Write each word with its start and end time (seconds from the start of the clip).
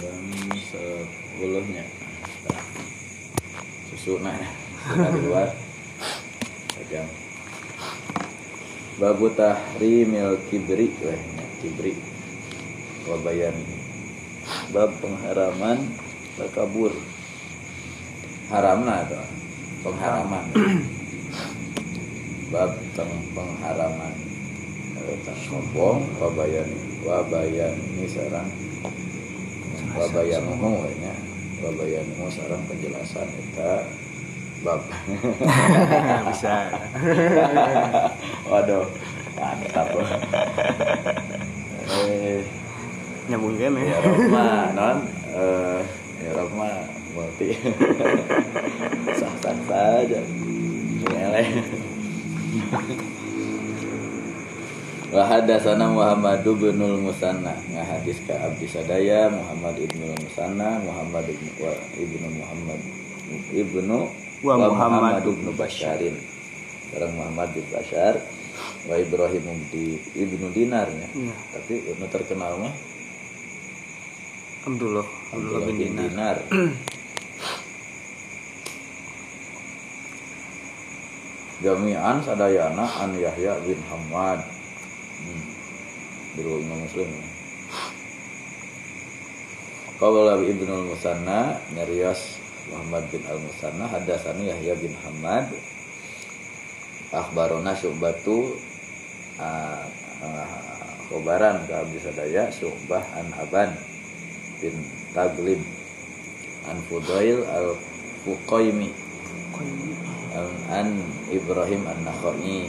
jam 0.00 0.24
sepuluhnya 0.58 1.84
susu 3.92 4.18
nah 4.18 4.34
dari 4.90 5.20
luar. 5.22 5.48
Jam 6.90 7.06
babu 9.00 9.30
tahrimil 9.32 10.36
kibri. 10.50 10.90
Weh 11.02 11.20
kibri. 11.62 11.94
Wabayan 13.04 13.56
bab 14.72 14.90
pengharaman 15.00 15.78
takabur 16.40 16.92
haram 18.50 18.84
lah 18.84 19.04
itu. 19.04 19.20
Pengharaman. 19.84 20.44
Bab 22.52 22.72
teng- 22.96 23.28
pengharaman. 23.32 24.14
Tentang 25.04 25.40
sombong 25.44 26.00
wabayan 26.16 26.64
wabayan 27.04 27.76
ini 27.76 28.08
sekarang 28.08 28.48
wabayanuhu 29.94 30.90
nya 30.98 31.14
wabayanuhu 31.62 32.26
sekarang 32.30 32.62
penjelasan 32.66 33.28
kita 33.30 33.86
bab. 34.64 34.80
Bisa. 36.32 36.72
Waduh 38.50 38.86
mantap. 39.36 39.88
Eh 41.84 42.40
nyambungkan 43.28 43.76
ya 43.76 43.84
ya 43.92 43.98
Roma 44.02 44.46
non. 44.72 44.98
Eh 45.32 45.80
ya 46.24 46.30
Roma 46.34 46.70
berarti. 47.14 47.48
Sah 49.20 49.34
sah 49.38 49.56
saja 49.68 50.20
meleleh 55.14 55.22
Wahadasana 55.22 55.86
Muhammad 55.94 56.42
bin 56.42 56.78
Musanna. 57.06 57.54
Ngahadis 57.70 58.18
ka 58.26 58.34
Abdi 58.34 58.66
Sadaya 58.66 59.30
Muhammad 59.30 59.78
ibnu 59.78 60.10
Musanna 60.10 60.82
Muhammad 60.82 61.30
ibnu 61.30 61.50
wa 61.62 61.70
ibnu 61.94 62.28
Muhammad 62.34 62.80
ibnu 63.54 63.98
Wa 64.42 64.58
Muhammad 64.58 65.22
ibnu 65.22 65.54
Basyarin 65.54 66.18
sekarang 66.94 67.18
Muhammad 67.18 67.50
bin 67.50 67.66
Basyar 67.74 68.14
wa 68.86 68.94
Ibrahim 68.94 69.66
di 69.74 69.98
ibnu 70.14 70.46
Dinar 70.54 70.86
ya. 70.86 71.08
Iya. 71.10 71.34
tapi 71.58 71.74
ibnu 71.90 72.06
terkenal 72.06 72.54
mah? 72.54 72.70
Abdullah 74.62 75.02
Abdullah 75.34 75.66
bin 75.66 75.98
Dinar. 75.98 76.38
Jami'an 81.66 82.22
sadayana 82.22 82.86
an 82.86 83.18
Yahya 83.18 83.58
bin 83.66 83.82
Hamad 83.90 84.38
hmm. 85.24 86.60
Imam 86.64 86.78
Muslim 86.84 87.10
Qawala 89.96 90.42
Ibnu 90.42 90.90
Musanna 90.90 91.56
Nyarias 91.72 92.36
Muhammad 92.68 93.06
bin 93.12 93.22
Al-Musanna 93.28 93.86
Hadasani 93.86 94.48
Yahya 94.50 94.74
bin 94.80 94.92
Hamad. 95.04 95.46
Akhbarona 97.14 97.78
Syu'batu 97.78 98.58
ah, 99.38 99.86
ah, 100.24 100.50
Khobaran 101.06 101.62
ke 101.68 101.72
Abdi 101.72 101.98
Sadaya 102.02 102.50
Syu'bah 102.50 103.04
an 103.14 103.30
Aban 103.38 103.70
bin 104.58 104.74
Taglib 105.14 105.62
An 106.66 106.80
Fudail 106.90 107.46
Al-Fuqaimi 107.46 108.90
An- 110.34 110.62
an 110.74 110.88
Ibrahim 111.30 111.86
an 111.86 111.98
Nakhai 112.02 112.66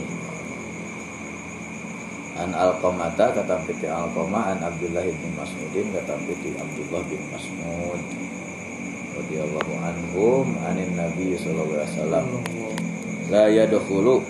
an 2.36 2.52
Alqamata 2.52 3.32
kata 3.32 3.56
piti 3.64 3.88
Alqama 3.88 4.52
an 4.52 4.60
Abdullah 4.60 5.08
bin 5.08 5.32
Mas'udin 5.40 5.88
kata 5.96 6.20
piti 6.28 6.52
Abdullah 6.52 7.00
bin 7.08 7.22
Mas'ud 7.32 8.00
radhiyallahu 9.16 9.72
anhum 9.80 10.46
anin 10.68 10.92
Nabi 10.92 11.32
sallallahu 11.40 11.80
alaihi 11.80 11.92
wasallam. 11.96 12.26
La 13.32 13.48
yadkhulu 13.48 14.20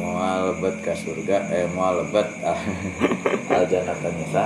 moal 0.00 0.56
lebat 0.56 0.80
ka 0.80 0.96
surga 0.96 1.52
eh 1.52 1.68
moal 1.76 2.02
lebat 2.02 2.26
al 2.42 3.64
jannata 3.70 4.08
nisa 4.16 4.44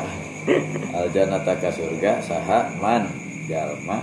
al 0.92 1.08
jannata 1.14 1.54
ka 1.56 1.70
surga 1.70 2.20
saha 2.20 2.68
man 2.82 3.06
jalma 3.46 4.02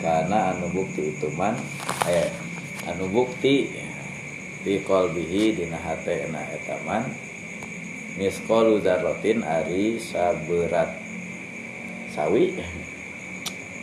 karena 0.00 0.56
anu 0.56 0.72
bukti 0.72 1.12
itu 1.14 1.28
man 1.36 1.54
eh 2.10 2.28
anu 2.88 3.06
bukti 3.12 3.70
fi 4.66 4.82
qalbihi 4.82 5.54
dina 5.54 5.78
hatena 5.78 6.42
misqalu 8.16 8.80
dzarratin 8.80 9.44
ari 9.44 10.00
saberat 10.00 10.92
sawi. 12.12 12.56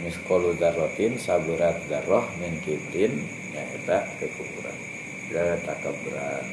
Misqalu 0.03 0.57
dzarratin 0.57 1.15
saberat 1.17 1.79
dzarrah 1.87 2.25
min 2.41 2.57
kibrin 2.61 3.23
ya 3.53 3.63
eta 3.77 4.05
kekuburan. 4.17 4.93
Dan 5.33 5.57
takabburan 5.65 6.45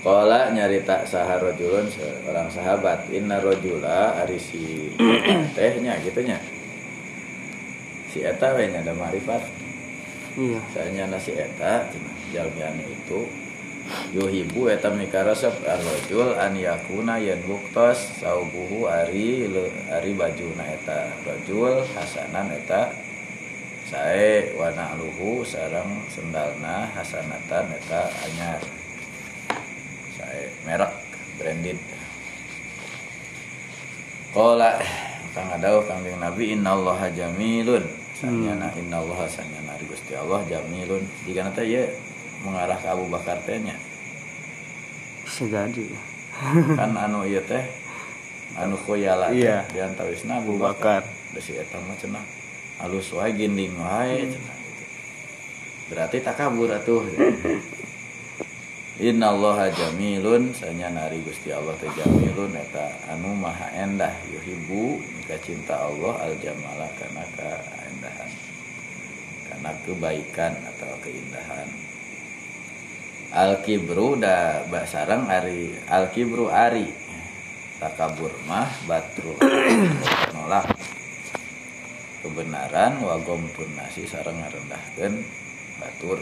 Kala 0.00 0.48
nyarita 0.54 1.04
saha 1.04 1.36
rojulun 1.42 1.90
seorang 1.90 2.48
sahabat 2.48 3.10
Inna 3.12 3.42
rojula 3.42 4.16
ari 4.16 4.38
si 4.40 4.94
tehnya 5.58 5.98
gitunya 6.00 6.38
Si 8.08 8.22
eta 8.24 8.54
we 8.54 8.70
nya 8.70 8.80
ada 8.80 8.94
marifat 8.94 9.42
iya. 10.38 10.62
Saya 10.72 11.04
nasi 11.10 11.34
eta 11.34 11.84
cenah 11.90 12.16
jalmian 12.30 12.78
itu 12.80 13.26
Yuhibu 14.10 14.66
eta 14.70 14.90
mikarasep 14.90 15.62
ar-rajul 15.62 16.34
an 16.34 16.58
yakuna 16.58 17.18
yen 17.22 17.38
buktos 17.46 18.18
saubuhu 18.18 18.90
ari 18.90 19.46
le- 19.46 19.70
ari 19.90 20.14
bajuna 20.18 20.66
eta 20.66 21.14
rajul 21.22 21.82
hasanan 21.94 22.50
eta 22.50 22.90
sae 23.90 24.54
wana 24.54 24.94
luhu 24.94 25.42
sarang 25.42 26.06
sendalna 26.10 26.90
hasanatan 26.94 27.70
eta 27.74 28.06
anyar. 28.26 28.62
Sae 30.14 30.50
merek 30.66 30.90
branded. 31.38 31.78
Qala 34.30 34.78
kang 35.34 35.50
adau 35.54 35.82
kangjeng 35.82 36.22
Nabi 36.22 36.54
innallaha 36.54 37.10
jamilun. 37.10 37.82
Sanyana 38.14 38.70
innallaha 38.78 39.26
sanyana. 39.26 39.74
Gusti 39.90 40.14
Allah 40.14 40.44
jamilun. 40.46 41.02
Jika 41.26 41.50
nanti 41.50 41.74
ya 41.74 41.82
mengarah 42.40 42.78
ke 42.80 42.88
Abu 42.88 43.06
Bakar 43.12 43.38
teh 43.44 43.60
nya 43.60 43.76
bisa 45.24 45.44
jadi 45.46 45.86
kan 46.76 46.96
anu 46.96 47.22
ieu 47.28 47.42
teh 47.44 47.64
anu 48.56 48.74
khoyala 48.80 49.30
teh 49.30 49.44
Iya. 49.44 49.62
di 49.70 49.78
antawisna 49.78 50.40
Abu 50.42 50.56
Bakar. 50.58 51.04
Da 51.30 51.38
si 51.38 51.54
eta 51.54 51.78
mah 51.78 51.94
cenah 51.94 52.24
alus 52.82 53.14
wae 53.14 53.30
ginding 53.30 53.70
wae 53.78 54.26
cenah 54.26 54.56
gitu. 54.58 54.84
berarti 55.94 56.18
takabur 56.18 56.66
atuh. 56.74 57.06
Innallaha 59.00 59.72
jamilun 59.72 60.52
sanya 60.52 60.92
nari 60.92 61.24
Gusti 61.24 61.48
Allah 61.54 61.72
teh 61.80 61.88
jamilun 61.96 62.52
eta 62.52 62.84
anu 63.08 63.32
maha 63.32 63.70
endah 63.72 64.12
yuhibu 64.28 65.00
mika 65.16 65.40
cinta 65.40 65.78
Allah 65.88 66.20
al 66.20 66.34
jamala 66.36 66.84
kana 67.00 67.24
keendahan 67.32 68.30
karena 69.48 69.70
kebaikan 69.86 70.52
atau 70.68 70.92
keindahan 71.00 71.68
al 73.30 73.62
kibru 73.62 74.18
da 74.18 74.62
basarang 74.66 75.26
ari 75.26 75.74
al 75.86 76.10
kibru 76.10 76.50
ari. 76.50 76.90
Takabur 77.80 78.30
mah 78.44 78.68
batru. 78.84 79.32
Nolak. 80.36 80.68
Kebenaran 82.20 83.00
wagom 83.00 83.48
nasi 83.72 84.04
sareng 84.04 84.36
ngarendahkeun 84.36 85.14
batur. 85.80 86.20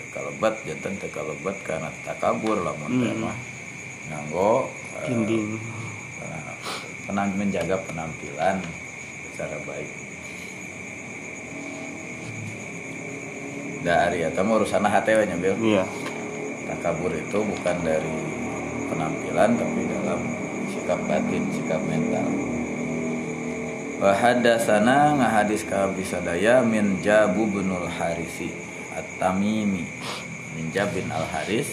Tekalebat 0.00 0.54
jantan 0.66 0.98
tekalebat 0.98 1.56
karena 1.62 1.86
takabur 2.02 2.58
lamun 2.58 2.90
Hmm. 2.98 3.30
mah 3.30 3.36
nganggo 4.10 4.66
eh, 4.98 5.06
dinding. 5.06 5.54
penam- 7.06 7.34
menjaga 7.38 7.78
penampilan 7.86 8.58
secara 9.30 9.54
baik 9.62 9.86
dari 13.80 14.24
eta 14.24 14.44
mah 14.44 14.60
urusan 14.60 14.84
hati 14.84 15.16
we 15.16 15.24
nya 15.24 15.36
Bil. 15.40 15.56
iya. 15.64 15.84
Takabur 16.68 17.10
itu 17.16 17.38
bukan 17.40 17.76
dari 17.82 18.14
penampilan 18.92 19.50
tapi 19.56 19.80
dalam 19.88 20.20
sikap 20.70 21.00
batin 21.08 21.42
sikap 21.56 21.80
mental. 21.88 22.26
Wahadasana 24.00 25.16
ngahadis 25.16 25.68
ka 25.68 25.92
bisadaya 25.92 26.64
min 26.64 27.00
Jabu 27.04 27.44
binul 27.48 27.88
Harisi 27.88 28.48
At-Tamimi. 28.96 29.84
Min 30.56 30.66
Jab 30.72 30.92
bin 30.96 31.08
Al 31.12 31.24
Haris 31.28 31.68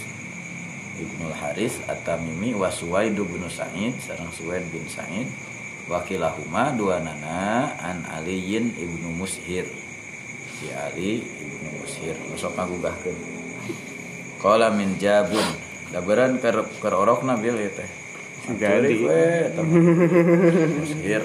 Haris 1.37 1.77
At-Tamimi 1.85 2.57
wa 2.57 2.73
Suwaidu 2.73 3.21
bin 3.29 3.45
Sa'id 3.47 3.93
sareng 4.01 4.33
Suwaid 4.33 4.65
bin 4.73 4.83
Sa'id. 4.89 5.29
Wakilahuma 5.87 6.75
dua 6.75 6.99
nana 6.99 7.71
an 7.79 8.03
Aliyin 8.11 8.75
ibnu 8.75 9.13
Mushir 9.15 9.63
si 10.57 10.67
Ali 10.73 11.21
ibnu 11.21 11.69
Mushir 11.81 12.15
sok 12.35 12.53
ngagugahkeun 12.57 13.17
Qala 14.37 14.69
min 14.69 14.97
Jabun. 14.97 15.45
Daberan 15.87 16.37
keur 16.37 16.67
keur 16.77 16.93
orokna 16.93 17.39
bil 17.39 17.57
ieu 17.57 17.71
teh. 17.71 17.89
Teman 19.55 19.81
mushir 20.77 21.23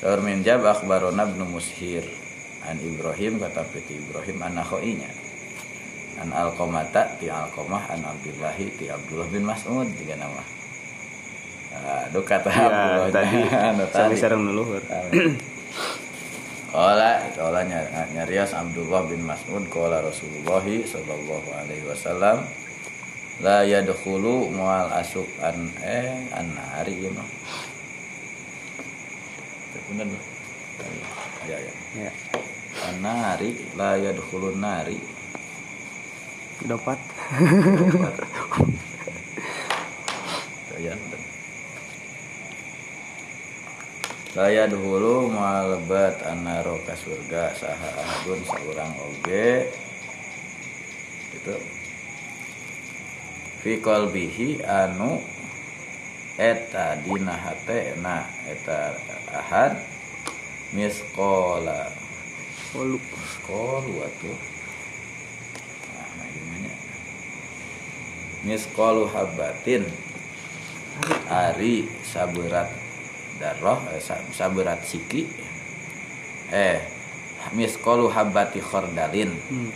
Saur 0.00 0.20
min 0.20 0.44
jab 0.44 0.60
akhbarona 0.60 1.24
ibnu 1.24 1.46
mushir. 1.48 2.04
An 2.64 2.76
Ibrahim 2.80 3.40
kata 3.40 3.64
piti 3.70 3.96
Ibrahim 3.96 4.40
an 4.40 4.56
nakhoinya 4.56 5.08
an 6.20 6.30
alqamata 6.32 7.16
ti 7.18 7.28
alqamah 7.28 7.92
an 7.92 8.02
Abdullahi 8.06 8.66
ti 8.72 8.88
Abdullah 8.88 9.28
bin 9.28 9.44
Mas'ud 9.44 9.88
juga 9.94 10.14
nama. 10.16 10.42
Aduh 12.06 12.22
kata 12.22 12.48
Ya, 12.52 12.66
Abdullah. 12.66 13.08
tadi 13.10 13.38
tadi. 13.94 14.14
sareng 14.16 14.42
nuluhur. 14.44 14.80
Kala 16.74 17.22
kala 17.38 17.62
ny- 17.62 18.10
nyarios 18.18 18.50
Abdullah 18.50 19.06
bin 19.06 19.22
Mas'ud 19.22 19.62
kala 19.70 20.02
Rasulullah 20.02 20.58
sallallahu 20.58 21.48
alaihi 21.54 21.86
wasallam 21.86 22.42
la 23.46 23.62
yadkhulu 23.62 24.50
mual 24.50 24.90
asuk 24.90 25.30
an 25.38 25.70
eh 25.78 26.34
an 26.34 26.50
hari 26.74 26.98
Bro. 30.10 30.18
Ya 31.46 31.58
ya. 31.62 31.72
Ya. 31.94 32.10
An 32.90 33.06
nari 33.06 33.54
la 33.78 33.94
yadkhulun 33.94 34.58
nari. 34.58 34.98
Dapat. 36.66 36.98
Ya. 40.74 40.90
La 44.34 44.50
yadkhulu 44.50 45.30
mual 45.30 45.78
lebat 45.78 46.18
annaro 46.26 46.82
ka 46.82 46.98
surga 46.98 47.54
saha 47.54 47.86
ahadun 48.02 48.42
saurang 48.42 48.90
oge. 48.98 49.70
Itu 51.38 51.54
fi 53.62 53.78
qalbihi 53.78 54.66
anu 54.66 55.22
eta 56.34 56.98
dina 57.06 57.30
hatena 57.30 58.26
eta 58.50 58.98
ahad 59.30 59.78
misqala. 60.74 61.94
Walu. 62.74 62.98
misqalu 62.98 63.94
atuh. 64.02 64.38
Nah 65.94 66.10
nah 66.10 66.28
gimana? 66.34 66.72
Misqalu 68.50 69.06
habatin. 69.14 69.86
Ari 71.30 71.86
saberat 72.02 72.83
darah 73.38 73.80
eh, 73.94 74.00
sa- 74.02 74.22
saberat 74.30 74.82
siki. 74.84 75.26
Eh 76.52 76.78
misqalu 77.52 78.08
habati 78.08 78.56
khordalin 78.58 79.28
Hmm. 79.52 79.68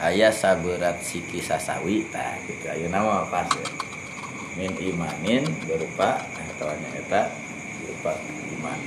aya 0.00 0.32
saberat 0.32 1.02
siki 1.04 1.42
sasawi 1.42 2.06
tah 2.08 2.38
gitu. 2.48 2.64
Ayeuna 2.68 3.02
nama 3.02 3.26
pas 3.28 3.48
ya. 3.48 3.68
min 4.58 4.74
imanin 4.74 5.46
berupa 5.70 6.18
atau 6.34 6.66
eta 6.98 7.30
berupa 7.78 8.12
iman. 8.58 8.80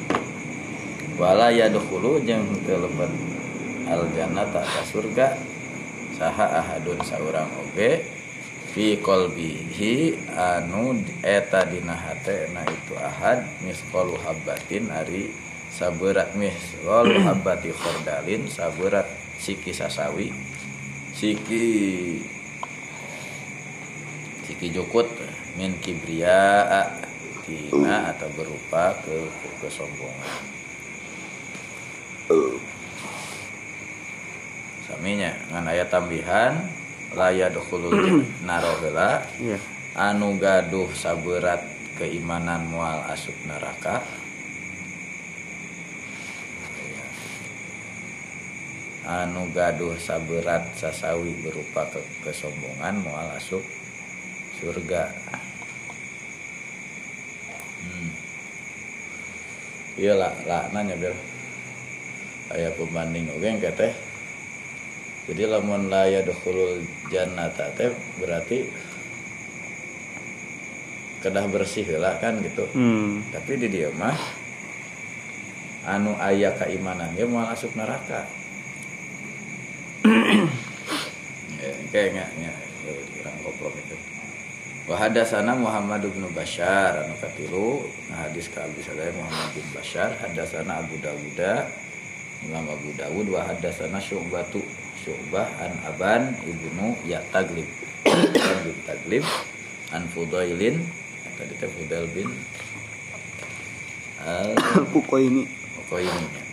Wala 1.15 1.47
yadkhulu 1.53 2.19
jeung 2.27 2.43
teu 2.67 2.75
lebet 2.81 3.11
al 3.87 4.03
jannata 4.15 4.63
ka 4.63 4.81
surga 4.83 5.27
saha 6.17 6.59
ahadun 6.59 6.99
saurang 7.07 7.47
oge 7.61 8.03
fi 8.71 8.95
qalbihi 8.99 10.15
anu 10.31 10.95
eta 11.23 11.67
dina 11.67 11.95
hatena 11.95 12.63
itu 12.67 12.95
ahad 12.95 13.43
misqalu 13.67 14.15
habatin 14.23 14.87
ari 14.87 15.31
saberat 15.71 16.31
misqalu 16.39 17.19
habati 17.27 17.75
khordalin 17.75 18.47
saberat 18.47 19.07
siki 19.39 19.75
sasawi 19.75 20.31
siki 21.11 21.63
siki 24.47 24.67
jukut 24.71 25.07
min 25.59 25.75
kibria 25.83 26.63
tina 27.51 28.15
atau 28.15 28.29
berupa 28.37 28.95
ke, 29.03 29.15
ke 29.27 29.47
kesombongan. 29.65 30.39
Saminya 34.87 35.31
ngan 35.51 35.65
ayat 35.67 35.87
tambihan 35.91 36.53
laya 37.11 37.51
dukhulul 37.51 38.23
narohela 38.47 39.19
Iya. 39.35 39.59
anu 39.99 40.39
gaduh 40.39 40.87
saberat 40.95 41.59
keimanan 41.99 42.63
mual 42.71 43.03
asup 43.11 43.35
neraka 43.43 43.99
anu 49.03 49.51
gaduh 49.51 49.97
saberat 49.99 50.71
sasawi 50.79 51.35
berupa 51.43 51.83
ke 51.91 51.99
kesombongan 52.23 53.03
mual 53.03 53.27
asup 53.35 53.63
surga 54.61 55.11
hmm. 57.83 58.11
iya 59.99 60.13
lah 60.15 60.31
lah 60.47 60.63
nanya 60.71 60.95
bel 60.95 61.15
aya 62.55 62.71
pembanding 62.79 63.27
oke 63.35 63.43
yang 63.43 63.59
teh 63.59 64.10
jadi 65.31 65.47
lamun 65.47 65.87
la 65.87 66.11
yadkhulul 66.11 66.83
jannata 67.07 67.71
teh 67.79 67.87
berarti 68.19 68.67
kedah 71.23 71.47
bersih 71.47 71.87
lah 71.95 72.19
kan 72.19 72.43
gitu. 72.43 72.67
Hmm. 72.75 73.23
tapi 73.31 73.55
di 73.55 73.71
dia 73.71 73.87
mah 73.95 74.19
anu 75.87 76.19
aya 76.19 76.51
keimanan 76.59 77.15
dia 77.15 77.23
mau 77.23 77.47
masuk 77.47 77.71
neraka. 77.79 78.27
Ya, 81.61 81.73
kayaknya 81.93 82.25
ya, 82.41 82.51
kurang 82.89 83.37
goblok 83.45 83.77
itu. 83.77 83.95
Wahadasana 84.89 85.53
Muhammad 85.53 86.03
bin 86.09 86.25
Bashar 86.33 87.05
anu 87.05 87.13
katilu. 87.21 87.85
Nah 88.09 88.27
hadis 88.27 88.49
ka 88.49 88.65
Abi 88.65 88.81
Salam 88.81 89.13
Muhammad 89.13 89.49
bin 89.53 89.67
Bashar. 89.71 90.09
Hadasana 90.19 90.81
Abu 90.81 90.97
Dawud 90.99 91.39
Imam 92.43 92.65
Abu 92.65 92.89
Dawud. 92.97 93.29
Wa 93.29 93.45
hadasana 93.45 94.01
Syu'batu 94.01 94.65
Syu'bah 95.01 95.47
an 95.61 95.73
Aban 95.89 96.37
ibnu 96.45 96.95
Ya 97.05 97.21
Taglib 97.33 97.67
Aban 98.05 98.57
bin 98.65 98.77
Taglib 98.85 99.25
an 99.91 100.05
Fudailin 100.09 100.81
tadi 101.37 101.53
teh 101.57 101.69
Fudail 101.69 102.05
bin 102.13 102.29
al 104.21 104.53
Kuko 104.93 105.17
ini. 105.17 105.43
Uqaimi 105.81 106.51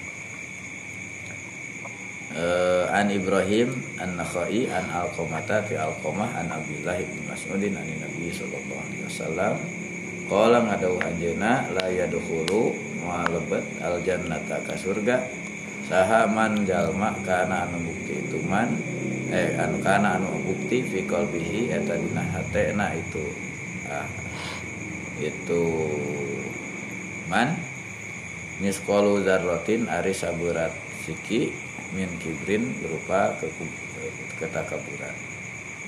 Eh, 2.38 2.84
an 2.94 3.10
Ibrahim 3.10 3.72
an 3.98 4.14
Nakhai 4.14 4.70
an 4.70 4.86
Alqamata 4.94 5.58
fi 5.66 5.74
Alqamah 5.74 6.38
an 6.38 6.52
Abdullah 6.54 7.00
bin 7.02 7.24
Mas'udin 7.26 7.74
an 7.74 7.82
Nabi 7.82 8.30
sallallahu 8.30 8.78
alaihi 8.78 9.02
wasallam. 9.10 9.54
Qala 10.30 10.62
ngadau 10.62 11.02
anjeuna 11.02 11.66
la 11.72 11.88
yadkhulu 11.90 12.76
mu'alabet 13.02 13.64
al 13.82 13.98
jannata 14.06 14.60
ka 14.62 14.76
surga 14.78 15.18
saha 15.88 16.28
man 16.28 16.68
jalma 16.68 17.16
kana 17.24 17.64
anu 17.64 17.80
bukti 17.80 18.20
itu 18.20 18.38
man 18.44 18.76
eh 19.32 19.56
anu 19.56 19.80
kana 19.80 20.20
anu 20.20 20.36
bukti 20.44 20.84
fi 20.84 21.00
qalbihi 21.08 21.72
eta 21.72 21.96
dina 21.96 22.20
hatena 22.28 22.92
itu. 22.92 23.24
Ah, 23.88 24.04
itu 25.16 25.64
man 27.32 27.56
miskolu 28.60 29.24
zarrotin 29.24 29.88
ari 29.88 30.12
saburat 30.12 30.70
siki 31.08 31.56
min 31.96 32.12
kibrin 32.20 32.68
berupa 32.84 33.32
ke 33.40 33.48
ketakaburan 34.36 35.16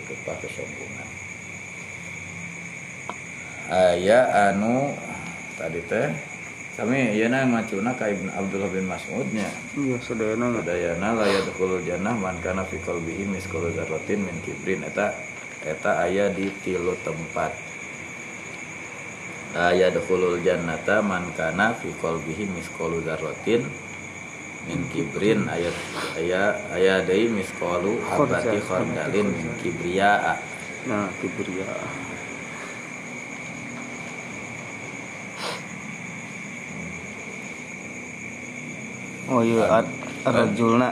berupa 0.00 0.32
kesombongan. 0.40 1.08
Aya 3.68 4.48
anu 4.48 4.96
tadi 5.60 5.84
teh 5.84 6.08
kami 6.80 7.12
yeuna 7.12 7.44
macuna 7.44 7.92
ka 7.92 8.08
Ibnu 8.08 8.32
Abdullah 8.32 8.72
bin 8.72 8.88
Mas'udnya 8.88 9.44
Iya, 9.76 10.00
sadayana 10.00 10.48
mah. 10.48 10.64
Dayana 10.64 11.12
la 11.12 11.28
yadkhulul 11.28 11.84
jannah 11.84 12.16
man 12.16 12.40
kana 12.40 12.64
fi 12.64 12.80
qalbihi 12.80 13.28
misqalu 13.28 13.76
dzarratin 13.76 14.24
min 14.24 14.40
kibrin 14.40 14.80
eta 14.88 15.12
eta 15.60 16.08
aya 16.08 16.32
di 16.32 16.48
tilu 16.64 16.96
tempat. 17.04 17.52
La 19.52 19.76
yadkhulul 19.76 20.40
jannata 20.40 21.04
man 21.04 21.28
kana 21.36 21.76
fi 21.76 21.92
qalbihi 22.00 22.48
misqalu 22.48 23.04
dzarratin 23.04 23.60
min 24.64 24.80
kibrin 24.88 25.52
ayat 25.52 25.76
aya 26.16 26.56
aya 26.72 27.04
deui 27.04 27.28
misqalu 27.28 28.00
habati 28.08 28.56
khardalin 28.56 29.28
min 29.28 29.52
kibriya. 29.60 30.40
Nah, 30.88 31.12
kibria. 31.20 31.68
Oh 39.30 39.42
iya, 39.42 39.62
ar- 39.70 39.94
ar-rajulna 40.26 40.90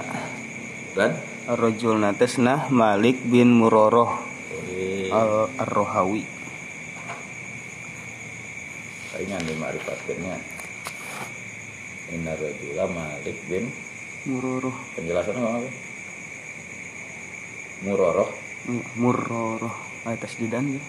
Kan? 0.94 1.12
ar-rajulna 1.46 2.14
tesna 2.14 2.70
Malik 2.70 3.18
bin 3.24 3.50
Muroroh 3.52 4.14
Ori 4.54 5.10
al 5.10 5.50
ar-Rohawi. 5.58 6.22
saingan 9.08 9.42
di 9.42 9.54
ma'rifatkeunnya. 9.58 10.36
Inna 12.08 12.32
rajula 12.32 12.84
Malik 12.88 13.36
bin 13.50 13.64
Muroroh. 14.24 14.76
penjelasannya 14.94 15.42
apa? 15.42 15.70
Muroroh 17.82 18.30
Iya, 18.68 18.82
Muroroh. 18.94 19.74
Ay, 20.04 20.14
tasdidan 20.16 20.66
ya. 20.68 20.82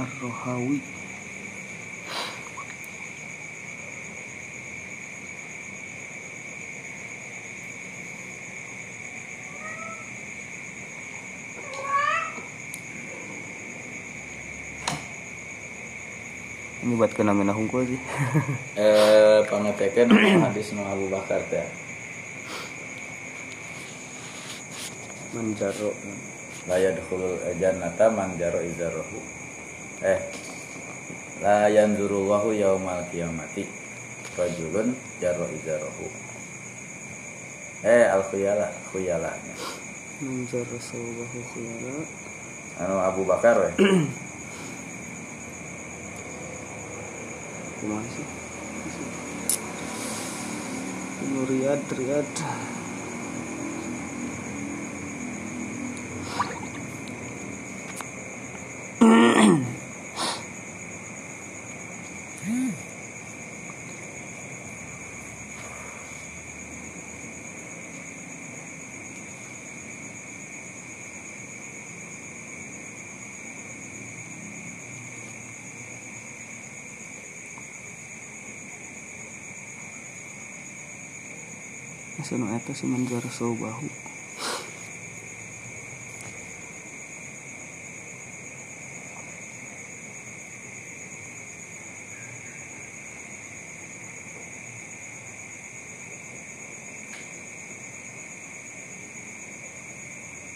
Ar-Rohawi. 0.00 0.80
Ini 16.80 16.96
buat 16.96 17.12
kena 17.12 17.36
mina 17.36 17.52
hungkul 17.52 17.84
sih. 17.84 18.00
Eh 18.80 19.44
pangetekeun 19.52 20.16
hadis 20.48 20.72
nu 20.72 20.80
Abu 20.88 21.12
Bakar 21.12 21.44
teh. 21.52 21.68
Manjaro. 25.36 25.92
La 26.64 26.80
yadkhulul 26.80 27.36
jannata 27.60 28.08
man 28.08 28.40
jaro 28.40 28.64
izarahu 28.64 29.39
eh 30.00 30.20
la 31.44 31.68
yanzuru 31.68 32.28
wahu 32.28 32.56
yaumal 32.56 33.04
qiyamati 33.12 33.68
rajulun 34.36 34.96
jaro 35.20 35.44
izarahu 35.52 36.06
eh 37.84 38.08
al 38.08 38.24
khuyala 38.24 38.68
khuyalahnya. 38.92 39.54
Manjaro 40.20 40.76
sawabahu 40.76 41.40
khuyala. 41.52 42.04
Anu 42.80 42.96
Abu 42.96 43.24
Bakar 43.28 43.56
we 43.60 43.72
kumaha 47.80 48.04
sih? 48.12 48.28
Riyad 51.40 51.84
Riyad 51.92 52.28
nu 82.38 82.46
eta 82.54 82.74
si 82.74 82.86
manjaro 82.86 83.30
sawabahu 83.30 83.88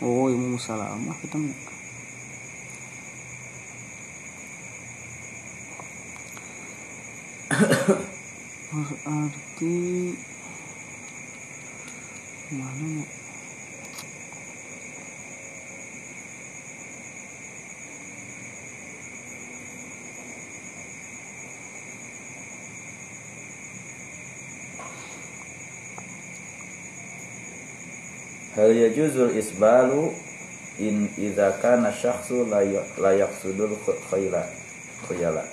Oh, 0.05 0.29
ilmu 0.29 0.61
musalamah 0.61 1.17
kita 1.17 1.41
mah. 1.41 1.57
Berarti 8.69 10.13
mana 12.53 12.85
mau 12.85 13.07
hal 28.65 28.73
yajuzul 28.73 29.37
isbalu 29.37 30.09
in 30.81 31.05
idza 31.21 31.53
kana 31.61 31.93
syakhsu 31.93 32.49
la 32.49 32.65
ya- 32.65 33.13
yaqsudul 33.13 33.77
khayla 34.09 34.41
khuyala 35.05 35.45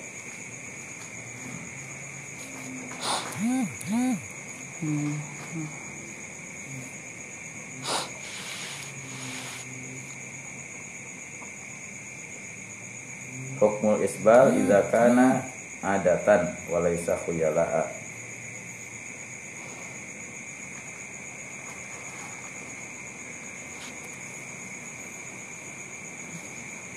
Hukmul 13.60 14.00
isbal 14.02 14.56
idza 14.56 14.80
kana 14.90 15.44
adatan 15.84 16.50
walaysa 16.72 17.14
khuyala'a 17.20 17.91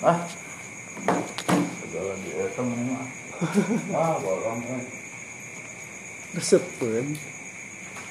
ah. 0.06 0.22
Jalan 1.90 2.18
di 2.22 2.30
eta 2.38 2.62
mana 2.62 3.02
ah 3.98 4.14
bolong 4.22 4.60
kan 4.62 4.82
resepen 6.38 7.18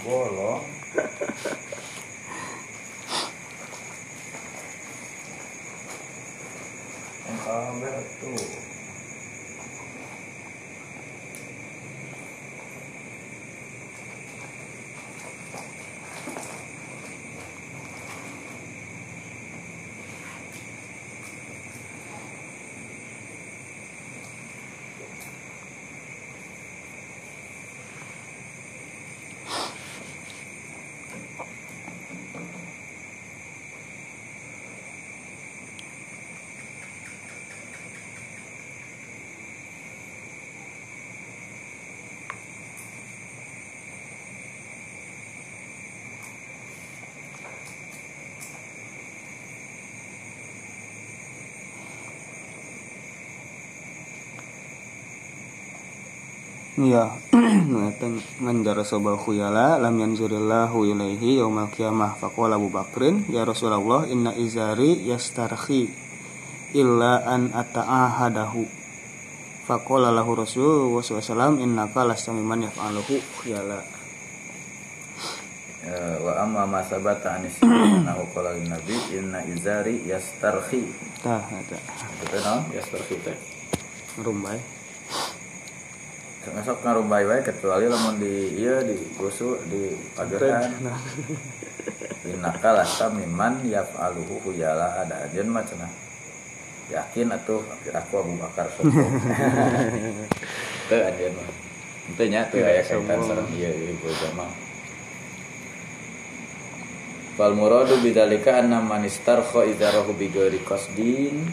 bolong 0.03 0.65
yang 7.25 7.39
kabel 7.47 7.99
tuh 8.19 8.65
Iya, 56.75 57.07
ngeten 57.71 58.19
manjara 58.43 58.83
sobal 58.83 59.15
khuyala 59.15 59.79
lam 59.79 59.95
yanzurillahu 59.95 60.83
ilaihi 60.83 61.39
yaumal 61.39 61.71
qiyamah. 61.71 62.19
Faqala 62.19 62.59
Abu 62.59 62.67
Bakrin 62.67 63.23
ya 63.31 63.47
Rasulullah 63.47 64.03
inna 64.11 64.35
izari 64.35 65.07
yastarhi 65.07 65.87
illa 66.75 67.23
an 67.23 67.55
ata'ahadahu. 67.55 68.67
Faqala 69.63 70.11
lahu 70.11 70.35
Rasul 70.35 70.91
sallam 70.99 71.63
innaka 71.63 72.03
mimman 72.35 72.67
yaf'aluhu 72.67 73.23
khuyala. 73.39 73.79
Ya, 75.79 76.19
wa 76.19 76.43
amma 76.43 76.67
ma 76.67 76.83
sabata 76.83 77.39
anis 77.39 77.55
annahu 77.63 78.27
qala 78.35 78.51
lin 78.51 78.67
nabi 78.67 78.99
inna 79.15 79.47
izari 79.47 80.03
yastarhi 80.03 80.83
tah 81.23 81.39
eta 81.55 81.79
itu 82.19 82.37
naon 82.43 82.67
yastarhi 82.75 83.15
teh. 83.23 83.37
Rumbay 84.19 84.74
Masuk 86.53 86.77
ngarumbai 86.85 87.25
wae 87.25 87.41
kecuali 87.41 87.89
lamun 87.89 88.21
di 88.21 88.61
iya 88.61 88.85
di 88.85 88.93
kusu 89.17 89.57
di 89.65 89.97
pageran. 90.13 90.69
Innaka 92.29 92.75
lasta 92.77 93.09
mimman 93.09 93.65
yaf'aluhu 93.65 94.45
khuyala 94.45 95.01
ada 95.01 95.25
ajen 95.25 95.49
mah 95.49 95.65
cenah. 95.65 95.89
Yakin 96.93 97.33
atuh 97.33 97.65
akhir 97.65 97.93
aku 97.97 98.13
Abu 98.21 98.33
Bakar 98.37 98.69
sombong 98.77 99.09
teu 100.89 101.01
ajen 101.01 101.33
mah. 101.33 101.49
Teu 102.13 102.29
nya 102.29 102.45
teu 102.45 102.61
aya 102.61 102.85
kaitan 102.85 103.17
Sombong. 103.17 103.25
sareng 103.25 103.49
ieu 103.57 103.73
ieu 103.73 104.13
jamaah 104.21 104.53
Fal 107.35 107.51
muradu 107.51 107.99
bidzalika 107.99 108.63
anna 108.63 108.79
man 108.79 109.03
istarkha 109.03 109.67
idzarahu 109.67 110.15
bi 110.15 110.31
ghairi 110.31 110.63
qasdin 110.63 111.43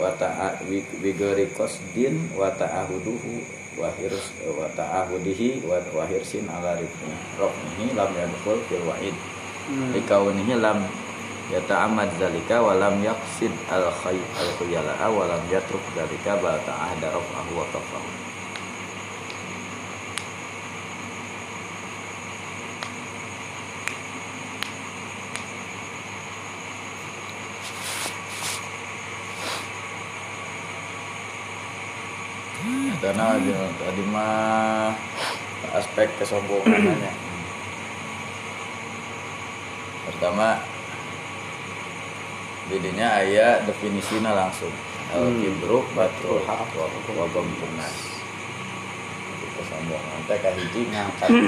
wa 0.00 0.08
ta'a 0.16 0.64
bi 0.64 0.80
bi 0.80 1.12
ghairi 1.12 1.52
qasdin 1.52 2.32
wa 2.32 2.48
ta'ahuduhu 2.48 3.44
wa 3.76 3.92
hirs 3.94 4.32
wa 4.42 4.66
ta'ahudihi 4.74 5.62
wa 5.62 5.78
wa 5.94 6.04
hirsin 6.08 6.48
ala 6.50 6.76
rifni 6.80 7.14
roknihi 7.38 7.94
lam 7.94 8.10
yadkhul 8.16 8.58
fil 8.66 8.82
wa'id. 8.88 9.14
Likaunihi 9.94 10.58
lam 10.58 10.82
yata'ammad 11.54 12.10
zalika 12.18 12.58
wa 12.58 12.74
lam 12.74 12.98
yaqsid 13.04 13.54
al 13.70 13.86
khay 14.02 14.18
al 14.18 14.50
khuyala'a 14.58 15.06
wa 15.06 15.30
lam 15.30 15.42
yatruk 15.46 15.82
zalika 15.94 16.34
bal 16.42 16.58
ta'ahda 16.66 17.14
raf'ahu 17.14 17.50
wa 17.54 17.66
tafahu 17.70 18.25
karena 33.16 33.72
tadi 33.80 34.02
mah 34.12 34.92
aspek 35.72 36.12
kesombongannya. 36.20 37.12
Pertama 40.04 40.60
jadinya 42.68 43.24
ayat 43.24 43.64
definisinya 43.64 44.36
langsung. 44.36 44.72
Al 45.16 45.32
kibru 45.40 45.80
batrul 45.96 46.44
haq 46.44 46.68
wa 46.76 46.92
wa 46.92 47.42
nas. 47.80 47.96
Jadi 49.32 49.46
kesombongan 49.64 50.20
teh 50.28 50.38
kahiji 50.44 50.80
ngangkat. 50.92 51.30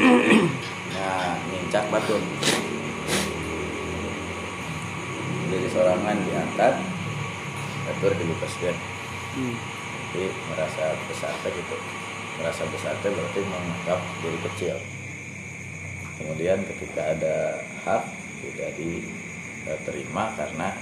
Nah 0.89 1.37
nincak 1.53 1.85
batur 1.93 2.17
jadi 5.53 5.69
sorangan 5.69 6.17
diangkat 6.25 6.81
batur 7.85 8.13
dilupaskan 8.17 8.77
Hmm. 9.37 9.78
Jadi 10.13 10.29
merasa 10.49 10.97
besar 11.09 11.33
gitu. 11.45 11.77
Merasa 12.39 12.63
besar 12.71 12.95
berarti 13.03 13.41
menganggap 13.45 14.01
diri 14.23 14.39
kecil. 14.51 14.77
Kemudian 16.19 16.63
ketika 16.67 17.15
ada 17.15 17.63
hak 17.85 18.05
tidak 18.43 18.71
diterima 18.79 20.35
karena 20.39 20.75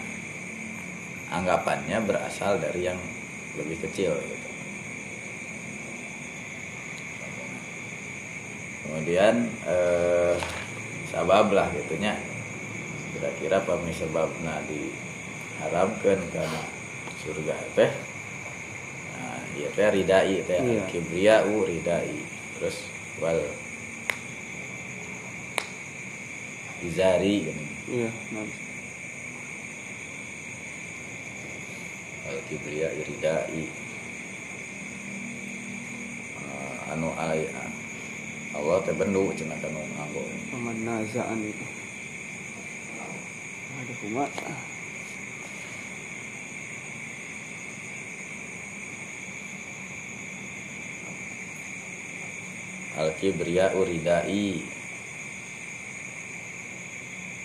anggapannya 1.33 1.99
berasal 2.07 2.61
dari 2.61 2.87
yang 2.87 3.01
lebih 3.57 3.81
kecil 3.89 4.15
gitu. 4.15 4.49
Kemudian 8.87 9.51
eh, 9.67 10.35
sabab 11.11 11.51
lah 11.51 11.67
gitunya. 11.75 12.15
Kira-kira 13.17 13.65
pami 13.65 13.91
sebabna 13.97 14.61
diharamkan 14.69 16.21
karena 16.31 16.63
surga 17.25 17.57
teh 17.73 18.16
iya 19.57 19.69
teh 19.73 19.89
ridai 19.91 20.37
teh 20.45 20.61
Iya. 20.61 20.85
kibriau 20.87 21.65
ridai 21.65 22.13
terus 22.61 22.85
wal 23.19 23.41
izari 26.85 27.49
gini 27.49 27.65
Iya, 27.87 28.11
nah, 28.35 28.43
al 32.27 32.39
kibria 32.51 32.91
ridai 32.91 33.63
Ah, 36.37 36.93
anu 36.93 37.15
alai 37.15 37.47
Allah 38.53 38.79
teh 38.83 38.93
bendu 38.93 39.31
cenah 39.33 39.55
kanu 39.63 39.79
nganggo 39.95 40.23
paman 40.51 40.77
nazaan 40.83 41.41
itu. 41.45 41.67
Ada 43.77 43.93
kumat. 44.01 44.31
Al 52.97 53.13
kibria 53.21 53.69
ridai 53.77 54.65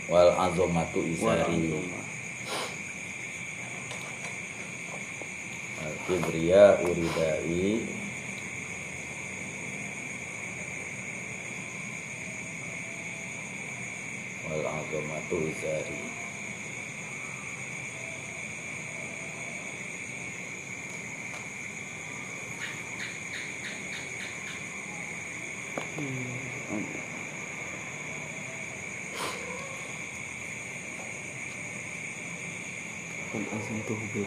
wal 0.08 0.32
azamatu 0.48 1.04
izari. 1.04 1.76
Al 5.84 5.96
kibria 6.08 6.80
uridai. 6.88 7.84
Wal 14.48 14.64
azamatu 14.64 15.36
izari 15.52 16.01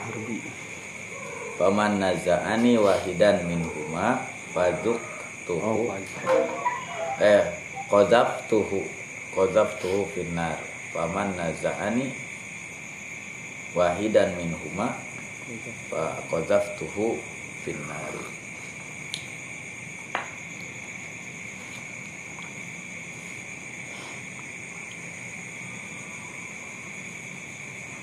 harbi. 0.05 0.39
Paman 1.57 2.03
naza'ani 2.03 2.77
wahidan 2.77 3.47
min 3.49 3.63
huma 3.65 4.21
faduk 4.53 5.01
tuhu 5.49 5.89
Oh, 5.89 5.95
eh 7.23 7.47
qadzaf 7.89 8.45
tuhu 8.51 8.83
qadzaf 9.33 9.81
tuhu 9.81 10.05
finnar. 10.13 10.59
Paman 10.93 11.33
naza'ani 11.39 12.11
wahidan 13.75 14.35
min 14.37 14.51
huma 14.53 14.95
qadzaf 16.29 16.75
tuhu 16.77 17.19
finnar. 17.63 18.15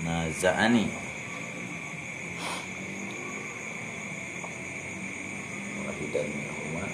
Naza'ani 0.01 0.89
wahidan 5.85 6.25
min 6.25 6.49
huma 6.49 6.85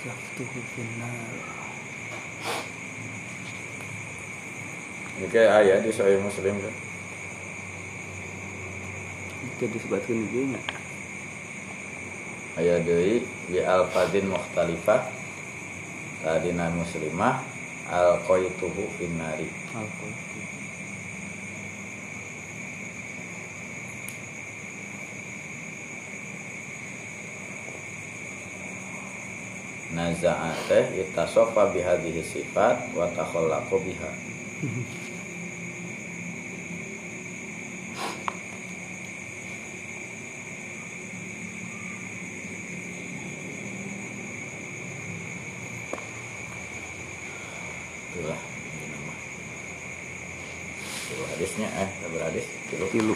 Zaftuhu 0.00 0.60
finnar. 0.72 1.34
Ini 5.19 5.19
kayak 5.30 5.52
ayat 5.62 5.78
di 5.86 5.94
Sahih 5.94 6.18
Muslim 6.18 6.58
kan. 6.58 6.74
Itu 9.46 9.64
disebutkan 9.70 10.26
juga? 10.28 10.58
Ayat 12.58 12.82
deui 12.82 13.22
bi 13.46 13.62
alfadin 13.62 14.26
mukhtalifah 14.26 15.06
tadina 16.26 16.66
muslimah 16.74 17.40
al 17.88 18.18
qaituhu 18.26 18.90
finnari. 18.98 19.46
Alkohol. 19.70 20.12
Naza'a 29.90 30.54
teh 30.70 31.02
itasofa 31.02 31.74
bihadhihi 31.74 32.22
sifat 32.22 32.94
wa 32.94 33.10
takhallaqu 33.10 33.74
biha. 33.82 34.10
Itulah 48.10 48.36
ini 48.36 48.86
nama. 48.90 49.14
Itu 51.08 51.22
hadisnya 51.34 51.68
eh 51.72 51.90
berapa 52.04 52.30
hadis? 52.30 52.46
Tilu. 52.68 52.86
Tilu. 52.90 53.14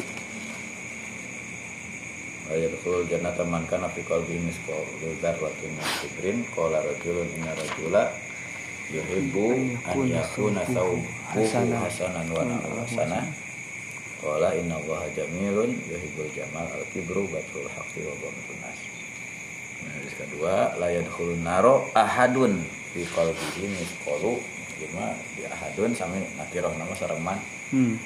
Ayadkhul 2.51 3.07
jannata 3.11 3.43
man 4.11 4.25
kana 4.25 4.29
fi 4.29 4.37
qalbihi 4.37 4.41
misqal 4.45 4.85
dzarratin 5.21 5.71
min 5.73 5.89
kibrin 6.01 6.39
qala 6.53 6.79
rajulun 6.85 7.29
inna 7.41 7.53
rajula. 7.57 8.13
Yuhibbu 8.93 9.81
an 9.89 9.99
yakuna 10.05 10.61
thawbuhu 10.69 11.81
hasanan 11.81 12.29
wa 12.29 12.45
hasanah 12.85 13.25
qala 14.21 14.53
inna 14.61 14.77
allaha 14.77 15.09
jamilun 15.17 15.73
yuhibbul 15.89 16.29
jamal 16.37 16.69
al 16.69 16.85
kibru 16.93 17.25
batrul 17.33 17.65
haqqi 17.65 18.05
wa 18.05 18.13
ghamtun 18.21 18.57
nas. 18.61 18.79
Hadis 19.85 20.13
kedua 20.21 20.77
la 20.77 20.89
yadkhulun 20.93 21.41
naro 21.41 21.89
ahadun 21.97 22.61
fi 22.93 23.09
qalbihi 23.09 23.73
misqalu 23.73 24.37
Cuma 24.75 25.15
di 25.39 25.47
ahadun 25.47 25.95
sami 25.95 26.19
nakiroh 26.35 26.75
nama 26.77 26.93
sareman 26.99 27.39
Hmm. 27.73 27.97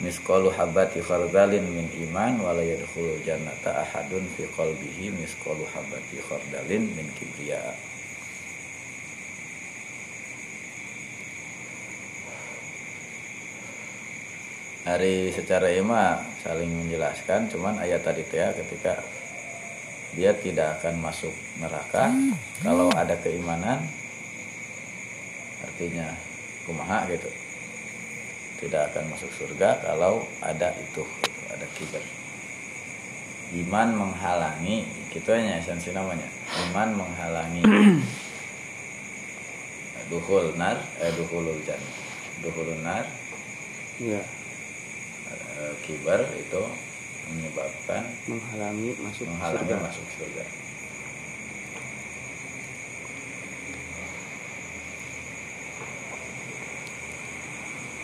Misqalu 0.00 0.48
habati 0.48 1.04
khardalin 1.04 1.60
min 1.68 1.84
iman 2.08 2.40
wala 2.40 2.64
yadkhulu 2.64 3.20
jannata 3.20 3.84
ahadun 3.84 4.24
fi 4.32 4.48
qalbihi 4.48 5.12
misqalu 5.12 5.68
habati 5.68 6.16
khardalin 6.24 6.88
min 6.96 7.04
kibriya 7.20 7.60
hari 14.88 15.28
secara 15.36 15.68
ima 15.68 16.24
saling 16.40 16.72
menjelaskan 16.72 17.52
cuman 17.52 17.76
ayat 17.84 18.00
tadi 18.00 18.24
teh 18.24 18.40
ketika 18.56 18.96
dia 20.16 20.32
tidak 20.32 20.80
akan 20.80 20.96
masuk 21.04 21.30
neraka 21.60 22.08
kalau 22.64 22.88
ada 22.96 23.14
keimanan 23.20 23.84
artinya 25.60 26.16
kumaha 26.64 27.04
gitu 27.12 27.28
tidak 28.60 28.92
akan 28.92 29.16
masuk 29.16 29.32
surga 29.32 29.80
kalau 29.80 30.22
ada 30.44 30.70
itu 30.76 31.02
gitu, 31.02 31.04
ada 31.48 31.66
kiber 31.74 32.04
iman 33.50 33.88
menghalangi 33.98 34.86
gitu 35.10 35.34
hanya 35.34 35.58
esensi 35.58 35.90
namanya. 35.90 36.26
Iman 36.70 36.94
menghalangi 36.94 37.62
duhul 40.10 40.54
nar 40.54 40.78
eh 41.02 41.10
duhulul 41.18 41.58
jan 41.66 41.82
duhulul 42.46 42.78
nar. 42.86 43.06
Ya. 43.98 44.22
Eh, 45.60 45.72
kibar 45.86 46.22
itu 46.38 46.62
menyebabkan 47.30 48.02
menghalangi 48.26 48.90
masuk 49.02 49.26
menghalangi 49.28 49.70
surga. 49.70 49.86
masuk 49.86 50.06
surga 50.18 50.44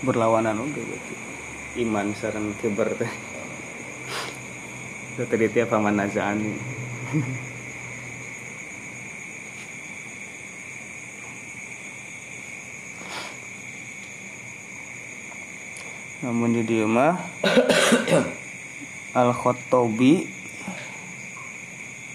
berlawanan 0.05 0.61
oke 0.61 0.83
iman 1.81 2.13
sareng 2.17 2.57
kiber 2.61 2.93
teh. 2.97 3.13
Tadi 5.17 5.49
tiap 5.49 5.73
paman 5.73 5.97
nazaani 5.97 6.53
namun 16.27 16.59
di 16.59 16.67
dia 16.67 16.85
mah 16.91 17.15
al 19.21 19.31
khotobi 19.31 20.27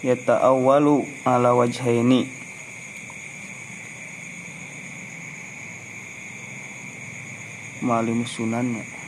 yata'awwalu 0.04 1.08
ala 1.24 1.56
wajhaini 1.56 2.28
malim 7.82 8.24
sunannya 8.24 9.02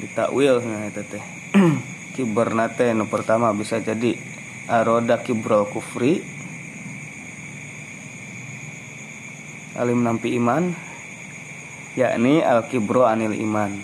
ditakwil 0.00 0.64
nah 0.64 0.88
itu 0.88 1.04
teh. 1.04 1.24
Kiberna 2.16 2.72
teh 2.72 2.96
nu 2.96 3.06
pertama 3.06 3.52
bisa 3.52 3.78
jadi 3.78 4.16
aroda 4.66 5.20
kibrol 5.20 5.68
kufri. 5.68 6.24
Alim 9.76 10.02
nampi 10.02 10.34
iman 10.40 10.74
yakni 11.94 12.42
al 12.42 12.66
kibro 12.66 13.06
anil 13.06 13.36
iman. 13.36 13.76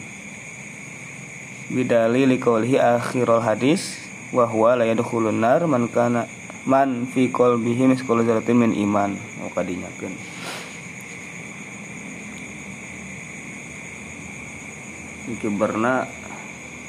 Bidali 1.71 2.25
liqaulihi 2.27 2.81
akhirul 2.81 3.43
hadis 3.45 4.03
wa 4.33 4.49
huwa 4.49 4.79
la 4.79 4.85
yadkhulun 4.89 5.39
nar 5.39 5.65
man 5.69 5.87
kana 5.91 6.27
man 6.67 7.07
fi 7.07 7.31
qalbihi 7.31 7.93
dzarratin 7.97 8.57
min 8.57 8.73
iman. 8.75 9.15
Oh 9.45 9.51
kadinyakeun 9.55 10.36
kiberna 15.35 16.07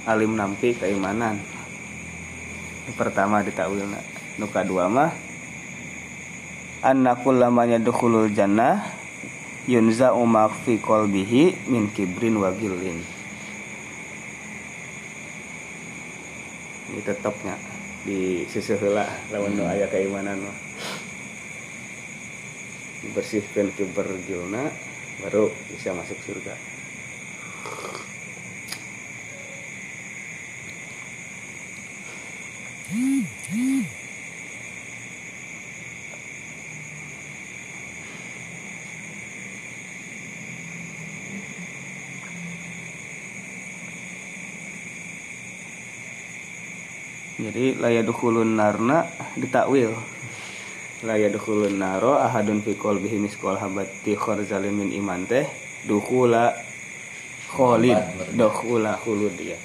alim 0.06 0.38
nampi 0.38 0.78
keimanan. 0.78 1.42
Pertama 2.94 3.42
ditakwilna 3.44 4.00
nu 4.38 4.48
kadua 4.48 4.88
mah 4.88 5.12
anna 6.86 7.18
kullamanya 7.18 7.82
dukhulul 7.82 8.30
jannah 8.32 8.80
yunza 9.66 10.14
ma 10.14 10.48
fi 10.48 10.78
qalbihi 10.80 11.68
min 11.68 11.92
kibrin 11.92 12.38
wa 12.40 12.54
gillin 12.56 13.02
ini 16.88 17.02
tetapnya 17.04 17.60
di 18.08 18.48
sisi 18.48 18.78
heula 18.80 19.04
lawan 19.36 19.52
nu 19.58 19.68
aya 19.68 19.90
keimanan 19.92 20.40
mah. 20.40 20.58
Dibersihkan 23.04 23.76
kiber 23.76 24.08
baru 25.22 25.52
bisa 25.74 25.92
masuk 25.92 26.18
surga 26.24 26.56
jadi 32.88 33.84
layadukhulun 47.76 48.56
narna 48.56 49.04
ditakwil 49.36 49.92
layadukhulun 51.04 51.76
naro 51.76 52.16
ahadun 52.16 52.64
fi 52.64 52.72
qalbihi 52.72 53.20
misqal 53.20 53.60
habati 53.60 54.16
kharzalin 54.16 54.72
min 54.72 54.96
iman 54.96 55.28
teh 55.28 55.44
dukhula 55.84 56.56
Muabad, 58.00 58.16
berarti. 58.16 58.36
dukhula 58.40 58.92
khulud 58.96 59.36
ya 59.44 59.60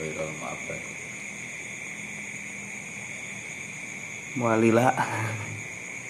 Wairul 0.00 0.32
mu'abbad. 0.40 1.01
Mualila. 4.36 4.92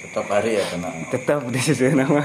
Tetap 0.02 0.26
hari 0.28 0.60
ya 0.60 0.64
kena 0.68 0.90
tetap 1.08 1.40
di 1.54 1.60
sisi 1.62 1.88
nama 1.88 2.20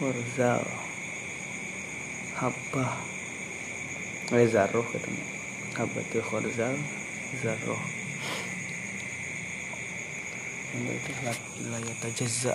Allah 0.00 0.19
khorzal 0.30 0.62
habba 2.38 2.86
eh 4.30 4.46
zarroh 4.46 4.86
katanya. 4.86 5.26
Habbatul 5.74 6.22
khorzal 6.22 6.78
zarroh 7.42 7.82
Yang 10.70 11.02
itu 11.02 11.12
la 11.66 11.78
yatajazza 11.82 12.54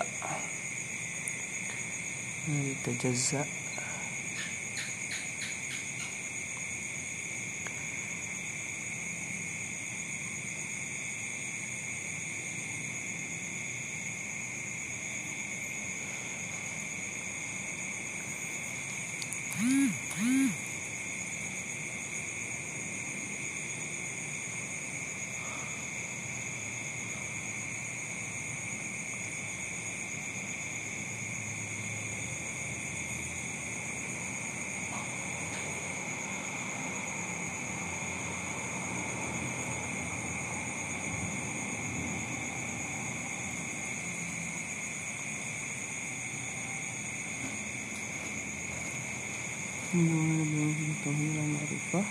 ma'rifah 51.56 52.08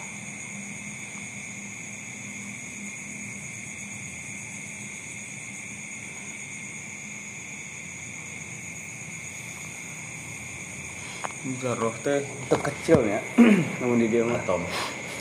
Zarroh 11.60 11.92
teh. 12.00 12.24
Terkecil 12.48 13.04
ya 13.04 13.20
namun 13.84 14.00
di 14.00 14.08
dia 14.08 14.24
mah. 14.24 14.40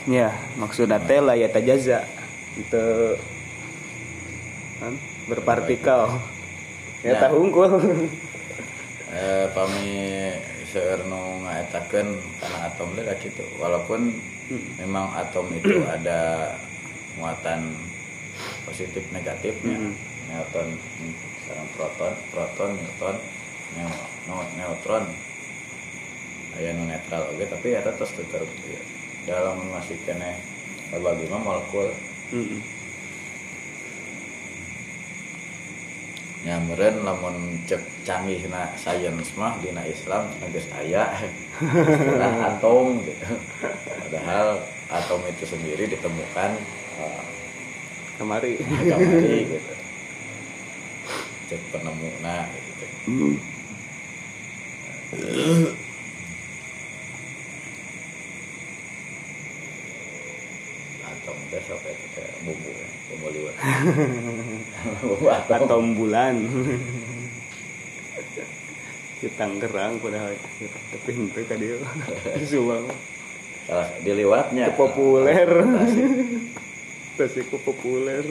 Ya 0.08 0.32
maksudnya 0.56 0.99
teh 1.04 1.19
lah 1.19 1.36
ya 1.36 1.52
tajaza 1.52 2.08
itu 2.56 2.86
kan 4.80 4.93
berpartikel 5.28 6.19
ya. 7.04 7.15
Ya. 7.15 7.28
tahu 7.28 7.36
unggul 7.43 7.71
eh, 9.12 9.45
pami 9.52 9.91
seueur 10.71 11.04
nu 11.08 11.43
ngaetakeun 11.43 12.08
atom 12.74 12.92
teh 12.92 13.06
da 13.06 13.16
kitu 13.16 13.46
walaupun 13.56 14.10
memang 14.76 15.14
atom 15.14 15.48
itu 15.54 15.86
ada 15.86 16.52
muatan 17.16 17.78
positif 18.66 19.06
negatifnya. 19.10 19.78
Hmm. 19.78 19.94
neutron 20.24 20.70
hmm, 20.74 21.14
sareng 21.44 21.70
proton 21.76 22.14
proton 22.30 22.70
neutron 22.74 23.18
neu- 23.76 24.04
no- 24.26 24.52
neutron. 24.58 25.06
Aya 26.54 26.70
nu 26.72 26.86
netral 26.86 27.30
oke 27.30 27.46
tapi 27.46 27.74
eta 27.74 27.90
terus 27.94 28.14
tetep 28.14 28.46
ya, 28.70 28.82
dalam 29.26 29.58
masih 29.70 29.98
kene 30.04 30.38
bagi 30.94 31.26
molekul. 31.28 31.90
Mm-mm. 32.30 32.60
Nyameren 36.44 37.08
lamun 37.08 37.56
cek 37.64 37.80
canggih 38.04 38.44
na 38.52 38.68
sains 38.76 39.32
mah 39.40 39.56
dina 39.64 39.80
Islam 39.88 40.28
geus 40.52 40.68
aya 40.76 41.08
istilah 41.64 42.52
atom 42.52 43.00
gitu. 43.00 43.40
Padahal 44.04 44.60
atom 44.92 45.24
itu 45.24 45.48
sendiri 45.48 45.88
ditemukan 45.88 46.52
uh, 47.00 47.24
kemari 48.20 48.60
kamari 48.60 49.56
gitu. 49.56 49.74
Cek 51.48 51.62
penemu 51.72 52.12
na 52.20 52.44
gitu. 52.52 52.86
Atom 61.08 61.38
teh 61.48 61.62
sok 61.64 61.88
eta 61.88 62.08
teh 62.20 62.28
bumbu 62.44 62.68
ya, 62.68 62.88
bumbu 63.08 63.28
liwat. 63.32 63.56
Atom 65.74 65.98
bulan 65.98 66.38
di 69.26 69.30
Tangerang 69.34 69.98
padahal 69.98 70.38
tapi 70.94 71.10
itu 71.18 71.42
ka 71.50 71.58
dia 71.62 71.82
Subang 72.46 72.86
Salah 73.64 73.88
diliwatnya. 74.04 74.76
Populer. 74.76 75.48
Tasik. 75.48 76.12
Tasik 77.16 77.48
populer 77.66 78.28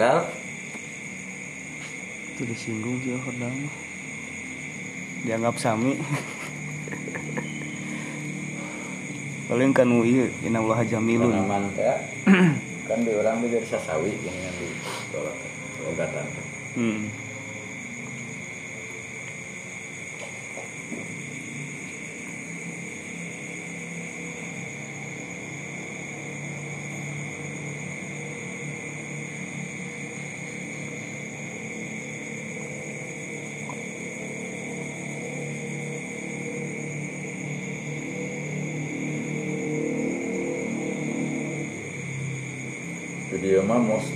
Khordal 0.00 0.24
itu 2.32 2.48
disinggung 2.48 2.96
sih 3.04 3.12
mah. 3.20 3.76
Dianggap 5.28 5.60
sami. 5.60 5.92
Paling 9.52 9.76
kan 9.76 9.92
ui 9.92 10.32
inna 10.40 10.64
Allah 10.64 10.88
jamilun 10.88 11.36
kan 12.88 12.98
di 13.04 13.12
orang 13.12 13.44
di 13.44 13.60
sasawi 13.60 14.16
gini 14.24 14.40
kan 14.40 14.54
di 14.56 14.72
sekolah 14.80 15.36
logatan 15.84 16.24
hmm. 16.80 17.19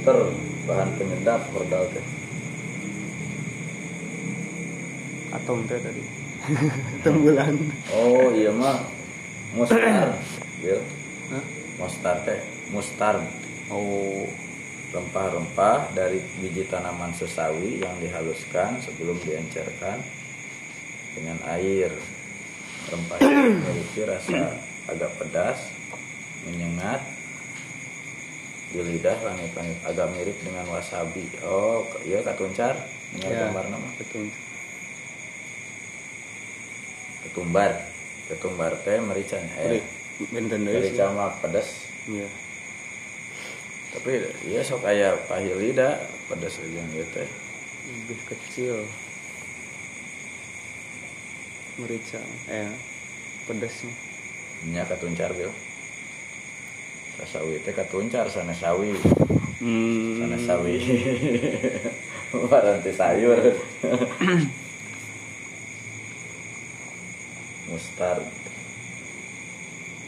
Monster 0.05 0.21
bahan 0.69 0.89
penyedap 1.01 1.41
khordal 1.49 1.89
teh. 1.89 2.07
Atom 5.33 5.65
teh 5.65 5.81
tadi. 5.81 6.05
Atom 7.01 7.25
bulan 7.25 7.57
oh 7.89 8.29
iya 8.37 8.53
mah. 8.53 8.85
Mustar 9.57 10.13
ya. 10.61 10.77
Hah? 11.33 11.45
mustar 11.81 12.17
teh 12.29 12.41
mustar 12.69 13.17
oh. 13.73 14.29
Rempah-rempah 14.95 15.91
dari 15.91 16.23
biji 16.39 16.71
tanaman 16.71 17.11
sesawi 17.19 17.83
yang 17.83 17.99
dihaluskan 17.99 18.79
sebelum 18.79 19.19
diencerkan 19.27 19.99
dengan 21.19 21.35
air. 21.51 21.91
Rempah 22.95 23.19
itu 23.19 23.27
memiliki 23.59 24.07
rasa 24.07 24.55
agak 24.87 25.11
pedas 25.19 25.74
di 28.75 28.83
lidah 28.83 29.15
langit-langit 29.23 29.79
agak 29.87 30.11
mirip 30.11 30.35
dengan 30.43 30.67
wasabi. 30.67 31.23
Oh 31.47 31.87
iya 32.03 32.19
katuncar 32.27 32.75
ini 33.15 33.23
Ya. 33.31 33.47
gambar 33.47 33.71
nama? 33.71 33.89
Betul 33.95 34.35
ketumbar. 37.35 37.73
Ketumbar 38.31 38.73
teh 38.83 38.99
eh. 38.99 39.83
Benten 40.31 40.63
deui 40.63 40.79
sih. 40.79 40.95
merica 40.95 41.11
mah 41.11 41.35
pedas 41.43 41.91
Iya. 42.07 42.29
tapi 43.95 44.23
ya 44.51 44.63
sok 44.63 44.87
aya 44.87 45.15
pahil 45.27 45.55
lidah 45.59 45.99
pedas 46.31 46.59
aja 46.63 46.83
gitu 46.95 47.07
teh. 47.15 47.29
Lebih 47.91 48.19
kecil. 48.31 48.77
Merica 51.79 52.23
eh 52.51 52.71
pedasnya 53.51 53.91
nya. 54.71 54.83
Katuncar 54.87 55.35
bil 55.35 55.51
sasawi 57.35 57.59
teh 57.67 57.75
katuncar 57.75 58.31
sana 58.31 58.55
sawi. 58.55 58.95
Hmm. 59.59 60.23
sana 60.23 60.39
sawi. 60.39 60.79
Baranti 62.51 62.95
sayur 62.95 63.39
mustar 67.71 68.19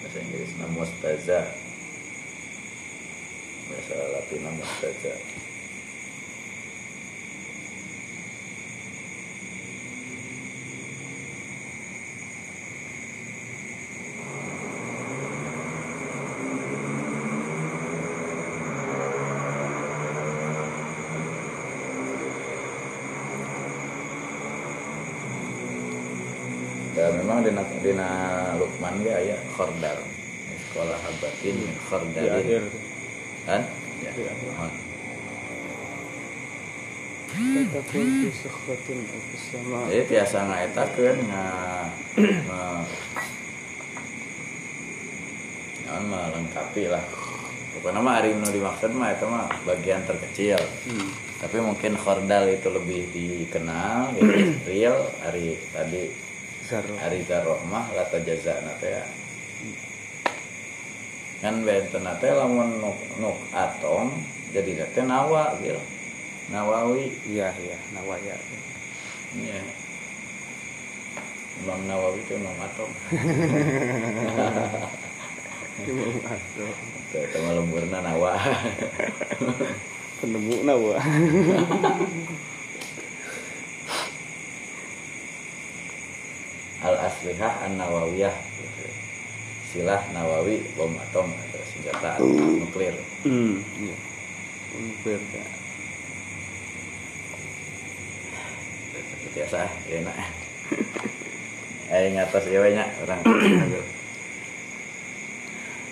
bahasa 0.02 0.18
Inggris 0.22 0.54
nama 0.58 0.70
mustaza 0.74 1.50
bahasa 3.70 3.94
Latin 4.10 4.42
mustaza 4.54 5.14
ya 26.96 27.12
memang 27.12 27.44
dina 27.84 28.08
Lukman 28.56 29.04
ge 29.04 29.12
aya 29.12 29.36
khordal 29.54 30.00
sekolah 30.70 30.98
habatin 31.00 31.56
di 31.56 31.72
khordalin 31.88 32.32
akhir. 32.36 32.64
kan 33.46 33.62
ya 34.02 34.12
jadi 39.88 40.02
tiasa 40.08 40.38
ngaetakeun 40.48 41.18
nga 41.28 41.44
nga 42.16 42.62
naon 45.86 46.04
mah 46.10 46.24
lengkapi 46.34 46.90
lah. 46.90 47.04
Pokoknya 47.76 48.00
mah 48.00 48.18
ari 48.18 48.32
nu 48.34 48.48
dimaksud 48.48 48.90
mah 48.96 49.12
itu 49.12 49.26
mah 49.28 49.46
bagian 49.68 50.02
terkecil. 50.08 50.60
Hmm. 50.88 51.08
tapi 51.36 51.60
mungkin 51.60 52.00
khordal 52.00 52.48
itu 52.48 52.72
lebih 52.72 53.12
dikenal 53.12 54.16
gitu. 54.16 54.32
real. 54.64 54.98
Hari 55.20 55.60
tadi 55.70 56.25
Hari 56.74 57.22
mah 57.70 57.86
lata 57.94 58.18
jaza 58.26 58.58
nate 58.66 58.90
ya 58.90 59.04
kan 61.36 61.62
benten 61.62 62.02
nate 62.02 62.26
lamun 62.32 62.80
nuk, 62.82 62.98
nuk 63.22 63.38
atom 63.54 64.10
jadi 64.50 64.82
nate 64.82 65.00
nawa 65.04 65.54
gitu. 65.62 65.78
Nawawi. 66.46 67.10
Iya 67.26 67.50
iya 67.58 67.78
nawaya. 67.90 68.38
Iya. 69.34 69.58
Imam 71.64 71.80
Nawawi 71.90 72.22
itu 72.22 72.38
Imam 72.38 72.54
atom. 72.62 72.90
Imam 75.86 76.14
Atom. 76.22 76.70
Itu 77.10 77.38
mah 77.42 77.52
lemburna 77.58 77.98
nawa. 78.00 78.38
Penemu 80.22 80.64
na 80.64 80.74
al 86.84 86.96
aslihah 87.08 87.64
an 87.64 87.80
nawawiyah 87.80 88.36
silah 89.76 90.00
nawawi 90.16 90.64
bom 90.72 90.94
atom 90.96 91.28
atau 91.28 91.62
senjata 91.68 92.16
nuklir. 92.22 92.96
Hmm 93.28 93.60
iya. 93.76 93.96
Nuklir, 94.76 95.20
ya. 95.36 95.44
biasa 99.36 99.68
ya 99.92 100.00
nak. 100.00 100.16
Eh 101.92 102.08
ngatas 102.16 102.48
ya 102.48 102.58
banyak 102.64 102.88
orang 103.04 103.20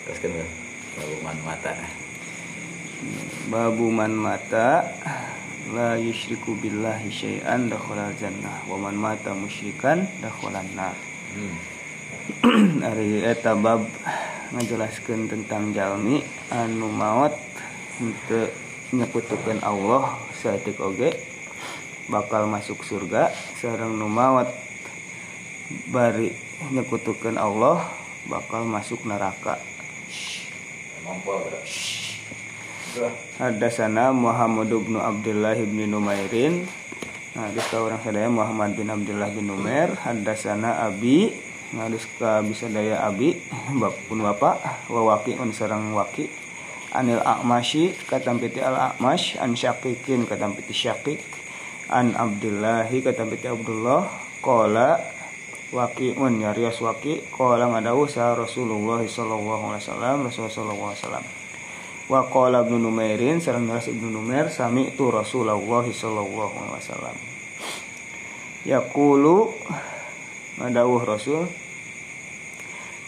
terus 0.05 0.18
kan 0.20 0.33
babu 0.97 1.16
man 1.20 1.38
mata. 1.44 1.73
Babu 3.53 3.87
man 3.92 4.12
mata 4.16 4.88
la 5.72 5.96
yusyriku 5.96 6.53
billahi 6.61 7.09
syai'an 7.09 7.72
dakhala 7.72 8.12
jannah 8.20 8.61
wa 8.68 8.77
man 8.77 8.98
mata 8.98 9.33
musyrikan 9.33 10.05
dakhala 10.20 10.61
nar 10.77 10.96
hmm. 11.33 11.57
ari 12.92 13.24
eta 13.24 13.57
bab 13.57 13.88
ngajelaskeun 14.53 15.31
tentang 15.33 15.72
jalmi 15.72 16.20
anu 16.53 16.92
maot 16.92 17.33
henteu 17.96 18.50
nyekutukeun 18.94 19.64
Allah 19.64 20.20
saeutik 20.37 20.79
oge 20.79 21.35
bakal 22.09 22.44
masuk 22.48 22.85
surga. 22.85 23.33
Sareng 23.61 23.96
nu 23.96 24.09
maot 24.09 24.48
bari 25.88 26.37
nyekutukeun 26.72 27.40
Allah 27.40 27.88
bakal 28.29 28.68
masuk 28.68 29.05
neraka. 29.09 29.61
Mampu 31.05 31.33
Hadasana 33.42 34.14
Muhammad 34.14 34.70
bin 34.70 34.94
Abdullah 34.94 35.59
bin 35.59 35.90
Numairin. 35.90 36.62
Hadis 37.35 37.66
ka 37.66 37.83
orang 37.83 37.98
sadaya 37.98 38.30
Muhammad 38.30 38.78
bin 38.78 38.87
Abdullah 38.87 39.26
bin 39.35 39.50
Numair. 39.50 39.90
Hadasana 39.98 40.87
Abi. 40.87 41.35
Hadis 41.74 42.07
ka 42.14 42.38
bisa 42.46 42.70
daya 42.70 43.02
Abi 43.02 43.35
Bapun 43.83 44.22
bapak. 44.22 44.62
Wawaki 44.87 45.35
un 45.42 45.50
sarang 45.50 45.90
waki. 45.98 46.30
Anil 46.94 47.18
A'mashi 47.18 47.90
katampiti 48.07 48.62
al 48.62 48.94
A'mash. 48.94 49.42
An 49.42 49.59
Syaqiqin 49.59 50.30
katampiti 50.30 50.70
Syaqiq. 50.70 51.18
An 51.90 52.14
Abdullahi 52.14 53.02
katampiti 53.02 53.50
Abdullah. 53.50 54.07
Kola 54.38 55.02
Wakiun 55.74 56.38
nyarias 56.38 56.78
waki. 56.78 57.26
Kola 57.35 57.66
ngadawu 57.66 58.07
sa 58.07 58.38
Rasulullah 58.38 59.02
sallallahu 59.02 59.74
alaihi 59.74 59.83
wasallam 59.83 60.16
Rasulullah 60.30 60.54
sallallahu 60.54 60.90
alaihi 60.94 61.02
wasallam 61.02 61.26
wa 62.05 62.21
qala 62.29 62.64
ibnu 62.69 62.77
numairin 62.77 63.40
sareng 63.40 63.64
ibnu 63.69 64.12
numair 64.12 64.53
sami 64.53 64.93
tu 64.93 65.09
rasulullah 65.09 65.85
sallallahu 65.85 66.55
alaihi 66.55 66.77
wasallam. 66.77 67.17
Yaqulu 68.64 69.53
madawuh 70.61 71.05
rasul 71.05 71.49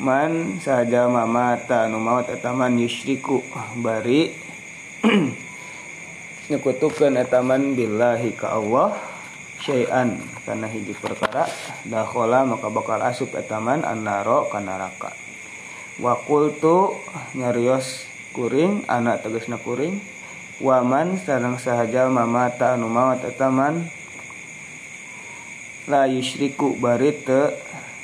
man 0.01 0.61
saja 0.61 1.09
mamata 1.09 1.89
anu 1.89 1.97
maut 2.01 2.29
etaman 2.29 2.77
yusyriku 2.77 3.41
bari 3.81 4.33
nyekutukeun 6.53 7.17
etaman 7.17 7.73
billahi 7.77 8.37
ka 8.37 8.57
Allah 8.57 8.97
syai'an. 9.61 10.21
Kana 10.47 10.71
hiji 10.71 10.95
perkara 10.95 11.49
dakhala 11.85 12.47
maka 12.47 12.71
bakal 12.71 13.03
asup 13.03 13.35
etaman 13.35 13.83
annaro 13.83 14.47
kana 14.53 14.79
neraka. 14.79 15.11
Wa 15.99 16.15
qultu 16.23 16.95
nyarios 17.35 18.06
kuring 18.37 18.85
anak 18.85 19.25
tegasna 19.25 19.57
kuring. 19.57 19.97
Waman 20.61 21.17
sareng 21.21 21.57
sahaja 21.57 22.09
mamata 22.09 22.77
anu 22.77 22.89
maot 22.89 23.21
etaman 23.25 23.89
la 25.85 26.09
yusyriku 26.09 26.77
bari 26.81 27.13
teu 27.13 27.53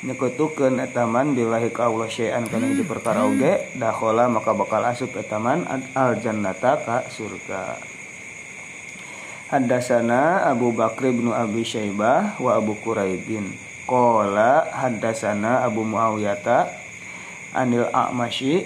nyekutukeun 0.05 0.77
etaman 0.77 1.33
billahi 1.33 1.73
ka 1.73 1.89
Allah 1.89 2.05
syai'an 2.05 2.45
kana 2.45 2.69
hiji 2.69 2.85
perkara 2.85 3.25
oge 3.25 3.73
dakhala 3.73 4.29
maka 4.29 4.53
bakal 4.53 4.85
asup 4.85 5.17
etaman 5.17 5.65
al 5.97 6.17
jannata 6.21 6.77
ka 6.81 6.97
surga. 7.09 7.93
Haddasana 9.53 10.49
Abu 10.49 10.73
Bakr 10.73 11.13
bin 11.13 11.29
Abi 11.29 11.61
Syaibah 11.61 12.41
wa 12.41 12.57
Abu 12.57 12.73
Quraibin 12.73 13.53
Qala 13.85 14.65
haddasana 14.65 15.61
Abu 15.61 15.85
Muawiyata 15.85 16.73
Anil 17.53 17.85
A'mashi 17.93 18.65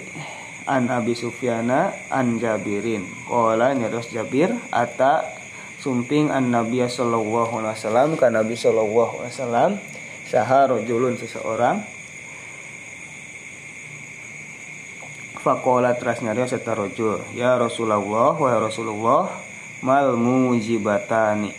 an 0.68 0.92
Abi 0.92 1.16
Sufyana 1.16 1.96
an 2.12 2.36
Jabirin. 2.36 3.08
Qala 3.24 3.72
nyaros 3.72 4.12
Jabir 4.12 4.52
ata 4.68 5.24
sumping 5.80 6.28
an 6.28 6.52
Nabi 6.52 6.84
sallallahu 6.84 7.64
alaihi 7.64 7.80
wasallam 7.80 8.08
ka 8.20 8.28
Nabi 8.28 8.52
sallallahu 8.52 9.24
alaihi 9.24 9.32
wasallam 9.32 9.70
saha 10.28 10.68
rajulun 10.68 11.16
seseorang. 11.16 11.80
Faqala 15.40 15.96
teras 15.96 16.20
nyarios 16.20 16.52
eta 16.52 16.76
rajul 16.76 17.24
ya 17.32 17.56
Rasulullah 17.56 18.36
wa 18.36 18.52
Rasulullah 18.60 19.32
mal 19.80 20.18
mujibatani 20.18 21.54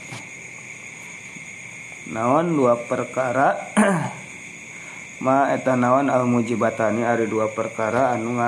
naon 2.10 2.58
dua 2.58 2.76
perkara? 2.76 3.56
Ma 5.26 5.52
eta 5.52 5.76
naon 5.76 6.08
al 6.08 6.24
mujibatani 6.26 7.04
ada 7.04 7.24
dua 7.28 7.52
perkara 7.52 8.15
anu 8.15 8.39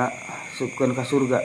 ngasupkeun 0.62 0.93
ka 0.93 1.02
surga. 1.02 1.41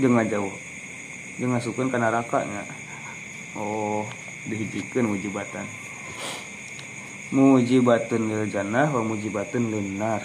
Jeung 0.00 0.16
jauh. 0.32 0.56
Jeung 1.36 1.52
ngasupkeun 1.52 1.92
ka 1.92 2.00
neraka 2.00 2.40
nya 2.48 2.64
oh 3.52 4.08
dihijikeun 4.48 5.12
mujibatan. 5.12 5.68
Mujibatun 7.36 8.32
lil 8.32 8.48
jannah 8.48 8.88
wa 8.88 9.04
mujibatun 9.04 9.68
lin 9.68 10.00
nar. 10.00 10.24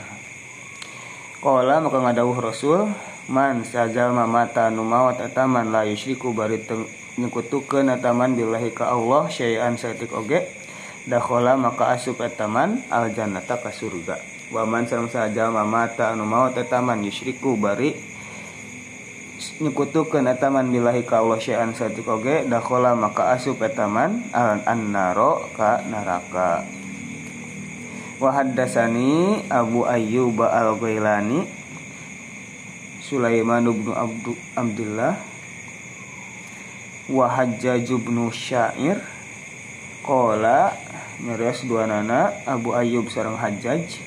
Qala 1.44 1.84
maka 1.84 2.00
ngadawuh 2.00 2.40
Rasul 2.40 2.88
man 3.28 3.68
sajal 3.68 4.16
mamata 4.16 4.72
nu 4.72 4.88
mawat 4.88 5.20
ataman 5.28 5.76
la 5.76 5.84
yusyriku 5.84 6.32
bari 6.32 6.64
nyekutukeun 7.20 7.92
ataman 7.92 8.32
billahi 8.32 8.72
ka 8.72 8.96
Allah 8.96 9.28
syai'an 9.28 9.76
saeutik 9.76 10.16
oge 10.16 10.61
dakhala 11.10 11.58
maka 11.58 11.94
asup 11.98 12.22
ataman 12.22 12.86
al 12.94 13.10
jannata 13.16 13.58
ka 13.58 13.74
surga 13.74 14.22
wa 14.52 14.68
man 14.68 14.86
sareng 14.86 15.10
sajal 15.10 15.50
mamata 15.50 16.12
anu 16.14 16.28
mawat 16.28 16.60
ataman 16.60 17.02
yusyriku 17.02 17.58
bari 17.58 17.96
nyekutukeun 19.58 20.30
ataman 20.30 20.70
billahi 20.70 21.02
ka 21.02 21.26
Allah 21.26 21.42
syai'an 21.42 21.74
saeutik 21.74 22.06
oge 22.06 22.46
dakhala 22.46 22.94
maka 22.94 23.34
asup 23.34 23.58
ataman 23.66 24.30
al 24.30 24.62
annaro 24.70 25.50
ka 25.58 25.82
neraka. 25.90 26.62
Wahaddasani 28.22 29.50
Abu 29.50 29.82
Ayyub 29.90 30.38
Al-Ghailani 30.46 31.42
Sulaiman 33.02 33.66
bin 33.66 33.90
Abdu 33.98 34.38
Abdullah 34.54 35.18
wa 37.10 37.26
Hajjaj 37.26 37.90
bin 37.90 38.30
Syair 38.30 39.02
Qala 40.06 40.78
nyarios 41.22 41.62
dua 41.70 41.86
nana 41.86 42.34
Abu 42.50 42.74
Ayyub 42.74 43.06
sareng 43.14 43.38
Hajjaj. 43.38 44.02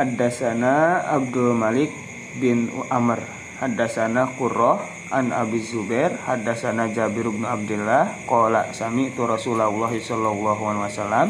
Haddasana 0.00 1.04
Abdul 1.12 1.52
Malik 1.52 1.92
bin 2.40 2.72
Amr. 2.88 3.20
Haddasana 3.60 4.32
Qurrah 4.32 4.80
an 5.12 5.28
Abi 5.36 5.60
Zubair. 5.60 6.16
Haddasana 6.24 6.88
Jabir 6.88 7.28
bin 7.28 7.44
Abdullah 7.44 8.16
Qala 8.24 8.72
sami 8.72 9.12
itu 9.12 9.28
Rasulullah 9.28 9.92
sallallahu 9.92 10.62
alaihi 10.64 10.84
wasallam. 10.88 11.28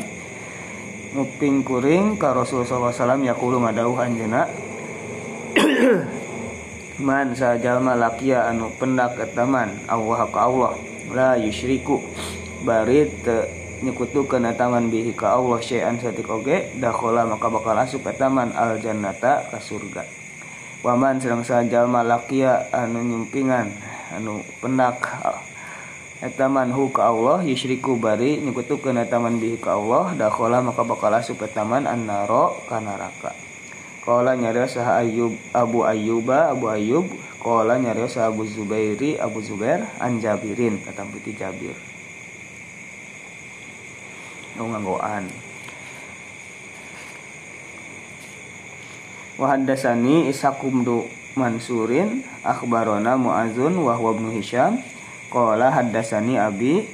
Nguping 1.18 1.66
kuring 1.66 2.14
ka 2.14 2.30
Rasul 2.30 2.62
sallallahu 2.62 2.94
alaihi 2.94 3.02
wasallam 3.02 3.22
yaqulu 3.26 3.56
madauh 3.58 3.98
anjeuna. 3.98 4.46
Man 7.02 7.34
sajalma 7.34 7.98
lakia 7.98 8.46
anu 8.46 8.70
pendak 8.78 9.18
etaman 9.18 9.82
Allah 9.90 10.30
ka 10.30 10.46
Allah 10.46 10.78
la 11.10 11.34
yusyriku. 11.34 11.98
Barit 12.62 13.24
nyekutukeun 13.80 14.44
etaman 14.44 14.92
bihi 14.92 15.16
ka 15.16 15.36
Allah 15.36 15.60
syai'an 15.60 15.96
satik 15.96 16.28
oge 16.28 16.72
dakhala 16.76 17.24
maka 17.24 17.48
bakal 17.48 17.76
asup 17.80 18.04
etaman 18.04 18.52
al 18.52 18.76
jannata 18.80 19.48
ka 19.48 19.56
surga. 19.56 20.04
Waman 20.84 21.20
sedang 21.20 21.44
sajalma 21.44 22.00
lakia 22.04 22.68
anu 22.72 23.04
nyumpingan 23.04 23.72
anu 24.16 24.44
pendak 24.60 25.00
etaman 26.20 26.72
hu 26.72 26.92
ka 26.92 27.08
Allah 27.08 27.44
yusyriku 27.44 27.96
bari 27.96 28.40
nyekutukeun 28.44 29.00
etaman 29.00 29.40
bihi 29.40 29.56
ka 29.56 29.76
Allah 29.76 30.12
dakhala 30.16 30.60
maka 30.60 30.84
bakal 30.84 31.12
asup 31.16 31.40
etaman 31.40 31.88
annaro 31.88 32.60
ka 32.68 32.80
neraka. 32.80 33.32
Qala 34.00 34.32
nyari 34.32 34.64
sah 34.64 34.96
Ayub 35.04 35.36
Abu 35.52 35.84
Ayyuba 35.84 36.48
Abu 36.56 36.72
Ayyub 36.72 37.04
Qala 37.36 37.76
nyari 37.76 38.08
sah 38.08 38.32
Abu 38.32 38.48
Zubairi 38.48 39.20
Abu 39.20 39.44
Zubair 39.44 39.84
an 40.00 40.16
Jabirin 40.24 40.80
kata 40.80 41.04
piti 41.04 41.36
Jabir 41.36 41.89
Nu 44.60 44.68
nganggoan. 44.68 45.24
Wa 49.40 49.56
haddatsani 49.56 50.28
isakum 50.28 50.84
du 50.84 51.08
mansurin 51.32 52.20
akhbarona 52.44 53.16
muazun 53.16 53.72
wa 53.80 53.96
huwa 53.96 54.12
ibnu 54.20 54.36
hisham. 54.36 54.76
Qala 55.32 55.72
haddatsani 55.72 56.36
abi 56.36 56.84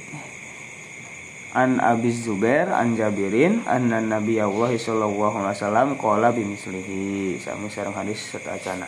an 1.51 1.83
Abi 1.83 2.13
Zubair 2.13 2.71
an 2.71 2.95
Jabirin 2.95 3.67
anna 3.67 3.99
Nabi 3.99 4.39
Allah 4.39 4.71
sallallahu 4.71 5.41
alaihi 5.41 5.57
wasallam 5.57 5.89
qala 5.97 6.29
bimislihi 6.29 7.41
sami 7.41 7.65
sareng 7.65 7.97
hadis 7.97 8.29
satacana 8.29 8.85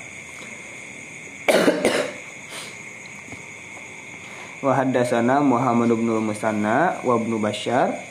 wa 4.61 4.69
haddatsana 4.77 5.41
Muhammad 5.41 5.89
bin 5.97 6.13
Musanna 6.21 7.01
wa 7.01 7.17
ibnu 7.17 7.41
Bashar 7.41 8.08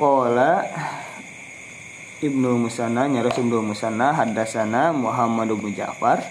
qala 0.00 0.64
Ibnu 2.24 2.56
Musanna 2.56 3.04
nyaros 3.04 3.36
Ibnu 3.36 3.60
Musanna 3.60 4.16
haddatsana 4.16 4.96
Muhammad 4.96 5.52
bin 5.60 5.76
Ja'far 5.76 6.24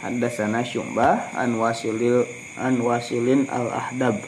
haddatsana 0.00 0.64
Syu'bah 0.64 1.36
an 1.36 1.60
Wasilil 1.60 2.24
an 2.56 2.80
Wasilin 2.80 3.44
al-Ahdab 3.52 4.24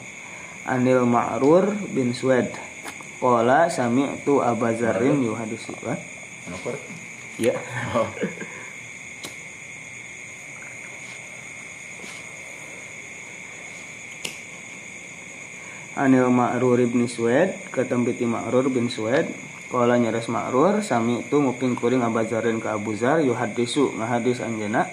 Anil 0.69 1.05
Ma'rur 1.09 1.73
bin 1.93 2.13
Sued 2.13 2.49
Qala 3.17 3.69
sami'tu 3.73 4.41
Abazarin 4.41 5.21
yuhadisu 5.25 5.73
Ya. 7.41 7.57
Oh. 7.97 8.07
Anil 15.95 16.27
Ma'rur 16.27 16.83
bin 16.91 17.07
Sued 17.07 17.55
Ketempiti 17.71 18.27
Ma'rur 18.27 18.67
bin 18.67 18.91
Sued 18.91 19.31
Kala 19.71 19.95
nyares 19.95 20.27
Ma'rur 20.27 20.83
Sami 20.83 21.23
itu 21.23 21.39
nguping 21.39 21.79
kuring 21.79 22.03
Abazarin 22.03 22.59
ke 22.59 22.67
Abu 22.67 22.99
Zar 22.99 23.23
Yuhadisu 23.23 23.95
ngahadis 23.95 24.43
anjena 24.43 24.91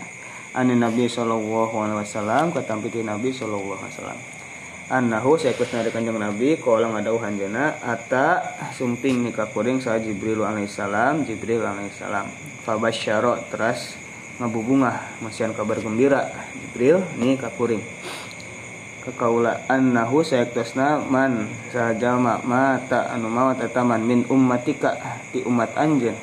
Anin 0.55 0.79
Nabi 0.79 1.11
Sallallahu 1.11 1.75
Alaihi 1.75 2.07
Wasallam 2.07 2.55
Ketempiti 2.55 3.03
Nabi 3.03 3.35
Sallallahu 3.35 3.83
Alaihi 3.83 3.95
Wasallam. 3.99 4.21
Annahu 4.93 5.41
saekus 5.41 5.73
nari 5.73 5.89
kanjeng 5.89 6.21
nabi 6.21 6.61
kala 6.61 6.85
ngadau 6.93 7.17
hanjana 7.17 7.81
ata 7.81 8.45
sumping 8.77 9.25
nikah 9.25 9.49
kuring 9.49 9.81
sa 9.81 9.97
Jibril 9.97 10.45
alaihissalam 10.45 11.25
Jibril 11.25 11.65
alaihissalam 11.65 12.29
fabasyara 12.61 13.41
teras 13.49 13.97
ngabubungah 14.37 15.17
masian 15.25 15.57
kabar 15.57 15.81
gembira 15.81 16.29
Jibril 16.53 17.01
ni 17.17 17.41
kuring 17.41 17.81
kekaula 19.03 19.67
annahu 19.67 20.23
saektosna 20.23 21.03
man 21.03 21.51
sajalma 21.75 22.39
mata 22.47 23.11
anu 23.11 23.27
mawat 23.27 23.63
taman 23.75 24.03
min 24.07 24.23
ummatika 24.31 24.95
ti 25.35 25.43
umat 25.43 25.75
anjeun. 25.75 26.15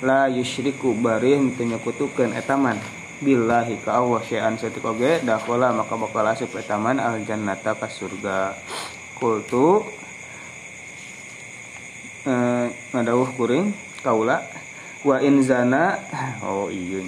La 0.00 0.30
yusyriku 0.30 0.96
barin 0.96 1.52
teu 1.58 1.68
nyakutukeun 1.68 2.32
etaman. 2.32 2.80
Billahi 3.20 3.84
ka 3.84 4.00
Allah 4.00 4.24
syai'an 4.24 4.56
satik 4.56 4.80
oge 4.80 5.20
maka 5.20 5.92
bakal 5.92 6.24
asup 6.24 6.56
etaman 6.56 6.96
al 6.96 7.20
jannata 7.28 7.76
ka 7.76 7.84
surga. 7.84 8.56
Kultu 9.20 9.84
eh, 12.24 12.66
ngadawuh 12.96 13.28
kuring 13.36 13.76
kaula 14.00 14.40
wa 15.04 15.16
in 15.20 15.44
zana 15.44 16.00
oh 16.44 16.72
iya 16.72 17.04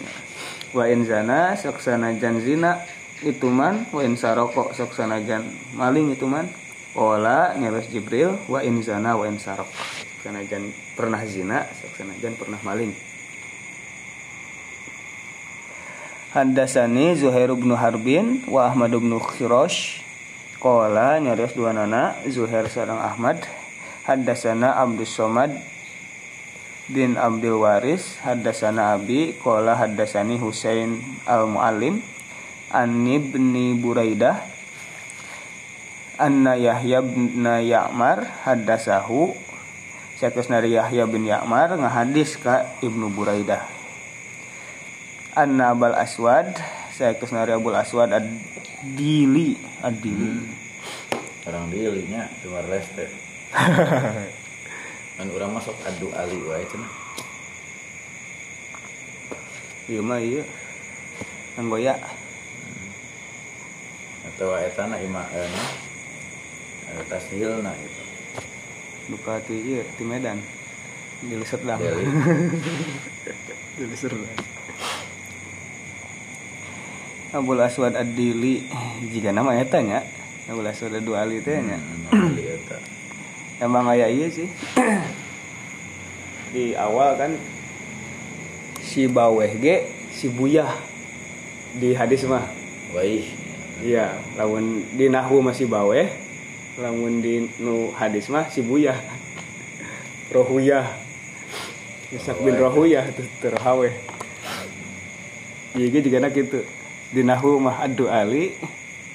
wa 0.72 0.84
in 0.88 1.04
zana 1.04 1.56
saksana 1.56 2.16
jan 2.16 2.40
zina 2.40 2.80
itu 3.22 3.46
man 3.48 3.86
wa 3.94 4.02
in 4.02 4.18
saroko 4.18 4.70
jan 4.74 5.46
maling 5.74 6.12
itu 6.12 6.26
man 6.26 6.50
Ola 6.92 7.56
nyaros 7.56 7.88
Jibril 7.88 8.36
wa 8.52 8.60
in 8.60 8.84
zana 8.84 9.16
wa 9.16 9.24
in 9.24 9.40
sarok. 9.40 9.68
Jan 10.22 10.68
pernah 10.92 11.24
zina 11.24 11.64
saksana 11.64 12.12
jan 12.20 12.36
pernah 12.36 12.60
maling. 12.60 12.92
Haddasani 16.36 17.16
Zuhair 17.16 17.48
bin 17.56 17.72
Harbin 17.72 18.44
wa 18.44 18.68
Ahmad 18.68 18.92
bin 18.92 19.08
Khirosh. 19.16 20.04
Qala 20.60 21.16
nyarios 21.16 21.56
dua 21.56 21.72
nana 21.72 22.12
Zuhair 22.28 22.68
sarang 22.68 23.00
Ahmad. 23.00 23.40
Haddasana 24.04 24.76
Abdus 24.76 25.16
Somad 25.16 25.48
bin 26.92 27.16
Abdul 27.16 27.56
Waris. 27.56 28.20
Haddasana 28.20 29.00
Abi 29.00 29.32
Qala 29.40 29.80
haddasani 29.80 30.36
Husain 30.36 31.00
al-Muallim 31.24 32.11
An 32.72 33.04
ibni 33.04 33.76
Buraidah 33.76 34.40
Anna 36.16 36.56
Yahya 36.56 37.04
bin 37.04 37.44
Ya'mar 37.44 38.24
Haddasahu. 38.46 39.34
Syakus 40.16 40.48
nari 40.48 40.76
Yahya 40.78 41.04
bin 41.08 41.26
Ya'mar 41.26 41.74
ngahadis 41.76 42.38
ka 42.38 42.78
Ibnu 42.80 43.10
Buraidah. 43.10 43.66
Anna 45.34 45.72
Abul 45.72 45.96
Aswad 45.96 46.52
saya 46.94 47.16
kesnari 47.16 47.50
Abul 47.56 47.74
Aswad 47.74 48.12
Ad-Dili. 48.12 49.56
Ad-Dili. 49.82 50.28
Hmm. 50.28 50.62
orang 51.42 51.74
dilinya 51.74 52.30
cuma 52.38 52.62
reste 52.70 53.10
kan 55.18 55.26
orang 55.34 55.50
masuk 55.58 55.74
adu 55.82 56.06
ali 56.14 56.38
wae 56.46 56.62
cenah 56.70 56.92
iya 59.90 59.98
mah 59.98 60.22
iya. 60.22 60.46
Anggoya. 61.52 62.00
Atau 64.32 64.56
eta 64.56 64.88
na 64.88 64.96
ima 64.96 65.28
ana 65.28 65.62
ada 66.88 67.04
tashil 67.04 67.60
na 67.60 67.76
itu. 67.76 68.02
Buka 69.12 69.44
ti 69.44 69.60
iya 69.60 69.84
ti 69.84 70.08
Medan. 70.08 70.40
Diliset 71.22 71.62
lah 71.62 71.78
diliset 73.78 74.10
lah 74.10 74.34
Abul 77.38 77.62
Aswad 77.62 77.94
Ad-Dili 77.94 78.66
jika 79.06 79.30
nama 79.30 79.54
eta 79.54 79.78
nya 79.78 80.02
Abul 80.50 80.66
Aswad 80.66 80.98
Adu 80.98 81.14
Ali 81.14 81.38
teh 81.38 81.62
nya 81.62 81.78
hmm, 81.78 83.62
emang 83.62 83.86
aya 83.86 84.10
iya 84.10 84.26
sih. 84.32 84.48
Di 86.50 86.74
awal 86.74 87.14
kan 87.16 87.32
si 88.82 89.06
baweh 89.06 89.54
ge 89.60 89.86
si 90.10 90.26
buyah. 90.26 90.74
Di 91.78 91.94
hadis 91.96 92.26
mah. 92.26 92.44
Waih 92.92 93.24
iya 93.82 94.16
lamun 94.38 94.86
di 94.94 95.10
nahu 95.10 95.42
masih 95.42 95.66
baweh 95.66 96.08
lamun 96.80 97.20
di 97.20 97.50
nu 97.60 97.92
hadis 97.92 98.32
mah 98.32 98.48
si 98.48 98.64
buyah. 98.64 98.96
Rohuyah. 100.34 100.88
Isak 102.08 102.40
bin 102.40 102.56
rohuyah. 102.56 103.04
Tuh 103.12 103.28
terhaweh 103.44 103.92
iya 105.72 105.88
juga 105.88 106.28
gitu 106.32 106.60
di 107.12 107.22
nahu 107.24 107.60
mah 107.60 107.84
adu 107.84 108.08
ali. 108.08 108.56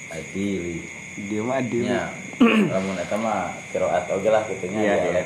Adili 0.08 0.98
dia 1.18 1.42
mah 1.42 1.58
adili 1.58 1.90
ya 1.90 2.14
lamun 2.72 2.94
eta 2.94 3.18
mah 3.18 3.50
qiraat 3.74 4.06
oge 4.14 4.30
lah 4.30 4.46
kitunya 4.46 4.78
iya, 4.78 4.94
ya. 5.10 5.24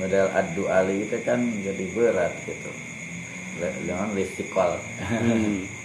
model 0.00 0.26
adu 0.32 0.64
ali 0.72 1.04
itu 1.04 1.20
kan 1.20 1.44
jadi 1.60 1.84
berat 1.92 2.32
gitu. 2.48 2.72
Jangan 3.60 4.16
listikal 4.16 4.80
hmm. 4.96 5.68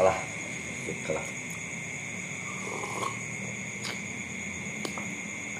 kalah 0.00 0.16
kalah 1.04 1.26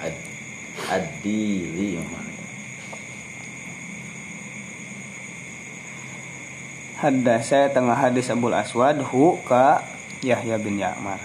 Ad, 0.01 0.17
adili 0.89 2.01
hadda 6.97 7.37
saya 7.45 7.69
tengah 7.69 7.93
hadis 7.93 8.33
Abul 8.33 8.57
Aswad 8.57 8.97
hu 9.13 9.37
ka 9.45 9.85
Yahya 10.25 10.57
bin 10.57 10.81
Ya'mar. 10.81 11.21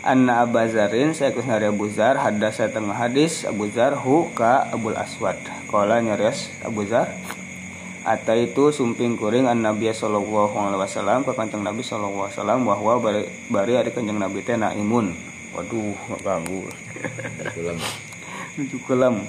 Anna 0.00 0.40
Abazarin 0.40 1.12
saya 1.12 1.36
kusnari 1.36 1.68
Abu 1.68 1.92
Zar. 1.92 2.16
Hadda 2.16 2.48
saya 2.48 2.72
tengah 2.72 2.96
hadis 2.96 3.44
Abu 3.44 3.68
Zar 3.72 3.92
hu 3.92 4.32
ka 4.32 4.72
Abul 4.72 4.96
Aswad. 4.96 5.36
Kala 5.68 6.00
nyarias 6.00 6.48
Abu 6.64 6.88
Zar 6.88 7.12
Ata 8.06 8.38
itu 8.38 8.70
sumping 8.70 9.18
kuring 9.18 9.50
an 9.50 9.66
Nabi 9.66 9.90
sallallahu 9.90 10.54
alaihi 10.54 10.78
wasallam 10.78 11.26
ka 11.26 11.34
kanjeng 11.34 11.66
Nabi 11.66 11.82
sallallahu 11.82 12.30
alaihi 12.30 12.38
wasallam 12.38 12.60
bahwa 12.62 12.92
bari, 13.02 13.26
bari 13.50 13.74
ada 13.74 13.90
kanjeng 13.90 14.22
Nabi 14.22 14.46
teh 14.46 14.54
naimun. 14.54 15.10
Waduh, 15.58 15.98
ganggu. 16.22 16.70
Cukulam 18.70 19.26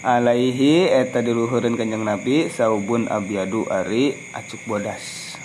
alaihi 0.00 0.88
eta 0.88 1.20
diluhurin 1.20 1.76
kanjeng 1.76 2.04
nabi 2.04 2.48
saubun 2.48 3.08
abiadu 3.10 3.68
ari 3.68 4.16
acuk 4.32 4.60
bodas. 4.64 5.36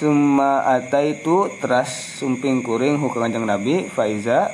Summa 0.00 0.64
ata 0.64 1.04
itu 1.04 1.50
teras 1.60 2.20
sumping 2.20 2.60
kuring 2.60 2.96
hukum 3.00 3.24
kanjeng 3.24 3.44
nabi 3.48 3.88
faiza. 3.90 4.52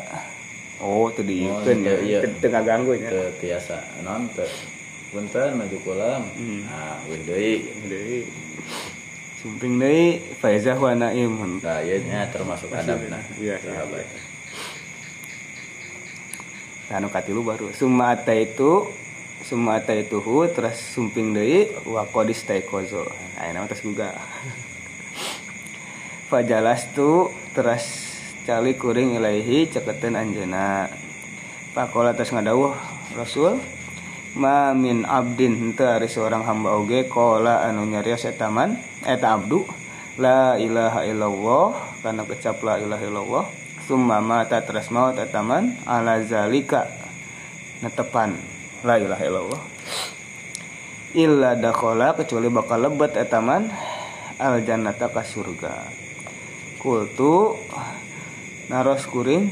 Oh 0.76 1.08
tadi 1.08 1.48
oh, 1.48 1.64
ya. 1.64 1.96
iya. 2.04 2.20
tengah 2.36 2.60
ganggu 2.60 3.00
ya 3.00 3.32
biasa 3.32 4.04
non 4.04 4.28
punten 5.16 5.56
maju 5.56 5.78
kolam. 5.80 6.22
Hmm. 6.36 6.68
nah 6.68 7.00
deui. 7.08 7.64
Deui. 7.88 8.28
Sumping 9.40 9.80
deui 9.80 10.20
faiza 10.36 10.76
wa 10.76 10.92
naim. 10.92 11.56
Nah 11.64 11.80
ieu 11.80 12.04
termasuk 12.28 12.68
adab 12.76 13.00
nah. 13.08 13.24
Iya 13.40 13.56
sahabat. 13.64 14.04
anu 16.92 17.08
katilu 17.08 17.40
baru. 17.40 17.72
Summa 17.72 18.12
itu 18.12 18.92
summa 19.40 19.80
itu 19.80 20.20
terus 20.52 20.76
sumping 20.92 21.32
deui 21.32 21.72
wa 21.88 22.04
qadis 22.04 22.44
taikozo 22.44 23.08
ayeuna 23.40 23.64
terus 23.64 23.80
juga. 23.80 24.12
Fajalas 26.28 26.92
tu 26.92 27.32
terus 27.56 28.12
cali 28.44 28.76
kuring 28.76 29.16
ilaihi 29.16 29.64
ceketan 29.72 30.20
anjena 30.20 30.92
pakola 31.72 32.12
terus 32.12 32.34
ngadawuh 32.36 32.76
rasul 33.16 33.56
ma 34.36 34.76
min 34.76 35.08
abdin 35.08 35.72
ari 35.80 36.12
seorang 36.12 36.44
hamba 36.44 36.76
oge 36.76 37.08
kola 37.08 37.64
anu 37.64 37.88
nyarios 37.88 38.28
etaman 38.28 38.76
eta 39.08 39.32
abdu 39.32 39.64
la 40.20 40.60
ilaha 40.60 41.08
illallah 41.08 41.72
karena 42.04 42.22
kecap 42.28 42.60
la 42.60 42.76
ilaha 42.76 43.02
illallah 43.08 43.44
summa 43.88 44.20
mata 44.20 44.60
terus 44.60 44.92
mau 44.92 45.08
tataman 45.16 45.72
ala 45.88 46.20
zalika 46.20 46.84
netepan 47.80 48.36
la 48.84 49.00
ilaha 49.00 49.22
illallah. 49.24 49.62
Illa 51.16 51.56
dakhala 51.56 52.12
kecuali 52.12 52.52
bakal 52.52 52.92
lebet 52.92 53.16
etaman 53.16 53.72
al 54.36 54.60
jannata 54.60 55.08
ka 55.08 55.24
surga. 55.24 55.88
Kultu 56.76 57.56
naros 58.68 59.08
kuring 59.08 59.48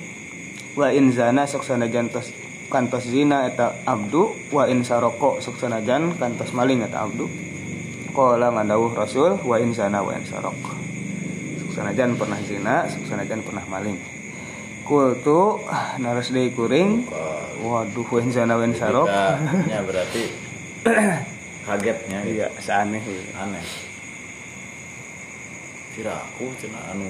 wa 0.77 0.93
in 0.93 1.09
zana 1.15 1.49
sok 1.49 1.65
sanajan 1.65 2.13
tos 2.13 2.29
kantos 2.73 3.09
zina 3.09 3.49
eta 3.49 3.85
abdu 3.85 4.33
wa 4.53 4.65
in 4.69 4.85
saroko 4.85 5.41
sok 5.41 5.61
sanajan 5.61 6.17
kantos 6.17 6.53
maling 6.57 6.85
eta 6.85 7.05
abdu. 7.05 7.29
Qala 8.15 8.55
ngandawuh 8.55 8.95
rasul 8.95 9.43
wa 9.43 9.57
in 9.59 9.75
zana 9.75 9.99
wa 10.05 10.15
in 10.15 10.23
sarok. 10.23 10.55
Sok 11.61 11.71
sanajan 11.83 12.15
pernah 12.15 12.39
zina 12.47 12.87
sok 12.87 13.11
sanajan 13.11 13.43
pernah 13.43 13.65
maling. 13.67 13.99
Kultu 14.87 15.59
naras 15.99 16.31
deui 16.31 16.53
kuring 16.55 17.09
waduh 17.65 18.07
wen 18.15 18.31
sana 18.31 18.55
wen 18.55 18.77
sarok. 18.77 19.09
Ya 19.73 19.81
berarti 19.83 20.23
kagetnya 21.65 22.19
gitu. 22.29 22.45
iya 22.45 22.49
seaneh 22.61 23.03
aneh. 23.41 23.65
Kira 25.97 26.13
aku 26.13 26.53
cina 26.61 26.79
anu 26.93 27.09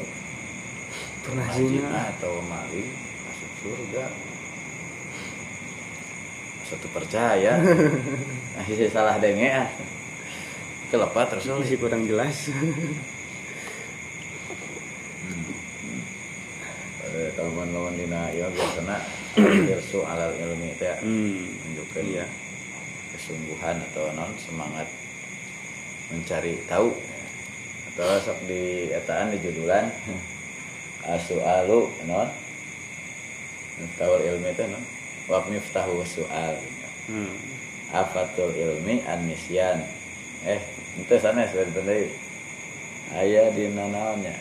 pernah 1.24 1.48
zina. 1.56 2.12
atau 2.14 2.38
maling 2.44 2.88
masuk 3.26 3.50
surga 3.64 4.04
satu 6.64 6.88
percaya. 6.88 7.60
Masih 8.56 8.88
salah 8.88 9.20
denge 9.20 9.48
ah. 9.52 9.68
Kelepat 10.88 11.36
terus. 11.36 11.46
Masih 11.52 11.76
kurang 11.76 12.08
jelas. 12.08 12.48
Kawan-kawan 17.34 17.94
dina 17.94 18.26
ya 18.34 18.50
biasanya 18.50 18.98
irsu 19.74 20.02
alal 20.02 20.34
ilmi 20.34 20.74
itu 20.74 20.82
ya 20.82 20.98
hmm. 20.98 21.46
menunjukkan 21.62 22.04
ya 22.10 22.26
kesungguhan 23.14 23.78
atau 23.90 24.10
non 24.18 24.34
semangat 24.38 24.88
mencari 26.10 26.58
tahu. 26.66 26.90
Atau 27.94 28.06
sok 28.18 28.38
di 28.50 28.90
etaan 28.90 29.30
di 29.30 29.38
judulan. 29.38 29.86
Alu 31.06 31.86
non. 32.08 32.28
Tawar 33.98 34.20
ilmi 34.24 34.50
itu 34.50 34.64
non 34.66 34.93
wak 35.30 35.44
miftahu 35.48 36.04
soal 36.04 36.56
hmm. 37.08 37.34
afatul 37.92 38.52
ilmi 38.52 39.00
anisyan 39.08 39.82
eh 40.44 40.60
itu 41.00 41.14
sana 41.20 41.48
sebenarnya 41.48 42.12
ayah 43.18 43.48
di 43.52 43.72
nanaonnya 43.72 44.36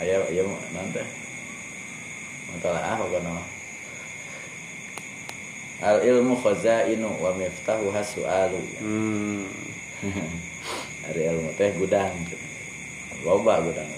ayah 0.00 0.22
ayah 0.30 0.46
nanti 0.72 1.26
Masalah 2.56 2.82
apa 2.94 3.04
kono? 3.10 3.42
Al 5.82 5.98
ilmu 6.00 6.38
khazainu 6.40 7.20
wa 7.20 7.34
miftahu 7.34 7.90
hasu'alu. 7.90 8.60
Hmm. 8.80 9.44
Ada 11.10 11.20
ilmu 11.34 11.50
teh 11.58 11.74
gudang. 11.76 12.14
Loba 13.26 13.60
gudang. 13.60 13.90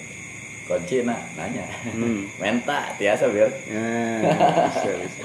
Kunci 0.69 1.01
nak 1.01 1.33
nanya. 1.33 1.65
Hmm. 1.89 2.29
Menta 2.41 2.93
tiasa 3.01 3.25
biar. 3.33 3.49
Ya, 3.65 4.21
bisa, 4.69 4.89
bisa. 5.01 5.23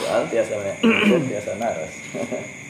Soal 0.00 0.24
tiasa 0.32 0.56
tiasa 1.28 1.50
naras. 1.60 1.92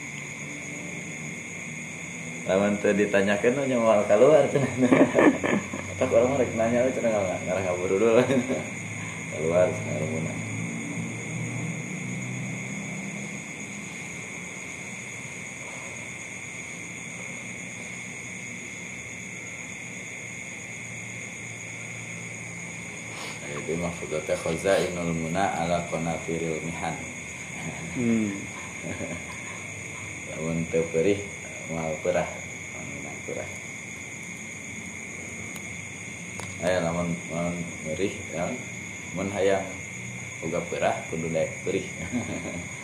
Lawan 2.47 2.79
tuh 2.79 2.95
ditanyakan 2.95 3.67
nya 3.67 3.75
mau 3.75 3.99
keluar 4.07 4.47
Tak 5.99 6.07
orang 6.13 6.31
mereka 6.39 6.55
nanya 6.55 6.87
cenah 6.95 7.11
ngarang 7.11 7.63
ngaburu 7.67 7.99
dulu 7.99 8.23
keluar 9.35 9.67
sekarang 9.67 10.46
Jadi 24.07 24.23
maksudnya 24.23 24.39
khazainul 24.39 25.11
muna 25.11 25.51
ala 25.59 25.83
qanafiril 25.91 26.63
mihan. 26.63 26.95
Hmm. 27.99 28.31
Lamun 30.31 30.63
teu 30.71 30.87
perih 30.95 31.19
mal 31.67 31.91
perah. 31.99 32.29
Minang 32.87 33.19
perah. 33.27 33.49
Aya 36.63 36.87
lamun 36.87 37.11
lamun 37.27 37.59
perih 37.83 38.15
ya 38.31 38.47
mun 39.11 39.27
hayang 39.35 39.67
boga 40.39 40.63
perah 40.71 40.95
kudu 41.11 41.27
daek 41.27 41.51
perih 41.67 41.83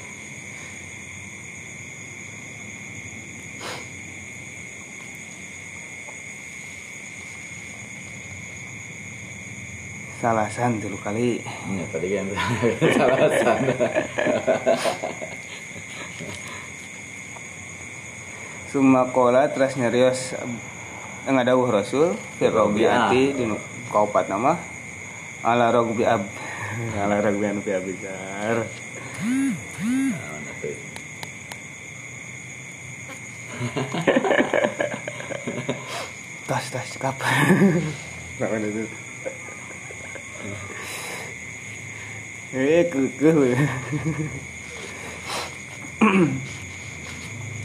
salasan 10.24 10.80
dulu 10.80 10.96
kali. 11.04 11.44
Ya, 11.44 11.84
tadi 11.92 12.16
kan 12.16 12.32
salasan. 12.96 13.60
Summa 18.72 19.12
kola 19.12 19.52
terus 19.52 19.76
nyarios 19.76 20.32
ngadawuh 21.28 21.68
Rasul 21.68 22.16
Firrobiati 22.40 23.36
di 23.36 23.44
kaupat 23.92 24.32
nama 24.32 24.56
ala 25.44 25.76
rogbi 25.76 26.08
ab 26.08 26.24
ala 27.04 27.20
rogbi 27.20 27.44
anu 27.44 27.60
bi 27.60 27.76
abizar. 27.76 28.64
Tas 36.44 36.68
tas 36.68 36.84
cekap 36.92 37.16
Lawan 38.40 38.68
itu 38.68 38.84
Eh 42.54 42.86
kekeh 42.86 43.34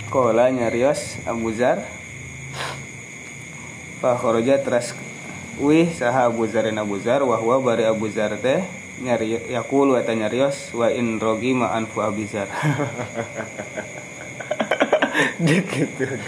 Kola 0.08 0.48
nyarios 0.48 1.20
Abu 1.28 1.52
Zar. 1.52 1.84
Pak 4.00 4.16
Khoroja 4.16 4.56
teras 4.64 4.96
wih 5.60 5.92
saha 5.92 6.32
Abu 6.32 6.48
Zarin 6.48 6.80
Abu 6.80 6.96
Zar 7.04 7.20
wahwa 7.20 7.60
bari 7.60 7.84
Abu 7.84 8.08
Zar 8.08 8.40
teh 8.40 8.64
nyari 9.04 9.52
yakulu 9.52 10.00
eta 10.00 10.16
nyarios 10.16 10.72
wa 10.72 10.88
in 10.88 11.20
rogi 11.20 11.52
ma 11.52 11.76
anfu 11.76 12.00
Abu 12.00 12.24
Zar. 12.24 12.48
Gitu 15.44 15.84
kan? 15.84 16.20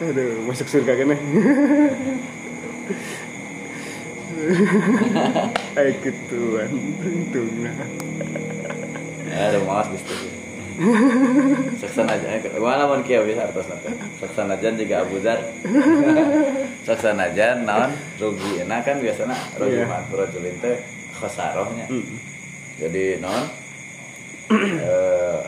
Aduh 0.00 0.48
masuk 0.48 0.64
surga 0.64 0.96
kan 0.96 1.12
Ayo 5.78 5.90
gituan 6.04 6.70
untungnya. 7.00 7.72
Ada 9.34 9.58
malas 9.66 9.90
gitu 9.90 10.14
saksana 11.80 12.18
aja 12.18 12.50
mana 12.58 12.90
mau 12.90 12.98
kia? 13.06 13.22
Bisa 13.22 13.46
atas 13.46 13.70
nanti. 13.70 13.94
Saksana 14.18 14.58
aja 14.58 14.74
juga 14.74 15.06
Abu 15.06 15.22
Dar 15.22 15.38
saksana 16.86 17.30
aja 17.30 17.62
naon? 17.62 17.94
Rugi 18.18 18.66
nah 18.66 18.82
kan 18.82 18.98
biasanya? 18.98 19.38
Rugi 19.54 19.86
yeah. 19.86 19.86
makro 19.86 20.26
julin 20.34 20.58
teh 20.58 20.82
khasarohnya. 21.14 21.86
Mm. 21.86 22.18
jadi 22.82 23.22
naon? 23.22 23.44
Eh 24.84 25.38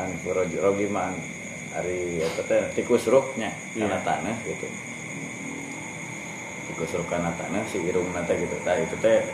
an 0.00 0.10
rugi 0.24 0.88
man 0.88 1.12
hari 1.76 2.24
apa 2.24 2.40
teh 2.48 2.60
tikus 2.80 3.04
ruknya 3.04 3.52
yeah. 3.76 3.84
karena 3.84 3.98
tanah 4.00 4.36
gitu 4.48 4.66
karena 7.08 7.30
tanah 7.36 7.64
si 7.68 7.82
irung 7.84 8.08
nate 8.12 8.36
gitu. 8.38 8.56
Tah 8.62 8.76
itu 8.78 8.96
teh 9.00 9.24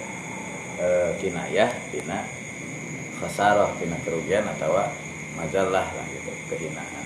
eh, 0.81 1.11
kinayah 1.21 1.71
tina 1.93 2.27
khasaroh 3.21 3.73
tina 3.81 3.97
kerugian 4.05 4.45
atau 4.45 4.77
majalah 5.37 5.89
lah 5.89 6.07
gitu 6.13 6.33
kehinaan 6.53 7.05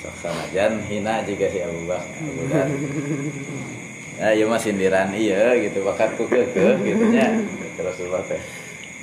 soksana 0.00 0.44
jan 0.54 0.80
hina 0.86 1.20
juga 1.26 1.46
si 1.50 1.58
Abu 1.60 1.84
Bakar 1.84 2.08
Abu 2.22 2.42
ya 4.18 4.34
iya 4.34 4.44
mah 4.50 4.58
sindiran 4.58 5.14
iya 5.14 5.54
gitu 5.62 5.86
bakat 5.86 6.18
ku 6.18 6.26
ke 6.26 6.42
gitu 6.82 7.04
nya. 7.14 7.38
Rasulullah 7.78 8.22
teh 8.26 8.40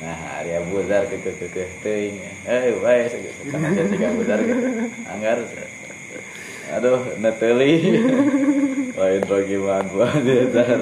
nah 0.04 0.12
hari 0.12 0.60
Abu 0.60 0.84
Dhar 0.84 1.08
ke 1.08 1.16
ke 1.24 1.32
ke 1.40 1.48
ke 1.56 1.64
teuing 1.80 2.20
eh 2.44 2.76
bae 2.84 3.08
karena 3.48 3.68
janji 3.72 3.96
Abu 4.04 4.22
Dhar 4.28 4.40
gitu. 4.44 4.68
Anggar 5.08 5.38
aduh 6.76 7.02
neteli 7.22 7.74
lain 8.96 9.22
rogi 9.28 9.58
man 9.60 9.86
gua 9.92 10.10
dia 10.24 10.48
Dhar 10.48 10.80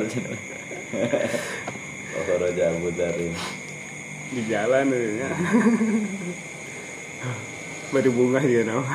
Oh, 2.14 2.38
Raja 2.38 2.70
Abu 2.70 2.93
Dhar 2.93 3.18
ini 3.18 3.34
di 4.34 4.41
jalan 4.49 4.89
ya. 4.89 5.30
Baru 7.93 8.09
bunga 8.14 8.41
juga 8.41 8.61
nama 8.74 8.86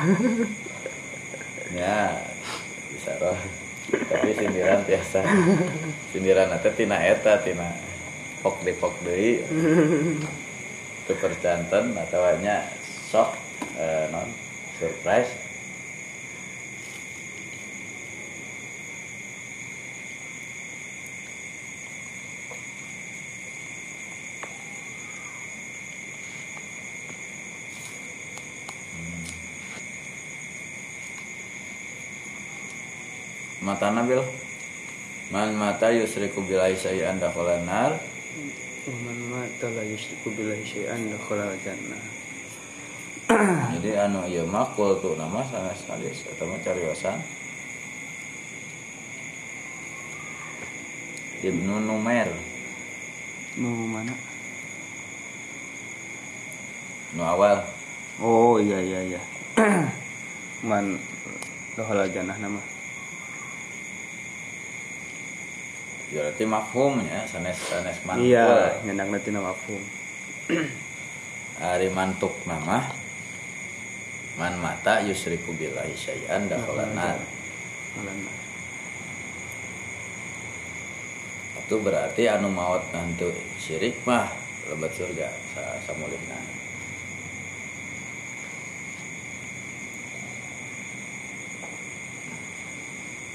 ya 1.71 2.19
bisa 2.91 3.15
roh. 3.23 3.39
Tapi 3.89 4.35
sindiran 4.35 4.83
biasa. 4.83 5.19
Sindiran 6.11 6.51
nanti 6.51 6.69
tina 6.75 6.99
eta 6.99 7.39
tina. 7.39 7.71
Pok 8.39 8.63
di 8.63 8.71
pok 8.71 8.95
deui 9.03 9.43
itu 11.09 11.13
percanten 11.17 11.97
atau 11.97 12.21
sok 13.09 13.33
eh, 13.81 14.05
non 14.13 14.29
surprise 14.77 15.48
mata 33.69 33.93
nabil 33.93 34.17
man 35.29 35.53
mata 35.53 35.93
yusriku 35.93 36.41
billahi 36.41 36.73
syai'an 36.73 37.21
dakhala 37.21 37.61
nar. 37.61 38.01
Man 38.89 39.19
mata 39.29 39.69
la 39.69 39.85
yusyriku 39.85 40.33
billahi 40.33 40.65
syai'an 40.65 41.05
dakhala 41.13 41.53
jannah. 41.61 42.01
Jadi 43.77 43.93
anu 43.93 44.25
ieu 44.25 44.49
mah 44.49 44.73
tu 44.73 45.13
nama 45.13 45.45
sanes 45.45 45.85
salis 45.85 46.25
atau 46.33 46.49
mah 46.49 46.57
cariosan 46.65 47.21
Ibnu 51.45 51.77
Numer 51.85 52.33
nu 53.61 53.69
mana? 53.85 54.17
Nu 57.13 57.21
awal. 57.21 57.61
Oh 58.17 58.57
iya 58.57 58.81
iya 58.81 59.13
iya. 59.13 59.21
Man 60.69 60.97
dakhala 61.77 62.09
jannah 62.09 62.33
nama 62.41 62.78
berarti 66.09 66.43
mafhum 66.45 67.05
ya 67.05 67.21
sanes 67.29 67.57
sanes 67.69 68.01
mantuk 68.01 68.25
iya 68.25 68.81
nyenang 68.81 69.13
nanti 69.13 69.29
nama 69.29 69.53
mafhum. 69.53 69.81
Hari 71.61 71.91
mantuk 71.91 72.33
nama 72.49 72.89
man 74.39 74.55
mata 74.57 75.03
yusriku 75.05 75.53
billahi 75.53 75.93
syai'an 75.93 76.47
dakhala 76.49 76.87
nar 76.95 77.19
Alana. 77.99 78.31
itu 81.69 81.75
berarti 81.77 82.25
anu 82.25 82.49
maut 82.49 82.81
nantu 82.89 83.29
syirik 83.61 83.93
mah 84.01 84.25
lebat 84.73 84.89
surga 84.89 85.29
sa 85.53 85.77
samulihna. 85.85 86.39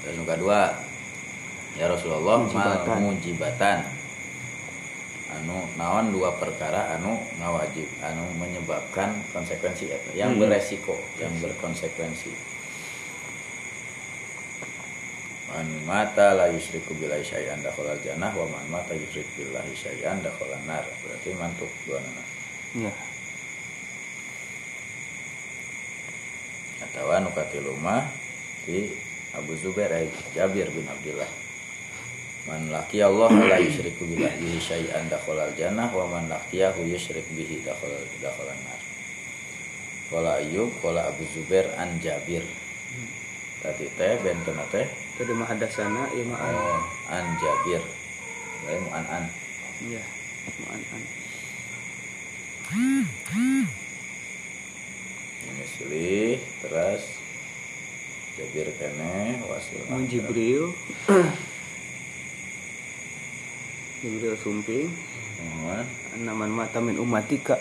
Terus 0.03 0.19
yang 0.19 0.27
kedua 0.27 0.59
ya 1.75 1.85
Rasulullah 1.91 2.39
Mujibatan. 2.99 3.79
anu 5.35 5.67
naon 5.75 6.15
dua 6.15 6.31
perkara 6.39 6.95
anu 6.95 7.19
ngawajib 7.43 7.83
anu 7.99 8.23
menyebabkan 8.39 9.19
konsekuensi 9.35 9.91
yang 10.15 10.39
Hmm. 10.39 10.47
beresiko 10.47 10.95
yang 11.19 11.35
berkonsekuensi. 11.43 12.31
Man 15.51 15.67
mata 15.83 16.35
la 16.39 16.47
yusyriku 16.51 16.95
billahi 16.95 17.23
syai'an 17.23 17.59
dakhala 17.59 17.99
jannah 17.99 18.31
wa 18.31 18.47
man 18.47 18.65
mata 18.79 18.95
yusyrik 18.95 19.27
billahi 19.35 19.75
syai'an 19.75 20.23
dakhala 20.23 20.55
nar. 20.63 20.87
Berarti 21.03 21.29
mantuk 21.35 21.71
dua 21.83 21.99
nana 21.99 22.23
anu 27.15 27.31
katilu 27.31 27.75
mah 27.79 28.07
di 28.67 28.91
Abu 29.35 29.55
Zubair 29.55 29.91
ay 29.91 30.07
Jabir 30.35 30.67
bin 30.71 30.83
Abdullah 30.87 31.44
man 32.45 32.69
laki 32.69 33.01
Allah 33.01 33.33
la 33.33 33.57
yusyriku 33.57 34.05
billahi 34.05 34.61
syai'an 34.61 35.09
dakhala 35.09 35.49
jannah 35.57 35.89
wa 35.89 36.05
man 36.05 36.29
laqiyahu 36.29 36.85
yusyrik 36.85 37.25
bihi 37.33 37.65
dakhala 37.65 37.97
dakhala 38.21 38.53
nar. 38.53 38.81
Qala 40.05 40.37
Ayyub 40.37 40.69
qala 40.85 41.09
Abu 41.09 41.25
Zubair 41.33 41.65
an 41.81 41.97
Jabir. 41.97 42.45
Tadi 43.65 43.89
teh 43.97 44.13
benten 44.21 44.61
teh? 44.69 44.85
Tadi 45.17 45.33
mah 45.33 45.49
ada 45.49 45.65
sana 45.65 46.05
iya 46.13 46.23
mah 46.29 46.37
an 46.37 46.53
oh, 46.53 46.81
an 47.09 47.25
Jabir. 47.41 47.81
Lain 48.69 48.79
mu 48.85 48.89
an 48.93 49.05
an. 49.09 49.25
Iya 49.81 50.03
mah 50.61 50.69
an 50.77 50.81
an. 50.93 51.03
Ini 55.45 55.65
silih 55.65 56.37
terus 56.61 57.03
Jabir 58.37 58.67
kene 58.77 59.41
wasil 59.49 59.81
Mun 59.89 60.05
Jibril 60.05 60.75
Jibril 64.03 64.35
sumping 64.39 64.91
naman 66.23 66.49
mata 66.51 66.79
min 66.79 66.95
umatika 66.97 67.59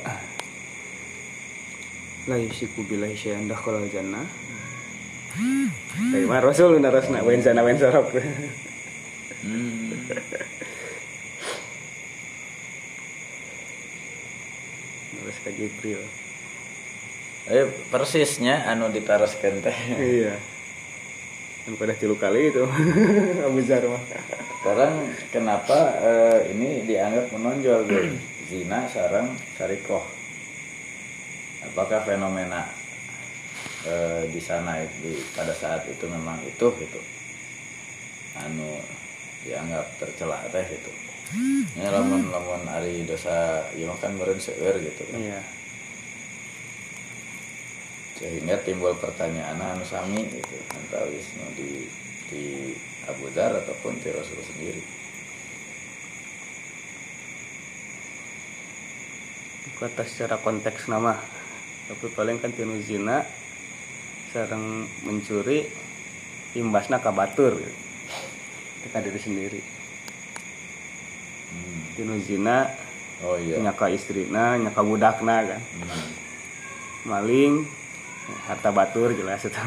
la 2.30 2.39
yusiku 2.39 2.87
billahi 2.87 3.18
syai'an 3.18 3.51
dakhala 3.51 3.85
jannah 3.91 4.24
mah 6.30 6.41
Rasul 6.41 6.78
narasna 6.78 7.26
wen 7.26 7.43
sana 7.43 7.66
wen 7.66 7.74
sorok. 7.74 8.14
Hmm. 9.45 9.91
Jibril. 15.55 16.01
Eh 17.45 17.68
persisnya 17.93 18.64
anu 18.64 18.89
ditaroskeun 18.89 19.61
teh. 19.61 19.78
Iya. 20.01 20.35
Yang 21.65 21.77
pada 21.81 21.95
tilu 21.97 22.17
kali 22.21 22.53
itu 22.53 22.61
Abu 23.49 23.61
Zar 23.65 23.81
mah. 23.89 24.03
Sekarang 24.61 25.09
kenapa 25.33 25.97
eh, 25.97 26.39
ini 26.53 26.85
dianggap 26.85 27.33
menonjol 27.33 27.89
Gur? 27.89 28.05
zina 28.53 28.85
sarang 28.93 29.33
sarikoh? 29.57 30.05
Apakah 31.65 32.05
fenomena 32.05 32.69
eh, 33.89 34.29
di 34.29 34.41
sana 34.45 34.85
di 35.01 35.17
pada 35.33 35.57
saat 35.57 35.89
itu 35.89 36.05
memang 36.05 36.37
itu 36.45 36.69
gitu? 36.77 37.01
Anu 38.45 38.77
dianggap 39.49 39.89
tercela 39.97 40.45
teh 40.53 40.65
gitu. 40.69 40.93
Ya 41.81 41.89
lamun 41.89 42.29
lamun 42.29 42.69
ari 42.69 43.09
dosa 43.09 43.65
mah 43.73 43.97
kan 43.97 44.12
seueur 44.37 44.77
gitu 44.85 45.03
kan. 45.09 45.17
Iya. 45.17 45.41
Sehingga 48.15 48.62
timbul 48.62 48.95
pertanyaan 48.95 49.59
anu 49.59 49.83
sami 49.83 50.23
gitu 50.31 50.57
entah 50.79 51.03
wisnu 51.11 51.47
di 51.59 51.71
di 52.31 52.45
Abu 53.11 53.29
Dhar 53.35 53.59
ataupun 53.59 53.99
di 53.99 54.09
Rasul 54.15 54.41
sendiri 54.41 54.83
Kata 59.75 60.07
secara 60.07 60.39
konteks 60.39 60.87
nama. 60.87 61.19
Tapi 61.91 62.07
paling 62.15 62.39
kan 62.39 62.55
tinu 62.55 62.79
zina 62.81 63.27
sareng 64.31 64.87
mencuri 65.03 65.67
imbasna 66.55 67.03
ka 67.03 67.11
batur 67.11 67.59
gitu. 67.59 67.77
Teka 68.87 69.03
diri 69.03 69.21
sendiri. 69.21 69.61
hmm. 71.53 71.81
Tinu 71.99 72.15
zina 72.23 72.71
oh 73.27 73.37
iya 73.37 73.59
nyaka 73.61 73.91
istrina, 73.91 74.57
nyaka 74.57 74.81
budakna 74.81 75.37
kan. 75.43 75.61
Hmm. 75.61 76.09
Maling 77.05 77.67
harta 78.49 78.70
batur 78.72 79.12
jelas 79.12 79.45
itu. 79.45 79.61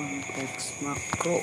konteks 0.00 0.80
makro 0.80 1.36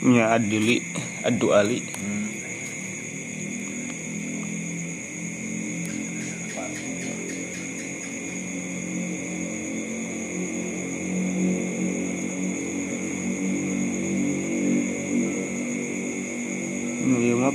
Ya 0.00 0.32
adili 0.32 0.80
adu 1.20 1.52
ali. 1.52 1.84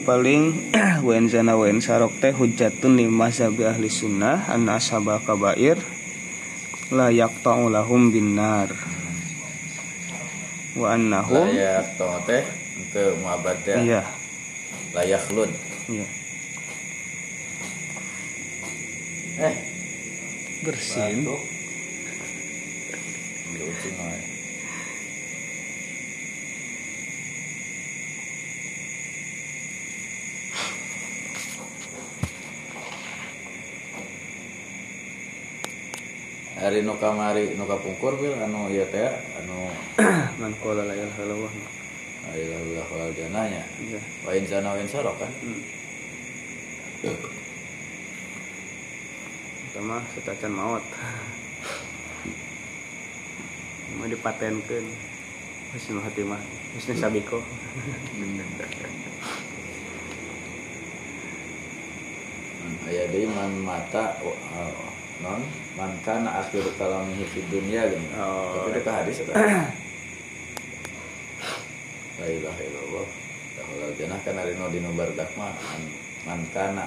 Paling 0.06 0.70
wen 1.08 1.26
zana 1.26 1.58
wen 1.58 1.82
sarok 1.82 2.14
teh 2.22 2.30
hujatun 2.30 2.94
li 2.94 3.10
mazhabi 3.10 3.66
ahli 3.66 3.90
sunnah 3.90 4.46
an 4.54 4.70
ashabal 4.70 5.18
kabair 5.18 5.82
la 6.94 7.10
yaqta'u 7.10 7.74
lahum 7.74 8.14
binnar 8.14 8.70
wa 10.76 10.88
annahum 10.92 11.48
layak 11.48 11.96
teh 12.28 12.44
untuk 12.76 13.16
muabat 13.24 13.58
teh 13.64 13.80
iya. 13.80 14.04
Layak 14.96 15.28
lun. 15.36 15.52
Iya. 15.92 16.08
Eh. 19.44 19.56
Bersin. 20.64 21.28
Batuk. 21.28 21.44
Ambil 23.52 23.62
ucing 23.76 23.96
wae. 24.00 24.24
Hari 36.56 36.88
nu 36.88 36.96
kamari 36.96 37.52
nu 37.60 37.68
kapungkur 37.68 38.16
bil 38.16 38.32
anu 38.40 38.72
ieu 38.72 38.88
teh. 38.88 39.12
anu 39.12 39.35
man 40.40 40.52
qala 40.60 40.84
la 40.84 40.94
ilaha 40.94 41.22
illallah 41.24 41.54
Alhamdulillah 42.26 42.88
wal 42.90 43.14
jananya. 43.14 43.62
iya 43.78 44.02
Wa 44.26 44.34
insana 44.34 44.74
wa 44.74 44.82
insarok 44.82 45.14
kan. 45.22 45.30
Hmm. 45.46 45.62
Itu 49.70 49.80
mah 49.86 50.02
setacan 50.18 50.50
maut 50.50 50.82
mah 53.96 54.08
dipatenkeun 54.10 54.86
husnul 55.72 56.02
hatimah 56.02 56.42
husnul 56.76 56.98
sabiko 56.98 57.40
Hmm, 62.66 62.82
Aya 62.90 63.06
deui 63.14 63.30
man 63.30 63.52
mata 63.62 64.18
oh, 64.26 64.34
oh, 64.34 64.90
non 65.22 65.42
man 65.78 65.94
kana 66.02 66.42
akhir 66.42 66.66
kalamihi 66.82 67.26
fid 67.30 67.46
dunya 67.54 67.86
gini. 67.86 68.10
Oh. 68.18 68.66
Tapi 68.66 68.82
dekat 68.82 68.94
hadis 69.06 69.22
eta. 69.22 69.34
La 72.16 72.28
ilaha 72.32 72.62
illallah. 72.64 73.08
Dahulal 73.54 73.92
jannah 74.46 74.70
ari 74.70 74.78
nu 74.78 74.78
dinu 74.78 74.94
bardak 74.94 75.30
mah 75.34 75.50
man, 75.58 75.82
man 76.22 76.42
kana 76.54 76.86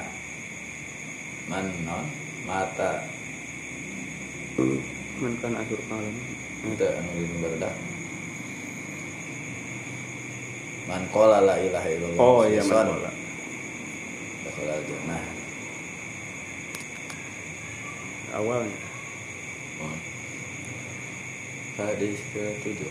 man 1.50 1.66
non 1.82 2.06
mata 2.46 3.02
man 5.18 5.34
kan 5.42 5.59
akhir 5.59 5.80
kalam 5.90 6.14
itu 6.70 6.86
anu 6.86 7.11
dinu 7.18 7.36
bardak. 7.42 7.74
Man 10.86 11.02
qala 11.11 11.42
la 11.42 11.59
ilaha 11.59 11.88
illallah. 11.90 12.22
oh 12.22 12.42
iya 12.46 12.62
man 12.62 12.86
qala 12.86 13.11
Dahulal 14.46 14.82
jannah. 14.86 15.24
awalnya 18.38 18.78
Oh. 19.78 19.94
Hadis 21.78 22.18
ke 22.34 22.42
tujuh. 22.66 22.90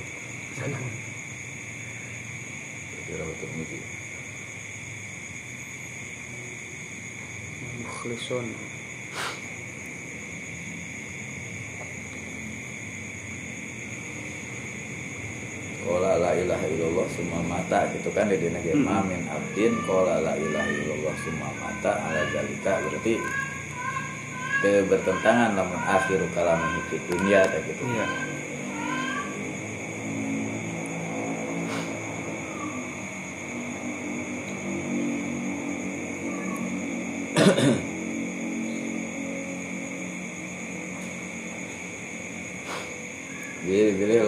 Kira 3.07 3.24
betul 3.28 3.49
mimpi. 3.59 3.97
Mukhlison 8.08 8.47
Kola 15.88 16.20
la 16.20 16.36
ilaha 16.36 16.68
illallah 16.68 17.08
semua 17.16 17.39
mata 17.47 17.88
gitu 17.95 18.12
kan 18.12 18.28
di 18.28 18.36
dina 18.36 18.60
Hmm. 18.60 19.08
min 19.08 19.24
abdin 19.28 19.72
kola 19.88 20.20
la 20.20 20.36
ilaha 20.36 20.68
illallah 20.68 21.16
semua 21.24 21.51
mata 21.64 21.95
ala 21.95 22.28
zalika 22.32 22.76
berarti 22.84 23.16
bertentangan 24.88 25.55
lamun 25.55 25.80
akhir 25.88 26.20
kalam 26.36 26.60
di 26.91 26.97
dunia 27.08 27.39
teh 27.47 27.64
gitu. 27.64 27.84
iya 27.88 28.03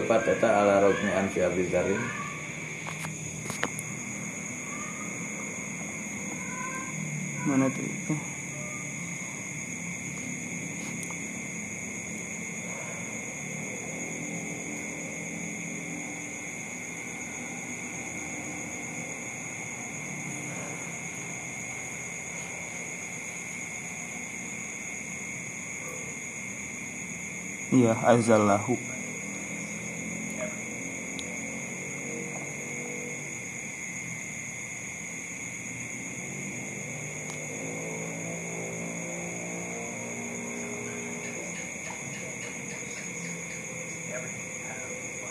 Lepat 0.10 0.26
eta 0.26 0.50
ala 0.50 0.82
rukmi 0.82 1.14
an 1.14 1.30
fi 1.30 1.46
mana 7.46 7.70
tuh? 7.70 7.86
Itu 7.86 8.16
Iya, 27.70 27.94
azallahu. 27.94 28.99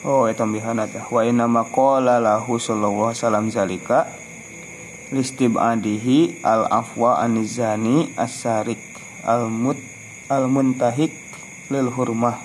Oh, 0.08 0.24
itu 0.24 0.40
tambahan 0.40 0.80
ada. 0.80 1.04
Wa 1.12 1.20
inna 1.20 1.44
maqala 1.44 2.16
lahu 2.16 2.56
sallallahu 2.56 3.12
wasallam 3.12 3.52
zalika 3.52 4.08
listibadihi 5.12 6.40
al 6.40 6.64
afwa 6.72 7.20
anizani 7.20 8.08
as-sarik 8.16 8.80
al 9.20 9.52
mut 9.52 9.76
al 10.32 10.48
muntahik 10.48 11.12
lil 11.68 11.92
hurmah 11.92 12.40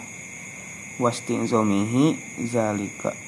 wastinzomihi 0.99 2.19
zalika 2.43 3.22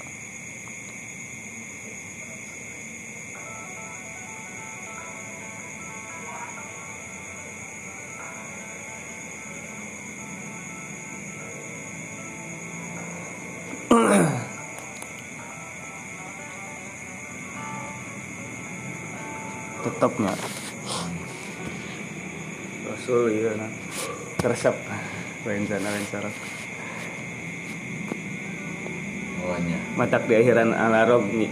di 30.25 30.33
akhiran 30.35 30.73
alarob 30.73 31.25
nih 31.29 31.51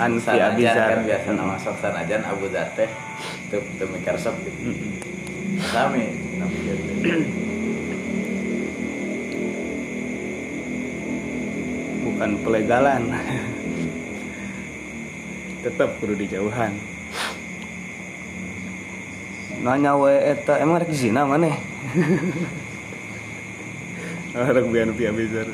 an 0.00 0.16
fi 0.20 0.36
Sanajan 0.36 0.52
abizar 0.56 0.88
kan 0.88 1.00
biasa 1.04 1.28
nama 1.36 1.54
sok 1.60 1.76
sanajan 1.80 2.22
Abu 2.24 2.46
Dhar 2.48 2.68
teh. 2.72 2.88
Teu 3.52 3.60
teu 3.76 3.86
mikir 3.92 4.16
gitu. 4.16 4.50
Sami 5.68 6.04
nama 6.40 6.56
bukan 12.02 12.30
pelegalan. 12.40 13.02
Tetap 15.62 15.94
kudu 16.02 16.14
dijauhan. 16.18 16.72
Nanya 19.62 19.94
we 19.94 20.10
eta 20.18 20.58
emang 20.58 20.82
rek 20.82 20.90
zina 20.90 21.22
mana? 21.22 21.54
Rek 24.32 24.66
bian 24.72 24.90
fi 24.96 25.06
abizar 25.06 25.44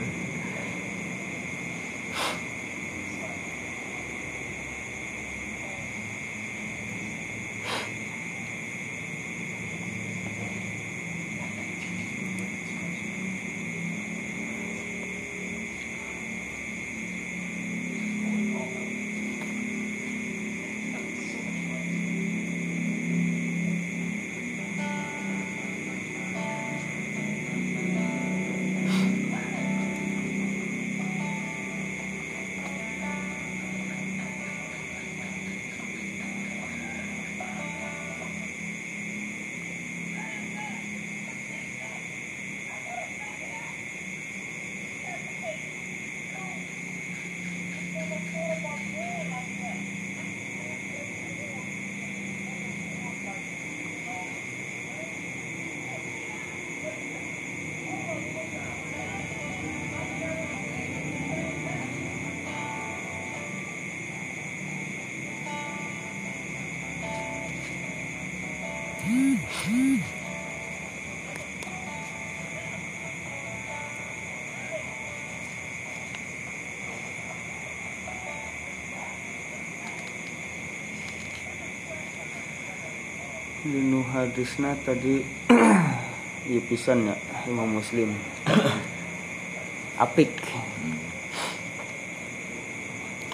Dinu 83.69 84.01
hadisna 84.01 84.73
tadi 84.81 85.21
Iya 86.49 86.61
pisan 86.65 87.05
ya 87.05 87.13
Imam 87.45 87.69
Muslim. 87.69 88.17
Apik. 90.09 90.33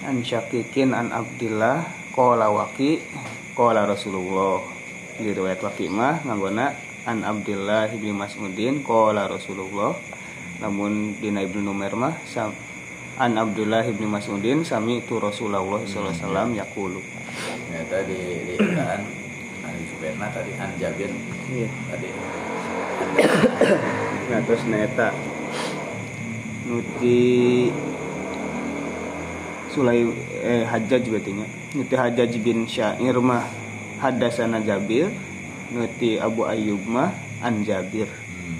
An 0.03 0.19
Syakikin 0.19 0.91
an 0.91 1.15
Abdillah 1.15 1.87
Kola 2.11 2.51
waki 2.51 2.99
Kola 3.55 3.87
Rasulullah. 3.87 4.59
Di 5.15 5.31
riwayat 5.31 5.63
waki 5.63 5.87
mah 5.87 6.19
Nganggona 6.27 6.75
An 7.07 7.23
Abdillah 7.23 7.95
ibni 7.95 8.11
Mas'udin 8.11 8.83
Kola 8.83 9.31
Rasulullah. 9.31 9.95
Namun 10.59 11.15
di 11.15 11.31
Ibnu 11.31 11.63
Numer 11.63 11.95
mah 11.95 12.15
sam, 12.27 12.51
An 13.15 13.39
Abdullah 13.39 13.87
ibni 13.87 14.03
Mas'udin 14.03 14.67
Sami 14.67 14.99
itu 14.99 15.15
Rasulullah 15.15 15.79
SAW 15.87 16.51
Yakulu 16.51 16.99
Ternyata 17.71 18.03
di 18.03 18.19
di 18.43 18.53
Quran 18.59 19.03
An 19.03 19.24
Tadi 20.33 20.51
An 20.57 20.71
Jabir 20.77 21.11
Iya. 21.49 21.69
tadi. 21.89 22.09
Nah 24.29 24.39
terus 24.45 24.63
neta. 24.65 25.09
Nuti 26.65 27.19
Sulai 29.69 30.01
eh 30.41 30.63
Hajjaj 30.65 31.03
berarti 31.05 31.31
nya. 31.35 31.47
Nuti 31.75 31.93
Hajjaj 31.93 32.31
bin 32.41 32.65
Syair 32.65 33.15
mah 33.19 33.45
Hadasana 34.01 34.63
Jabir 34.63 35.11
Nuti 35.69 36.17
Abu 36.17 36.47
Ayyub 36.47 36.81
mah 36.87 37.11
An 37.43 37.61
Jabir. 37.61 38.07
Hmm. 38.07 38.59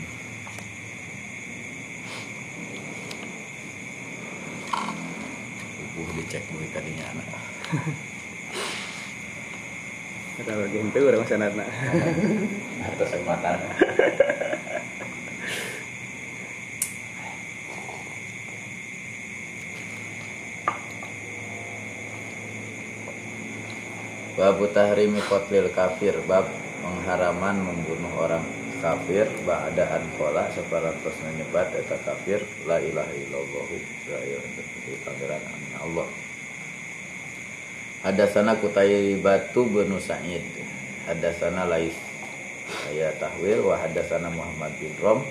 Dicek 6.15 6.47
dulu 6.47 6.63
tadinya 6.71 7.11
anak 7.11 7.27
Kalau 10.35 10.67
udah 10.67 11.19
masa 11.23 11.39
nana 11.39 11.63
atas 12.83 13.07
kesempatan. 13.07 13.57
Babu 24.35 24.67
tahrimi 24.67 25.23
kotlil 25.31 25.71
kafir 25.71 26.19
Bab 26.27 26.51
pengharaman 26.83 27.55
membunuh 27.55 28.11
orang 28.19 28.43
kafir 28.83 29.31
Ba'da 29.47 29.95
ankola 29.95 30.51
Separantos 30.51 31.15
menyebat 31.23 31.71
Eta 31.71 31.95
kafir 32.03 32.43
La 32.67 32.83
ilaha 32.83 33.15
illallah 33.15 33.67
La 34.11 34.19
ilaha 34.19 34.47
illallah 34.91 35.39
Allah 35.79 36.24
Hadasana 38.05 38.53
kutai 38.61 39.17
batu 39.17 39.65
benu 39.65 39.97
Sa'id. 39.97 40.45
Hadasana 41.09 41.65
Lais 41.65 41.97
Saya 42.85 43.09
tahwil 43.17 43.65
Wa 43.65 43.81
hadasana 43.81 44.29
Muhammad 44.29 44.77
bin 44.77 44.93
Rom. 45.01 45.25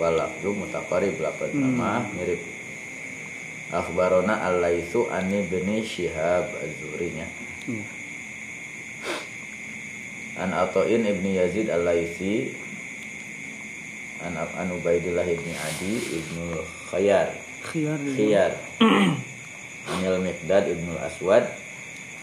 Walabdu 0.00 0.56
mutakarib 0.56 1.20
Lapan 1.20 1.52
nama 1.52 2.08
mirip. 2.16 2.40
Akhbarona 3.68 4.48
al-Laisu 4.48 5.12
Ani 5.12 5.44
bini 5.44 5.84
Syihab 5.84 6.48
Az-Zuhrinya. 6.56 7.28
Iya. 7.68 7.84
An 10.40 10.56
Atoin 10.56 11.04
ibni 11.04 11.36
Yazid 11.36 11.68
al-Laisi. 11.68 12.48
An 14.24 14.40
An 14.40 14.72
Ubaidillah 14.72 15.28
ibni 15.28 15.52
Adi 15.52 16.00
ibnu 16.00 16.64
Khayar. 16.88 17.28
Khiyar 17.60 18.00
Khiyar 18.16 18.52
Anil 19.90 20.22
Mikdad 20.22 20.70
ibnu 20.70 20.94
Aswad 21.02 21.65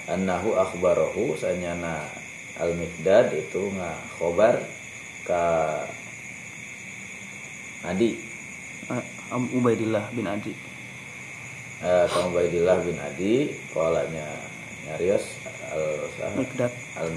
Annahu 0.08 0.60
akhbarahu 0.60 1.40
Sanyana 1.40 2.04
Al-Mikdad 2.60 3.34
itu 3.34 3.72
nga 3.80 3.96
khobar 4.20 4.60
Ka 5.24 5.44
Adi. 7.88 8.20
Ah, 8.92 9.04
Am 9.32 9.48
Ubaidillah 9.52 10.12
bin 10.12 10.28
Adi. 10.28 10.52
Eh, 11.84 12.06
Ka 12.12 12.20
Ubaidillah 12.28 12.84
bin 12.84 13.00
Adi 13.00 13.56
Kolanya 13.72 14.28
Nyarios 14.84 15.24
al 15.72 16.36
Mikdad 16.36 16.74
al 17.00 17.10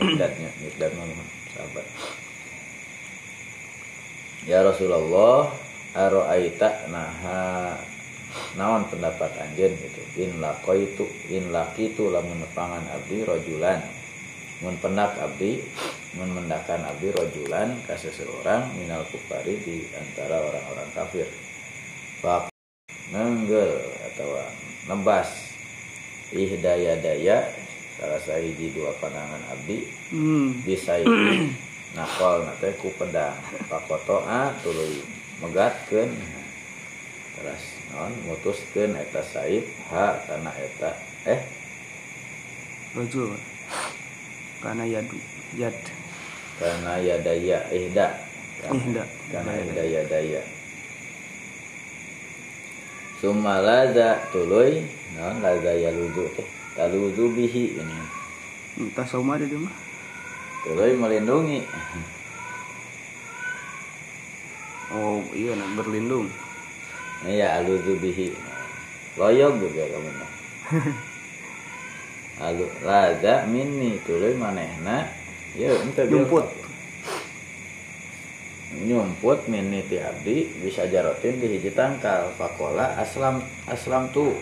mikdadnya 0.00 0.50
mikdad 0.64 0.90
mah 0.96 1.06
sahabat. 1.52 1.86
Ya 4.48 4.64
Rasulullah 4.64 5.52
aroaita 5.92 6.88
naha 6.88 7.76
naon 8.54 8.86
pendapat 8.90 9.30
anjen 9.38 9.72
gitu? 9.76 10.02
In 10.20 10.36
itu 10.76 11.04
in 11.30 11.54
lakitu 11.54 12.10
lamun 12.10 12.42
nepangan 12.42 12.82
abdi 12.90 13.22
rojulan. 13.24 13.80
Mun 14.60 14.76
penak 14.82 15.16
abdi 15.16 15.64
mun 16.18 16.36
mendakan 16.36 16.84
abdi 16.84 17.14
rojulan 17.14 17.78
ka 17.86 17.96
seseorang 17.96 18.74
minal 18.76 19.06
kufari 19.08 19.56
di 19.62 19.86
antara 19.96 20.42
orang-orang 20.42 20.90
kafir. 20.92 21.26
Bak 22.20 22.52
nenggel 23.14 23.80
atau 24.12 24.28
nembas. 24.90 25.30
Ihdaya 26.30 26.94
daya 27.02 27.42
salah 27.98 28.22
sahiji 28.22 28.70
dua 28.70 28.94
pandangan 29.02 29.42
abdi. 29.50 29.82
Hmm. 30.14 30.62
bisa 30.62 31.00
nakol 31.96 32.46
nate 32.46 32.76
ku 32.78 32.92
pedang. 32.94 33.34
Pakoto 33.66 34.22
a 34.22 34.54
tuluy 34.62 35.02
megatkeun. 35.42 36.10
Terus 37.40 37.79
non 37.90 38.14
mutuskeun 38.26 38.94
eta 38.94 39.22
saib 39.22 39.66
ha 39.90 40.14
kana 40.26 40.50
eta 40.54 40.90
eh? 41.26 41.40
Rojul 42.94 43.34
karena 44.62 44.84
yadu 44.86 45.18
yad. 45.56 45.74
Karena 46.60 47.00
ya 47.00 47.16
daya 47.24 47.64
ihda 47.72 48.06
ihda 48.68 49.04
karena 49.32 49.52
ihda 49.64 49.82
ya 49.88 50.02
daya 50.04 50.42
summa 53.16 53.64
laza 53.64 54.20
tuluy 54.28 54.84
non 55.16 55.40
laza 55.40 55.72
ya 55.72 55.88
luzu 55.88 56.28
teh 56.36 56.44
taluzu 56.76 57.32
bihi 57.32 57.80
ini. 57.80 57.96
Entah 58.76 59.08
sama 59.08 59.40
ada 59.40 59.48
dia 59.48 59.56
mah 59.56 59.72
tuluy 60.68 60.92
melindungi. 60.92 61.64
Oh 64.92 65.22
iya 65.32 65.54
berlindung 65.78 66.28
ya 67.26 67.60
aluzu 67.60 68.00
bihi. 68.00 68.32
Loyog 69.18 69.60
juga 69.60 69.84
kamu 69.90 70.10
mah. 70.16 70.30
Alu 72.48 72.64
laza 72.80 73.44
minni 73.44 74.00
tuluy 74.08 74.32
manehna 74.32 75.04
ya 75.52 75.76
ente 75.76 76.08
Nyumput. 76.08 76.48
nyumput 78.70 79.44
minni 79.50 79.82
ti 79.84 79.98
abdi 80.00 80.48
bisa 80.62 80.88
jarotin 80.88 81.36
di 81.36 81.58
hiji 81.58 81.68
tangkal. 81.74 82.32
Fakola 82.40 82.96
aslam 82.96 83.44
aslam 83.68 84.08
tu. 84.14 84.32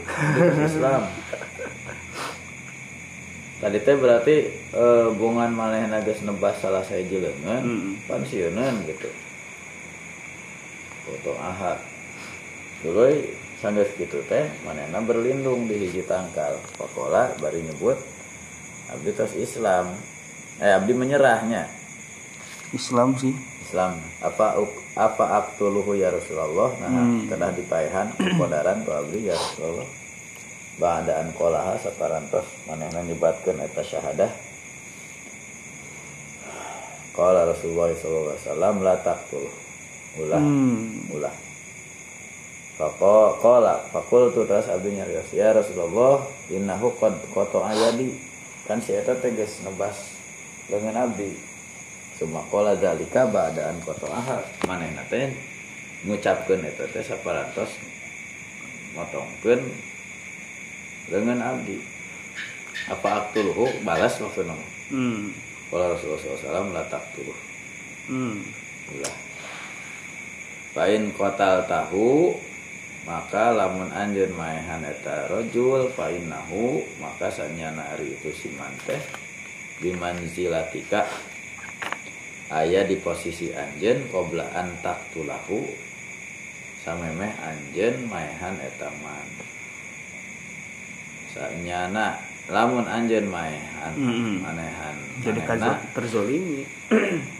Islam. 0.62 1.09
Tadi 3.59 3.83
teh 3.83 3.99
berarti 3.99 4.37
eh, 4.70 5.09
bungan 5.18 5.51
manehna 5.51 5.99
geus 6.07 6.22
nebas 6.22 6.62
salah 6.62 6.87
saya 6.87 7.03
jelengan 7.03 7.66
Mm-mm. 7.66 7.99
pensiunan 8.07 8.87
gitu. 8.87 9.11
Foto 11.03 11.35
ahad 11.35 11.83
dulu 12.83 13.11
sanggeus 13.59 13.91
gitu 13.99 14.22
teh 14.31 14.47
manehna 14.62 15.03
berlindung 15.03 15.66
di 15.66 15.83
hiji 15.83 16.07
tangkal. 16.07 16.59
Pakola 16.79 17.35
bari 17.43 17.66
nyebut 17.66 17.99
abdi 18.95 19.11
tos 19.14 19.35
Islam. 19.35 19.91
Eh 20.62 20.70
abdi 20.74 20.95
menyerahnya. 20.95 21.66
Islam 22.70 23.18
sih. 23.18 23.35
Islam. 23.66 23.99
Apa 24.22 24.62
apa 24.95 25.24
aktuluhu 25.43 25.99
ya 25.99 26.14
Rasulullah? 26.14 26.70
Nah 26.83 26.91
Hmm. 26.91 27.26
kedah 27.26 27.51
dipaehan 27.55 28.14
kodaran 28.39 28.87
ku 28.87 28.95
abdi 28.95 29.26
ya 29.26 29.35
Rasulullah. 29.35 29.89
Ba'daan 30.79 31.35
qolaha 31.35 31.74
saparantos 31.83 32.47
manehna 32.70 33.03
nyebatkeun 33.03 33.59
eta 33.59 33.83
syahadah. 33.83 34.31
Qala 37.18 37.51
Rasulullah 37.51 37.91
sallallahu 37.99 38.31
alaihi 38.31 38.43
wasallam 38.47 38.74
la 38.87 38.95
taqtul. 39.03 39.45
Ulah. 40.22 40.39
Hmm. 40.39 41.14
ulah 41.14 41.48
Fako 42.79 43.35
kola 43.43 43.83
fakul 43.91 44.31
tu 44.31 44.47
terus 44.47 44.70
abdi 44.70 44.95
nyarios 44.95 45.26
ya 45.35 45.51
Rasulullah 45.51 46.22
innahu 46.47 46.95
qad 47.03 47.11
qata 47.35 47.59
ayadi 47.74 48.14
kan 48.70 48.79
si 48.79 48.95
eta 48.95 49.18
teh 49.18 49.35
geus 49.35 49.66
nebas 49.66 50.14
leungeun 50.70 50.95
abdi 50.95 51.35
summa 52.14 52.39
qala 52.47 52.79
zalika 52.79 53.26
ba'daan 53.26 53.83
qata 53.83 54.07
ahad 54.07 54.47
manehna 54.70 55.03
teh? 55.11 55.26
Ngucapkeun 56.07 56.62
eta 56.70 56.87
teh 56.87 57.03
saparantos 57.03 57.74
motongkeun 58.95 59.59
leungeun 61.11 61.43
abdi 61.43 61.83
apa 62.87 63.26
aktuluhu 63.26 63.83
balas 63.83 64.22
maksudna 64.22 64.55
Hmm. 64.89 65.35
qala 65.68 65.93
Rasulullah 65.93 66.16
SAW 66.16 66.72
la 66.72 66.81
taqtuluh. 66.89 67.37
Hmm. 68.09 68.41
ulah. 68.97 69.14
Pain 70.72 71.12
kotal 71.12 71.68
tahu 71.68 72.33
maka 73.09 73.57
lamun 73.57 73.89
anjeun 73.89 74.37
maehan 74.37 74.85
eta 74.85 75.33
rojul 75.33 75.89
fainahu 75.97 76.85
maka 77.01 77.33
sanyana 77.33 77.97
ari 77.97 78.13
itu 78.13 78.29
si 78.37 78.53
manteh 78.53 79.01
bimanzilatika. 79.81 81.09
Aya 82.53 82.85
di 82.85 83.01
posisi 83.01 83.49
anjeun 83.53 84.13
qobla 84.13 84.53
antak 84.53 85.09
tulahu 85.17 85.65
samemeh 86.85 87.33
anjeun 87.41 88.05
maehan 88.13 88.61
eta 88.61 88.93
man. 89.01 89.29
Sanyana 91.33 92.29
lamun 92.49 92.85
anjeun 92.89 93.29
maehan 93.29 93.93
manehan 94.41 94.97
jadi 95.21 95.45
terzolimi 95.93 96.65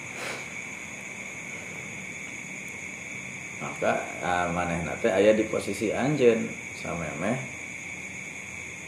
maka 3.59 4.07
ah, 4.23 4.47
manehna 4.51 4.95
teh 4.99 5.11
aya 5.11 5.35
di 5.35 5.45
posisi 5.47 5.91
anjeun. 5.91 6.47
Samemeh 6.79 7.39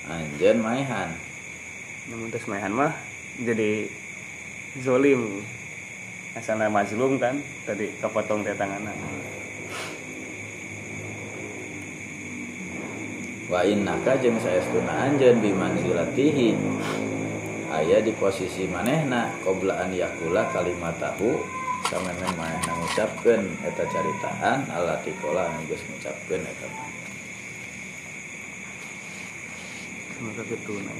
anjeun 0.07 0.59
maehan. 0.63 1.11
Namun 2.11 2.31
tes 2.31 2.47
maehan 2.47 2.75
mah 2.75 2.95
jadi 3.43 3.91
zolim. 4.83 5.43
Asalnya 6.39 6.71
mazlum 6.71 7.19
kan 7.19 7.43
tadi 7.67 7.91
kepotong 7.99 8.47
teh 8.47 8.55
tanganan 8.55 8.95
wa 13.51 13.67
innaka 13.67 14.15
jeung 14.23 14.39
saestuna 14.39 15.11
anjeun 15.11 15.43
bimanzilatihi 15.43 16.55
aya 17.75 17.99
di 17.99 18.15
posisi 18.15 18.71
manehna 18.71 19.35
qabla 19.43 19.83
an 19.83 19.91
yakula 19.91 20.47
kalimatahu 20.55 21.35
samemeh 21.91 22.33
manehna 22.39 22.73
ngucapkeun 22.79 23.43
eta 23.67 23.83
caritaan 23.91 24.63
alati 24.71 25.11
qala 25.19 25.51
anu 25.51 25.67
geus 25.67 25.83
ngucapkeun 25.91 26.47
eta 26.47 26.67
semoga 30.15 30.43
gitu 30.47 30.75
nah 30.87 30.97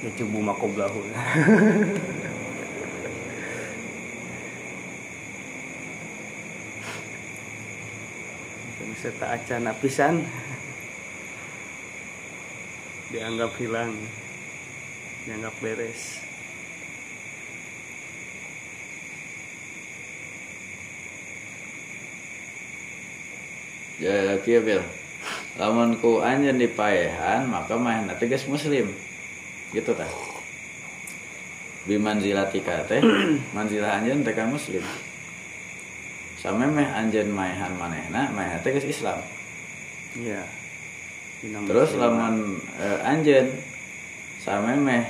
ya 0.00 0.10
cubu 0.16 0.38
makoblahu 0.40 1.04
bisa 8.92 9.08
tak 9.18 9.34
acan 9.34 9.66
apisan 9.66 10.14
dianggap 13.12 13.52
hilang. 13.60 13.92
Dianggap 15.28 15.54
beres 15.58 16.31
ya 24.00 24.38
kieu 24.40 24.64
bil 24.64 24.80
lamun 25.60 25.96
ku 26.00 26.24
anjeun 26.24 26.56
dipaehan 26.56 27.44
maka 27.48 27.76
manehna 27.76 28.16
teh 28.16 28.28
geus 28.28 28.48
muslim. 28.48 28.88
Gitu 29.72 29.92
tah. 29.92 30.08
Bimanzilatika 31.84 32.86
teh 32.88 33.00
manzilah 33.56 34.00
anjeun 34.00 34.24
teh 34.24 34.32
kan 34.32 34.48
muslim. 34.48 34.84
Samemeh 36.40 36.88
anjeun 36.88 37.28
maehan 37.30 37.72
manehna 37.76 38.32
manehna 38.32 38.58
teh 38.64 38.72
geus 38.72 38.88
Islam. 38.88 39.20
Iya. 40.16 40.42
Terus 41.42 41.98
lamun 41.98 42.62
eh, 42.78 42.98
anjeun 43.02 43.50
samemeh 44.42 45.02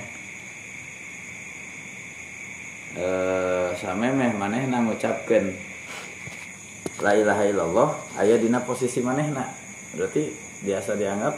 eh 2.92 3.68
samemeh 3.80 4.36
manehna 4.36 4.84
ngucapkeun 4.84 5.71
la 7.00 7.12
ilaha 7.16 7.42
illallah 7.48 7.88
aya 8.20 8.36
dina 8.36 8.60
posisi 8.60 9.00
manehna. 9.00 9.48
Berarti 9.96 10.28
biasa 10.66 10.98
dianggap 10.98 11.34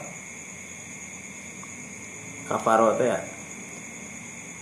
kafaro 2.51 2.99
teh 2.99 3.07
ya? 3.13 3.21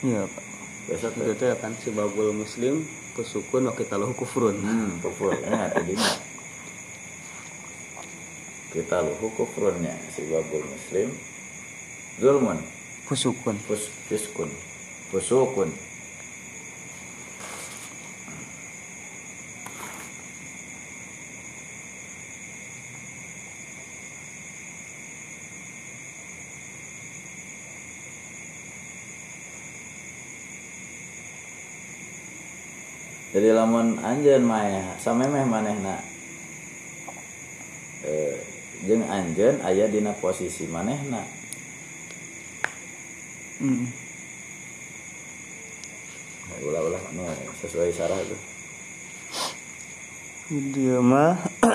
Iya 0.03 0.23
pak. 0.29 0.45
Biasa 0.91 1.07
teh. 1.15 1.23
Itu 1.25 1.35
teh 1.39 1.51
kan 1.57 1.73
sebabul 1.81 2.37
muslim 2.37 2.85
pesukun 3.17 3.71
wa 3.71 3.73
kita 3.73 3.97
lahu 3.97 4.13
kufrun. 4.13 4.57
Hmm 4.61 5.01
kufur 5.01 5.33
ya 5.37 5.73
tadinya 5.73 6.13
kita 8.73 9.05
luhu 9.05 9.29
kufrunnya 9.37 9.93
si 10.17 10.25
babul 10.33 10.65
muslim. 10.65 11.13
Zulmun. 12.17 12.57
Fusukun 13.05 13.57
fus 13.69 13.93
fiskun. 14.09 14.49
Fusukun 15.13 15.69
jadi 33.33 33.57
lamun 33.57 33.97
anjeun 34.05 34.45
mah 34.45 34.97
samemeh 35.01 35.45
manehna. 35.49 35.97
Eh 38.05 38.37
jeung 38.85 39.05
anjeun 39.09 39.65
aya 39.65 39.89
dina 39.89 40.13
posisi 40.17 40.69
manehna. 40.69 41.25
Hmm. 43.63 44.03
ulah-ulah 46.63 47.03
anu 47.11 47.27
sesuai 47.59 47.91
sarah 47.91 48.19
itu 48.23 48.39
dia 50.71 51.03
mah 51.03 51.43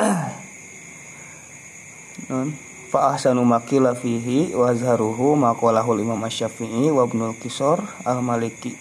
non 2.32 2.56
fa 2.88 3.12
ahsanu 3.12 3.44
makila 3.44 3.92
fihi 3.98 4.56
wa 4.56 4.72
azharuhu 4.72 5.36
maqalahu 5.36 6.00
Imam 6.00 6.24
Asy-Syafi'i 6.24 6.88
wa 6.94 7.04
Ibnu 7.04 7.36
Qisar 7.44 7.84
Al-Maliki 8.08 8.80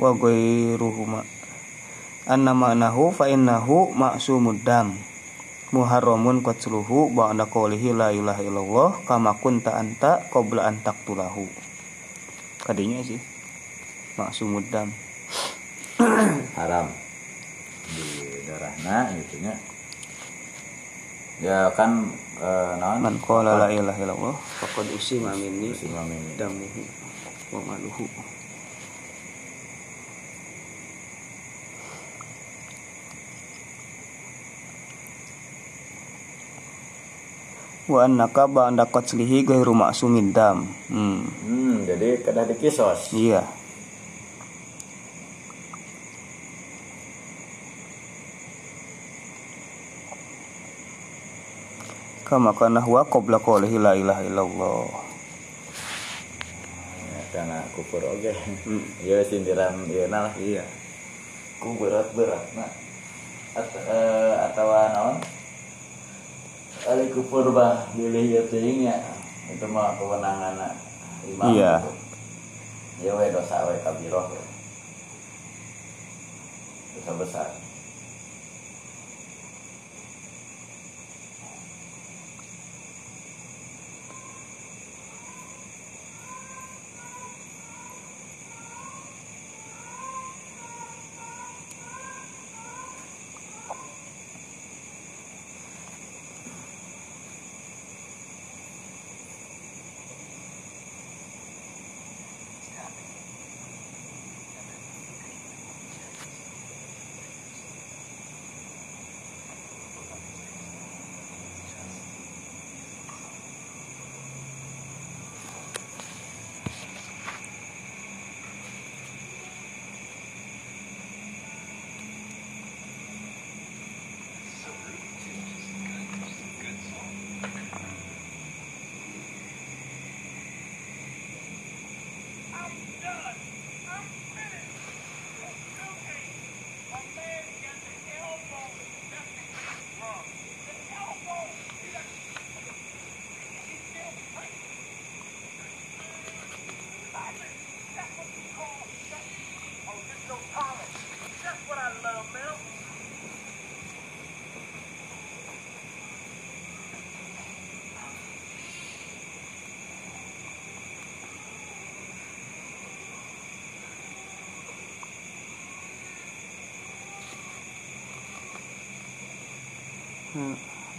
wa 0.00 0.10
ghairuhuma 0.10 1.22
anna 2.30 2.54
ma'nahu 2.54 3.10
fa 3.10 3.26
innahu 3.26 3.90
ma'sumud 3.90 4.62
dam. 4.62 4.94
Muharramun 5.74 6.42
qatluhu 6.46 7.10
ba'da 7.10 7.46
qawlihi 7.50 7.90
la 7.94 8.14
ilaha 8.14 8.42
illallah 8.42 8.90
kama 9.06 9.34
kunta 9.42 9.74
anta 9.74 10.22
qabla 10.30 10.70
an 10.70 10.78
taqtulahu. 10.82 11.46
Kadinya 12.62 13.02
sih 13.02 13.18
maksumud 14.14 14.66
dam. 14.70 14.94
Haram. 16.58 16.90
Di 17.90 18.46
darahna 18.46 19.10
gitu 19.18 19.42
nya 19.42 19.54
ya 21.40 21.72
kan 21.72 22.04
eh, 22.36 22.72
naon? 22.76 23.00
Man 23.00 23.16
qala 23.24 23.64
la 23.64 23.68
ilaha 23.72 23.96
illallah 23.96 24.36
faqad 24.60 24.86
usima 24.92 25.32
minni 25.40 25.72
Usima 25.72 26.04
minni. 26.04 26.36
damuhu 26.36 26.82
wa 27.56 27.60
maluhu 27.64 28.04
wa 37.90 38.06
annaka 38.06 38.46
ba'da 38.46 38.86
qatlihi 38.86 39.42
ghairu 39.42 39.74
ma'sumid 39.74 40.30
dam. 40.30 40.70
Hmm. 40.86 41.26
Hmm, 41.26 41.82
jadi 41.82 42.22
kada 42.22 42.46
dikisos 42.46 43.10
iya. 43.10 43.42
Kama 52.22 52.54
kana 52.54 52.78
huwa 52.78 53.02
qabla 53.02 53.42
qawlihi 53.42 53.82
la 53.82 53.98
ilaha 53.98 54.22
illallah. 54.22 54.86
Ya, 57.02 57.20
karena 57.34 57.58
kufur 57.74 58.06
oke. 58.06 58.30
Hmm. 58.70 58.86
ya 59.10 59.18
sindiran 59.26 59.74
ya 59.90 60.06
nah 60.06 60.30
iya. 60.38 60.62
Ku 61.58 61.74
berat 61.74 62.14
berat 62.14 62.46
nah. 62.54 62.70
At, 63.50 63.66
eh, 63.74 64.34
atau 64.46 64.70
naon 64.70 65.39
Ali 66.88 67.12
kufur 67.12 67.52
bah 67.52 67.88
pilih 67.92 68.24
ya 68.30 68.42
teuing 68.48 68.88
ya. 68.88 68.96
Itu 69.52 69.66
mah 69.68 69.98
kewenangan 70.00 70.56
imam. 71.28 71.52
Iya. 71.52 71.84
ya 73.00 73.16
we 73.16 73.32
dosa 73.32 73.64
we 73.64 73.80
kabiroh 73.80 74.28
dosa 76.92 77.12
besar 77.16 77.48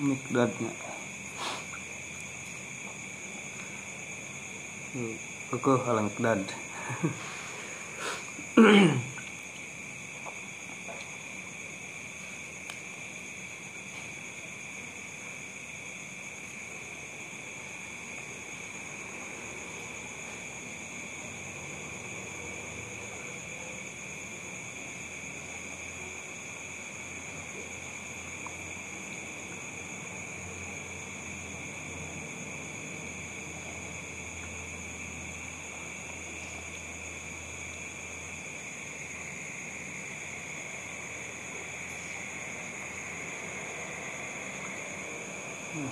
mikdatnya 0.01 0.71
kekuh 5.51 5.79
hmm, 5.79 5.89
alam 5.89 6.05
mikdat 6.11 6.43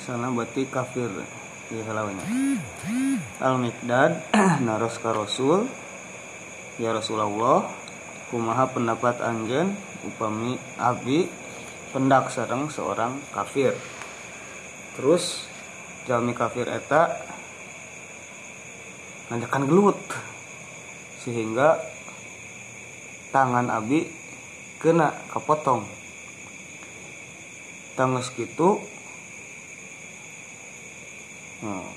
sana 0.09 0.33
berarti 0.33 0.65
kafir 0.65 1.05
di 1.69 1.85
halawanya. 1.85 2.25
Al 3.45 3.61
mikdad 3.61 4.17
naros 4.65 4.97
ka 4.97 5.13
rasul. 5.13 5.69
Ya 6.81 6.97
rasulullah 6.97 7.69
kumaha 8.33 8.65
pendapat 8.73 9.21
anggen 9.21 9.77
upami 10.01 10.57
abi 10.81 11.29
pendak 11.93 12.33
sareng 12.33 12.73
seorang 12.73 13.21
kafir. 13.29 13.77
Terus 14.97 15.45
jalmi 16.09 16.33
kafir 16.33 16.65
eta 16.65 17.13
ngajakan 19.29 19.69
gelut. 19.69 19.99
Sehingga 21.21 21.77
tangan 23.29 23.69
abi 23.69 24.09
kena 24.81 25.13
kapotong 25.29 25.85
tangis 27.93 28.33
gitu 28.33 28.81
Hmm. 31.59 31.91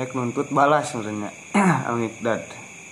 Rek 0.00 0.16
nuntut 0.16 0.48
balas 0.48 0.94
sebenarnya 0.94 1.28
Al-Miqdad 1.90 2.40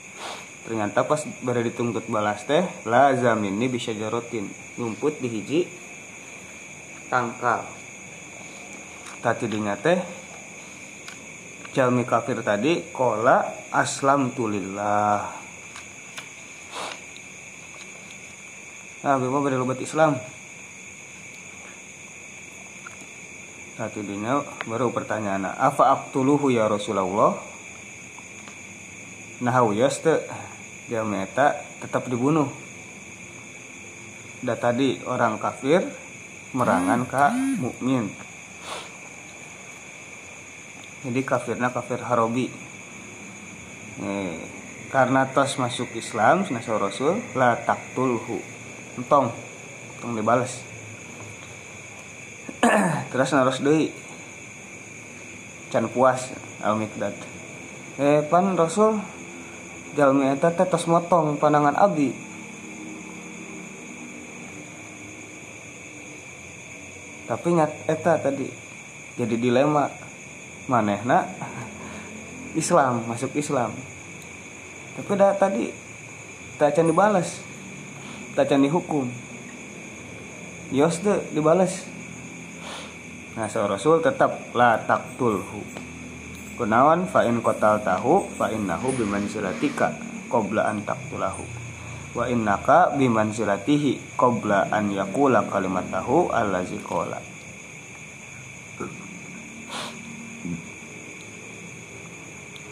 Ternyata 0.69 1.09
pas 1.09 1.25
pada 1.25 1.61
dituntut 1.65 2.05
balas 2.11 2.45
teh 2.45 2.67
Lazam 2.85 3.41
ini 3.49 3.71
bisa 3.71 3.97
jarotin 3.97 4.51
Ngumput 4.77 5.23
di 5.23 5.29
hiji 5.33 5.61
Tangkal. 7.09 7.65
Tadi 9.25 9.47
dinya 9.49 9.73
teh 9.79 9.97
Jalmi 11.73 12.05
kafir 12.05 12.45
tadi 12.45 12.93
Kola 12.93 13.41
aslam 13.73 14.37
tulillah 14.37 15.47
Nah, 19.07 19.23
bima 19.23 19.39
beri 19.39 19.55
Islam 19.87 20.19
Satu 23.77 24.01
dina 24.01 24.41
baru 24.65 24.89
pertanyaan. 24.89 25.53
Apa 25.53 25.93
aktuluhu 25.93 26.49
ya 26.49 26.65
Rasulullah? 26.65 27.37
Nah 29.45 29.57
yas 29.77 30.01
teh 30.01 30.17
dia 30.89 31.05
meta 31.05 31.61
tetap 31.85 32.09
dibunuh. 32.09 32.49
Da 34.41 34.57
tadi 34.57 34.97
orang 35.05 35.37
kafir 35.37 35.85
merangan 36.57 37.05
ka 37.05 37.37
mukmin. 37.61 38.09
Jadi 41.05 41.21
kafirnya 41.21 41.69
kafir 41.69 42.01
harobi 42.01 42.49
karena 44.97 45.29
tos 45.29 45.61
masuk 45.61 45.93
Islam 45.93 46.49
nasa 46.49 46.73
Rasul 46.81 47.21
la 47.37 47.53
taktulhu 47.59 48.41
entong 48.97 49.29
entong 49.97 50.13
dibales 50.17 50.65
terus 53.17 53.33
naros 53.33 53.65
deui 53.65 53.89
can 55.73 55.89
puas 55.89 56.37
al 56.61 56.77
mikdad 56.77 57.17
eh 57.97 58.21
pan 58.29 58.53
Rasul 58.53 59.01
jalmi 59.97 60.29
eta 60.29 60.53
teh 60.53 60.69
tos 60.69 60.85
motong 60.85 61.41
pandangan 61.41 61.81
abdi 61.81 62.13
tapi 67.25 67.49
ngat 67.57 67.73
eta 67.89 68.21
tadi 68.21 68.67
jadi 69.17 69.35
dilema. 69.41 69.89
Manehna 70.67 71.23
Islam 72.61 73.07
masuk 73.07 73.33
Islam. 73.39 73.71
Tapi 74.99 75.13
dah 75.15 75.33
tadi 75.39 75.71
tak 76.59 76.75
can 76.75 76.91
dibalas 76.91 77.41
tak 78.35 78.51
can 78.51 78.61
dihukum. 78.61 79.09
Yos 80.75 80.99
tuh 80.99 81.23
dibalas 81.31 81.87
seorang 83.45 83.77
rasul 83.77 84.01
tetap 84.01 84.57
la 84.57 84.81
taktulhu 84.81 85.61
kunawan 86.57 87.05
fa 87.05 87.29
in 87.29 87.45
qatal 87.45 87.85
tahu 87.85 88.25
fa 88.33 88.49
innahu 88.49 88.97
bimanzilatika 88.97 89.93
qabla 90.33 90.73
an 90.73 90.81
taktulahu 90.89 91.45
wa 92.17 92.25
innaka 92.33 92.97
bimanzilatihi 92.97 94.17
qabla 94.17 94.73
an 94.73 94.89
yaqula 94.89 95.45
kalimatahu 95.53 96.33
allazi 96.33 96.81
qala. 96.81 97.21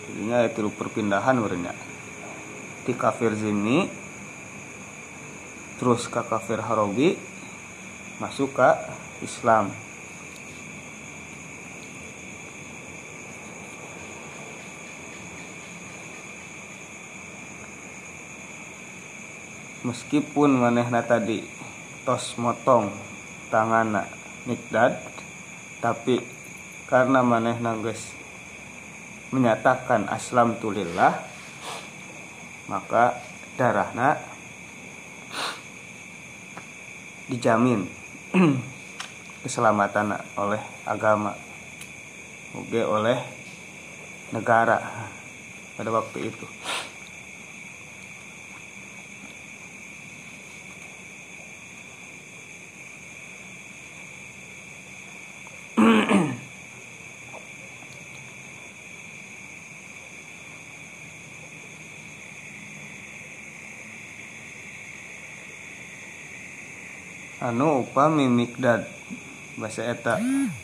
Jadinya 0.09 0.49
itu 0.49 0.65
perpindahan 0.73 1.37
urnya 1.37 1.77
di 2.89 2.93
kafir 2.97 3.37
zimni 3.37 3.85
terus 5.77 6.09
ke 6.09 6.25
kafir 6.25 6.65
harobi 6.65 7.21
masuk 8.23 8.57
ke 8.57 8.69
Islam 9.21 9.69
meskipun 19.85 20.57
manehna 20.57 21.05
tadi 21.05 21.45
tos 22.09 22.41
motong 22.41 22.89
tangan 23.53 24.09
nikdad 24.49 24.97
tapi 25.85 26.25
karena 26.89 27.21
manehna 27.21 27.77
guys 27.77 28.17
menyatakan 29.29 30.09
aslam 30.09 30.57
tulillah 30.57 31.21
maka 32.65 33.21
darahnya 33.61 34.17
dijamin 37.29 37.85
keselamatan 39.45 40.17
oleh 40.41 40.65
agama 40.89 41.37
oke 42.57 42.81
oleh 42.81 43.21
negara 44.33 44.81
pada 45.77 45.91
waktu 45.93 46.33
itu 46.33 46.47
anu 67.45 67.85
upami 67.85 68.25
mikdad. 68.25 68.89
Bahasa 69.61 69.85
eta. 69.85 70.17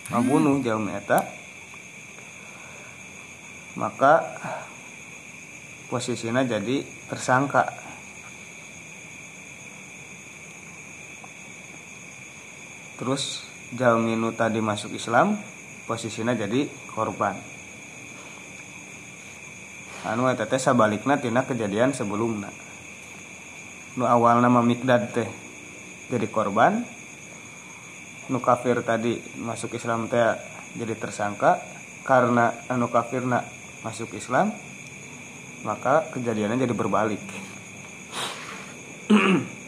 Ngabunuh 0.08 0.64
jauh 0.64 0.80
eta. 0.88 1.28
Maka 3.76 4.24
posisinya 5.92 6.42
jadi 6.42 6.82
tersangka. 7.06 7.68
Terus 12.96 13.44
jauh 13.76 14.00
minu 14.00 14.32
tadi 14.32 14.64
masuk 14.64 14.96
Islam 14.96 15.36
posisinya 15.84 16.32
jadi 16.32 16.64
korban. 16.96 17.36
Anu 20.08 20.32
eta 20.32 20.48
teh 20.48 20.56
sabalikna 20.56 21.20
tina 21.20 21.44
kejadian 21.44 21.92
sebelumnya 21.92 22.48
nu 23.98 24.06
awal 24.06 24.38
nama 24.38 24.62
teh 25.10 25.26
jadi 26.10 26.26
korban. 26.26 26.82
Nu 28.26 28.42
kafir 28.42 28.82
tadi 28.82 29.22
masuk 29.38 29.78
Islam 29.78 30.10
teh 30.10 30.20
jadi 30.74 30.98
tersangka. 30.98 31.62
Karena 32.02 32.50
anu 32.66 32.90
kafirna 32.90 33.46
masuk 33.86 34.12
Islam 34.18 34.50
maka 35.62 36.10
kejadiannya 36.10 36.66
jadi 36.66 36.74
berbalik. 36.74 37.22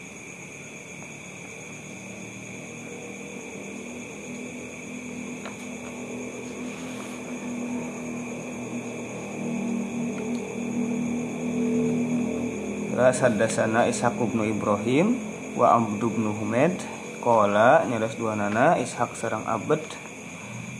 Terus 12.93 13.19
hadasana 13.19 13.89
Ishaq 13.91 14.15
bin 14.31 14.47
Ibrahim 14.47 15.32
wa 15.53 15.77
Abdu 15.77 16.09
bin 16.09 16.29
Humaid 16.33 16.77
qala 17.21 17.85
nyaras 17.85 18.17
dua 18.17 18.33
nana 18.33 18.75
Ishaq 18.81 19.13
sarang 19.13 19.45
Abd 19.45 19.81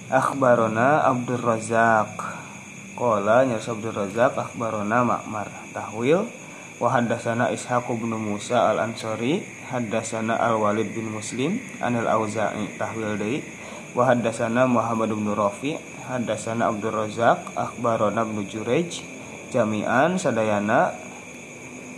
akhbarona 0.09 1.05
Abdul 1.07 1.41
Razak. 1.41 2.13
Qala 2.97 3.45
nyaras 3.45 3.69
Abdul 3.69 3.93
Razak 3.93 4.37
akhbarona 4.37 5.05
Ma'mar 5.05 5.49
tahwil. 5.73 6.25
Wa 6.81 6.89
haddatsana 6.89 7.53
Ishaq 7.53 7.85
bin 7.95 8.17
Musa 8.17 8.73
al-Ansari 8.73 9.45
haddatsana 9.69 10.35
Al-Walid 10.35 10.91
bin 10.91 11.13
Muslim 11.13 11.61
anil 11.79 12.09
Auza'i 12.09 12.75
tahwil 12.75 13.15
deui 13.15 13.45
wa 13.93 14.09
haddatsana 14.09 14.65
Muhammad 14.65 15.13
bin 15.13 15.29
Rafi 15.31 15.77
haddatsana 16.09 16.73
Abdul 16.73 16.91
Razak 16.91 17.53
akhbarona 17.53 18.25
Ibnu 18.25 18.41
Jurayj 18.49 19.05
jami'an 19.53 20.17
sadayana 20.17 20.97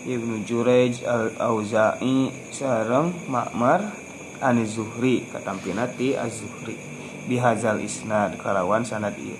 Ibnu 0.05 0.45
Jurej 0.45 1.01
al-Auza'i 1.01 2.29
sareng 2.53 3.09
Ma'mar 3.25 3.89
an 4.37 4.61
Zuhri 4.69 5.25
katampinati 5.25 6.13
Az-Zuhri. 6.13 6.77
Bihazal 7.25 7.81
isnad 7.81 8.37
kalawan 8.37 8.85
sanad 8.85 9.17
ieu 9.17 9.33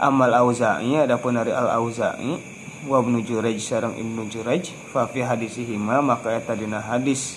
Amal 0.00 0.32
Auza'i 0.32 0.96
adapun 0.96 1.36
dari 1.36 1.52
Al-Auza'i 1.52 2.40
wa 2.88 3.04
Ibnu 3.04 3.20
Jurej 3.20 3.60
sareng 3.60 3.92
Ibnu 3.92 4.32
Jurej 4.32 4.72
fa 4.88 5.04
fi 5.04 5.28
hadisihima 5.28 6.00
maka 6.00 6.40
eta 6.40 6.56
dina 6.56 6.80
hadis. 6.80 7.36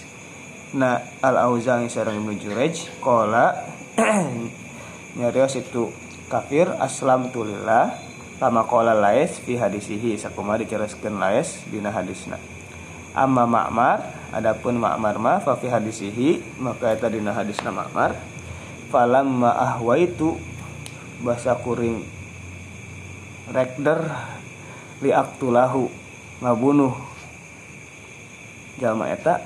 Na 0.71 1.03
Al-Auza'i 1.19 1.91
sareng 1.91 2.23
Ibnu 2.23 2.39
Jurej 2.39 2.87
qala 3.03 3.67
nyarios 5.19 5.59
itu 5.59 5.91
kafir 6.31 6.71
aslam 6.79 7.35
tulillah 7.35 8.04
Lama 8.35 8.67
kola 8.67 8.91
laes 8.91 9.39
fi 9.39 9.55
hadisihi 9.55 10.19
sakuma 10.19 10.59
diceraskeun 10.59 11.15
laes 11.15 11.63
dina 11.71 11.87
hadisna. 11.87 12.35
Amma 13.15 13.47
Ma'mar 13.47 14.03
adapun 14.35 14.75
Ma'mar 14.75 15.15
ma 15.23 15.39
fa 15.39 15.55
fi 15.55 15.71
hadisihi 15.71 16.59
maka 16.59 16.91
eta 16.91 17.07
dina 17.07 17.31
hadisna 17.31 17.71
Ma'mar. 17.71 18.11
Falamma 18.91 19.55
ahwaitu 19.55 20.35
bahasa 21.23 21.55
kuring 21.63 22.03
rekder 23.55 24.03
li 24.99 25.15
aktulahu 25.15 25.87
ngabunuh. 26.43 26.91
Jalma 28.83 29.15
eta 29.15 29.39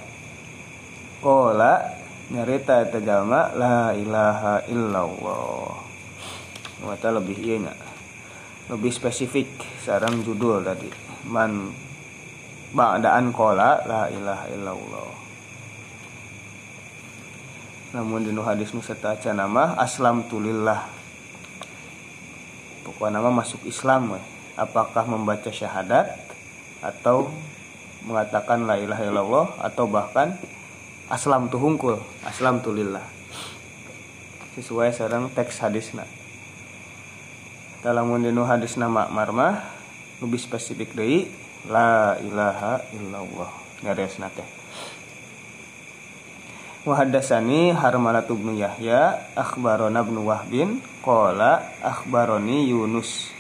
kola 1.22 1.94
nyarita 2.34 2.90
eta 2.90 2.98
jalma 3.06 3.54
la 3.54 3.94
ilaha 3.94 4.66
illallah. 4.66 5.78
Mata 6.90 7.14
lebih 7.14 7.38
iya 7.38 7.89
lebih 8.70 8.94
spesifik 8.94 9.50
sarang 9.82 10.22
judul 10.22 10.62
tadi. 10.62 10.86
Man 11.26 11.74
ba'daan 12.70 13.34
kola 13.34 13.82
la 13.90 14.06
ilaha 14.14 14.46
illallah. 14.54 15.10
Namun 17.98 18.22
di 18.22 18.32
hadis 18.38 18.70
nu 18.78 18.86
aca 18.86 19.32
nama 19.34 19.74
aslam 19.82 20.30
tulillah. 20.30 20.86
Pokoknya 22.86 23.18
nama 23.18 23.34
masuk 23.34 23.66
Islam 23.66 24.14
we. 24.14 24.22
apakah 24.60 25.08
membaca 25.08 25.50
syahadat 25.50 26.20
atau 26.84 27.32
mengatakan 28.04 28.68
la 28.68 28.76
ilaha 28.76 29.04
illallah 29.08 29.48
atau 29.66 29.88
bahkan 29.90 30.38
aslam 31.10 31.50
tuhungkul 31.50 31.98
aslam 32.22 32.62
tulillah. 32.62 33.04
Sesuai 34.54 34.94
sarang 34.94 35.32
teks 35.34 35.58
hadisna 35.58 36.06
dalam 37.80 38.12
dinu 38.20 38.44
hadis 38.44 38.76
nama 38.76 39.08
marmah 39.08 39.64
lebih 40.20 40.40
spesifik 40.40 40.92
dari 40.92 41.32
la 41.68 42.20
ilaha 42.20 42.84
illallah. 42.92 43.52
Garis 43.80 44.20
nate 44.20 44.44
Wahadasani 46.84 47.72
Harmalatu 47.72 48.36
bin 48.36 48.60
Yahya 48.60 49.32
Akhbarona 49.32 50.04
bin 50.04 50.20
Wahbin 50.28 50.84
Kola 51.00 51.64
akhbaroni 51.80 52.68
Yunus 52.68 53.32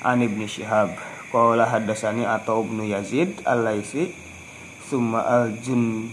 An 0.00 0.24
ibn 0.24 0.48
Shihab 0.48 0.96
Kola 1.28 1.68
hadasani 1.68 2.24
atau 2.24 2.64
bin 2.64 2.88
Yazid 2.88 3.44
Al-Laisi 3.44 4.08
Summa 4.88 5.20
al-Jundu'i 5.20 6.08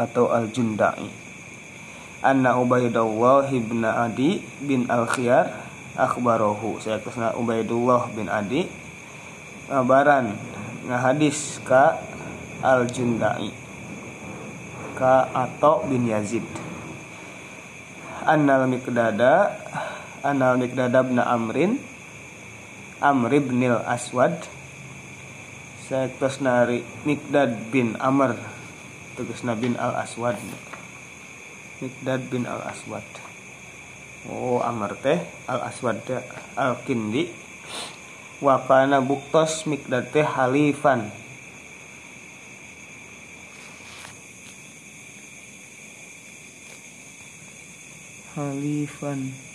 Atau 0.00 0.32
al-Jundai 0.32 1.19
Anna 2.20 2.52
Ubaidullah 2.60 3.48
ibn 3.48 3.80
Adi 3.80 4.44
bin 4.60 4.84
Al-Khiyar 4.92 5.48
Akhbarohu 5.96 6.76
Saya 6.76 7.00
ke 7.00 7.08
sana 7.08 7.32
Ubaidullah 7.32 8.12
bin 8.12 8.28
Adi. 8.28 8.68
Ngabaran 9.72 10.36
Ngahadis 10.84 11.64
ka 11.64 11.96
Al-Jundai. 12.60 13.48
Ka 15.00 15.32
Ato 15.32 15.88
bin 15.88 16.04
Yazid. 16.12 16.44
Annal 18.28 18.68
Mikdada 18.68 19.56
Annal 20.20 20.60
Mikdada 20.60 21.00
bin 21.00 21.16
Amrin 21.16 21.80
Amr 23.00 23.32
bin 23.40 23.64
Aswad 23.64 24.36
Saya 25.88 26.12
ke 26.12 26.28
sana 26.28 26.68
Mikdad 27.08 27.72
bin 27.72 27.96
Amr 27.96 28.36
Tegasna 29.16 29.56
bin 29.56 29.72
Al 29.80 30.04
Aswad 30.04 30.36
Mikdad 31.80 32.20
bin 32.28 32.44
Al 32.44 32.60
Aswad 32.68 33.04
Oh 34.28 34.60
Amr 34.60 34.96
teh 35.00 35.20
Al 35.48 35.60
Aswad 35.64 36.04
Al 36.56 36.76
Kindi 36.84 37.28
Wakana 38.40 39.04
buktos 39.04 39.68
Mikdad 39.68 40.08
teh 40.16 40.24
halifan. 40.24 41.12
Halifan 48.32 49.49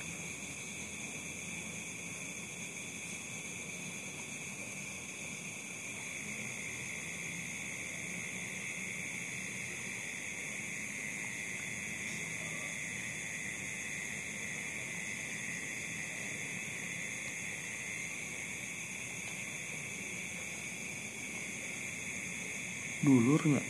dulurnya 23.06 23.62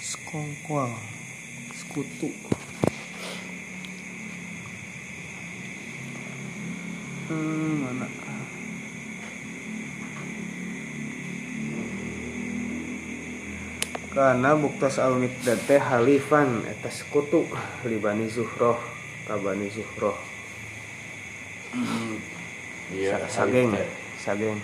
sekongkol 0.00 0.88
sekutu. 1.76 2.32
Hmm, 7.28 7.84
mana? 7.84 8.08
Karena 14.14 14.56
buktos 14.56 14.96
al 14.96 15.20
mikdad 15.20 15.60
teh 15.68 15.76
halifan 15.76 16.64
eta 16.72 16.88
sekutu 16.88 17.44
libani 17.84 18.32
zuhroh 18.32 18.93
kabani 19.24 19.66
zuhroh 19.72 20.16
iya 22.94 23.18
sageng 23.26 23.72
halif 23.74 23.82
teh. 23.82 23.88
sageng. 24.20 24.58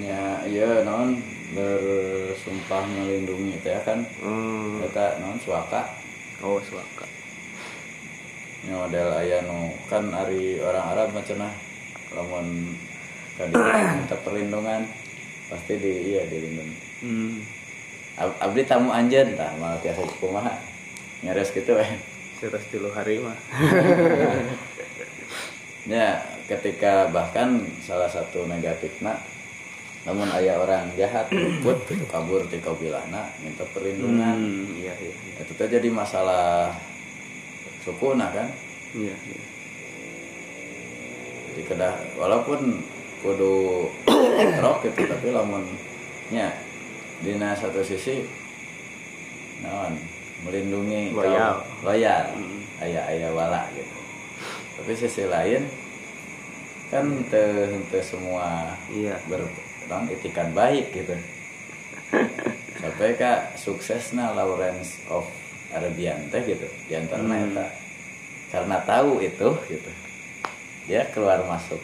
Nya 0.00 0.42
iya 0.48 0.82
non 0.84 1.16
bersumpah 1.54 2.84
melindungi 2.88 3.56
teh 3.64 3.76
kan? 3.84 4.04
Hmm. 4.20 4.84
eta 4.84 5.16
non 5.22 5.38
suaka? 5.40 5.86
Oh 6.44 6.60
suaka. 6.60 7.06
Nya 8.68 8.74
model 8.80 9.08
aya 9.16 9.44
nu 9.48 9.72
kan 9.88 10.08
ari 10.12 10.60
orang 10.60 10.86
Arab 10.92 11.08
mah 11.16 11.24
cenah 11.24 11.52
lamun 12.12 12.76
kadi 13.40 13.54
minta 13.54 14.16
perlindungan 14.20 14.82
pasti 15.48 15.78
di 15.80 16.12
iya 16.12 16.26
dilindungi. 16.28 16.78
Hmm. 17.04 17.34
Ab- 18.20 18.38
abdi 18.40 18.62
tamu 18.68 18.92
anjeun 18.92 19.36
tah 19.38 19.52
malah 19.56 19.80
tiasa 19.80 20.04
kumaha? 20.20 20.52
Nyares 21.24 21.52
gitu 21.54 21.76
we 21.76 21.86
Seras 22.40 22.64
tilu 22.70 22.90
hari 22.90 23.22
mah. 23.22 23.36
Ya 25.84 26.16
ketika 26.48 27.12
bahkan 27.12 27.60
salah 27.84 28.08
satu 28.08 28.48
negatifna 28.48 29.20
namun 30.08 30.28
ayah 30.36 30.60
orang 30.60 30.88
jahat 30.96 31.28
luput 31.28 31.76
kabur 32.12 32.40
di 32.48 32.56
kabilahna 32.56 33.28
minta 33.44 33.68
perlindungan. 33.68 34.36
Hmm, 34.36 34.80
iya 34.80 34.96
iya. 34.96 35.12
Iya 35.12 35.44
itu 35.44 35.52
teh 35.52 35.68
jadi 35.68 35.88
masalah 35.92 36.72
suku 37.84 38.16
nah 38.16 38.32
kan? 38.32 38.48
Iya 38.96 39.12
iya. 39.12 39.42
Jadi 41.52 41.62
kedah 41.68 41.94
walaupun 42.16 42.80
kudu 43.20 43.88
rok 44.64 44.88
gitu 44.88 45.04
tapi 45.04 45.32
lamun 45.32 45.64
nya 46.28 46.52
dina 47.20 47.52
satu 47.56 47.80
sisi 47.80 48.24
naon 49.64 49.96
melindungi 50.42 51.12
kaum- 51.12 51.22
Loyal. 51.22 51.54
loyal 51.82 52.26
Hmm. 52.32 52.82
ayah 52.82 53.04
ayah 53.08 53.30
wala 53.30 53.62
gitu 53.70 53.94
tapi 54.74 54.92
sisi 54.92 55.24
lain 55.24 55.62
kan 56.88 57.06
teu 57.26 57.48
teu 57.88 58.02
semua 58.02 58.74
iya 58.88 59.14
ber 59.24 59.46
non, 59.86 60.08
itikan 60.08 60.50
baik 60.50 60.90
gitu 60.90 61.14
sampai 62.80 63.14
ka 63.14 63.32
suksesna 63.54 64.32
Lawrence 64.32 64.98
of 65.08 65.24
Arabian 65.70 66.28
teh 66.28 66.42
gitu 66.44 66.66
di 66.84 66.94
antaranya 66.94 67.36
Hmm. 67.36 67.50
eta 67.52 67.66
karena 68.50 68.76
tahu 68.82 69.18
itu 69.18 69.48
gitu 69.66 69.90
dia 70.84 71.08
keluar 71.08 71.42
masuk 71.44 71.80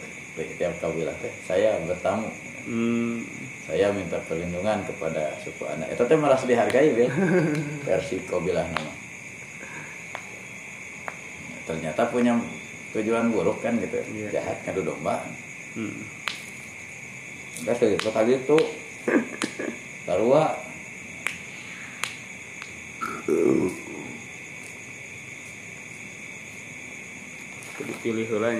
tiap 0.55 0.71
kabilah 0.77 1.15
teh 1.17 1.33
saya 1.43 1.75
bertamu 1.81 2.29
hmm. 2.63 3.40
Saya 3.71 3.87
minta 3.95 4.19
perlindungan 4.27 4.83
kepada 4.83 5.31
suku 5.39 5.63
anak. 5.63 5.95
Itu 5.95 6.03
teh 6.03 6.19
merasa 6.19 6.43
dihargai 6.43 6.91
bil. 6.91 7.07
Versi 7.87 8.19
kabilah 8.27 8.67
nama. 8.67 8.91
Ternyata 11.63 12.11
punya 12.11 12.35
tujuan 12.91 13.31
buruk 13.31 13.63
kan 13.63 13.79
gitu. 13.79 13.95
Iya. 14.11 14.43
jahat 14.43 14.59
ngadu 14.67 14.91
domba. 14.91 15.23
Hmm. 15.79 16.03
Enggak 17.63 17.79
sih, 17.79 17.95
itu 17.95 18.09
tadi 18.11 18.35
itu. 18.35 18.59
Sarua 20.03 20.51
Kudu 27.79 27.93
pilih 28.03 28.27
heula 28.27 28.51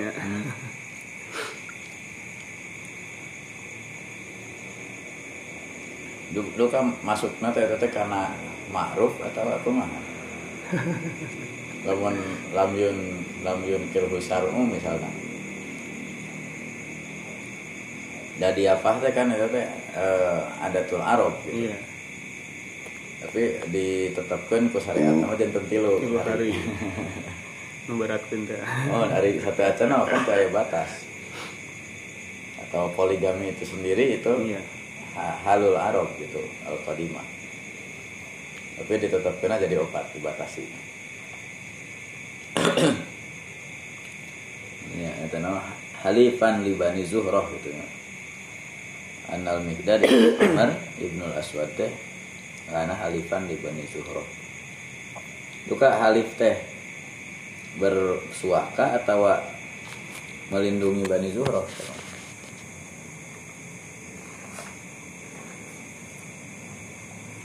Dulu 6.32 6.66
kan 6.72 6.95
masuknya 7.03 7.52
teh 7.52 7.68
teh 7.68 7.91
karena 7.91 8.32
ma'ruf 8.72 9.20
atau 9.20 9.52
apa 9.52 9.68
mah 9.68 9.90
lamun 11.88 12.16
lamyun 12.56 12.98
lamyun 13.44 13.84
kirhusar 13.91 14.48
umum 14.48 14.72
misalnya. 14.72 15.12
Jadi 18.40 18.64
apa 18.64 19.03
teh 19.03 19.12
kan 19.12 19.28
itu 19.28 19.48
teh 19.52 19.68
eh, 19.99 20.40
adatul 20.64 21.03
arab 21.03 21.36
gitu. 21.44 21.68
iya. 21.68 21.78
Tapi 23.22 23.41
ditetapkan 23.70 24.72
ku 24.72 24.80
syariat 24.80 25.14
nama 25.14 25.36
jantan 25.36 25.68
tilu. 25.68 25.99
Tilu 25.99 26.16
hari. 26.16 26.56
Memberatkan 27.91 28.40
teh. 28.48 28.62
Oh 28.95 29.03
dari 29.03 29.36
satu 29.36 29.62
acana 29.68 30.08
kan 30.08 30.24
tuh 30.24 30.32
ada 30.32 30.48
batas. 30.48 30.91
Atau 32.56 32.88
poligami 32.95 33.52
itu 33.52 33.68
sendiri 33.68 34.16
itu. 34.16 34.32
Iya 34.48 34.81
halul 35.18 35.76
arab 35.76 36.08
gitu 36.20 36.40
al 36.64 36.80
qadimah 36.88 37.42
tapi 38.82 38.98
ditetapkan 38.98 39.54
aja 39.54 39.70
jadi 39.70 39.78
obat 39.78 40.10
dibatasi. 40.18 40.66
Ya 44.92 45.08
itu 45.24 45.40
nama 45.40 45.64
halifan 46.04 46.68
libani 46.68 47.08
zuhroh 47.08 47.48
gitu 47.56 47.72
ya. 47.72 47.86
Anal 49.32 49.64
mikdad 49.64 50.04
Umar 50.44 50.76
ibnul 51.04 51.32
aswad 51.32 51.72
teh 51.80 51.88
karena 52.68 52.92
halifan 53.00 53.48
libani 53.48 53.88
zuhroh 53.88 54.28
itu 55.64 55.74
kak 55.80 55.96
halif 55.96 56.28
teh 56.36 56.60
bersuaka 57.80 59.00
atau 59.00 59.32
melindungi 60.52 61.08
bani 61.08 61.32
zuhroh 61.32 61.64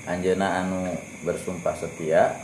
anjeuna 0.06 0.62
anu 0.62 0.94
bersumpah 1.26 1.74
setia. 1.74 2.38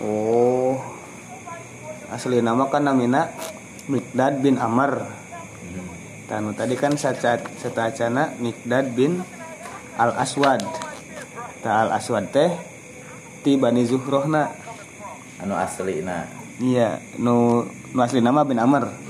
Oh. 0.00 0.80
Asli 2.08 2.40
nama 2.40 2.68
kan 2.72 2.84
namina 2.84 3.28
Mikdad 3.86 4.40
bin 4.40 4.56
Amr. 4.56 5.04
Tanu 6.26 6.50
tadi 6.56 6.74
kan 6.74 6.98
setacana 6.98 8.34
Mikdad 8.42 8.98
bin 8.98 9.22
Al 9.94 10.10
Aswad 10.18 10.58
Ta 11.62 11.86
Al 11.86 11.94
Aswad 11.94 12.34
teh 12.34 12.50
ti 13.46 13.54
Bani 13.54 13.86
Zuhrohna. 13.86 14.50
Anu 15.38 15.54
asli 15.54 16.00
na 16.00 16.26
iya 16.58 16.98
nu, 17.20 17.68
nu 17.92 18.00
asli 18.00 18.24
nama 18.24 18.42
bin 18.42 18.56
Amr 18.56 19.05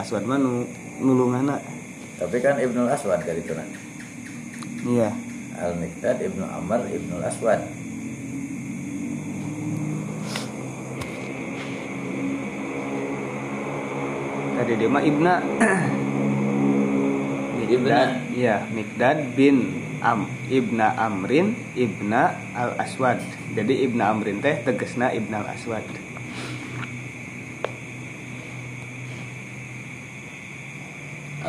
Aswad 0.00 0.24
mah 0.24 0.40
nu 0.40 0.64
nulungana. 0.98 1.60
Tapi 2.16 2.40
kan 2.40 2.56
Ibnu 2.56 2.88
Aswad 2.88 3.20
kali 3.24 3.44
itu 3.44 3.52
iya. 4.88 5.12
Al 5.60 5.76
Mikdad 5.76 6.24
Ibnu 6.24 6.44
Amr 6.44 6.88
Ibnu 6.88 7.20
Aswad. 7.20 7.60
Tadi 14.56 14.72
dia 14.76 14.88
mah 14.88 15.04
Ibna. 15.04 15.34
Ibna. 17.70 18.00
Iya 18.34 18.66
Mikdad 18.72 19.38
bin 19.38 19.78
Am 20.00 20.24
Ibna 20.48 20.96
Amrin 20.96 21.52
Ibna 21.76 22.32
Al 22.56 22.72
Aswad 22.80 23.20
jadi 23.52 23.84
Ibna 23.84 24.16
Amrin 24.16 24.40
teh 24.40 24.56
tegesna 24.64 25.12
Ibna 25.12 25.44
Al 25.44 25.52
Aswad 25.52 25.84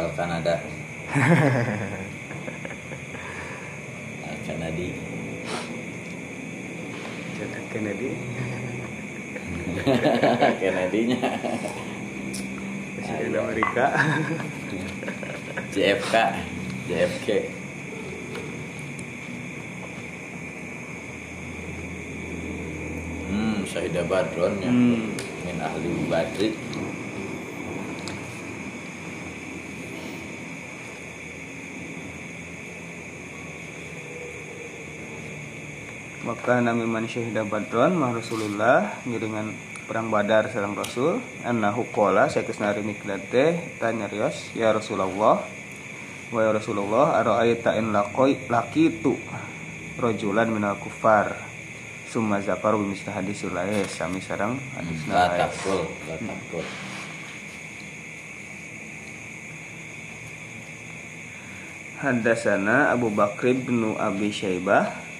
Al 0.02 0.10
Kanada. 0.18 0.58
Al 4.26 4.38
Kanadi. 4.50 5.12
Kennedy. 7.72 8.12
Kennedy-nya. 10.60 11.40
Presiden 13.00 13.40
Amerika. 13.40 13.86
JFK 15.72 16.16
JFK 16.92 17.28
hmm 23.32 23.64
Syahidah 23.64 24.04
Badron 24.12 24.60
ya. 24.60 24.68
Hmm. 24.68 25.16
min 25.48 25.58
ahli 25.64 25.88
Badri 26.12 26.52
maka 36.32 36.64
nami 36.64 36.88
man 36.88 37.12
syahida 37.12 37.44
badron 37.44 37.92
mah 38.00 38.16
Rasulullah 38.16 39.04
ngiringan 39.04 39.52
perang 39.84 40.08
badar 40.08 40.48
sareng 40.48 40.80
Rasul. 40.80 41.20
Annahu 41.44 41.92
qala 41.92 42.32
saeus 42.32 42.56
nari 42.64 42.88
mikdad 42.88 43.20
teh 43.28 43.60
tanya 43.84 44.08
rios 44.08 44.48
ya 44.56 44.72
Rasulullah 44.72 45.44
wa 46.32 46.40
ya 46.40 46.56
Rasulullah 46.56 47.20
ara'aita 47.20 47.76
in 47.76 47.92
laqoi 47.92 48.48
laqitu 48.48 49.20
rajulan 50.00 50.48
minal 50.48 50.80
kufar 50.80 51.36
summa 52.08 52.40
zakar 52.40 52.80
bi 52.80 52.88
misli 52.88 53.12
hadis 53.12 53.44
laes 53.52 53.92
sami 53.92 54.24
sareng 54.24 54.56
hadis 54.80 55.04
la 55.12 55.36
laes 55.36 55.52
takul 55.52 55.84
Haddasana 62.00 62.96
Abu 62.96 63.12
Bakr 63.12 63.52
bin 63.52 63.94
Abi 64.00 64.32
Syaibah 64.32 65.11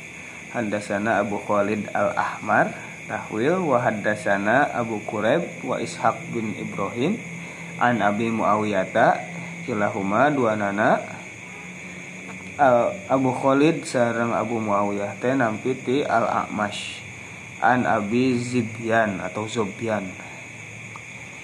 Haddasana 0.52 1.24
Abu 1.24 1.40
Khalid 1.40 1.88
Al-Ahmar 1.96 2.76
Tahwil 3.08 3.64
wa 3.64 3.80
haddasana 3.80 4.68
Abu 4.76 5.00
Quraib 5.08 5.48
wa 5.64 5.80
Ishaq 5.80 6.20
bin 6.36 6.52
Ibrahim 6.60 7.16
An 7.80 8.04
Abi 8.04 8.28
Muawiyata 8.28 9.20
Kilahuma 9.64 10.28
dua 10.28 10.60
nana. 10.60 11.00
Abu 13.08 13.32
Khalid 13.32 13.88
sareng 13.88 14.36
Abu 14.36 14.60
Muawiyah 14.60 15.16
teh 15.24 15.34
Al-A'mash 16.04 17.00
An 17.64 17.88
Abi 17.88 18.36
Zibyan 18.36 19.24
atau 19.24 19.48
Zobyan. 19.48 20.04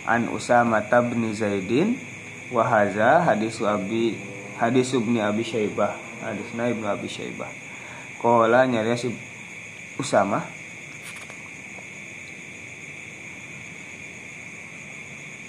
An 0.04 0.28
Usama 0.36 0.84
bin 0.84 1.32
Zaidin 1.32 1.96
wa 2.52 2.64
haza 2.64 3.24
hadis 3.24 3.60
Abi 3.64 4.20
hadis 4.56 4.96
Abi 4.96 5.44
Syaibah 5.44 5.96
hadisna 6.24 6.72
Ibnu 6.72 6.88
Abi 6.88 7.08
Syaibah 7.12 7.67
Kola 8.18 8.66
nyari 8.66 8.98
si 8.98 9.14
Usama. 10.02 10.42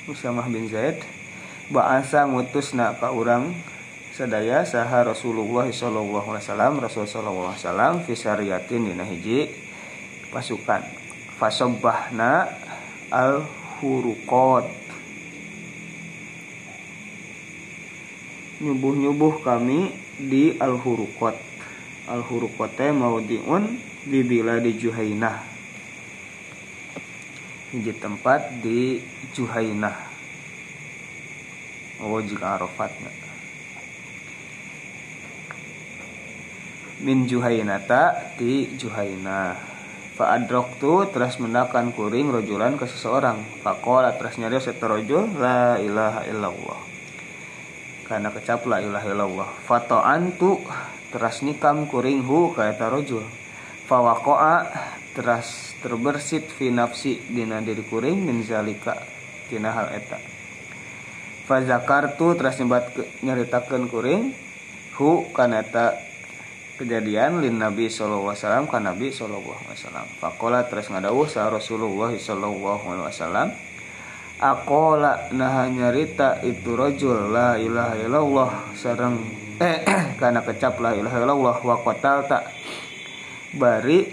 Usamah 0.09 0.45
bin 0.53 0.69
Zaid. 0.69 1.01
Ba'asa 1.73 2.29
ngutusna 2.29 2.97
ka 2.97 3.13
urang 3.13 3.53
sadaya 4.13 4.65
saha 4.65 5.05
Rasulullah 5.05 5.69
sallallahu 5.69 6.33
alaihi 6.33 6.45
wasallam 6.49 6.73
Rasul 6.81 7.05
sallallahu 7.05 7.53
alaihi 7.53 7.65
wasallam 7.65 7.95
fi 8.05 8.13
sariyatin 8.17 8.89
dina 8.89 9.05
hiji. 9.05 9.49
Pasukan. 10.29 10.85
Fasabbahna 11.41 12.53
al 13.09 13.47
huruqat 13.81 14.69
nyubuh-nyubuh 18.59 19.39
kami 19.47 19.95
di 20.19 20.59
al 20.59 20.75
huruqat 20.77 21.48
al 22.09 22.25
huruqat 22.25 22.75
teh 22.75 22.91
maudiun 22.91 23.77
di 24.09 24.25
biladi 24.25 24.73
Juhainah. 24.81 25.37
Hiji 27.69 27.93
tempat 28.01 28.65
di 28.65 29.05
Juhainah. 29.37 29.97
Oh 32.01 32.17
jika 32.25 32.57
Arafatnya. 32.57 33.13
Min 37.05 37.29
Juhainata 37.29 38.35
di 38.41 38.73
Juhainah. 38.81 39.55
Fa 40.17 40.35
adraktu 40.35 41.15
terus 41.15 41.39
mendakan 41.39 41.95
kuring 41.95 42.33
rojulan 42.35 42.75
ke 42.75 42.89
seseorang. 42.91 43.39
Faqala 43.63 44.17
terus 44.19 44.35
nyari 44.41 44.59
seterojul 44.59 45.39
la 45.39 45.79
ilaha 45.79 46.27
illallah. 46.27 46.81
Karena 48.09 48.33
kecap 48.35 48.67
la 48.67 48.83
ilaha 48.83 49.07
illallah. 49.13 49.51
Fata'antu 49.63 50.59
teras 51.09 51.41
nikam 51.45 51.89
kuring 51.89 52.25
hu 52.25 52.53
ka 52.53 52.69
eta 52.69 52.89
rojul. 52.93 53.25
Fawaqa'a 53.89 54.55
teras 55.17 55.73
terbersit 55.81 56.49
fi 56.53 56.69
nafsi 56.69 57.19
dina 57.29 57.61
diri 57.65 57.85
kuring 57.85 58.25
min 58.25 58.45
zalika 58.45 58.97
tina 59.49 59.73
hal 59.73 59.89
eta. 59.93 60.21
Fa 61.49 61.65
zakartu 61.65 62.37
teras 62.37 62.61
nyebat 62.61 62.93
nyaritakeun 63.25 63.89
kuring 63.89 64.23
hu 65.01 65.29
kana 65.33 65.65
eta 65.65 65.97
kejadian 66.79 67.43
lin 67.43 67.59
Nabi 67.59 67.91
sallallahu 67.91 68.31
alaihi 68.31 68.43
wasallam 68.45 68.65
ka 68.71 68.79
Nabi 68.79 69.09
sallallahu 69.11 69.59
alaihi 69.67 69.75
wasallam. 69.75 70.07
Faqala 70.21 70.61
terus 70.69 70.87
ngadawuh 70.93 71.27
sa 71.27 71.49
Rasulullah 71.49 72.13
sallallahu 72.13 72.85
alaihi 72.87 73.09
wasallam 73.09 73.49
Akola 74.39 75.35
nah 75.35 75.67
nyarita 75.67 76.39
itu 76.47 76.79
rajul 76.79 77.35
la 77.35 77.59
ilaha 77.59 77.99
illallah 77.99 78.51
sareng 78.79 79.19
eh 79.59 79.79
karena 80.21 80.41
kecap 80.47 80.79
la 80.79 80.95
ilaha 80.95 81.19
illallah 81.19 81.57
wa 81.63 81.77
qatalta 81.83 82.47
bari 83.59 84.07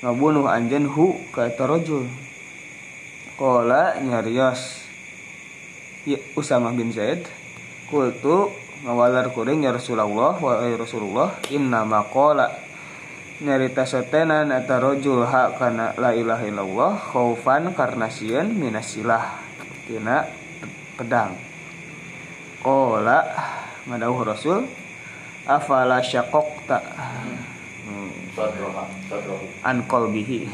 ngabunuh 0.00 0.46
anjeun 0.46 0.86
hu 0.86 1.06
ka 1.34 1.50
eta 1.50 1.66
rajul. 1.66 2.06
Kola 3.34 3.96
nyarios 3.98 4.84
ya, 6.04 6.20
Usamah 6.36 6.76
bin 6.76 6.92
Zaid 6.92 7.24
kultu 7.88 8.52
ngawalar 8.84 9.32
kuring 9.32 9.64
ya 9.64 9.72
Rasulullah 9.72 10.36
wa 10.36 10.64
ya 10.64 10.76
Rasulullah 10.76 11.40
inna 11.48 11.84
maqala 11.88 12.52
nyarita 13.40 13.88
sotenan 13.88 14.52
eta 14.52 14.76
rojul 14.76 15.24
hak 15.24 15.56
kana 15.56 15.96
la 15.96 16.12
ilaha 16.12 16.44
illallah 16.44 16.92
khaufan 17.00 17.72
karena 17.72 18.12
sieun 18.12 18.52
minasilah 18.52 19.40
tina 19.88 20.28
pedang. 21.00 21.32
Qala 22.60 23.18
ngadawuh 23.90 24.22
Rasul 24.22 24.70
afala 25.50 25.98
syaqaqta? 25.98 26.78
Hmm. 27.82 28.14
Sadrohu 28.38 29.50
an 29.66 29.82
qalbihi. 29.90 30.46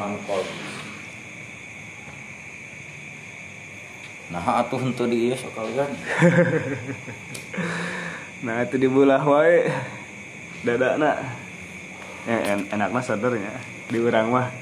Nah 4.27 4.43
atuh 4.65 4.83
henteu 4.83 5.07
di 5.07 5.31
ieu 5.31 5.39
sekalian 5.39 5.87
nah 8.45 8.59
itu 8.67 8.75
dibulah 8.75 9.23
wae 9.23 9.71
dadana 10.67 11.15
eh, 12.27 12.41
en 12.57 12.67
enak 12.73 12.91
mah 12.91 13.05
sadarnya. 13.05 13.55
Di 13.87 14.03
urang 14.03 14.35
mah. 14.35 14.51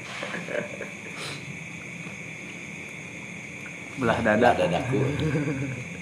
Belah 3.97 4.19
dada 4.21 4.53
dadaku 4.53 4.99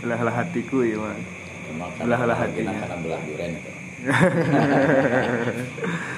belah 0.00 0.20
lah 0.24 0.34
hatiku 0.44 0.80
ya 0.84 0.96
mah 0.96 1.16
Emang 1.70 1.90
Belah 2.02 2.20
lah 2.26 2.34
mungkin 2.34 2.66
hatinya. 2.66 2.98
belah 2.98 3.20
duren 3.28 3.52
itu. 3.54 3.70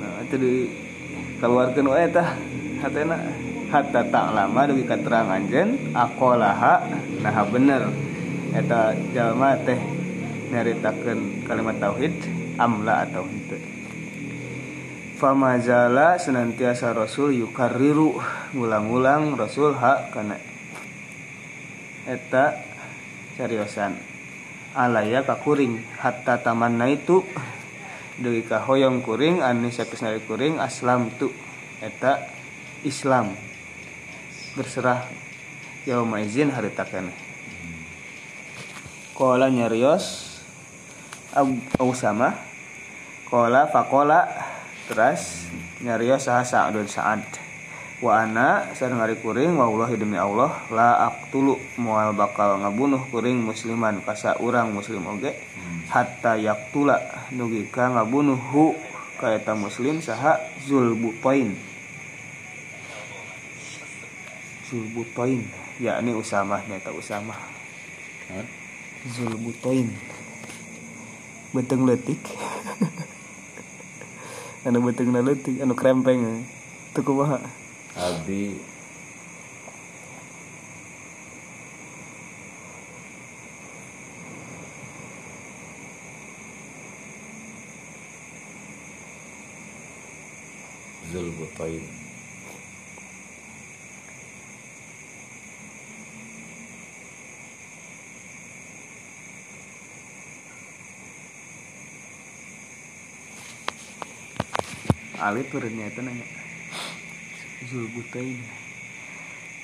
Nah 0.00 0.20
itu 0.24 0.36
di 0.36 0.52
keluarkan 1.38 1.86
wae 1.90 2.06
tah. 2.10 2.28
Hatena 2.82 3.16
hatta 3.72 4.00
tak 4.12 4.26
lama 4.36 4.60
dugi 4.68 4.84
katerang 4.84 5.28
anjeun 5.32 5.70
akolaha 5.96 6.84
nah 7.22 7.44
bener. 7.48 7.82
Eta 8.54 8.92
jalma 9.14 9.56
teh. 9.64 9.78
Nyaritakeun 10.52 11.42
kalimat 11.48 11.76
tauhid 11.82 12.14
amla 12.60 13.08
atau 13.08 13.26
henteu 13.26 13.58
famazala 15.16 16.18
senantiasa 16.18 16.90
rasul 16.90 17.34
yukarriru 17.34 18.18
ngulang-ulang 18.52 19.38
rasul 19.38 19.74
hak 19.74 20.10
kana. 20.12 20.38
Eta 22.04 22.58
cariosan. 23.38 23.96
Alaya 24.74 25.22
kakuring 25.22 25.80
hatta 26.02 26.42
tamanna 26.42 26.90
itu 26.90 27.22
deui 28.18 28.42
ka 28.42 28.62
hoyong 28.62 29.02
kuring 29.06 29.42
anu 29.42 29.70
sakeus 29.70 30.02
nari 30.02 30.18
kuring 30.22 30.58
aslam 30.58 31.14
tu. 31.14 31.30
Eta 31.78 32.26
Islam. 32.82 33.34
Berserah 34.54 35.02
yauma 35.84 36.22
izin 36.24 36.48
harita 36.48 36.86
keneh 36.88 37.12
Kola 39.12 39.52
nyarios 39.52 40.38
au 41.34 41.90
sama 41.94 42.34
Kola 43.28 43.68
fakola 43.68 44.26
Terus 44.84 45.48
nyarios 45.80 46.28
saha 46.28 46.44
Sa'dun 46.44 46.84
Sa'ad 46.84 47.44
Wa 48.04 48.26
ana 48.26 48.68
sareng 48.76 49.00
ari 49.00 49.16
kuring 49.16 49.56
wa 49.56 49.64
Allah 49.64 49.88
demi 49.96 50.20
Allah 50.20 50.52
la 50.68 51.08
aqtulu 51.08 51.56
moal 51.80 52.12
bakal 52.12 52.60
ngabunuh 52.60 53.00
kuring 53.08 53.40
musliman 53.40 54.02
kasa 54.04 54.36
urang 54.44 54.76
muslim 54.76 55.08
oge 55.08 55.32
hatta 55.88 56.36
yaktula 56.36 57.00
nugi 57.32 57.64
ka 57.70 57.88
ngabunuh 57.94 58.36
hu 58.52 58.76
ka 59.16 59.32
eta 59.32 59.56
muslim 59.56 60.04
saha 60.04 60.36
Zulbutain 60.68 61.56
Zulbutain 64.68 65.46
yakni 65.80 66.12
Usamah 66.12 66.60
nyata 66.68 66.92
Usamah? 66.92 67.40
Zulbutain 69.06 69.88
Beteng 71.56 71.88
letik 71.88 72.20
Anu 74.64 74.80
beteng 74.80 75.12
letik 75.12 75.60
Anu 75.60 75.76
krempeng 75.76 76.40
Itu 76.90 77.00
kumaha 77.04 77.36
Abi. 77.94 78.58
Zulbutain 91.14 91.93
Alif 105.22 105.46
turunnya 105.50 105.86
itu 105.86 106.00
nanya 106.02 106.26
Zulbutain 107.70 108.38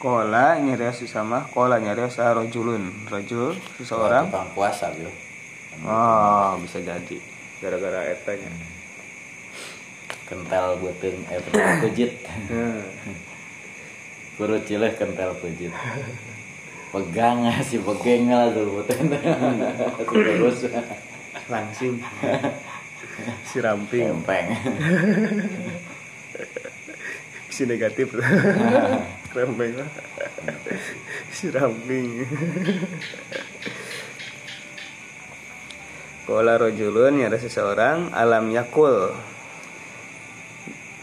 Kola 0.00 0.56
nyarios 0.56 1.04
sama 1.04 1.44
Kola 1.52 1.76
nyarios 1.76 2.16
rojulun. 2.16 2.88
Rojul 3.04 3.52
seseorang. 3.76 4.32
Tukang 4.32 4.48
puasa 4.56 4.88
bro. 4.96 5.12
Oh 5.84 6.56
bisa 6.64 6.80
jadi 6.80 7.16
Gara-gara 7.60 8.08
etanya. 8.08 8.48
Kental 10.24 10.78
beuteung 10.80 11.20
eh 11.28 11.42
kental 11.42 11.84
pejit 11.84 12.12
Hmm. 12.48 12.80
Kurut 14.40 14.64
cileh 14.64 14.94
kental 14.96 15.36
pejit 15.42 15.74
pegang 16.90 17.44
si 17.60 17.76
pegeng 17.78 18.32
lah 18.32 18.48
Zulbutain 18.54 19.04
terus. 20.08 20.70
Langsing 21.50 21.98
Si 23.44 23.58
ramping. 23.58 24.22
Pempeng 24.22 24.48
Si 27.54 27.66
negatif. 27.66 28.14
Krempeng 29.34 29.74
Si 31.28 31.52
ramping. 31.52 32.24
Kola 36.24 36.56
rojulun 36.56 37.26
ada 37.26 37.36
seseorang. 37.36 38.14
Alam 38.16 38.54
yakul. 38.54 39.12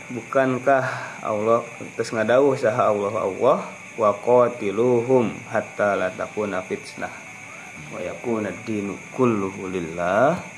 Bukankah 0.08 1.20
Allah 1.20 1.68
terus 2.00 2.16
ngadauh 2.16 2.56
saha 2.56 2.96
Allah 2.96 3.12
Allah 3.12 3.60
wa 4.00 4.12
qatiluhum 4.16 5.36
hatta 5.52 6.00
la 6.00 6.10
takuna 6.16 6.64
fitnah. 6.64 7.12
Wa 7.92 8.00
yakuna 8.00 8.56
dinu 8.64 8.96
kulluhu 9.12 9.68
lillah 9.68 10.57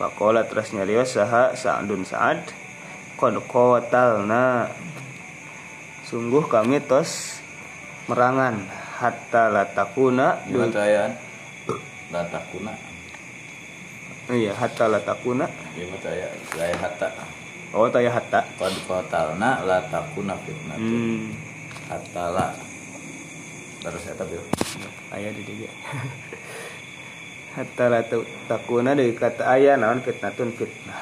Faqala 0.00 0.48
terus 0.48 0.72
nyarios 0.72 1.12
saha 1.12 1.52
Sa'dun 1.52 2.08
Sa'ad 2.08 2.40
qad 3.20 3.36
qatalna. 3.44 4.72
Sungguh 6.08 6.48
kami 6.48 6.80
tos 6.80 7.36
merangan 8.08 8.64
hatta 8.96 9.52
la 9.52 9.68
takuna 9.68 10.40
gimana 10.48 10.80
ayaan 10.82 11.12
latakuna 12.10 12.72
iya 14.32 14.56
hatta 14.56 14.88
la 14.88 14.98
takuna. 15.04 15.46
Gimana 15.76 16.10
saya 16.56 16.74
hatta. 16.80 17.08
Oh 17.76 17.86
taya 17.92 18.10
hatta. 18.10 18.40
Qad 18.58 18.74
qatalna 18.88 19.62
latakuna 19.68 20.34
fitnah 20.42 20.80
hmm. 20.80 21.28
Hatta 21.92 22.24
la. 22.34 22.48
Terus 23.84 24.02
eta 24.08 24.24
bil 24.24 24.42
aya 25.10 25.28
di 25.34 25.42
dieu 25.42 25.70
hatta 27.56 27.84
la 27.90 28.00
takuna 28.46 28.94
deui 28.94 29.14
kata 29.14 29.46
aya 29.46 29.74
naon 29.74 30.00
fitnatun 30.02 30.54
fitnah. 30.54 31.00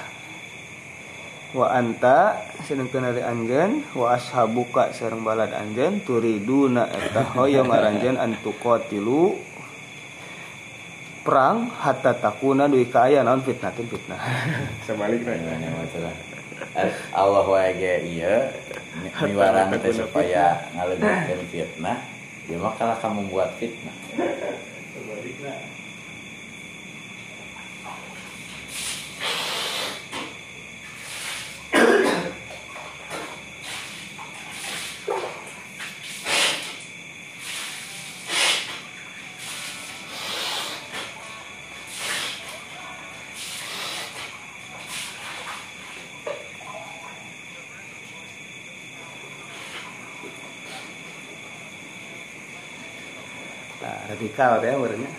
Wa 1.56 1.72
anta 1.72 2.36
sedengkeun 2.64 3.08
ari 3.08 3.24
anjeun 3.24 3.80
wa 3.96 4.12
ashabuka 4.12 4.92
sareng 4.92 5.24
balad 5.24 5.48
anjeun 5.52 6.04
turiduna 6.04 6.88
eta 6.88 7.24
hoyong 7.36 7.72
aranjeun 7.72 8.20
antu 8.20 8.52
qatilu 8.60 9.36
perang 11.24 11.68
hatta 11.68 12.16
takuna 12.16 12.68
deui 12.68 12.88
ka 12.88 13.08
aya 13.08 13.24
naon 13.24 13.40
fitnatun 13.44 13.88
fitnah. 13.88 14.20
Sebaliknya 14.84 15.36
Gimana 15.36 15.68
masalah 15.72 16.14
Allah 17.16 17.44
wae 17.48 17.70
ge 17.76 17.94
ieu 18.08 18.38
mi- 19.00 19.12
miwarang 19.32 19.72
teh 19.80 19.92
supaya 19.92 20.68
ngaleungkeun 20.76 21.42
fitnah 21.48 21.96
ya 22.48 22.56
makalah 22.60 22.96
kamu 23.00 23.28
buat 23.28 23.50
fitnah. 23.60 23.96
Nah, 25.38 25.77
radikal 54.38 54.62
teh 54.62 54.70
urangnya 54.78 55.10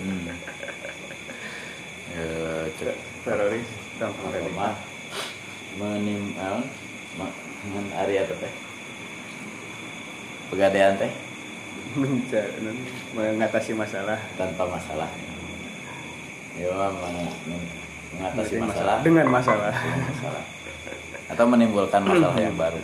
hmm. 0.00 0.24
Eh, 2.18 2.64
cek 2.80 2.96
teroris 3.20 3.68
radikal 4.00 4.48
mah 4.56 4.74
menim 5.76 6.32
ma- 7.20 7.36
ngan 7.68 7.86
area 8.08 8.24
teh? 8.24 8.52
Pegadaian 10.48 10.96
teh? 10.96 11.12
Menca- 11.92 12.50
mengatasi 13.12 13.76
masalah. 13.76 14.16
Tanpa 14.40 14.64
masalah. 14.64 15.12
Ya 16.56 16.72
meng- 16.72 17.36
meng- 17.46 17.70
mengatasi 18.16 18.56
Dengan 18.56 18.68
masalah. 18.72 18.96
Dengan 19.04 19.26
masalah. 19.28 19.70
Dengan 19.76 20.02
masalah. 20.08 20.44
Atau 21.28 21.44
menimbulkan 21.46 22.00
masalah 22.02 22.40
yang 22.48 22.56
baru 22.56 22.80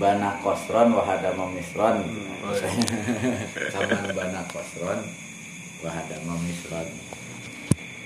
bana 0.00 0.40
kosron 0.40 0.96
wahada 0.96 1.36
memisron 1.36 2.00
sama 3.72 4.00
bana 4.16 4.40
kosron 4.48 5.04
wahada 5.84 6.16
misron. 6.40 6.88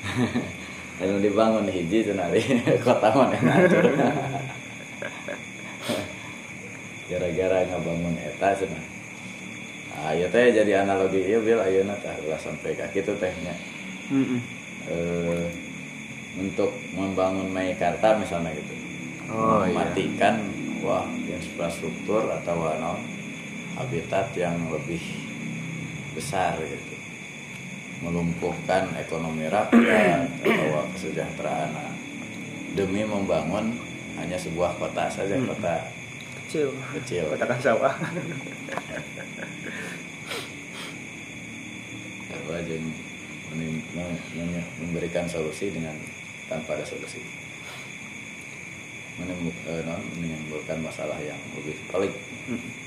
Anu 1.03 1.19
dibangun 1.19 1.67
hiji 1.71 2.07
cenah 2.07 2.31
kota 2.87 3.11
mana 3.15 3.39
gara-gara 7.11 7.59
ngabangun 7.67 8.15
eta 8.19 8.55
cenah 8.59 8.85
ah 9.95 10.11
ieu 10.15 10.27
teh 10.31 10.51
jadi 10.51 10.83
analogi 10.83 11.23
ieu 11.23 11.39
bil. 11.43 11.63
Ayeuna 11.63 11.95
teh 12.03 12.15
ulah 12.27 12.39
sampai 12.39 12.75
ka 12.75 12.91
kitu 12.91 13.15
teh 13.19 13.31
nya. 13.43 13.55
Mm-mm. 14.11 14.41
eh, 14.91 15.47
untuk 16.35 16.75
membangun 16.93 17.47
Meikarta 17.49 18.19
misalnya 18.19 18.51
gitu. 18.53 18.75
Oh, 19.33 19.65
iya. 19.65 19.87
Wah 20.85 21.09
infrastruktur 21.09 22.29
atau 22.29 22.69
no, 22.77 23.01
habitat 23.75 24.37
yang 24.37 24.55
lebih 24.69 25.01
besar 26.13 26.61
gitu. 26.61 26.95
Melumpuhkan 28.05 28.93
ekonomi 29.01 29.49
rakyat 29.49 30.29
atau 30.45 30.85
kesejahteraan. 30.93 31.73
Demi 32.77 33.01
membangun 33.03 33.73
hanya 34.21 34.37
sebuah 34.37 34.77
kota 34.77 35.09
saja 35.09 35.35
Hmm. 35.41 35.49
kota 35.49 35.89
kecil. 36.45 36.69
kecil. 37.01 37.25
Katakan 37.33 37.59
sawah 37.59 37.95
mem- 43.55 44.69
memberikan 44.83 45.27
solusi 45.27 45.71
dengan 45.71 45.95
tanpa 46.51 46.77
ada 46.77 46.85
solusi 46.85 47.23
Menemuk- 49.15 49.63
eh, 49.71 49.83
non, 49.87 50.03
menimbulkan 50.19 50.83
masalah 50.83 51.19
yang 51.23 51.39
lebih 51.55 51.79
pelik. 51.87 52.15
Mm. 52.51 52.85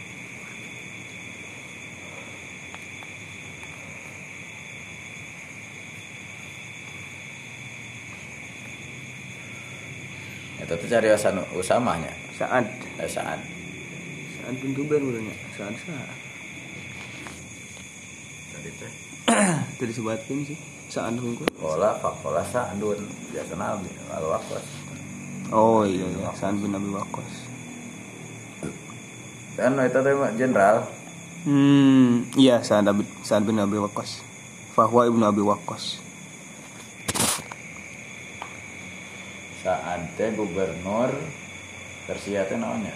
itu 10.67 10.75
tuh 10.75 10.89
cari 10.91 11.07
usaha 11.15 11.31
usamanya. 11.55 12.11
Saat 12.35 12.67
eh, 12.99 13.07
saat 13.07 13.39
saat 14.35 14.55
pintu 14.59 14.83
ben 14.83 14.99
urangnya 14.99 15.31
saat 15.55 15.71
saat 15.79 16.11
tadi 18.51 18.69
teh. 18.75 18.91
Tadi 19.79 19.91
sebatkeun 19.95 20.43
sih. 20.43 20.59
Saat 20.91 21.15
hungkul. 21.15 21.47
Pola 21.55 21.95
fakola 22.03 22.43
saadun 22.51 22.99
biasanya 23.31 23.79
lalu 24.11 24.27
wakos 24.27 24.65
oh 25.51 25.87
iya 25.87 26.05
iya. 26.07 26.29
Saat 26.35 26.59
bin 26.59 26.75
Abi 26.75 26.89
Waqqas 26.91 27.33
kan 29.57 29.73
itu 29.73 29.99
teh 30.05 30.13
mah 30.13 30.31
jenderal. 30.37 30.85
Hmm 31.47 32.29
iya 32.37 32.61
saat 32.61 32.85
Abi 32.85 33.03
saat 33.25 33.41
bin 33.41 33.57
Abi 33.57 33.81
Waqqas 33.81 34.21
Fahwa 34.77 35.09
ibnu 35.09 35.25
Abi 35.25 35.41
Waqqas 35.41 35.97
saat 39.65 40.01
teh 40.15 40.31
gubernur 40.37 41.11
Persia 42.07 42.47
teh 42.47 42.55
namanya. 42.55 42.95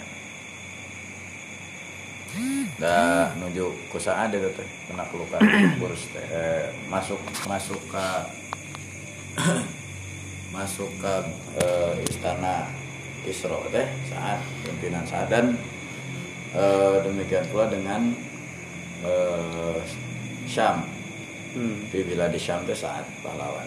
Da 2.80 3.28
nuju 3.36 3.68
ku 3.92 4.00
itu 4.00 4.48
teh 4.56 4.68
penaklukan 4.88 5.42
kurs 5.82 6.08
teh 6.16 6.24
eh, 6.32 6.72
masuk 6.88 7.20
masuk 7.44 7.76
ke 7.92 8.06
masuk 10.52 10.92
ke 11.00 11.14
eh, 11.58 11.92
istana 12.04 12.68
Kisro 13.24 13.64
teh 13.72 13.88
saat 14.12 14.38
pimpinan 14.62 15.02
saat. 15.08 15.32
Dan 15.32 15.56
eh, 16.52 16.96
demikian 17.02 17.48
pula 17.48 17.72
dengan 17.72 18.12
eh, 19.02 19.80
Syam. 20.46 20.84
Hmm. 21.52 21.88
di 21.88 22.04
bila 22.04 22.28
di 22.28 22.36
Syam 22.36 22.68
teh 22.68 22.76
saat 22.76 23.08
pahlawan. 23.24 23.66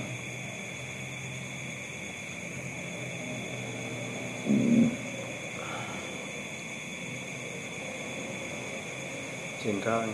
Jenderalnya 9.66 10.14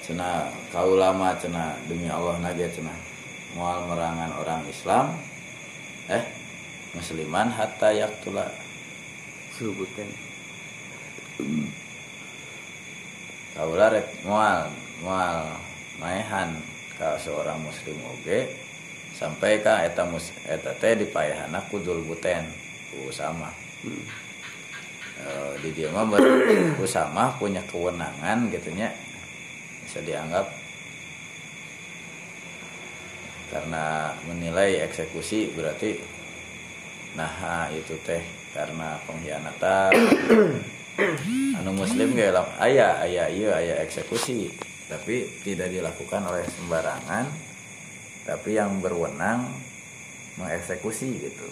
cena 0.00 0.48
kau 0.72 0.96
lama 0.96 1.36
cena 1.36 1.76
demi 1.84 2.08
Allah 2.08 2.40
nage 2.40 2.72
cena 2.72 3.15
mual 3.56 3.88
merangan 3.88 4.36
orang 4.36 4.62
Islam 4.68 5.16
eh 6.12 6.22
musliman 6.92 7.48
hatta 7.48 7.90
yaktula 7.96 8.44
sebutan 9.56 10.06
kaulah 13.56 13.88
rek 13.96 14.06
mual 14.28 14.68
mual 15.00 15.56
maehan 15.96 16.60
ka 17.00 17.16
seorang 17.16 17.56
muslim 17.64 17.96
oge 18.12 18.52
sampai 19.16 19.64
ka 19.64 19.88
eta 19.88 20.04
mus 20.04 20.28
eta 20.44 20.76
teh 20.76 20.92
dipayahana 20.92 21.64
kudul 21.72 22.04
buten 22.04 22.44
ku 22.92 23.08
sama 23.08 23.48
hmm. 23.80 24.26
Eh, 25.16 25.52
di 25.64 25.72
dia 25.72 25.88
mah 25.88 26.04
Usama 26.76 27.32
punya 27.40 27.64
kewenangan 27.72 28.52
gitunya 28.52 28.92
bisa 29.88 30.04
dianggap 30.04 30.44
karena 33.56 34.12
menilai 34.28 34.84
eksekusi 34.84 35.56
berarti 35.56 35.96
nah 37.16 37.72
itu 37.72 37.96
teh 38.04 38.20
karena 38.52 39.00
pengkhianatan. 39.08 39.92
Anu 41.60 41.72
muslim 41.72 42.12
gak 42.12 42.36
lam 42.36 42.48
ayah 42.60 43.00
ayah 43.04 43.28
iya 43.32 43.50
ayah 43.60 43.76
eksekusi 43.84 44.52
tapi 44.88 45.24
tidak 45.44 45.72
dilakukan 45.72 46.24
oleh 46.28 46.44
sembarangan 46.44 47.24
tapi 48.28 48.56
yang 48.56 48.80
berwenang 48.80 49.48
mengeksekusi 50.36 51.08
gitu 51.20 51.48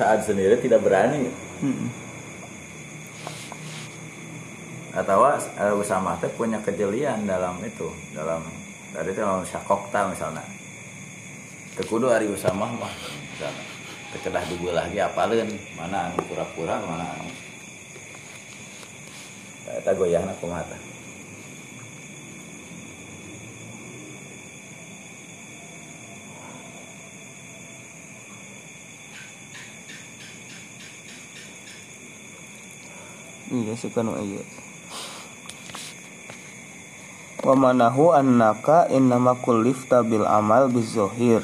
saat 0.00 0.24
sendiri 0.24 0.56
tidak 0.56 0.80
berani. 0.80 1.28
Hmm. 1.60 1.92
atau 4.90 5.22
uh, 5.22 5.78
Usama 5.78 6.18
teh 6.18 6.26
punya 6.34 6.58
kejelian 6.66 7.22
dalam 7.22 7.62
itu 7.62 7.86
dalam 8.10 8.42
dari 8.90 9.14
itu 9.14 9.22
dalam 9.22 9.46
syakokta 9.46 10.10
misalnya. 10.10 10.42
Tekudu 11.78 12.10
hari 12.10 12.26
Usama 12.26 12.66
mah 12.66 12.90
misalnya. 12.90 13.64
Kedah 14.10 14.42
dibelah 14.50 14.90
lagi 14.90 14.98
apalin 14.98 15.46
mana 15.78 16.10
anu 16.10 16.18
pura-pura 16.26 16.82
mana 16.82 17.06
anu. 17.06 17.30
Eta 19.78 19.94
goyahna 19.94 20.34
kumaha 20.42 20.89
iya 33.50 33.74
sih 33.74 33.90
kan 33.90 34.06
iya. 34.22 34.42
Wa 37.40 37.56
manahu 37.56 38.12
annaka 38.12 38.86
innama 38.92 39.34
kullifta 39.38 40.04
bil 40.06 40.24
amal 40.28 40.70
bizohir. 40.70 41.40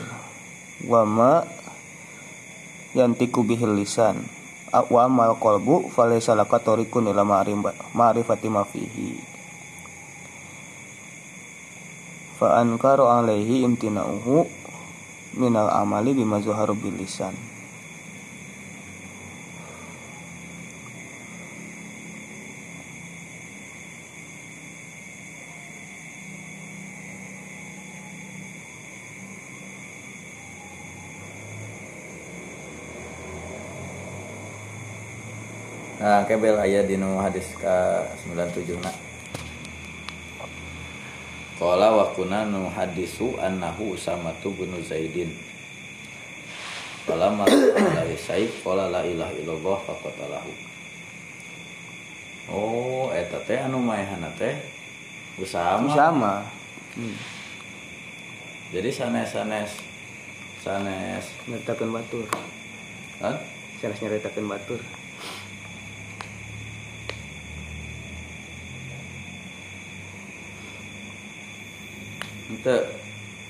Wa 0.87 1.03
ma 1.09 1.43
yantiku 2.93 3.43
bihil 3.43 3.75
lisan. 3.75 4.23
Wa 4.71 5.09
amal 5.09 5.41
qalbu 5.41 5.89
falaysa 5.91 6.37
laka 6.37 6.61
tariqun 6.61 7.09
ila 7.11 7.25
ma'rifa- 7.25 7.97
ma'rifati 7.97 8.49
ma 8.53 8.63
fihi. 8.63 9.17
Fa 12.37 12.61
ankaru 12.61 13.09
alaihi 13.09 13.65
imtina'uhu 13.65 14.45
minal 15.41 15.73
amali 15.73 16.13
bima 16.13 16.37
zuharu 16.45 16.77
bil 16.77 16.93
lisan 17.01 17.33
Nah, 36.07 36.23
kebel 36.23 36.55
aya 36.55 36.87
dinu 36.87 37.19
hadis 37.19 37.51
ka 37.59 38.07
97 38.23 38.79
na. 38.79 38.95
Qala 41.59 41.99
wa 41.99 42.07
kunna 42.15 42.47
nu 42.47 42.71
hadisu 42.71 43.35
annahu 43.43 43.99
Usamatu 43.99 44.55
bin 44.55 44.71
Zaidin. 44.87 45.35
Falamma 47.11 47.51
alaihi 47.51 48.15
saif 48.15 48.63
qala 48.63 48.87
la 48.87 49.03
ilaha 49.03 49.35
illallah 49.35 49.79
faqatalahu. 49.83 50.53
Oh, 52.55 53.11
eta 53.11 53.43
teh 53.43 53.59
anu 53.59 53.83
maehanna 53.83 54.31
teh 54.39 54.55
Usama. 55.37 55.93
sama 55.93 56.35
hmm. 56.97 57.17
jadi 58.73 58.89
sanes 58.89 59.37
sanes 59.37 59.71
sanes 60.65 61.27
nyeritakan 61.45 61.93
batur 61.93 62.25
Hah? 63.21 63.37
sanes 63.83 64.01
nyeritakan 64.01 64.49
batur 64.49 64.81
itu 72.47 72.77
oh, 72.77 72.83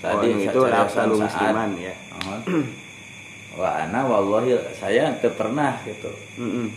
tadi 0.00 0.28
anu 0.32 0.44
itu 0.48 0.60
lafal 0.66 1.08
saat- 1.12 1.20
musliman 1.20 1.70
ya 1.76 1.94
Mohon. 2.16 2.40
Wa 3.60 3.68
ana 3.84 4.00
wallahi 4.04 4.52
saya 4.76 5.08
teu 5.20 5.32
pernah 5.32 5.80
gitu. 5.84 6.12
Mm-mm. 6.36 6.68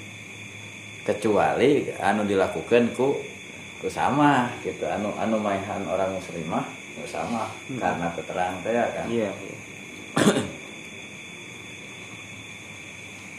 Kecuali 1.03 1.91
anu 1.99 2.23
dilakukan 2.23 2.91
ku 2.95 3.19
ku 3.79 3.87
sama 3.87 4.51
gitu 4.63 4.83
anu 4.87 5.11
anu 5.15 5.39
maihan 5.39 5.83
orang 5.87 6.15
muslimah 6.15 6.63
ku 6.95 7.03
sama 7.07 7.47
karena 7.79 8.07
keterangan 8.15 8.59
saya 8.63 8.83
kan. 8.95 9.05
iya 9.07 9.27
iya. 9.31 9.57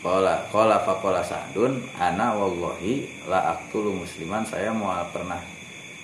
Qala 0.00 0.48
qala 0.48 0.80
faqala 0.80 1.20
Sa'dun 1.20 1.76
ana 2.00 2.32
wallahi 2.32 3.04
la 3.28 3.52
aqtulu 3.52 3.92
musliman 4.00 4.40
saya 4.48 4.72
mau 4.72 4.96
pernah 5.12 5.40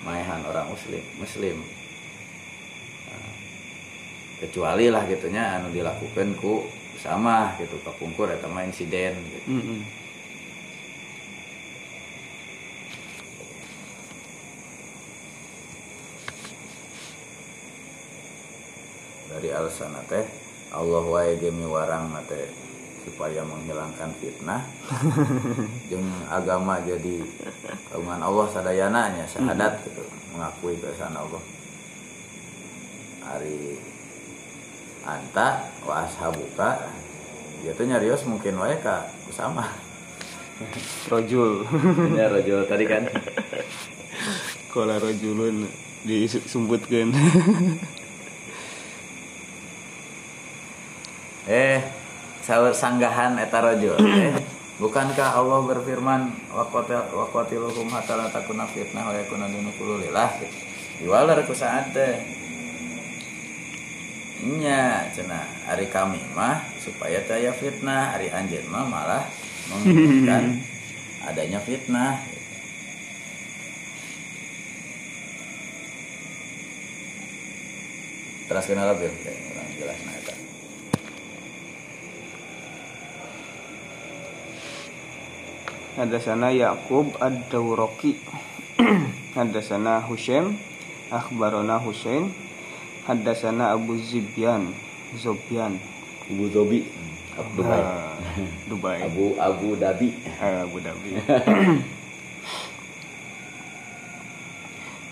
maihan 0.05 0.45
orang 0.45 0.69
muslim 0.69 1.01
muslim. 1.17 1.57
Kecuali 4.37 4.93
lah 4.93 5.09
gitunya 5.09 5.57
anu 5.57 5.73
dilakukan 5.73 6.37
ku 6.37 6.69
sama 7.01 7.57
gitu 7.61 7.81
kepungkur 7.81 8.29
eta 8.29 8.49
mah 8.49 8.65
insiden 8.69 9.17
gitu. 9.17 9.49
Mm-mm. 9.49 9.81
dari 19.37 19.53
alasan 19.53 19.93
teh 20.09 20.25
Allah 20.73 21.05
wae 21.05 21.37
ge 21.37 21.53
miwarang 21.53 22.09
teh 22.25 22.49
supaya 23.05 23.45
menghilangkan 23.45 24.11
fitnah 24.17 24.65
jeung 25.93 26.09
agama 26.33 26.81
jadi 26.81 27.21
kagungan 27.93 28.25
Allah 28.25 28.47
sadayana 28.49 29.13
nya 29.13 29.29
syahadat 29.29 29.85
gitu 29.85 30.03
mengakui 30.33 30.81
keesaan 30.81 31.15
Allah 31.21 31.43
hari 33.29 33.77
anta 35.07 35.71
wa 35.87 36.03
ashabuka. 36.03 36.91
Dia 37.63 37.73
tuh 37.73 37.87
nyarios 37.87 38.27
mungkin 38.27 38.59
wae 38.59 38.77
ka 38.83 39.07
sama. 39.31 39.71
Rojul. 41.09 41.63
Ini 42.13 42.27
rojul. 42.27 42.67
Tadi 42.67 42.85
kan. 42.85 43.07
Kola 44.75 44.99
rojulun 45.01 45.65
disumbutkan 46.05 47.11
Eh, 51.47 51.79
saur 52.43 52.75
sanggahan 52.75 53.39
eta 53.39 53.63
rajul. 53.63 53.95
Eh, 54.03 54.35
bukankah 54.83 55.39
Allah 55.39 55.63
berfirman 55.63 56.35
waqatil 56.51 57.07
waqatiluhum 57.15 57.87
hatta 57.87 58.19
la 58.19 58.27
takuna 58.27 58.67
fitnah 58.67 59.07
wa 59.07 59.15
yakuna 59.15 59.47
dinu 59.47 59.71
lillah. 60.03 60.27
Diwalar 60.99 61.39
ku 61.47 61.55
saat 61.55 61.95
teh. 61.95 62.36
Nya 64.45 65.09
cenah 65.17 65.49
hari 65.65 65.89
kami 65.89 66.21
mah 66.37 66.61
supaya 66.77 67.25
taya 67.25 67.57
fitnah, 67.57 68.13
hari 68.13 68.29
anjeun 68.29 68.69
mah 68.69 68.85
malah 68.85 69.25
menginginkan 69.73 70.61
adanya 71.29 71.57
fitnah. 71.65 72.21
Terus 78.47 78.67
kenal 78.69 78.95
lebih, 78.95 79.11
orang 79.11 79.69
jelas 79.75 79.99
nah 80.05 80.15
eta. 80.15 80.35
Hadasana 85.97 86.53
Yaqub 86.53 87.17
Ad-Dawraqi 87.17 88.21
Hadasana 89.33 90.05
Husain 90.13 90.61
Akhbarona 91.09 91.81
Husain 91.81 92.29
Hadasana 93.07 93.71
Abu 93.71 93.95
Zibyan 94.03 94.75
Zobyan. 95.15 95.79
Abu 96.27 96.51
Abu 97.39 97.63
Dubai. 97.63 97.79
Ah, 97.79 98.19
Dubai. 98.67 98.99
Abu 99.07 99.39
Abu 99.39 99.79
Dhabi. 99.79 100.11
Ah, 100.43 100.67
Abu 100.67 100.83
Dhabi. 100.83 101.15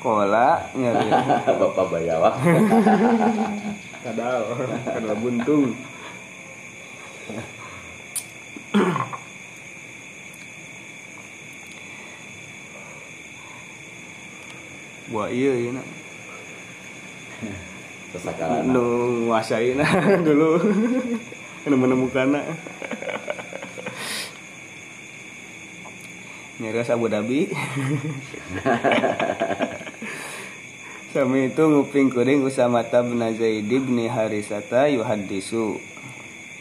Kola 0.03 0.59
nyari. 0.75 1.07
Bapak 1.62 1.87
Bayawak 1.95 2.35
kadal 4.03 4.43
kadal 4.85 5.16
buntung. 5.23 5.79
Wah 15.15 15.31
iya 15.31 15.55
iya 15.55 15.79
nak 15.79 15.94
Sesakalana 18.15 18.62
nu 18.62 18.82
nguasai 19.27 19.74
nah 19.74 19.91
dulu. 20.27 20.62
Nu 21.66 21.74
menemukan 21.74 22.39
nak 22.39 22.47
nyarios 26.62 26.95
Abu 26.95 27.11
Dhabi. 27.11 27.51
Sami 31.15 31.47
itu 31.51 31.62
nguping 31.62 32.11
kuring 32.11 32.43
Usamata 32.43 33.03
bin 33.03 33.23
Zaid 33.39 33.70
bin 33.70 33.99
Harisata 34.11 34.91
yuhadisu 34.91 35.78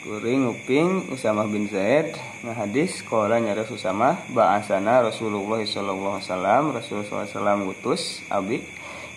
Kuring 0.05 0.45
nguping 0.45 1.09
Usamah 1.09 1.49
bin 1.49 1.65
Zaid 1.65 2.13
ngahadis 2.45 3.01
Kola 3.01 3.41
nyarios 3.41 3.73
Usamah 3.73 4.21
Ba'asana 4.30 5.01
Rasulullah 5.01 5.57
SAW 5.57 6.69
Rasulullah 6.69 7.25
SAW 7.25 7.65
ngutus 7.65 8.21
Abi 8.30 8.61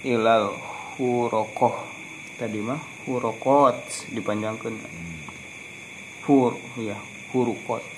Ilal 0.09 0.57
Hurokoh 0.97 1.96
Tadi 2.37 2.61
mah 2.61 2.77
Hurokot 3.09 3.81
Dipanjangkan. 4.13 4.77
Hur 6.29 6.53
ya 6.77 7.01
Hurukot 7.33 7.97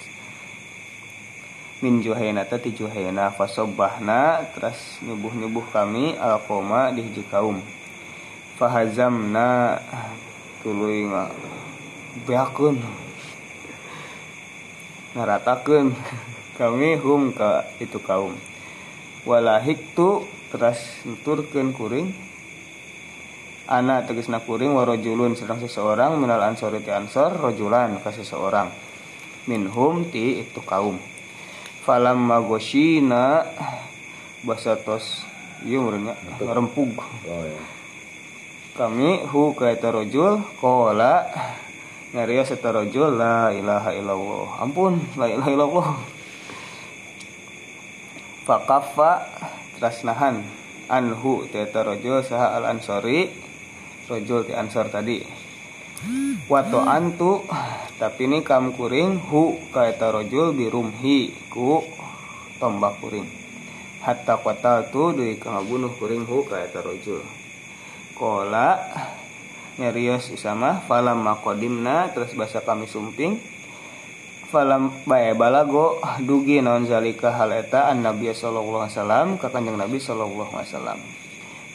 min 1.78 2.02
juhaina 2.02 2.42
tati 2.42 2.74
juhaina 2.74 3.30
fasobahna 3.30 4.42
terus 4.50 4.98
nyubuh-nyubuh 5.06 5.62
kami 5.70 6.18
alqoma 6.18 6.90
di 6.90 7.06
hiji 7.06 7.22
kaum. 7.30 7.62
Fahazamna 8.58 9.78
tuluy 10.66 11.06
nga 11.06 11.30
beakeun. 12.26 12.82
Ngaratakeun 15.14 15.94
kami 16.58 16.98
hum 16.98 17.30
ka 17.30 17.62
itu 17.78 18.02
kaum. 18.02 18.34
Walahik 19.22 19.94
tu 19.94 20.26
terus 20.50 20.82
nuturkeun 21.06 21.70
kuring 21.78 22.10
ana 23.68 24.02
tegesna 24.08 24.40
kuring 24.40 24.72
warojulun 24.72 25.36
sedang 25.36 25.60
seseorang 25.60 26.16
minal 26.16 26.40
ansori 26.40 26.80
ti 26.80 26.88
ansor 26.88 27.36
rojulan 27.36 28.00
ka 28.00 28.08
seseorang. 28.10 28.72
Minhum 29.44 30.08
ti 30.08 30.40
itu 30.40 30.64
kaum. 30.64 30.96
Falam 31.84 32.24
magoshina 32.24 33.44
basatos 34.42 35.24
ieu 35.64 35.84
meureunnya 35.84 36.14
ngarempug 36.40 36.96
Oh 37.26 37.44
ya 37.44 37.78
kami 38.78 39.26
hu 39.26 39.58
ka 39.58 39.74
eta 39.74 39.90
rajul 39.90 40.38
qala 40.62 41.26
ngarios 42.14 42.54
eta 42.54 42.70
rajul 42.70 43.18
la 43.18 43.50
ilaha 43.50 43.90
illallah. 43.90 44.62
Ampun 44.62 45.02
la 45.18 45.26
ilaha 45.26 45.50
illallah. 45.50 45.88
Faqaffa 48.46 49.26
trasnahan 49.82 50.46
anhu 50.86 51.42
ti 51.50 51.58
eta 51.58 51.82
rajul 51.82 52.22
saha 52.22 52.54
al 52.54 52.70
ansori 52.70 53.47
rajul 54.08 54.48
ti 54.48 54.56
ansor 54.56 54.88
tadi. 54.88 55.20
Wato 56.48 56.80
antu 56.82 57.44
tapi 58.00 58.26
ini 58.26 58.40
kam 58.42 58.72
kuring 58.72 59.20
hu 59.28 59.60
ka 59.70 59.86
eta 59.86 60.10
rajul 60.10 60.56
birumhi 60.56 61.36
ku 61.52 61.84
tombak 62.56 62.98
kuring. 63.04 63.28
Hatta 64.02 64.40
qatal 64.40 64.88
tu 64.90 65.12
deui 65.12 65.36
ka 65.36 65.52
ngabunuh 65.52 65.92
kuring 66.00 66.24
hu 66.24 66.48
ka 66.48 66.58
eta 66.64 66.80
rajul 66.80 67.20
kola 68.18 68.82
nyarios 69.78 70.34
usama 70.34 70.82
falam 70.90 71.22
makodimna 71.22 72.10
terus 72.10 72.34
bahasa 72.34 72.58
kami 72.66 72.90
sumping 72.90 73.38
falam 74.50 74.90
bae 75.06 75.30
balago 75.38 76.02
dugi 76.26 76.58
non 76.58 76.82
zalika 76.90 77.30
hal 77.30 77.54
eta 77.54 77.86
an 77.86 78.02
nabi 78.02 78.34
sallallahu 78.34 78.90
alaihi 78.90 78.98
wasallam 78.98 79.26
ka 79.38 79.54
kanjeng 79.54 79.78
nabi 79.78 80.02
sallallahu 80.02 80.50
alaihi 80.50 80.66
wasallam 80.74 80.98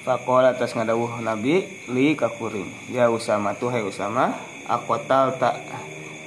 Fakola 0.04 0.52
atas 0.52 0.76
ngadawuh 0.76 1.24
Nabi 1.24 1.64
li 1.88 2.12
kakuring 2.20 2.92
Ya 2.92 3.08
Usama 3.08 3.56
tuh 3.56 3.72
hai 3.72 3.88
Usama 3.88 4.36
Akotal 4.68 5.40
tak 5.40 5.64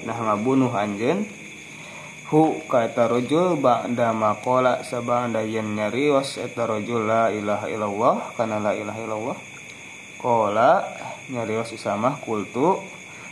Nah 0.09 0.17
ngabunuh 0.17 0.73
anjen 0.73 1.29
Hu 2.33 2.65
ka 2.73 2.89
eta 2.89 3.05
rojul 3.05 3.61
Ba'da 3.61 4.17
makola 4.17 4.81
sabanda 4.81 5.45
yen 5.45 5.77
nyarios 5.77 6.41
Eta 6.41 6.65
rojul 6.65 7.05
la 7.05 7.29
ilaha 7.29 7.69
illallah 7.69 8.17
Kana 8.33 8.65
la 8.65 8.73
ilaha 8.73 8.97
illallah. 8.97 9.39
Kola 10.17 10.81
nyarios 11.29 11.77
usamah 11.77 12.17
kultu 12.25 12.81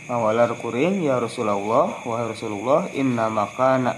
mawalar 0.05 0.53
kuring 0.61 1.01
ya 1.01 1.17
Rasulullah 1.17 2.05
wahai 2.05 2.29
Rasulullah 2.29 2.85
inna 2.93 3.31
makana 3.33 3.97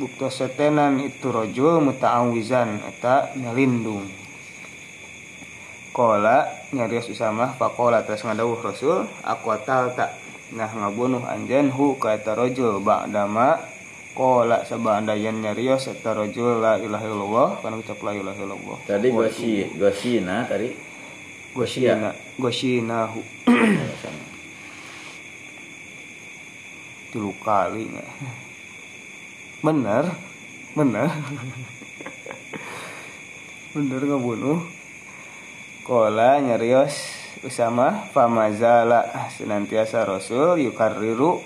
bukto 0.00 0.32
setenan 0.32 1.04
itu 1.04 1.28
rojul 1.28 1.84
muta'awizan 1.84 2.80
eta 2.88 3.36
nyalindung 3.36 4.08
Kola 5.90 6.46
nyarios 6.70 7.10
usamah 7.10 7.58
pakola 7.58 8.06
terus 8.06 8.22
ngadawuh 8.22 8.62
Rasul 8.62 9.06
aku 9.26 9.50
tal 9.66 9.90
tak. 9.98 10.14
Nah 10.54 10.70
ngabunuh 10.70 11.26
anjen 11.26 11.70
hu 11.70 11.98
ka 11.98 12.14
eta 12.14 12.34
rojul 12.34 12.82
ba'dama 12.82 13.58
Kola 14.10 14.66
sabanda 14.66 15.14
yan 15.14 15.38
nyarios 15.38 15.86
eta 15.86 16.14
rojul 16.14 16.58
la 16.58 16.78
ilaha 16.78 17.06
illallah 17.06 17.48
kana 17.62 17.78
ucap 17.78 17.98
la 18.02 18.12
ilaha 18.14 18.38
illallah. 18.42 18.78
Tadi 18.86 19.08
gosi 19.10 19.66
gosina 19.78 20.46
tadi? 20.46 20.90
Goshina 21.50 22.14
Goshinahu 22.38 23.18
tilu 27.10 27.34
kali 27.42 27.90
bener 29.58 30.04
bener. 30.78 31.10
Bener 33.70 34.02
ngebunuh 34.02 34.66
kola 35.90 36.38
nyarios 36.38 37.18
usama 37.42 38.06
famazala. 38.14 39.10
Senantiasa 39.34 40.06
rasul 40.06 40.62
yukariru 40.62 41.42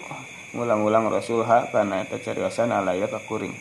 ngulang-ulang 0.53 1.09
rasul 1.09 1.49
ha 1.49 1.73
karena 1.73 2.05
eta 2.05 2.21
cariosan 2.21 2.69
alaya 2.69 3.09
kakuring. 3.09 3.57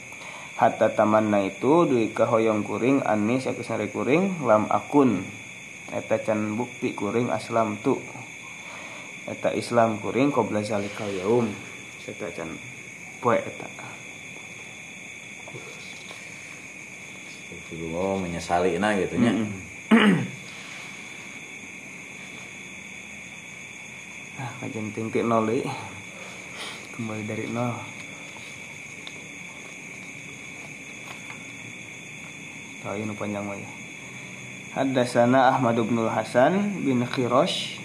Hatta 0.60 0.92
tamanna 0.92 1.40
itu 1.40 1.88
duit 1.88 2.12
kahoyong 2.12 2.68
kuring 2.68 3.00
anis 3.08 3.48
aku 3.48 3.64
sari 3.64 3.88
kuring 3.96 4.44
lam 4.44 4.68
akun. 4.68 5.24
Eta 5.96 6.20
can 6.20 6.60
bukti 6.60 6.92
kuring 6.92 7.32
aslam 7.32 7.80
tu. 7.80 7.96
Eta 9.24 9.56
Islam 9.56 10.04
kuring 10.04 10.36
qabla 10.36 10.68
zalikal 10.68 11.08
yaum. 11.16 11.48
Eta 12.04 12.28
can 12.36 12.60
poe 13.24 13.40
eta. 13.40 13.72
Menyesali 18.20 18.76
nah 18.84 18.92
gitu 19.00 19.16
nya. 19.16 19.32
ah 24.44 24.52
kajian 24.60 24.92
tinggi 24.92 25.24
nol 25.24 25.48
deui. 25.48 25.64
kembali 26.94 27.24
dari 27.24 27.48
nol. 27.48 27.72
Tahu 32.84 33.00
ini 33.00 33.16
panjang 33.16 33.48
mah 33.48 33.56
ya. 33.56 33.70
Haddasana 34.76 35.56
Ahmad 35.56 35.80
bin 35.80 36.04
Hasan 36.04 36.84
bin 36.84 37.08
Khirosh. 37.08 37.80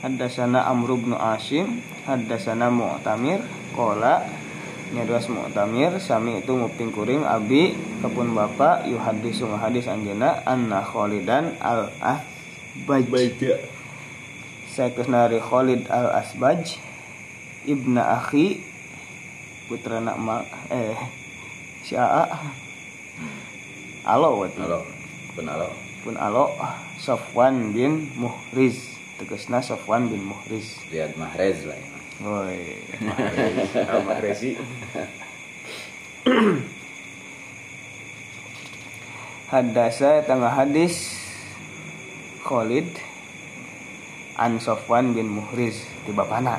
Haddasana 0.00 0.64
Amr 0.64 0.96
bin 0.96 1.12
Asim 1.12 1.84
Haddasana 2.08 2.72
Mu'tamir. 2.72 3.44
Kola 3.76 4.24
Nyaduas 4.96 5.28
Mu'tamir. 5.28 6.00
Sami 6.00 6.40
itu 6.40 6.56
nguping 6.56 6.88
kuring 6.88 7.28
Abi 7.28 7.76
Kepun 8.00 8.32
Bapak 8.32 8.88
Yuhadisu 8.88 9.52
hadis 9.60 9.84
anjena 9.84 10.40
Anna 10.48 10.80
Kholidan 10.80 11.52
al 11.60 11.92
Asbaj 12.00 13.04
Saya 14.78 14.94
kesnari 14.94 15.42
Khalid 15.42 15.90
al 15.90 16.06
Asbaj 16.22 16.78
Ibna 17.66 18.14
Akhi 18.14 18.62
Putra 19.66 19.98
nak 19.98 20.14
ma 20.22 20.46
Eh 20.70 20.94
Sya'a 21.82 22.30
Alo 24.06 24.38
wati 24.38 24.62
Halo. 24.62 24.86
Pun 25.34 25.50
halo. 25.50 25.66
pun 26.06 26.14
alo 26.14 26.54
Sofwan 27.02 27.74
bin 27.74 28.06
Muhriz 28.14 28.94
tegasna 29.18 29.58
Sofwan 29.66 30.06
bin 30.06 30.22
Muhriz 30.22 30.78
Riyad 30.94 31.18
Mahrez 31.18 31.66
lah 31.66 31.74
ya. 31.74 31.90
Woi, 32.22 32.78
Mahrezi. 34.06 34.54
Hadasa 39.50 40.22
tengah 40.22 40.54
hadis 40.54 41.18
Khalid 42.46 43.07
an 44.38 44.62
Sofwan 44.62 45.12
bin 45.18 45.26
Muhriz 45.34 45.82
di 46.06 46.14
bapana. 46.14 46.56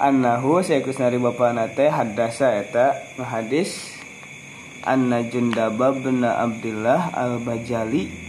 Annahu 0.00 0.64
sayakusnari 0.64 1.20
bapana 1.20 1.68
teh 1.70 1.92
hadasa 1.92 2.56
eta 2.56 2.98
ngahadis 3.20 3.94
Anna 4.82 5.22
Jundabab 5.22 6.02
bin 6.02 6.24
Abdullah 6.24 7.12
al-Bajali. 7.14 8.24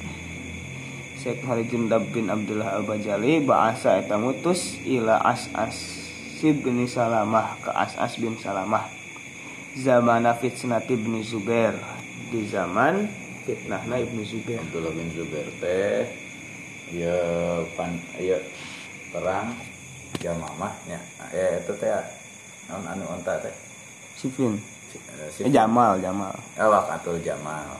Hari 1.25 1.65
Jundab 1.65 2.13
bin 2.13 2.29
Abdullah 2.29 2.77
al-Bajali 2.77 3.41
Ba'asa 3.41 3.97
eta 3.97 4.13
mutus 4.13 4.77
ila 4.85 5.17
As'as 5.25 6.05
bin 6.45 6.85
Salamah 6.85 7.57
ke 7.65 7.73
As'as 7.73 8.21
bin 8.21 8.37
Salamah. 8.37 8.85
Zamana 9.73 10.37
fitnati 10.37 10.93
bin 10.93 11.25
Zubair 11.25 11.73
Di 12.29 12.45
zaman 12.45 13.09
fitnahna 13.41 14.05
Ibnu 14.05 14.21
Zubair. 14.21 14.61
Abdullah 14.69 14.93
bin 14.93 15.09
Zubair 15.17 15.49
teh 15.57 16.24
ya 16.89 17.17
pan 17.73 17.91
ya 18.17 18.37
perang 19.09 19.53
Jamamah 20.15 20.73
nya. 20.85 20.99
Ya 21.29 21.59
itu 21.59 21.73
teh 21.75 21.91
naon 22.65 22.83
anu 22.83 23.05
onta 23.09 23.37
teh. 23.39 23.53
Sifin 24.15 24.57
Si- 24.89 25.01
eh, 25.11 25.29
si- 25.29 25.43
eh, 25.43 25.51
Jamal 25.51 25.99
Jamal 25.99 26.33
Eh, 26.55 26.63
Wakatul 26.63 27.19
Jamal. 27.19 27.77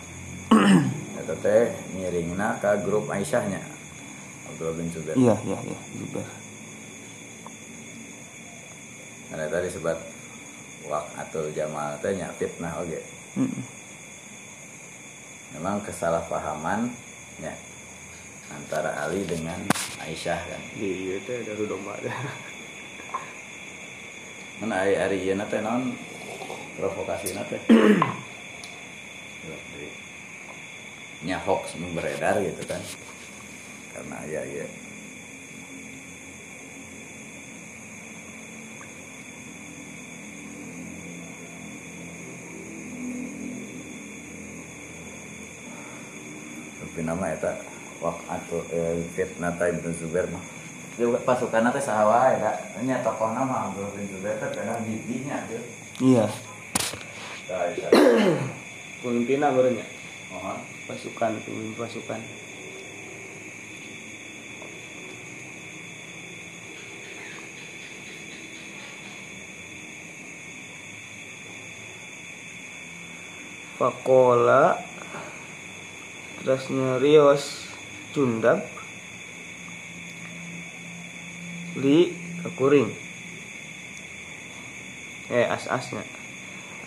Itu 1.15 1.33
teh 1.39 1.71
ngiringna 1.91 2.59
ke 2.59 2.83
grup 2.83 3.07
Aisyahnya. 3.07 3.57
Abdullah 4.45 4.75
bin 4.75 4.91
Zubair. 4.91 5.15
Iya 5.15 5.35
iya 5.41 5.57
iya 5.63 5.79
Zubair 5.95 6.27
Karena 9.25 9.45
tadi 9.49 9.67
sebut 9.69 9.97
Wakatul 10.85 11.49
Jamal 11.51 11.97
teh 11.97 12.13
nya 12.13 12.29
fitnah 12.35 12.77
oge. 12.77 13.01
Mm-mm. 13.35 13.63
Memang 15.55 15.81
kesalahpahaman 15.81 16.91
ya 17.39 17.51
antara 18.53 18.93
Ali 19.01 19.25
dengan 19.25 19.57
Aisyah 20.01 20.41
kan. 20.45 20.61
Iya 20.77 21.17
teh 21.25 21.41
ada 21.41 21.53
domba 21.65 21.97
teh 21.97 22.13
Mana 24.61 24.85
hari 24.85 24.93
hari 24.95 25.17
ieu 25.25 25.35
teh 25.49 25.59
naon 25.61 25.97
provokasi 26.77 27.33
teh. 27.49 27.61
nya 31.25 31.41
hoax 31.41 31.73
beredar 31.97 32.37
gitu 32.43 32.63
kan. 32.69 32.81
Karena 33.95 34.17
ya 34.29 34.41
ya 34.45 34.67
tapi 46.95 47.11
nama 47.11 47.27
eta 47.27 47.74
waqatu 48.03 48.59
eh, 48.71 49.03
fitnah 49.15 49.55
Ibnu 49.55 49.89
Zubair 49.95 50.27
mah. 50.31 50.43
Juga 50.95 51.19
pasukan 51.27 51.75
teh 51.75 51.83
saha 51.83 52.07
wae 52.07 52.39
da 52.39 52.55
nya 52.79 53.03
tokoh 53.03 53.35
nama 53.35 53.67
Abdul 53.67 53.91
bin 53.99 54.07
Zubair 54.07 54.39
teh 54.39 54.47
kadang 54.55 54.79
gigihnya 54.87 55.43
tuh 55.51 55.59
Iya. 55.99 56.25
Da 57.47 57.71
isa 57.71 57.87
Pemimpinnya 59.03 59.51
barunya 59.51 59.85
mohon. 60.31 60.59
Pasukan 60.87 61.35
Pemimpin 61.43 61.75
pasukan. 61.75 62.21
Fakola 73.75 74.79
Terusnya 76.39 77.01
Rios 77.01 77.64
Cundap 78.15 78.63
Li 81.75 82.15
Kekuring 82.39 82.87
Eh 85.27 85.43
as-asnya. 85.43 85.99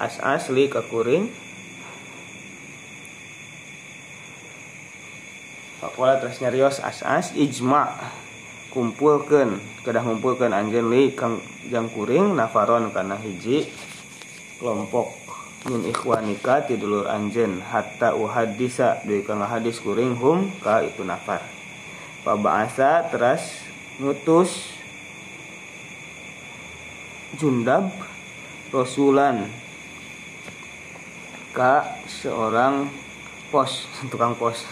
As-as 0.01 0.49
li 0.49 0.73
Kekuring 0.73 1.29
Fakola 5.85 6.17
terus 6.17 6.41
nyarios 6.41 6.81
as-as 6.81 7.37
ijma. 7.37 7.93
Kumpulkan 8.73 9.61
kedah 9.85 10.09
ngumpulkan 10.09 10.57
anjeun 10.57 10.89
li 10.89 11.13
kang 11.13 11.45
jang 11.69 11.93
kuring 11.93 12.33
nafaron 12.33 12.89
kana 12.89 13.21
hiji 13.21 13.69
kelompok 14.57 15.28
min 15.67 15.83
ikhwanika 15.91 16.63
ti 16.63 16.79
dulur 16.79 17.11
anjeun 17.11 17.59
hatta 17.59 18.15
uhadisa 18.15 19.03
deui 19.03 19.27
hadis 19.27 19.83
kuring 19.83 20.15
hum 20.15 20.55
ka 20.63 20.87
itu 20.87 21.03
nafar. 21.03 21.43
Paba'asa 22.23 23.11
teras 23.11 23.67
ngutus 23.99 24.79
Jundab 27.39 27.91
Rasulan 28.71 29.51
ka 31.51 31.99
seorang 32.07 32.87
pos 33.51 33.91
tukang 34.13 34.39
pos. 34.39 34.63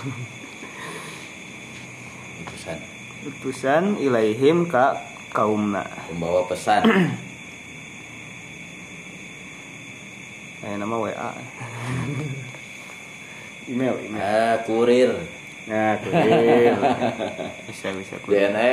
Utusan. 2.46 2.78
Utusan 3.26 3.84
ilaihim 3.98 4.70
ka 4.70 5.02
kaumna. 5.34 5.82
Pembawa 6.06 6.46
pesan 6.46 6.86
Kayak 10.66 10.82
nama 10.82 10.98
WA 10.98 11.30
email 13.70 13.94
email. 14.02 14.18
Ah 14.18 14.58
kurir. 14.66 15.14
Nah 15.70 15.94
kurir. 16.02 16.74
Bisa 17.70 17.94
bisa 17.94 18.18
kurir. 18.26 18.50
JNE 18.50 18.72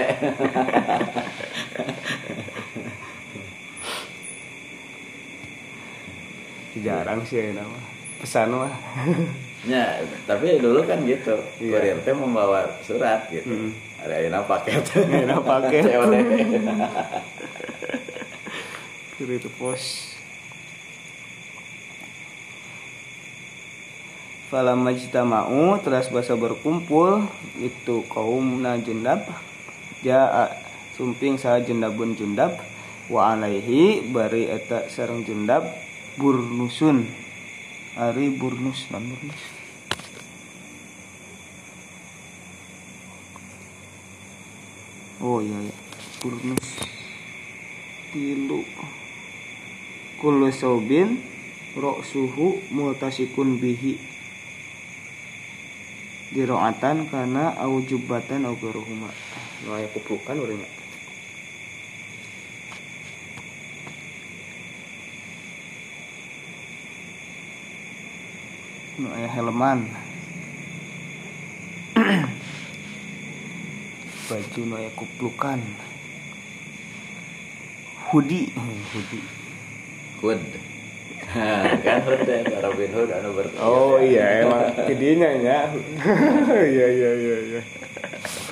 jarang 6.81 7.21
sih 7.29 7.37
ya 7.37 7.61
nama. 7.61 7.77
Pesan 8.17 8.57
mah 8.57 8.73
ya 9.69 10.01
tapi 10.25 10.57
dulu 10.57 10.81
kan 10.89 11.05
gitu. 11.05 11.37
Iya. 11.61 11.77
kurir 11.77 12.01
teh 12.01 12.17
membawa 12.17 12.73
surat 12.81 13.29
gitu. 13.29 13.53
Mm. 13.53 13.69
ada 14.01 14.17
yang 14.17 14.41
paket 14.49 14.81
Ayeuna 14.97 15.37
paket. 15.45 15.93
COD. 15.93 16.13
kurir 19.21 19.45
pos 19.61 20.12
Falam 24.53 24.85
majtama'u 24.85 25.81
teras 25.81 26.13
basa 26.13 26.37
berkumpul 26.37 27.25
itu 27.57 28.05
kaum 28.05 28.61
na 28.61 28.77
jundab 28.77 29.25
ja 30.05 30.29
sumping 30.93 31.41
sa 31.41 31.57
jundabun 31.57 32.13
jundab 32.13 32.53
wa 33.09 33.33
alaihi 33.33 34.13
bari 34.13 34.45
eta 34.45 34.85
sareng 34.93 35.25
jundab 35.25 35.65
burnusun. 36.21 37.09
Ari 37.97 38.29
burnus 38.37 38.93
non 38.93 39.09
burnus. 39.09 39.41
Oh 45.17 45.41
iya 45.41 45.65
ya 45.65 45.75
burnus. 46.21 46.67
Tilu. 48.13 48.61
Kullu 50.21 50.53
saubin 50.53 51.17
suhu 52.05 52.61
multasikun 52.69 53.57
bihi 53.57 54.12
diroatan 56.33 57.05
karena 57.13 57.53
au 57.61 57.77
jubatan 57.85 58.49
au 58.49 58.57
geruhuma 58.57 59.13
no 59.63 59.77
aya 59.77 59.85
kuplukan 59.93 60.33
urang 60.41 60.57
nya. 60.57 60.69
no 68.97 69.07
aya 69.13 69.29
helman. 69.29 69.85
Baju 74.29 74.61
no 74.65 74.73
aya 74.81 74.89
hoodie 78.09 78.49
Hmm, 78.53 78.81
hoodie 78.93 79.25
Hood 80.21 80.72
kan 81.85 81.99
Hood 82.05 82.21
deh 82.27 82.41
Robin 82.61 82.91
Hood 82.93 83.09
anu 83.09 83.29
ber 83.33 83.47
Oh 83.61 83.97
iya 83.97 84.45
emang 84.45 84.73
tidinya 84.85 85.29
ya. 85.33 85.59
Iya 86.73 86.87
iya 86.89 87.11
iya 87.15 87.37
iya. 87.49 87.61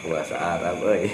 bahasa 0.02 0.36
Arab 0.36 0.82
euy 0.82 1.06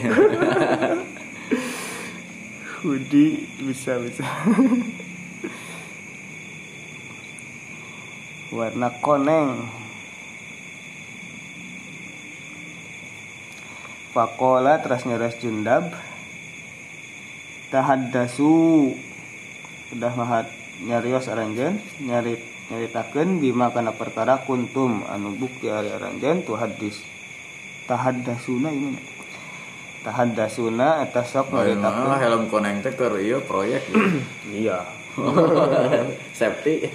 Hoodie 2.81 3.43
bisa 3.61 3.99
bisa. 3.99 4.23
Warna 8.53 8.89
koneng. 9.03 9.67
Fakola 14.15 14.79
teras 14.79 15.03
nyeres 15.03 15.35
jundab. 15.41 15.91
Tahaddasu 17.67 18.95
udah 19.91 20.13
mahat 20.15 20.47
nyarios 20.79 21.25
aranjen 21.27 21.79
nyari 21.99 22.37
nyaritakeun 22.67 23.39
bima 23.39 23.71
kana 23.71 23.95
perkara 23.95 24.43
kuntum 24.43 25.01
anu 25.07 25.33
bukti 25.33 25.67
ari 25.67 25.89
aranjen 25.89 26.43
tu 26.43 26.53
hadis. 26.53 27.01
Tahaddasuna 27.87 28.69
ini 28.69 28.99
tahaddasuna 30.03 31.01
eta 31.01 31.23
sok 31.23 31.51
Oh, 31.51 31.63
iya, 31.63 31.73
nyaritakeun. 31.73 32.05
mah 32.05 32.19
helm 32.19 32.43
koneng 32.47 32.79
teh 32.79 32.91
keur 32.91 33.15
ieu 33.17 33.39
proyek 33.41 33.81
gitu. 33.87 34.19
iya. 34.65 34.83
Safety 36.39 36.85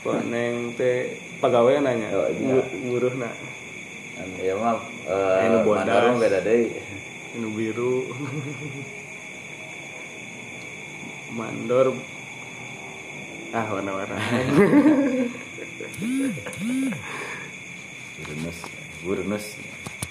koneng 0.00 0.72
teh 0.74 1.18
pagawe 1.38 1.72
nanya 1.78 2.08
Oh, 2.14 2.30
iya. 2.30 2.62
buruhna 2.86 3.30
Anu, 4.12 4.36
ya 4.38 4.54
mah 4.54 4.76
eh 5.08 5.50
Anu 5.50 5.58
bodas. 5.66 6.14
beda 6.16 6.38
deui. 6.40 6.70
Anu 7.34 7.48
biru. 7.56 8.06
Mandor 11.32 11.96
ah 13.52 13.68
warna-warna. 13.68 14.16
Burnus 18.22 18.58
burnus 19.04 19.46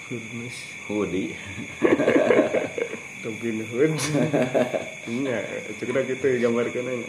Furnace 0.05 0.61
hoodie 0.85 1.33
Robin 3.25 3.57
Hood. 3.65 3.95
Iya, 5.07 5.39
cekna 5.79 6.05
gitu 6.05 6.27
gambarkan 6.37 6.85
aja. 6.85 7.07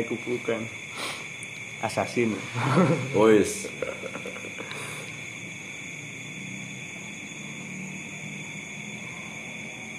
Aku 0.00 0.16
bukan 0.26 0.64
Assassin. 1.84 2.32
Boys. 3.12 3.68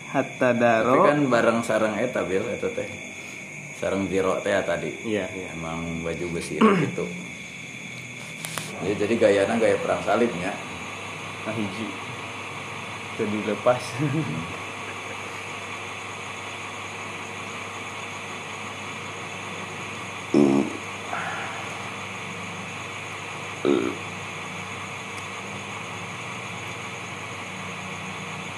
Hatta 0.10 0.54
tapi 0.54 0.62
daro 0.62 1.06
kan 1.06 1.20
bareng 1.32 1.60
sarang 1.66 1.98
eta 1.98 2.22
bil 2.26 2.46
eta 2.50 2.70
teh 2.70 3.13
sarang 3.84 4.08
biro 4.08 4.40
teh 4.40 4.56
ya 4.56 4.64
tadi. 4.64 4.96
Iya, 5.04 5.28
iya. 5.36 5.52
Emang 5.52 6.08
baju 6.08 6.40
besi 6.40 6.56
gitu 6.56 7.04
ya, 8.88 8.96
jadi 8.96 9.14
gayana 9.20 9.60
gaya 9.60 9.76
perang 9.76 10.00
salibnya 10.08 10.56
Nah 11.44 11.52
hiji. 11.52 11.88
Itu 13.14 13.24
dilepas. 13.28 13.84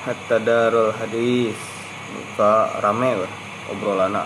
Hatta 0.05 0.37
darul 0.37 0.93
hadis. 0.93 1.57
Muka 2.13 2.77
rame 2.85 3.25
lah 3.25 3.33
Obrolana 3.73 4.21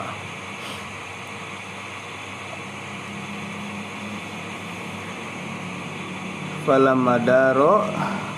Falam 6.69 7.01
madaro 7.01 7.81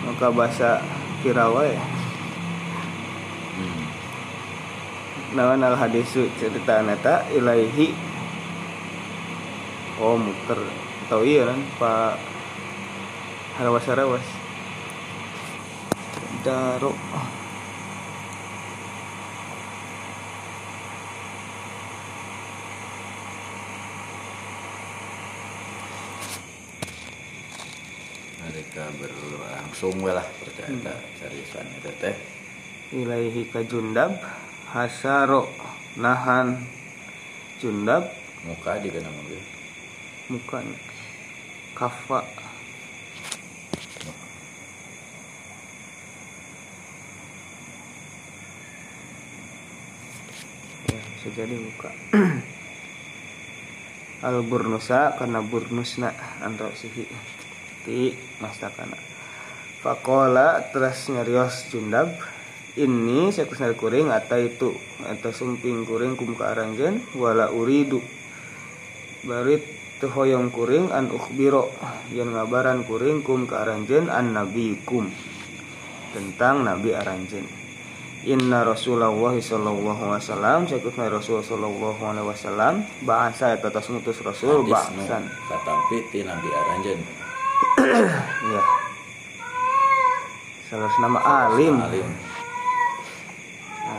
Maka 0.08 0.32
bahasa 0.32 0.80
Kirawai 1.20 1.76
hmm. 3.60 3.84
Nawan 5.36 5.60
al 5.60 5.76
hadisu 5.76 6.32
cerita 6.40 6.80
neta 6.80 7.28
ilaihi. 7.32 7.92
Oh 10.00 10.16
muter. 10.16 10.64
Tahu 11.12 11.28
iya 11.28 11.52
kan 11.52 11.60
Pak 11.76 12.16
Harawas 13.60 13.84
harawas 13.92 14.28
Daro 16.48 16.96
mereka 28.52 28.84
berlangsung 29.82 30.06
we 30.06 30.14
lah 30.14 30.28
percaya 30.38 30.70
hmm. 30.70 31.02
seriusan 31.18 31.66
itu 31.82 31.92
teh. 31.98 32.16
Ilaihi 32.94 33.50
ka 33.50 33.66
jundab 33.66 34.14
hasaro 34.70 35.50
nahan 35.98 36.62
jundab. 37.58 38.06
Muka 38.46 38.78
juga 38.78 39.02
nama 39.02 39.22
bil 39.26 39.42
bukan 40.30 40.66
kafa. 41.74 42.22
Ya 50.94 51.02
bisa 51.18 51.30
jadi 51.34 51.56
muka. 51.58 51.90
Al 54.30 54.46
burnusa 54.46 55.18
karena 55.18 55.42
burnusna 55.42 56.14
antara 56.46 56.70
sihi. 56.78 57.10
Ti 57.82 58.14
mastakana 58.38 59.11
Fakola 59.82 60.70
terus 60.70 61.10
nyarios 61.10 61.74
jundab 61.74 62.14
ini 62.78 63.34
saya 63.34 63.50
kusnari 63.50 63.74
kuring 63.74 64.14
atau 64.14 64.38
itu 64.38 64.72
atau 65.04 65.32
sumping 65.34 65.84
kuring 65.90 66.14
kum 66.16 66.38
ke 66.38 66.46
aranjen 66.46 67.02
wala 67.18 67.50
uridu. 67.50 68.00
Barit 69.26 69.66
hoyong 70.02 70.54
kuring 70.54 70.94
an 70.94 71.10
ukhbiro 71.10 71.74
yang 72.14 72.34
ngabaran 72.34 72.86
kuring 72.86 73.26
kum 73.26 73.50
ke 73.50 73.58
aranjen 73.58 74.10
an 74.10 74.38
nabi 74.38 74.78
kum 74.86 75.10
tentang 76.12 76.68
Nabi 76.68 76.92
aranjen 76.92 77.48
Inna 78.22 78.62
Rasulullah 78.62 79.34
sallallahu 79.34 79.98
alaihi 79.98 80.22
wasallam 80.22 80.60
sakusna 80.70 81.10
Rasul 81.10 81.42
sallallahu 81.42 82.02
alaihi 82.06 82.28
wasallam 82.30 82.74
bahasa 83.02 83.58
eta 83.58 83.74
tos 83.74 83.90
ngutus 83.90 84.22
Rasul 84.22 84.62
bahsan 84.70 85.26
katampi 85.50 86.06
ti 86.14 86.22
Nabi 86.22 86.50
aranjen 86.52 87.00
iya 88.52 88.62
salah 90.72 90.88
nama 91.04 91.20
alim. 91.20 91.84
Alim. 91.84 92.08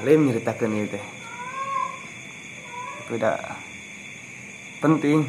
Alim 0.01 0.21
nyeritakeun 0.25 0.73
ieu 0.73 0.89
teh. 0.89 1.05
Tidak 3.13 3.39
penting. 4.81 5.29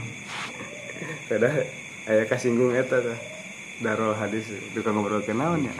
Kada 1.28 1.68
aya 2.08 2.24
kasinggung 2.32 2.72
eta 2.72 3.04
teh 3.04 3.20
darul 3.84 4.16
hadis 4.16 4.48
duka 4.72 4.96
ngobrol 4.96 5.20
kenaon 5.20 5.68
ya? 5.68 5.76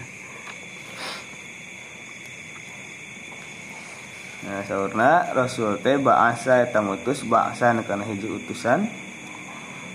Nah, 4.44 4.68
saurna 4.68 5.32
Rasul 5.32 5.80
teh 5.80 5.96
bahasa 5.96 6.60
eta 6.60 6.84
ngutus 6.84 7.24
bahasa 7.24 7.72
kana 7.88 8.04
hiji 8.04 8.28
utusan. 8.28 8.84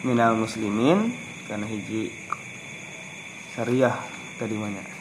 Minal 0.01 0.33
muslimin 0.33 1.13
kana 1.45 1.69
hiji 1.69 2.09
syariah 3.53 3.93
tadi 4.41 4.57
mana 4.57 4.98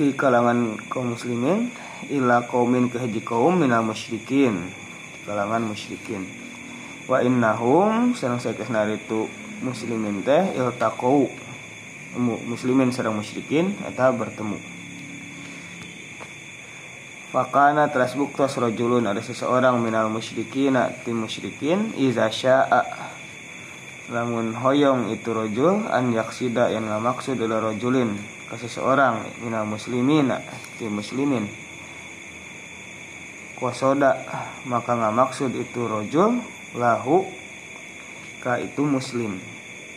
di 0.00 0.16
kalangan 0.16 0.80
kaum 0.88 1.12
muslimin 1.12 1.68
ila 2.08 2.48
kaumin 2.48 2.88
ke 2.88 2.96
hiji 3.04 3.20
kaum 3.20 3.60
minal 3.60 3.84
musyrikin. 3.84 4.72
Kalangan 5.28 5.60
musyrikin. 5.60 6.24
Wa 7.04 7.20
innahum 7.20 8.16
sareng 8.16 8.40
sakesna 8.40 8.88
itu 8.88 9.28
muslimin 9.60 10.24
teh 10.24 10.56
iltaqau. 10.56 11.28
Muslimin 12.48 12.96
sareng 12.96 13.12
musyrikin 13.12 13.76
eta 13.84 14.08
bertemu. 14.08 14.56
Fakana 17.28 17.92
teras 17.92 18.16
buktos 18.16 18.56
rojulun 18.56 19.04
ada 19.04 19.20
seseorang 19.20 19.84
minal 19.84 20.08
musyrikin 20.08 20.80
tim 21.04 21.28
musyrikin 21.28 21.92
iza 22.00 22.32
sya'a. 22.32 22.88
Lamun 24.08 24.56
hoyong 24.56 25.12
itu 25.12 25.28
rojul 25.28 25.84
an 25.92 26.08
yaksida 26.16 26.72
yang 26.72 26.88
maksud 26.88 27.36
adalah 27.36 27.68
rojulin 27.68 28.39
ke 28.50 28.58
seseorang 28.58 29.30
minal 29.46 29.62
muslimin 29.62 30.34
tim 30.74 30.90
muslimin 30.90 31.46
kuasoda 33.54 34.26
maka 34.66 34.98
nggak 34.98 35.14
maksud 35.14 35.54
itu 35.54 35.86
rojul 35.86 36.42
lahu 36.74 37.30
ka 38.42 38.58
itu 38.58 38.82
muslim 38.82 39.38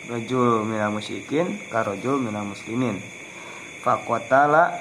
rojul 0.05 0.69
minal 0.69 0.93
musyrikin 0.93 1.57
ka 1.73 1.81
rojul 1.81 2.21
minal 2.21 2.45
muslimin 2.45 3.01
fakwatala 3.81 4.77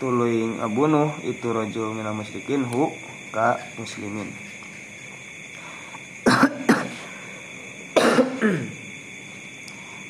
tuluy 0.00 0.48
ngabunuh 0.48 1.12
itu 1.28 1.52
rajul 1.52 1.92
minal 1.92 2.16
musyrikin 2.16 2.64
hu 2.64 2.96
ka 3.28 3.60
muslimin 3.76 4.32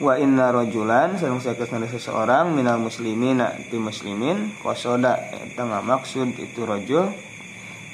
wa 0.01 0.15
inna 0.17 0.55
rajulan 0.55 1.19
sareng 1.21 1.43
sakesna 1.43 1.85
seseorang 1.91 2.55
minal 2.55 2.81
muslimin 2.81 3.43
ti 3.69 3.77
muslimin 3.77 4.55
qasoda 4.63 5.19
eta 5.33 5.65
maksud 5.67 6.39
itu 6.39 6.63
rajul. 6.65 7.13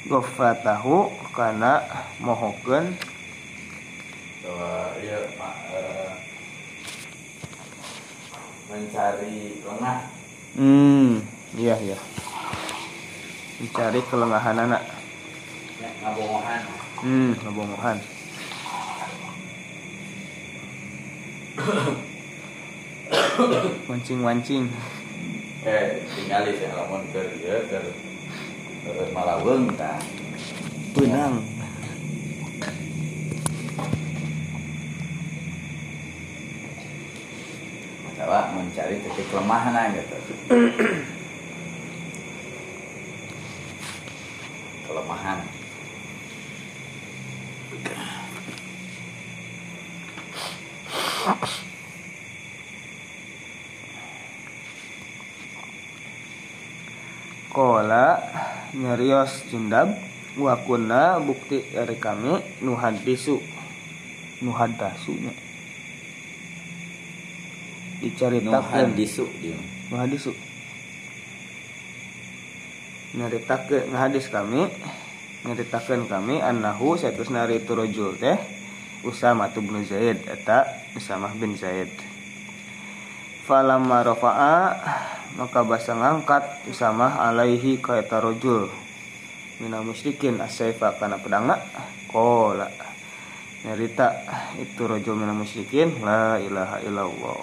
Gofratahu 0.07 1.11
kana 1.35 1.83
mohokeun 2.23 2.95
bahwa 4.47 4.95
ya 5.03 5.19
mencari 8.71 9.59
lengah. 9.59 9.99
Hmm 10.55 11.19
iya 11.59 11.75
iya. 11.83 11.99
Mencari 13.59 13.99
kelengahan 14.07 14.55
anak. 14.55 14.81
Ya, 15.79 15.91
ngabongohan 15.99 16.61
hmm 16.99 17.31
ngabongohan 17.39 17.97
mancing 23.87 24.69
eh 25.67 25.99
tinggali 26.15 26.55
sih 26.55 26.71
lamun 26.71 27.03
ke 27.11 27.19
ya 27.43 27.59
ke 27.67 27.79
malaweng 29.11 29.67
ta 29.75 29.99
benang. 30.95 31.43
Coba 38.19 38.51
mencari 38.51 38.99
titik 38.99 39.25
kelemahan 39.31 39.95
gitu 39.95 40.15
kelemahan 44.85 45.39
Kola 58.69 58.77
nyarios 58.77 59.49
jundab 59.49 59.97
wakuna 60.37 61.17
bukti 61.17 61.65
dari 61.73 61.97
kami 61.97 62.37
nuhadisu 62.61 63.41
nuhadasunya 64.45 65.33
diceritakan 67.97 68.93
nuhadisu 68.93 69.25
dia 69.41 69.57
nuhadisu 69.89 70.31
nyaritakeun 73.17 73.89
ngahadis 73.89 74.29
kami 74.29 74.69
nyaritakeun 75.49 76.05
kami 76.05 76.37
annahu 76.37 76.93
satus 76.93 77.33
nari 77.33 77.65
itu 77.65 77.73
rajul 77.73 78.13
teh 78.21 78.37
Usama 79.01 79.49
bin 79.49 79.81
Zaid 79.81 80.27
eta 80.27 80.67
Usama 80.91 81.31
bin 81.31 81.55
Zaid. 81.55 81.87
Falamma 83.47 84.03
rafa'a 84.03 84.75
maka 85.37 85.61
basa 85.61 85.93
ngangkat 85.93 86.65
Usama 86.65 87.21
alaihi 87.21 87.77
ka 87.77 87.99
eta 87.99 88.17
rajul 88.23 88.71
mina 89.59 89.83
musyrikin 89.83 90.39
asaifa 90.39 90.95
kana 90.97 91.19
pedangna 91.19 91.59
qala 92.07 92.71
nyarita 93.67 94.23
itu 94.57 94.87
rajul 94.87 95.19
mina 95.19 95.35
musyrikin 95.35 95.99
la 96.01 96.39
ilaha 96.39 96.79
illallah. 96.81 97.41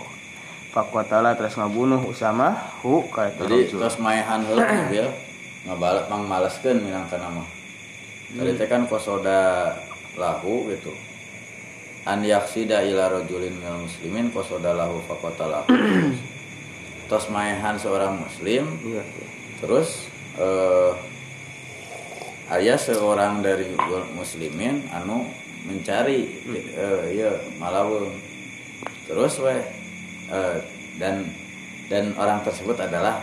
Fakwatala 0.72 1.36
terus 1.36 1.54
ngabunuh 1.60 2.02
Usama 2.08 2.56
hu 2.82 3.04
ka 3.12 3.30
eta 3.30 3.44
rajul 3.44 3.62
jadi 3.62 3.70
terus 3.70 3.96
maehan 4.00 4.42
heula 4.48 4.64
ya 4.90 5.06
ngabalas 5.68 6.06
mang 6.08 6.24
malaskeun 6.26 6.82
minangka 6.82 7.20
nama. 7.20 7.44
Tadi 8.26 8.58
teh 8.58 8.66
kan 8.66 8.90
kosoda 8.90 9.70
lahu 10.18 10.66
gitu. 10.72 10.90
An 12.06 12.22
yaksida 12.22 12.86
ila 12.86 13.10
rajulin 13.10 13.58
minal 13.58 13.82
muslimin 13.82 14.30
kosoda 14.30 14.70
lahu 14.74 15.02
fakota 15.10 15.50
lahu 15.50 15.66
tos 17.06 17.30
maehan 17.30 17.78
seorang 17.78 18.18
muslim 18.18 18.66
iya, 18.82 19.02
iya. 19.02 19.26
terus 19.62 20.10
eh, 20.38 20.92
ayah 22.58 22.78
seorang 22.78 23.46
dari 23.46 23.70
muslimin 24.14 24.82
anu 24.90 25.26
mencari 25.66 26.26
hmm. 26.46 26.54
eh, 26.74 27.02
ya 27.14 27.30
malawung 27.62 28.10
terus 29.06 29.38
weh 29.38 29.62
eh, 30.34 30.58
dan 30.98 31.26
dan 31.86 32.10
orang 32.18 32.42
tersebut 32.42 32.74
adalah 32.78 33.22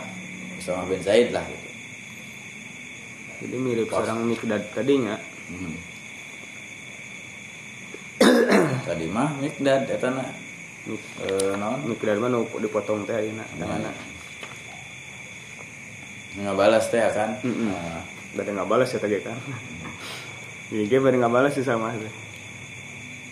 Usama 0.56 0.88
bin 0.88 1.00
Zaid 1.04 1.32
lah 1.32 1.44
gitu 1.44 1.68
jadi 3.44 3.56
mirip 3.60 3.88
Pas. 3.92 4.00
seorang 4.00 4.24
Mikdad 4.24 4.62
tadinya 4.72 5.16
hmm. 5.52 5.76
tadi 8.88 9.06
mah 9.12 9.28
Mikdad 9.44 9.92
eta 9.92 10.08
na 10.08 10.43
E, 10.84 11.56
nu 11.56 12.44
dipotong 12.60 13.08
teh 13.08 13.16
ayeuna 13.16 13.44
dangana 13.56 13.88
nggak 16.34 16.56
balas 16.58 16.90
teh 16.90 17.00
kan? 17.14 17.40
Mm 17.40 17.54
-mm. 17.54 17.68
Nah. 17.70 18.02
Bade 18.34 18.50
nggak 18.50 18.68
balas 18.68 18.90
ya 18.90 18.98
tadi 18.98 19.22
kan? 19.22 19.38
Ini 20.74 20.90
gue 20.90 20.98
bade 20.98 21.16
nggak 21.16 21.30
balas 21.30 21.54
sih 21.54 21.62
sama 21.62 21.94
sih. 21.94 22.10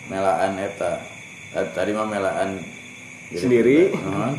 Melaan 0.07 0.55
eta. 0.55 1.03
Tadi 1.51 1.91
mah 1.91 2.07
melaan 2.07 2.63
sendiri? 3.35 3.91
uh 3.91 3.99
-huh. 3.99 4.33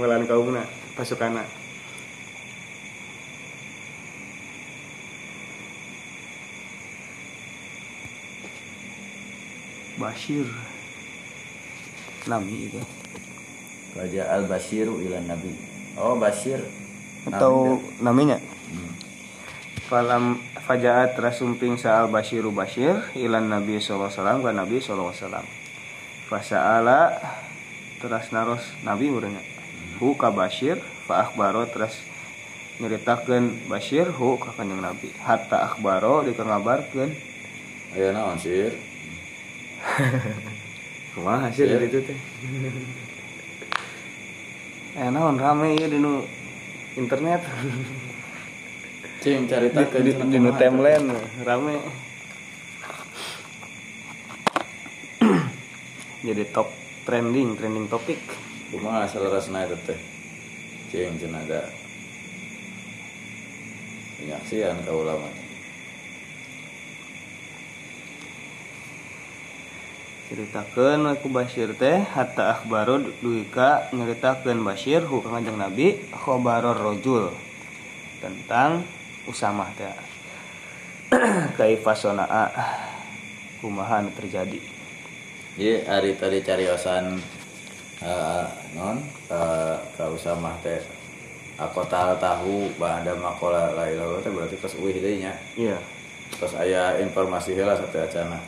melaan 0.00 0.24
kaumna 0.24 0.64
pasukan 0.96 1.44
Bashir 9.98 10.46
Nabi 12.28 12.70
itu. 12.70 12.80
Raja 13.96 14.30
Al 14.30 14.44
Bashiru 14.46 15.00
ila 15.00 15.18
Nabi. 15.24 15.56
Oh 15.98 16.14
Bashir. 16.20 16.62
Atau 17.26 17.82
namanya? 17.98 18.38
Hmm. 18.70 18.92
Falam 19.88 20.38
Fajaat 20.68 21.16
rasumping 21.16 21.80
sa'al 21.80 22.12
Bashiru 22.12 22.52
Bashir 22.52 22.92
Ilan 23.16 23.48
Nabi 23.48 23.80
SAW 23.80 24.12
Ke 24.12 24.52
Nabi 24.52 24.84
SAW 24.84 25.16
Fasa'ala 26.28 27.16
Teras 27.96 28.28
naros 28.28 28.60
Nabi 28.84 29.08
murahnya 29.08 29.40
hmm. 29.40 29.96
hu 29.96 30.12
ka 30.12 30.28
Bashir 30.28 30.76
fa 31.08 31.24
akhbaro 31.24 31.64
terus 31.72 32.04
nyeritakeun 32.84 33.66
Bashir 33.66 34.12
hu 34.12 34.36
ka 34.36 34.52
kanjeng 34.54 34.84
Nabi. 34.84 35.08
Hatta 35.24 35.66
akhbaro 35.66 36.22
dikangabarkeun 36.28 37.10
aya 37.96 38.12
naon 38.12 38.36
sir 38.36 38.76
kumaha 41.18 41.50
sih 41.50 41.66
Sir. 41.66 41.82
itu 41.82 41.98
teh. 42.06 42.14
Eh 45.02 45.10
naon 45.10 45.34
rame 45.34 45.74
ya 45.74 45.90
di 45.90 45.98
nu 45.98 46.22
internet. 46.94 47.42
Cing 49.18 49.50
carita 49.50 49.82
di, 49.82 50.14
di, 50.14 50.14
di 50.14 50.38
nu 50.38 50.54
timeline 50.54 51.10
rame. 51.42 51.74
Jadi 56.30 56.42
top 56.54 56.70
trending 57.02 57.58
trending 57.58 57.90
topik 57.90 58.22
kumaha 58.70 59.10
salerasna 59.10 59.66
eta 59.66 59.74
teh? 59.90 59.98
Cing 60.94 61.18
cenah 61.18 61.42
ada. 61.42 61.66
Penyaksian 64.22 64.86
ka 64.86 64.94
ulama 64.94 65.47
ceritakan 70.28 71.08
aku 71.16 71.32
Bashir 71.32 71.72
teh 71.72 72.04
hatta 72.04 72.52
akhbaro 72.52 73.00
duika 73.24 73.88
nyeritakan 73.96 74.60
Bashir 74.60 75.00
hu 75.08 75.24
kanjeng 75.24 75.56
Nabi 75.56 75.96
khobaror 76.12 76.76
rojul 76.76 77.32
tentang 78.20 78.84
Usamah 79.24 79.72
teh 79.76 79.88
kaifasonaa 81.58 82.52
kumahan 83.64 84.12
terjadi 84.12 84.60
Iya, 85.58 85.90
hari 85.90 86.14
tadi 86.14 86.38
cariosan 86.38 87.18
uh, 87.98 88.46
non 88.78 89.02
uh, 89.26 89.74
ka 89.98 90.06
usamah 90.06 90.54
teh 90.62 90.78
aku 91.58 91.82
tahu 91.90 92.14
tahu 92.22 92.56
bada 92.78 93.10
makola 93.18 93.74
lain 93.74 93.98
teh 94.22 94.30
berarti 94.30 94.54
pas 94.54 94.70
uih 94.78 94.94
deui 95.02 95.18
nya. 95.18 95.34
iya 95.58 95.74
Terus 96.38 96.54
aya 96.54 97.02
informasi 97.02 97.58
heula 97.58 97.74
satu 97.74 97.98
acana. 97.98 98.38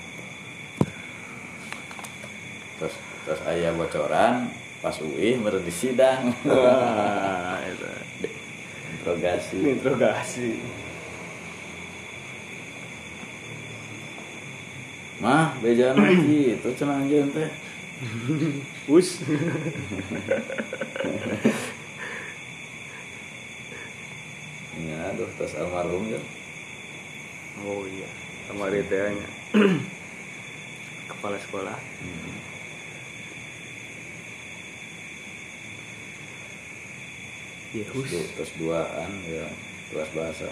Terus 2.81 2.95
terus 3.29 3.41
aya 3.45 3.71
bocoran 3.77 4.49
pas 4.81 4.97
uih 4.99 5.37
meureun 5.37 5.61
di 5.61 5.71
sidang. 5.71 6.33
wah 6.49 7.61
itu 7.69 7.87
Interogasi. 8.97 9.57
interogasi 9.61 10.49
Mah, 15.21 15.53
bejana 15.61 16.09
gitu 16.17 16.73
cenah 16.73 17.05
anjeun 17.05 17.29
teh. 17.29 17.49
us 18.89 19.21
Ya, 24.81 25.13
aduh, 25.13 25.29
terus 25.37 25.53
almarhum 25.61 26.09
ya. 26.09 26.21
oh 27.61 27.85
iya 27.85 28.09
sama 28.49 28.73
nya 28.73 29.29
kepala 31.13 31.37
sekolah 31.37 31.77
Terus, 31.77 32.40
Yehus 37.75 38.07
du- 38.11 38.31
terus 38.35 38.53
duaan 38.59 39.13
ya, 39.31 39.47
kelas 39.91 40.11
bahasa. 40.17 40.49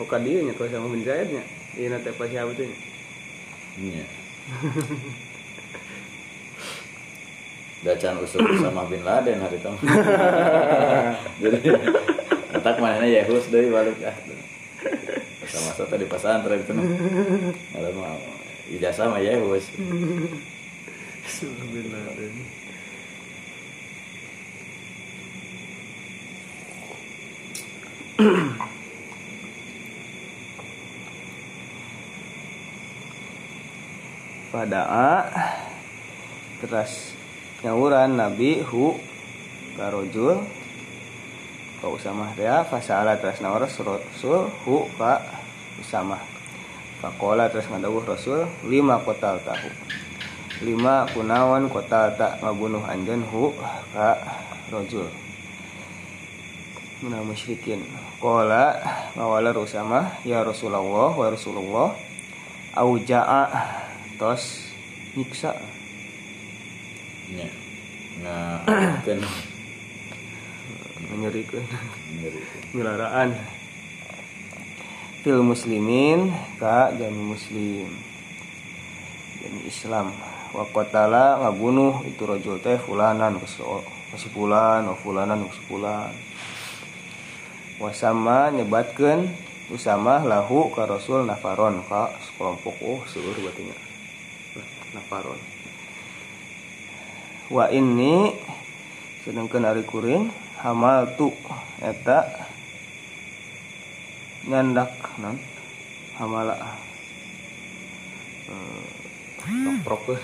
Oh 0.00 0.06
kan 0.08 0.24
dia 0.24 0.40
nya 0.40 0.56
kalau 0.56 0.70
sama 0.72 0.88
bin 0.88 1.04
Zaid 1.04 1.28
nya 1.28 1.44
Iya 1.76 1.86
nanti 1.92 2.08
pas 2.16 2.26
siapa 2.26 2.50
tuh 2.56 2.64
nya 2.64 2.78
Iya. 3.80 4.04
Dacan 7.80 8.20
usul 8.20 8.44
sama 8.60 8.84
bin 8.90 9.00
Laden 9.00 9.40
hari 9.40 9.56
itu. 9.56 9.72
Jadi 11.40 11.58
otak 12.52 12.76
mana 12.76 13.06
Yehus 13.08 13.48
deui 13.48 13.72
balik 13.72 13.96
ah. 14.04 14.12
Sama 15.50 15.74
masa 15.74 15.82
tadi 15.90 16.06
pesantren 16.06 16.62
itu. 16.62 16.72
Ada 17.74 17.90
mah 17.90 18.14
ijazah 18.70 19.18
Yehus. 19.18 19.66
bin 21.70 21.86
Laden 21.90 22.34
Pada 34.50 34.82
terus 36.60 37.14
nyawuran 37.64 38.18
Nabi 38.18 38.60
hu 38.60 38.98
karojul 39.78 40.44
ka 41.80 41.86
Usamah 41.88 42.34
teh 42.36 42.50
fasala 42.68 43.16
terus 43.16 43.40
nawar 43.40 43.64
Rasul 43.64 44.02
hu 44.66 44.84
ka 45.00 45.39
Usamah 45.80 46.20
Fakola 47.00 47.48
terus 47.48 47.64
ngadawuh 47.72 48.04
Rasul 48.04 48.44
lima 48.68 49.00
kotal 49.00 49.40
tahu. 49.40 49.72
Lima 50.60 51.08
kunawan 51.16 51.72
kotal 51.72 52.12
tak 52.20 52.44
ngabunuh 52.44 52.84
anjeun 52.84 53.24
hu 53.24 53.56
ka 53.96 54.20
rojul 54.68 55.08
Muna 57.00 57.24
musyrikin. 57.24 57.80
Kola 58.20 58.76
ngawala 59.16 59.56
Usamah 59.56 60.20
ya 60.28 60.44
Rasulullah 60.44 61.16
wa 61.16 61.26
Rasulullah. 61.32 61.96
Auja'a 62.76 63.48
tos 64.20 64.68
nyiksa. 65.16 65.56
Iya. 67.32 67.48
Nah, 68.20 68.60
kan. 69.08 69.20
Menyerikan 71.08 71.64
milaraan 72.76 73.32
fil 75.20 75.44
muslimin 75.44 76.32
ka 76.56 76.92
jami 76.96 77.36
muslim. 77.36 77.88
Jami 79.40 79.60
islam. 79.68 80.12
Wa 80.50 80.66
qatala 80.66 81.38
ngabunuh 81.46 82.02
itu 82.08 82.26
rajul 82.26 82.58
teh 82.58 82.80
fulanan 82.82 83.38
si 83.46 84.28
fulan 84.34 84.90
wa 84.90 84.96
fulanan 84.98 85.46
si 85.46 85.62
fulan 85.70 86.10
wasama 87.78 88.50
nyebatkeun 88.50 89.30
usama 89.70 90.20
lahu 90.26 90.68
ka 90.74 90.84
rasul 90.84 91.22
nafaron 91.22 91.80
ka 91.86 92.10
sekelompok 92.26 92.76
oh 92.82 93.00
seluruh 93.06 93.40
batinya 93.46 93.78
nafaron. 94.92 95.38
Wa 97.46 97.70
ini 97.70 98.34
sedangkan 99.22 99.70
ari 99.70 99.86
kuring 99.86 100.28
hamal 100.60 101.14
tu 101.14 101.30
eta 101.78 102.49
nyandak 104.48 104.92
non 105.20 105.36
hamala 106.16 106.56
hmm, 108.48 109.84
prok 109.84 110.16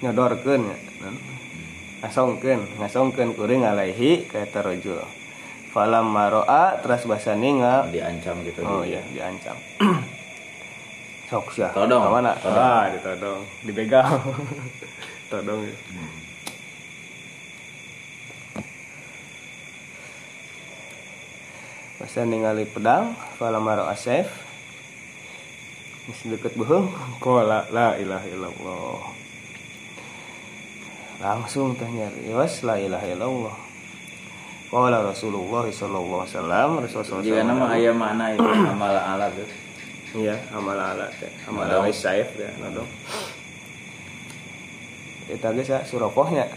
nyodorkeun 0.00 0.62
ya 0.64 0.76
non 1.04 1.16
ngasongkeun 2.02 2.60
ngasongkeun 2.80 3.30
kuring 3.36 3.62
alaihi 3.68 4.24
ka 4.26 4.42
eta 4.42 4.64
rajul 4.64 4.98
falam 5.72 6.12
maroa 6.12 6.76
teras 6.84 7.08
basani 7.08 7.64
nga 7.64 7.88
Diancam 7.88 8.44
gitu. 8.44 8.60
Oh 8.60 8.84
iya, 8.84 9.00
diancam. 9.08 9.56
Sok 11.32 11.48
sia. 11.56 11.72
Todong. 11.72 12.12
Mana? 12.12 12.36
Ah, 12.44 12.92
ditodong. 12.92 13.40
Dibegal. 13.64 14.20
Todong. 15.32 15.64
ya. 15.64 15.72
Pas 22.02 22.18
ningali 22.26 22.66
pedang, 22.66 23.14
falamaro 23.38 23.86
asef. 23.86 24.26
Deket 26.26 26.58
beuheung, 26.58 26.90
qala 27.22 27.62
la 27.70 27.94
ilaha 27.94 28.26
illallah. 28.26 29.02
Langsung 31.22 31.78
teh 31.78 31.86
nyarios 31.86 32.66
la 32.66 32.74
ilaha 32.82 33.06
illallah. 33.06 33.56
Qala 34.66 34.98
Rasulullah 34.98 35.62
sallallahu 35.70 36.26
alaihi 36.26 36.34
wasallam, 36.34 36.68
Rasulullah 36.82 37.22
Jika 37.22 37.46
nama 37.46 37.70
aya 37.70 37.94
mana 37.94 38.34
itu 38.34 38.50
amal 38.50 38.98
alat. 38.98 39.38
Iya, 40.18 40.34
amal 40.58 40.74
alat 40.74 41.14
teh. 41.22 41.30
Amal 41.46 41.70
alat 41.70 41.94
saif 41.94 42.34
teh, 42.34 42.50
nodong. 42.58 42.90
Eta 45.30 45.54
geus 45.54 45.70
ya 45.70 45.86
surokohnya. 45.86 46.50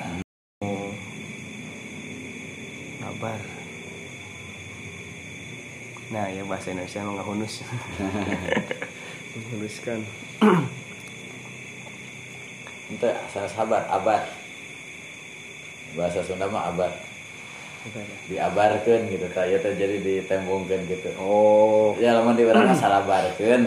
Oh. 0.66 0.90
Kabar. 2.98 3.55
Nah, 6.14 6.30
ya 6.30 6.46
bahasa 6.46 6.70
Indonesia 6.70 7.02
mah 7.02 7.12
nggak 7.18 7.28
hunus. 7.28 7.54
Menghuluskan. 9.34 10.00
Ente 12.94 13.10
saya 13.34 13.50
sabar, 13.50 13.90
abad. 13.90 14.22
bahasa 15.96 16.20
Sunda 16.22 16.46
mah 16.46 16.70
abar. 16.70 16.92
Diabarkan 18.30 19.08
gitu 19.10 19.26
tak 19.32 19.50
ya 19.50 19.58
terjadi 19.62 19.98
ditembongkan 20.02 20.86
gitu. 20.90 21.10
Oh. 21.18 21.98
Ya 21.98 22.14
lamun 22.14 22.38
di 22.38 22.46
orang 22.46 22.70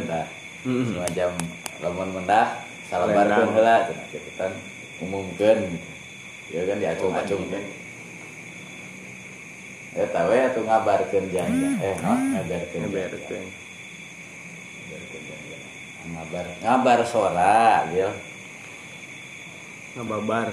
tah. 0.07 0.27
Mm. 0.67 0.91
semacam 0.91 1.31
lamun 1.79 2.09
mendah 2.19 2.67
salabarkeun 2.91 3.55
heula 3.55 3.87
cenah 3.87 4.07
gitu 4.11 4.31
kan 4.35 4.53
umumkeun. 4.99 5.59
Gitu 5.71 6.59
ya 6.59 6.63
kan 6.67 6.77
diacung-acung 6.83 7.47
kan 7.47 7.63
ya 7.63 7.78
tahu 9.91 10.31
ya 10.31 10.47
tuh 10.51 10.63
ngabarkeun 10.63 11.27
janja 11.29 11.69
eh 11.81 11.95
no 11.99 12.13
ngeberekeun 12.15 12.83
Ngabarkeun 12.85 13.45
janja. 15.25 15.57
ngabar 16.09 16.45
ngabar 16.61 16.99
sora 17.05 17.59
gitu 17.89 18.11
ngebabar 19.95 20.49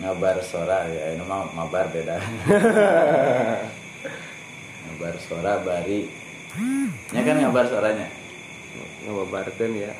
ngabar 0.00 0.36
sora 0.40 0.78
ya 0.86 1.12
ini 1.12 1.22
mah 1.22 1.44
ngabar 1.52 1.84
beda. 1.88 2.16
Ngabar 4.80 5.14
sora 5.18 5.60
bari. 5.60 6.08
Nya 7.12 7.20
kan 7.20 7.36
ngabar 7.38 7.64
soranya 7.64 8.08
ngebabarkeun 9.00 9.72
ya 9.76 9.92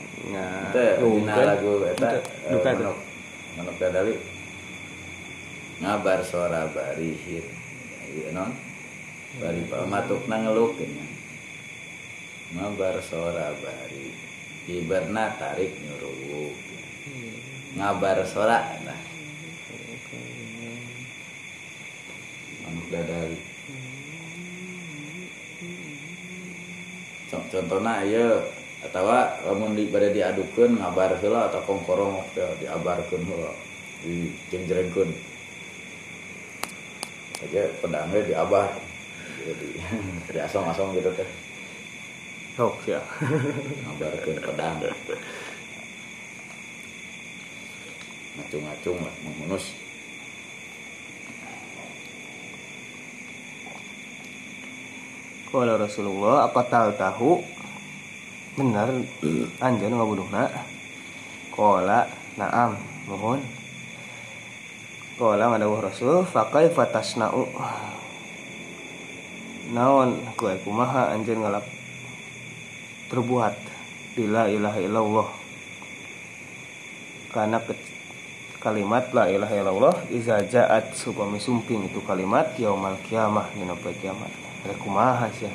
ngumumkeun. 1.00 1.46
lagu 1.46 1.72
eta 1.86 2.08
Itu, 2.10 2.20
eh, 2.20 2.52
duka 2.52 2.70
tuh. 2.70 2.84
manuk 2.84 2.98
manuk 3.56 3.76
dadali 3.76 4.14
ngabar 5.80 6.20
sora 6.22 6.68
bari 6.68 7.12
hit 7.18 7.46
ieu 8.10 8.34
non 8.34 8.50
bari 9.38 9.62
pamatukna 9.70 10.42
ngelukeun 10.42 11.10
ngabar 12.54 12.98
sora 12.98 13.54
bari. 13.62 14.10
Iberna 14.70 15.34
tarik 15.34 15.72
nyuruh. 15.82 16.52
Ngabar 17.78 18.22
sora 18.26 18.78
nah. 18.86 19.00
Manuk 22.66 22.86
dadali. 22.90 23.38
Con- 27.30 27.46
contohnya 27.46 27.94
ya 28.06 28.26
atau 28.80 29.06
lamun 29.46 29.78
di 29.78 29.86
pada 29.92 30.10
diadukeun 30.10 30.80
ngabar 30.82 31.18
heula 31.22 31.50
atau 31.50 31.62
kongkorong 31.66 32.34
teh 32.34 32.46
diabarkeun 32.62 33.22
heula. 33.26 33.54
Di 34.02 34.34
jengjrengkeun 34.50 35.10
aja 37.40 37.62
pedangnya 37.80 38.20
diabar 38.24 38.68
jadi 39.40 39.68
diasong-asong 40.36 40.96
gitu 40.96 41.10
teh. 41.16 41.30
Sok 42.56 42.76
ya 42.84 43.00
ngabarkeun 43.88 44.38
pedang. 44.44 44.76
Ngacung-ngacung 48.36 48.98
lah 49.00 49.14
mengunus. 49.24 49.72
Kalau 55.50 55.74
Rasulullah 55.74 56.46
apa 56.46 56.60
tahu 56.62 56.90
tahu? 56.94 57.32
Benar 58.54 58.86
anjan 59.66 59.94
ngabuduhna 59.94 60.46
Kola 61.50 62.06
naam 62.38 62.78
mohon 63.10 63.42
Kola 65.20 65.52
ngadawuh 65.52 65.84
Rasul 65.84 66.24
fakai 66.24 66.72
fatasna'u 66.72 67.44
naon 69.76 70.16
kue 70.32 70.56
kumaha 70.64 71.12
anjeun 71.12 71.44
ngalap 71.44 71.68
terbuat? 73.12 73.52
La 74.16 74.48
ilaha 74.48 74.80
illallah. 74.80 75.28
Karena 77.36 77.60
kalimat 78.64 79.12
la 79.12 79.28
ilaha 79.28 79.54
illallah 79.60 79.96
iza 80.08 80.40
ja'at 80.40 80.96
supami 80.96 81.36
sumping 81.36 81.92
itu 81.92 82.00
kalimat 82.00 82.56
yaumal 82.56 82.96
kiamah 83.04 83.44
dina 83.52 83.76
poe 83.76 83.92
kiamat. 84.00 84.32
Ada 84.64 84.72
kumaha 84.80 85.28
sia 85.36 85.52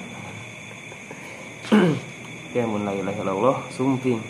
ya 2.54 2.70
mun 2.70 2.86
la 2.86 2.94
ilaha 2.94 3.18
illallah 3.18 3.58
sumping 3.74 4.22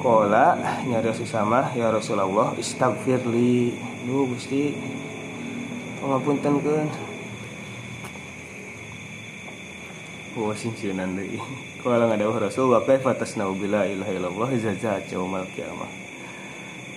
Kola 0.00 0.56
nyari 0.88 1.12
sesama 1.12 1.76
ya 1.76 1.92
Rasulullah 1.92 2.56
istaghfirli. 2.56 3.76
Lu 4.08 4.24
Gusti 4.32 4.72
pangapunten 6.00 6.56
keun 6.64 6.88
Wah 10.40 10.56
sing 10.56 10.72
sieunan 10.72 11.20
deui. 11.20 11.36
Kala 11.84 12.08
ngadawuh 12.08 12.40
Rasul 12.40 12.72
wa 12.72 12.80
kaifa 12.80 13.12
tasnau 13.12 13.52
bila 13.52 13.84
ilaha 13.84 14.14
illallah 14.14 14.48
iza 14.56 14.72
ja'a 14.72 15.04
yaumal 15.12 15.44
qiyamah. 15.52 15.90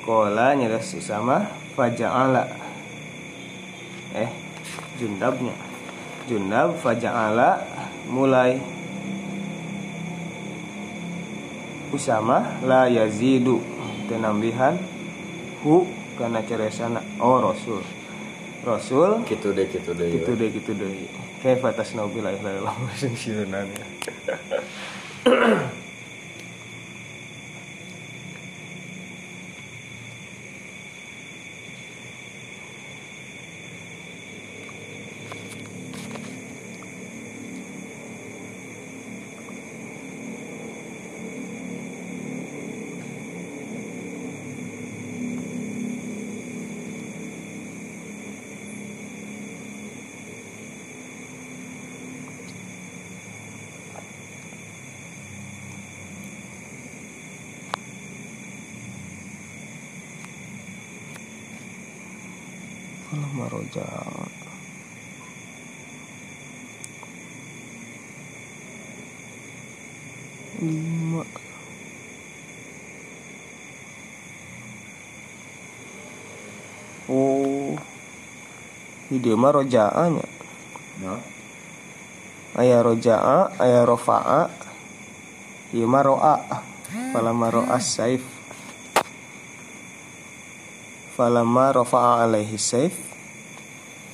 Kala 0.08 0.56
nyari 0.56 0.80
sesama 0.80 1.44
faja'ala. 1.76 2.46
Eh 4.16 4.32
jundabnya. 4.96 5.52
Jundab 6.32 6.80
faja'ala. 6.80 7.68
Mulai 8.08 8.64
usama 11.94 12.60
la 12.66 12.90
yazidu. 12.90 13.62
Tenambihan 14.10 14.76
hu 15.64 15.88
karena 16.20 16.44
ceresana. 16.44 17.00
Oh 17.22 17.40
rasul. 17.40 17.80
Rasul? 18.66 19.24
Gitu 19.30 19.54
deh 19.54 19.70
gitu 19.72 19.94
deh 19.96 20.10
gitu 20.12 20.32
deh 20.36 20.50
gitu 20.52 20.72
deh. 20.76 20.90
Kayak 21.40 21.64
batas 21.64 21.96
nabi 21.96 22.24
lah 22.24 22.32
ilah 22.36 22.56
ilah 22.56 22.76
sing 22.96 23.16
sirunannya 23.16 23.84
maroja 63.74 64.30
lima. 70.62 71.24
Oh. 77.10 77.76
Ide 79.12 79.36
mah 79.36 79.52
rojaannya 79.54 80.26
no 81.04 81.20
aya 82.58 82.82
rojaa 82.82 83.58
aya 83.60 83.82
rofa'a. 83.86 84.50
Ieu 85.74 85.90
mah 85.90 86.06
ro'a. 86.06 86.38
Falama 87.14 87.50
ro'a 87.50 87.78
saif. 87.82 88.22
Falama 91.18 91.74
rofa'a 91.74 92.26
alaihi 92.26 92.58
saif 92.58 93.13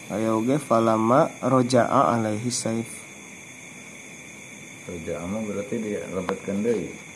aya 0.10 0.34
oge 0.34 0.58
falama 0.58 1.30
roja'a 1.42 2.18
alaihi 2.18 2.50
saif. 2.50 2.90
Amu 4.90 5.46
berarti 5.46 5.78
dia 5.78 6.02
lebetkan 6.10 6.66
deh 6.66 7.09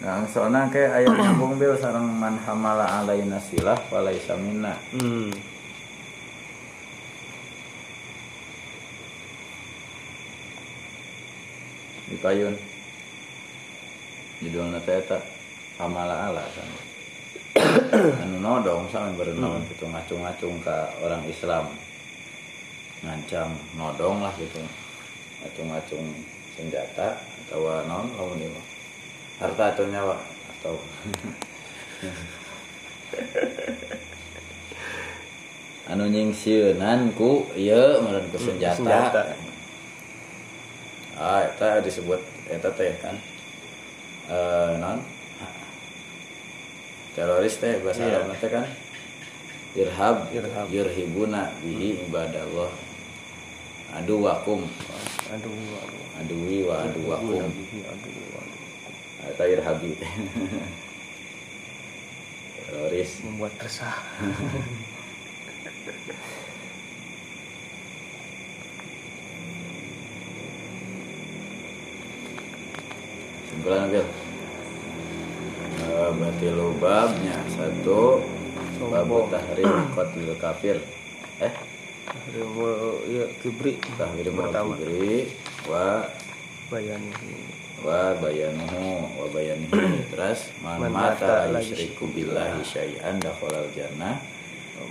Nah, 0.00 0.24
soalnya 0.28 0.68
kayak 0.72 0.92
ayat 1.02 1.14
nyambung 1.20 1.54
bil 1.60 1.74
sarang 1.76 2.06
man 2.06 2.38
hamala 2.46 2.86
alaina 3.02 3.38
silah 3.40 3.76
falaisa 3.90 4.34
minna. 4.38 4.72
hmm. 4.94 5.30
Di 12.08 12.16
payun. 12.20 12.54
judulnya 14.44 14.76
teh 14.84 15.00
eta 15.00 15.16
amala 15.80 16.28
ala 16.28 16.44
kan 16.52 16.68
anu 18.28 18.44
nodong 18.44 18.84
sama 18.92 19.08
berenang 19.16 19.56
Hmm. 19.56 19.68
gitu 19.72 19.88
ngacung-ngacung 19.88 20.60
ke 20.60 20.76
orang 21.00 21.24
Islam 21.24 21.64
ngancam 23.00 23.56
nodong 23.80 24.20
lah 24.20 24.34
gitu 24.36 24.60
ngacung-ngacung 25.40 26.04
senjata 26.60 27.16
atau 27.48 27.64
non 27.88 28.12
ieu 28.36 28.52
mah. 28.52 28.73
Harta 29.38 29.64
atau 29.74 29.84
nyawa? 29.88 30.16
Atau 30.58 30.74
anu 35.84 36.08
nyingsieunan 36.08 37.12
ku 37.12 37.44
ieu 37.54 38.00
meureun 38.00 38.24
ku 38.32 38.38
senjata, 38.40 38.80
senjata. 38.80 39.22
ah 41.14 41.44
eta 41.44 41.84
disebut 41.84 42.18
eta 42.48 42.72
teh 42.72 42.96
kan. 42.98 43.16
Eh 44.32 44.72
non? 44.80 44.98
Teroris 47.14 47.60
teh 47.62 47.78
bahasa 47.84 48.02
Iya. 48.02 48.24
Arab 48.24 48.34
teh 48.40 48.50
kan? 48.50 48.66
Irhab 49.76 50.16
Irhab. 50.32 50.66
yurhibuna 50.72 51.52
bihi 51.62 52.08
ibadallah. 52.08 52.72
Aduwakum 53.94 54.66
aduh 55.30 55.54
aduh 55.54 56.18
aduwi 56.18 56.66
wa 56.66 56.82
aduwakum 56.82 57.46
aduh 57.46 57.94
aduh 57.94 58.38
aduh 58.42 58.63
eta 59.34 59.50
irhabi 59.50 59.98
teroris. 62.70 63.10
Membuat 63.26 63.54
resah. 63.58 63.98
Simpulan 73.50 73.90
Bil. 73.90 74.06
Eh, 75.82 76.10
berarti 76.14 76.46
lu 76.54 76.68
babnya. 76.78 77.38
Satu 77.58 78.22
babu 78.86 79.26
tahrim 79.34 79.70
qatlil 79.98 80.34
kafir. 80.38 80.78
Eh, 81.42 81.50
Harimau 82.06 83.02
ya 83.10 83.26
kibri. 83.42 83.82
Tahrim 83.98 84.38
kibri 84.38 85.26
wa 85.66 86.06
bayan 86.70 87.02
wa 87.84 88.16
bayanuhu 88.16 89.04
wa 89.20 89.28
bayanihi 89.28 90.08
terus 90.08 90.56
man 90.64 90.88
mata 90.88 91.52
yusyriku 91.52 92.08
billahi 92.08 92.64
syai'an. 92.64 93.20
dakhalal 93.20 93.68
jannah 93.76 94.16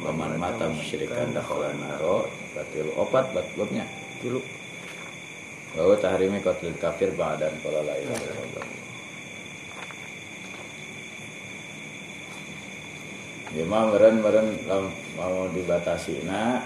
wa 0.05 0.13
man 0.13 0.37
mata 0.37 0.69
musyrikan 0.69 1.33
dakhalal 1.33 1.73
naro. 1.73 2.29
Berarti 2.53 2.85
lu 2.85 2.93
opat 2.93 3.33
bat 3.33 3.49
babnya 3.57 3.89
dulu 4.21 4.45
bahwa 5.73 5.97
tahrimi 5.97 6.37
qatlil 6.45 6.77
kafir 6.77 7.09
ba'dan 7.17 7.49
qala 7.65 7.81
la 7.81 7.97
ilaha 7.97 8.21
illallah. 8.29 8.65
Ya 13.57 13.65
mah 13.65 13.83
meren 13.89 14.15
meren 14.21 14.47
mau 15.17 15.49
dibatasi. 15.49 16.29
Na 16.29 16.61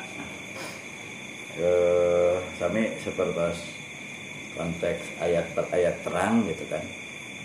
eh 1.55 2.35
sami 2.59 2.99
seperti 2.99 3.76
konteks 4.57 5.21
ayat 5.21 5.45
per 5.53 5.69
ayat 5.71 5.95
terang 6.01 6.43
gitu 6.49 6.65
kan 6.67 6.81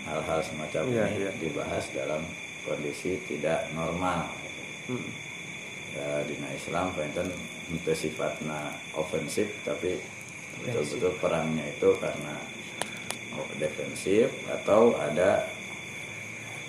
hal-hal 0.09 0.39
semacam 0.43 0.83
Iya, 0.91 1.05
ini 1.13 1.17
iya. 1.23 1.31
dibahas 1.39 1.85
dalam 1.95 2.21
kondisi 2.67 3.21
tidak 3.29 3.69
normal 3.71 4.27
Hmm. 4.83 4.99
ya 5.95 6.27
di 6.27 6.35
Islam 6.35 6.91
enten 6.99 7.31
itu 7.71 7.93
sifatnya 7.95 8.75
ofensif 8.99 9.47
tapi 9.63 9.95
betul-betul 10.59 11.15
perangnya 11.23 11.63
itu 11.71 11.87
karena 12.03 12.35
defensif 13.63 14.27
atau 14.51 14.91
ada 14.99 15.47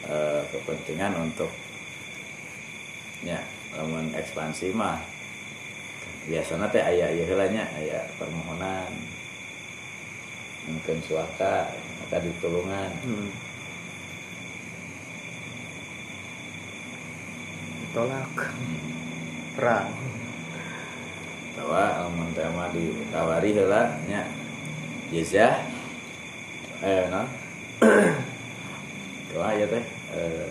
eh, 0.07 0.43
kepentingan 0.47 1.19
untuk 1.19 1.51
ya 3.27 3.43
lamun 3.75 4.15
ekspansi 4.15 4.71
mah 4.71 5.03
biasanya 6.31 6.71
teh 6.71 6.85
ayah 6.87 7.11
ayah 7.11 7.27
helanya 7.27 7.65
ayah 7.83 8.05
permohonan 8.16 8.93
mungkin 10.69 10.99
suaka 11.05 11.73
maka 12.05 12.16
ditulungan. 12.20 12.91
Hmm. 13.05 13.31
tolak 17.95 18.27
perang. 19.55 19.86
Bahwa 21.55 22.11
lamun 22.11 22.35
teh 22.35 22.51
mah 22.51 22.69
ditawari 22.74 23.55
heula 23.55 24.03
nya. 24.11 24.27
Jizah 25.15 25.62
eh 26.82 27.07
no. 27.07 27.23
Doa 29.31 29.49
ya 29.55 29.66
teh. 29.70 29.85
Eh, 30.15 30.51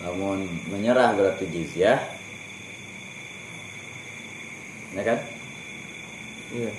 namun 0.00 0.48
menyerah 0.68 1.16
berarti 1.16 1.44
jizyah 1.48 2.00
ya 4.94 5.02
kan? 5.06 5.18
Iya. 6.50 6.72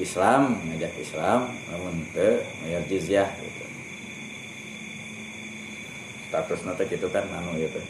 Islam 0.00 0.56
ngajak 0.70 0.94
Islam 0.96 1.50
namun 1.68 1.94
ke 2.14 2.40
bayar 2.64 2.82
jizyah 2.88 3.28
gitu. 3.36 3.64
Status 6.30 6.60
nanti 6.62 6.86
gitu 6.88 7.10
kan 7.10 7.26
anu 7.28 7.58
gitu. 7.58 7.80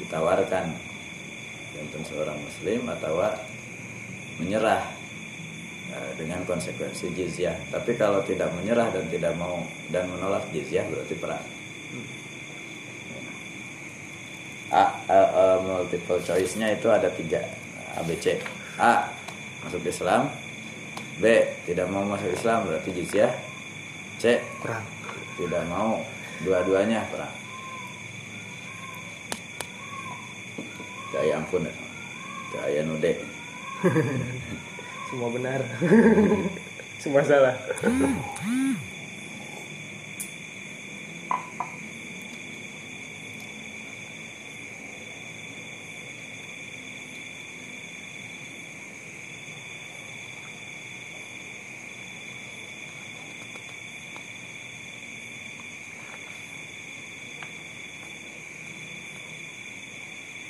Ditawarkan 0.00 0.74
untuk 1.80 2.02
seorang 2.08 2.36
muslim 2.40 2.88
atau 2.88 3.20
menyerah 4.40 4.82
eh, 5.92 6.12
dengan 6.18 6.42
konsekuensi 6.48 7.12
jizyah. 7.14 7.54
Tapi 7.70 7.94
kalau 7.94 8.24
tidak 8.26 8.50
menyerah 8.56 8.90
dan 8.90 9.06
tidak 9.12 9.36
mau 9.36 9.62
dan 9.92 10.08
menolak 10.08 10.42
jizyah 10.50 10.88
berarti 10.88 11.14
perang 11.14 11.60
A, 14.70 14.86
A, 15.10 15.20
A, 15.34 15.44
multiple 15.66 16.22
choice-nya 16.22 16.78
itu 16.78 16.86
ada 16.86 17.10
tiga. 17.10 17.42
ABC 17.98 18.38
A 18.78 19.10
masuk 19.66 19.82
Islam. 19.82 20.30
B 21.18 21.24
tidak 21.66 21.90
mau 21.90 22.06
masuk 22.06 22.30
Islam 22.32 22.64
berarti 22.70 22.90
jizyah 22.94 23.34
C 24.22 24.38
perang. 24.62 24.86
tidak 25.36 25.66
mau. 25.66 26.00
Dua-duanya 26.40 27.04
perang. 27.10 27.34
Gaya 31.10 31.36
ampun 31.36 31.66
Gaya 32.54 32.80
nude. 32.86 33.12
Semua 35.10 35.28
benar. 35.34 35.60
Semua 37.02 37.24
salah 37.26 37.56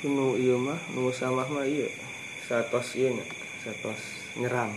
nu 0.01 0.33
iya 0.33 0.57
mah 0.71 0.79
nu 0.95 1.11
samah 1.11 1.43
mah 1.51 1.67
iya. 1.67 1.91
Satos 2.47 2.95
iya 2.95 3.11
nya 3.11 3.27
satos 3.59 3.99
nyerang. 4.39 4.71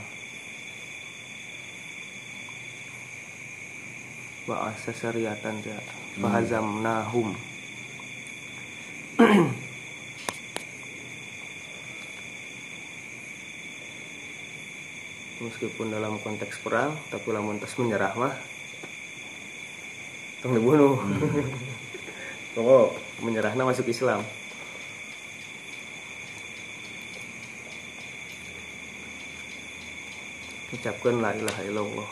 Bahasa 4.50 4.90
syariatan 4.90 5.62
ya 5.62 5.78
fahazam 6.18 6.82
nahum 6.82 7.34
meskipun 15.42 15.90
dalam 15.90 16.18
konteks 16.22 16.62
perang 16.62 16.94
tapi 17.08 17.34
lamun 17.34 17.58
tas 17.62 17.74
menyerah 17.78 18.12
mah 18.18 18.34
tong 20.42 20.58
dibunuh. 20.58 20.98
Oh 22.54 22.94
menyerahnya 23.18 23.66
masuk 23.66 23.90
Islam 23.90 24.22
ucapkan 30.74 31.22
la 31.22 31.30
ilaha 31.30 31.62
illallah. 31.62 32.10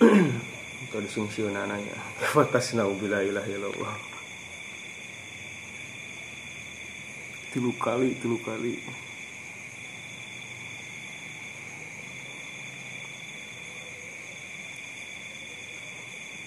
Itu 0.86 0.96
disungsiun 1.02 1.52
anaknya 1.52 1.98
fatas 2.32 2.78
naubila 2.78 3.20
ilaha 3.26 3.50
illallah. 3.50 3.94
Tilu 7.50 7.74
kali 7.74 8.14
tilu 8.22 8.38
kali 8.38 8.78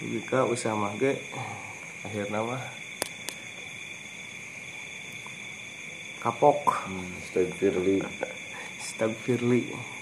jika 0.03 0.47
usaha 0.47 0.87
ge 0.95 1.19
akhirnya 2.07 2.39
mah 2.39 2.63
kapok. 6.23 6.87
Astagfirli 7.33 7.99
istagfirli 8.79 9.61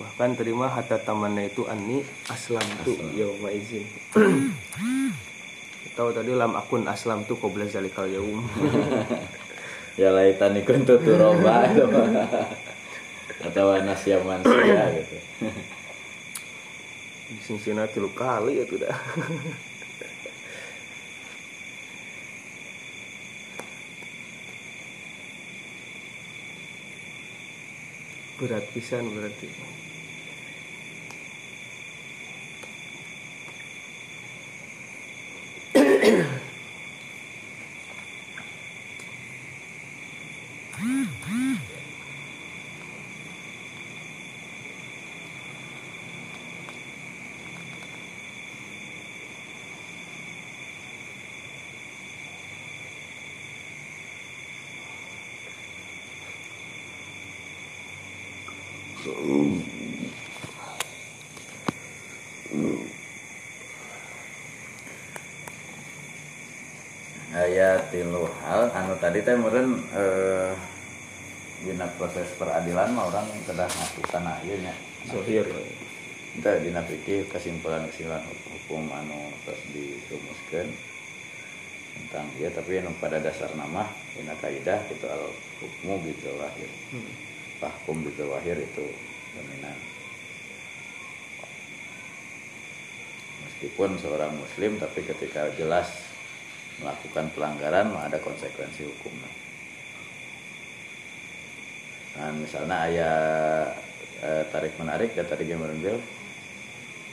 bahkan 0.00 0.32
terima 0.32 0.72
hatta 0.72 0.96
tamanna 0.96 1.44
itu 1.44 1.68
anni 1.68 2.00
aslam. 2.32 2.64
tu 2.84 2.96
yauma 3.12 3.52
izin. 3.52 3.84
Tahu 5.92 6.08
tadi 6.16 6.32
lam 6.32 6.56
akun 6.56 6.88
aslam 6.88 7.28
tu 7.28 7.36
qabla 7.36 7.68
zalikal 7.68 8.08
yaum 8.08 8.40
ya 10.00 10.08
laitan 10.08 10.56
ikun 10.56 10.88
tuh 10.88 10.96
turoba 10.96 11.68
atau 13.44 13.76
nasya 13.84 14.24
manusia 14.24 14.80
gitu. 14.96 15.16
Sing 17.44 17.58
tilu 17.60 18.08
kali 18.16 18.60
ya 18.60 18.64
tidak 18.64 18.92
berat 28.42 28.66
pisan 28.74 29.06
berarti 29.14 29.46
ayat 67.42 67.81
tilu 67.92 68.24
hal 68.48 68.72
anu 68.72 68.96
tadi 68.96 69.20
teh 69.20 69.36
meureun 69.36 69.76
eh 69.92 70.56
dina 71.62 71.86
proses 72.00 72.26
peradilan 72.40 72.90
mah 72.96 73.06
orang 73.12 73.28
kedah 73.46 73.68
ngaku 73.68 74.00
kana 74.10 74.40
ieu 74.42 74.56
nya 74.58 74.74
Zohir 75.06 75.46
Kita 76.32 76.64
dina 76.64 76.80
fikih 76.80 77.28
kesimpulan-kesimpulan 77.28 78.24
hukum 78.24 78.88
anu 78.88 79.28
terus 79.44 79.60
dirumuskeun 79.68 80.64
tentang 81.92 82.24
dia 82.40 82.48
tapi 82.48 82.80
anu 82.80 82.88
pada 82.96 83.20
dasar 83.20 83.52
nama 83.52 83.84
dina 84.16 84.32
kaidah 84.40 84.80
itu 84.88 85.06
al 85.12 85.28
hukmu 85.60 86.00
gitu 86.08 86.32
lahir. 86.40 86.70
Hukum 87.60 88.00
gitu 88.08 88.32
lahir 88.32 88.56
itu 88.56 88.86
dominan. 89.36 89.76
Meskipun 93.44 94.00
seorang 94.00 94.32
muslim 94.32 94.80
tapi 94.80 95.04
ketika 95.04 95.52
jelas 95.60 95.92
melakukan 96.82 97.30
pelanggaran 97.32 97.94
ada 97.94 98.18
konsekuensi 98.18 98.82
hukum. 98.84 99.14
Nah 102.18 102.30
misalnya 102.36 102.76
ayah 102.90 103.16
eh, 104.20 104.44
tarik 104.52 104.76
menarik 104.76 105.16
ya 105.16 105.24
tadi 105.24 105.48
gamer 105.48 105.72
bil 105.78 105.96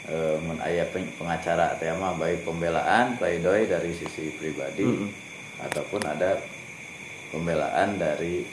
eh, 0.10 0.36
mun 0.44 0.60
aya 0.60 0.84
peng- 0.92 1.14
pengacara 1.16 1.78
teh 1.80 1.94
mah 1.96 2.18
baik 2.20 2.44
pembelaan 2.44 3.16
pleidoy 3.16 3.70
dari 3.70 3.94
sisi 3.96 4.34
pribadi 4.36 4.84
Mm-mm. 4.84 5.10
ataupun 5.70 6.02
ada 6.04 6.42
pembelaan 7.32 7.96
dari 8.02 8.44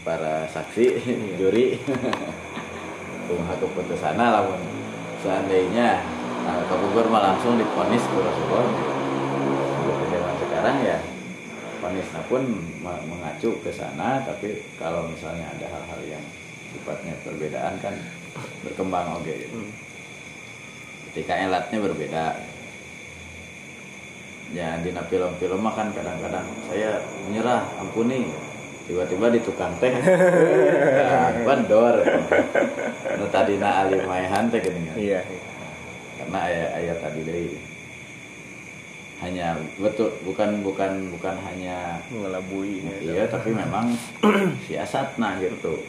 para 0.00 0.48
saksi 0.48 0.86
juri. 1.36 1.76
Kumaha 3.28 3.60
keputusanna 3.60 4.40
lamun 4.40 4.56
seandainya 5.20 6.00
nah, 6.48 6.64
kabubur 6.70 7.04
mah 7.12 7.20
langsung 7.20 7.60
diponis 7.60 8.00
zaman 8.00 8.87
sekarang 10.58 10.82
ya 10.82 10.98
ponisnya 11.78 12.22
pun 12.26 12.42
me- 12.82 13.04
mengacu 13.06 13.54
ke 13.62 13.70
sana 13.70 14.18
tapi 14.26 14.58
kalau 14.74 15.06
misalnya 15.06 15.46
ada 15.54 15.70
hal-hal 15.70 16.18
yang 16.18 16.24
sifatnya 16.74 17.14
perbedaan 17.22 17.78
kan 17.78 17.94
berkembang 18.66 19.22
oke. 19.22 19.30
Gitu. 19.30 19.54
Hmm. 19.54 19.70
ketika 21.14 21.38
elatnya 21.38 21.78
berbeda. 21.78 22.24
Ya 24.50 24.82
di 24.82 24.90
film-film 24.90 25.62
mah 25.62 25.78
kan 25.78 25.94
kadang-kadang 25.94 26.42
saya 26.66 27.06
menyerah 27.30 27.62
ampuni. 27.78 28.26
Tiba-tiba 28.90 29.30
di 29.30 29.38
tukang 29.38 29.78
teh. 29.78 29.94
Bandor 31.46 32.02
nu 33.14 33.30
tadina 33.30 33.86
ali 33.86 34.02
maehan 34.02 34.50
teh 34.50 34.58
geuning 34.58 34.90
iya 34.98 35.22
karena 36.18 36.38
ayat 36.50 36.70
ayat 36.82 36.98
tadi 37.02 37.20
dari 37.22 37.46
hanya 39.18 39.58
betul 39.82 40.14
bukan 40.22 40.62
bukan 40.62 41.10
bukan 41.10 41.34
hanya 41.42 41.98
mengelabui 42.06 42.86
ya, 42.86 42.96
iya 43.02 43.24
tapi 43.26 43.50
memang 43.50 43.90
siasat 44.70 45.18
nah 45.18 45.34
gitu. 45.42 45.82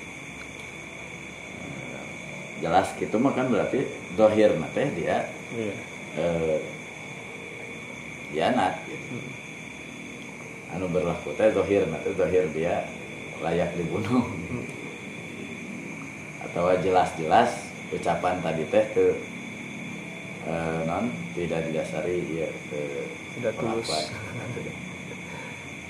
Jelas 2.59 2.89
gitu 2.97 3.15
mah 3.21 3.31
kan 3.37 3.47
berarti 3.47 3.85
dohir 4.17 4.51
teh 4.73 4.87
dia 4.97 5.29
iya. 5.53 5.73
eh, 6.17 6.57
hianat 8.33 8.75
gitu. 8.89 9.15
anu 10.73 10.89
berlaku 10.89 11.29
teh 11.37 11.53
dohir 11.53 11.85
nanti 11.85 12.09
dohir 12.17 12.49
dia 12.49 12.81
layak 13.45 13.77
dibunuh. 13.77 14.25
Atau 16.49 16.65
jelas-jelas 16.81 17.69
ucapan 17.93 18.41
tadi 18.41 18.65
teh 18.73 18.85
ke 18.89 19.05
eh, 20.47 20.79
non 20.87 21.11
tidak 21.35 21.67
didasari 21.67 22.17
ya 22.37 22.49
Tidak 23.39 23.53
tulus. 23.55 23.87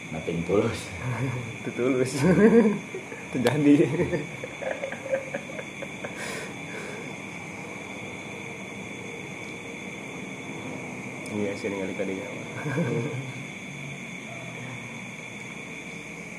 nothing 0.10 0.42
tulus. 0.46 0.80
Itu 1.62 1.70
tulus. 1.78 2.12
Terjadi 3.30 3.74
iya 11.40 11.52
sih 11.56 11.68
ningali 11.70 11.94
kadinya 11.96 12.26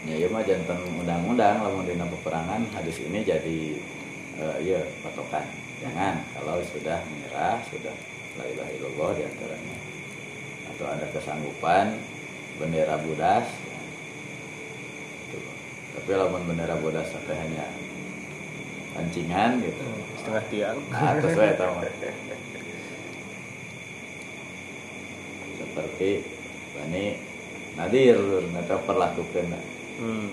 ya 0.09 0.15
iya 0.19 0.27
mah 0.33 0.43
jantan 0.43 0.81
undang-undang. 0.99 1.63
Lamun 1.63 1.87
dina 1.87 2.05
peperangan 2.09 2.67
hadis 2.75 2.99
ini 3.05 3.23
jadi 3.23 3.59
iya 4.61 4.81
patokan 5.05 5.47
jangan 5.81 6.15
kalau 6.37 6.61
sudah 6.63 6.99
menyerah 7.09 7.57
sudah 7.69 7.95
la 8.37 8.45
ilaha 8.47 8.71
illallah 8.77 9.11
di 9.17 9.23
antaranya 9.25 9.77
atau 10.77 10.87
ada 10.87 11.07
kesanggupan 11.13 11.99
bendera 12.61 13.01
budas 13.01 13.49
Gitu. 15.31 15.51
tapi 15.95 16.11
lamun 16.19 16.43
bendera 16.43 16.75
budas 16.83 17.07
sampai 17.07 17.39
hanya 17.39 17.71
pancingan 18.91 19.63
gitu. 19.63 19.83
Setengah 20.19 20.45
tiang. 20.51 20.79
Nah 20.91 21.15
terus 21.23 21.39
saya 21.39 21.55
tahu. 21.55 21.75
Seperti 25.55 26.11
Bani 26.75 27.05
Nadir 27.79 28.19
atau 28.67 28.79
perlakukan 28.83 29.55
hmm. 30.03 30.29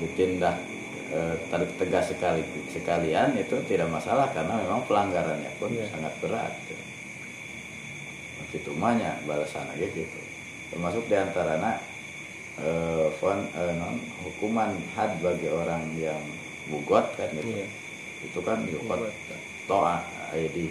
Ditindak 0.00 0.56
eh, 1.10 1.34
tarik 1.48 1.70
tegas 1.76 2.08
sekali 2.08 2.40
sekalian 2.68 3.36
itu 3.36 3.56
tidak 3.66 3.88
masalah 3.88 4.30
karena 4.32 4.56
memang 4.56 4.80
pelanggarannya 4.88 5.50
pun 5.58 5.70
Iya. 5.70 5.86
sangat 5.90 6.14
berat 6.18 6.52
itu 8.50 8.70
mahnya 8.74 9.14
balasan 9.24 9.62
aja 9.70 9.86
gitu 9.86 10.18
termasuk 10.74 11.06
di 11.06 11.14
antaranya 11.14 11.78
eh, 12.58 13.06
fon, 13.22 13.46
eh, 13.46 13.72
non, 13.78 13.94
hukuman 14.26 14.74
had 14.98 15.14
bagi 15.22 15.46
orang 15.46 15.86
yang 15.94 16.18
bugot 16.66 17.14
kan 17.14 17.30
gitu 17.30 17.46
iya 17.46 17.66
itu 18.20 18.38
kan 18.42 18.58
Bugot. 18.66 19.08
toa 19.64 20.02
ID 20.34 20.66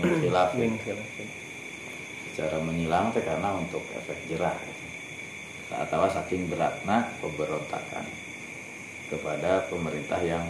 Min 0.00 0.24
khilafin. 0.24 0.72
secara 2.32 2.56
menyilang 2.64 3.12
teh 3.12 3.20
karena 3.20 3.52
untuk 3.52 3.84
efek 3.92 4.16
jerah 4.24 4.56
atau 5.72 6.04
saking 6.12 6.52
beratnya 6.52 7.08
pemberontakan 7.24 8.04
kepada 9.08 9.68
pemerintah 9.68 10.20
yang 10.24 10.44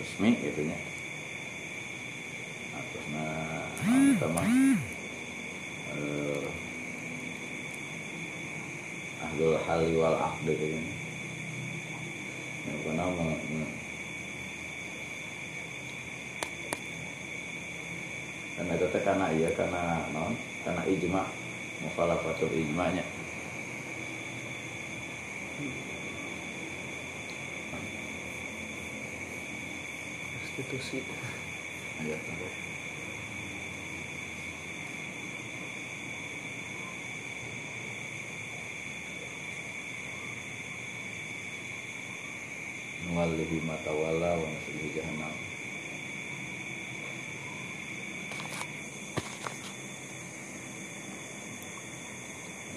resmi 0.00 0.36
gitu 0.40 0.64
nya. 0.64 0.78
Nah, 2.74 2.82
terus 2.90 3.06
nah, 3.12 3.64
eh, 5.94 6.44
ahlul 9.24 9.56
hali 9.64 9.88
wal 9.96 10.16
aqd 10.16 10.48
gitu 10.52 10.76
nya. 10.76 10.94
yang 12.64 12.78
pernah 12.80 13.06
karena 18.54 18.72
itu 18.78 18.86
karena 19.02 19.26
iya 19.34 19.50
karena 19.52 19.82
non 20.14 20.32
karena 20.62 20.82
ijma 20.86 21.22
mukhalafatul 21.82 22.54
ijma'nya 22.54 23.02
Restitusi. 30.54 31.02
ayat 31.98 32.22
apa 32.30 32.46
nuwallihi 43.04 43.58
matawala 43.66 44.30
wa 44.38 44.46
nuslihi 44.46 44.94
jahannam 44.96 45.34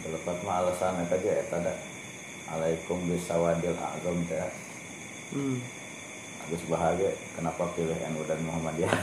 Telepat 0.04 0.38
mah 0.46 0.56
alasan 0.64 1.04
eta 1.04 1.18
ge 1.20 1.34
eta 1.46 1.58
da 1.62 1.74
alaikum 2.54 3.06
bisawadil 3.10 3.76
agam 3.76 4.18
teh 4.30 4.50
Hmm. 5.28 5.60
Agus 6.48 6.64
bahagia 6.72 7.12
kenapa 7.36 7.68
pilih 7.76 8.00
NU 8.08 8.24
dan 8.24 8.40
Muhammadiyah? 8.48 8.88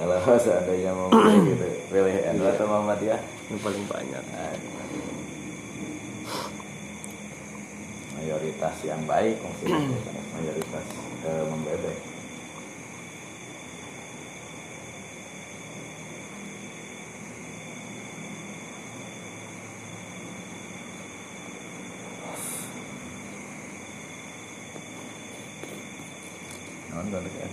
Kalau 0.00 0.40
seandainya 0.40 0.96
mau 0.96 1.12
pilih 1.12 1.44
gitu 1.52 1.68
pilih 1.92 2.16
NU 2.32 2.48
atau 2.48 2.64
Muhammadiyah? 2.64 3.20
Yang 3.52 3.60
paling 3.60 3.84
banyak. 3.92 4.24
nah, 4.24 4.56
mayoritas 8.16 8.76
yang 8.88 9.04
baik 9.04 9.36
maksudnya 9.44 9.84
mayoritas 10.40 10.84
eh, 11.28 11.44
membebek 11.44 12.16
Non 26.96 27.12
balik 27.12 27.28
ya. 27.36 27.48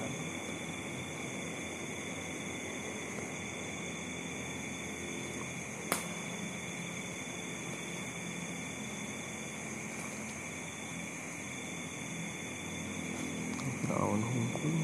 Daun 13.91 14.23
hukum 14.23 14.75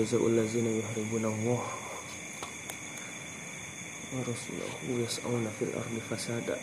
jazaa'ul 0.00 0.32
ladzina 0.32 0.72
yuharibuna 0.72 1.28
Allah. 1.28 1.62
Wa 4.10 4.24
rasulahu 4.24 4.96
yas'auna 4.96 5.52
fil 5.52 5.76
ardi 5.76 6.00
fasada. 6.00 6.56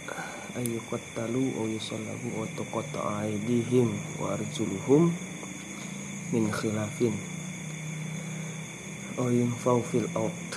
Ay 0.57 0.65
yuqattalu 0.73 1.53
aw 1.61 1.69
yusallabu 1.69 2.33
wa 2.33 2.49
tuqatta'a 2.57 3.29
aydihim 3.29 3.93
wa 4.17 4.33
arjuluhum 4.33 5.13
min 6.33 6.49
khilafin. 6.49 7.13
Aw 9.21 9.29
yunfaw 9.29 9.85
fil 9.85 10.09
ard. 10.17 10.49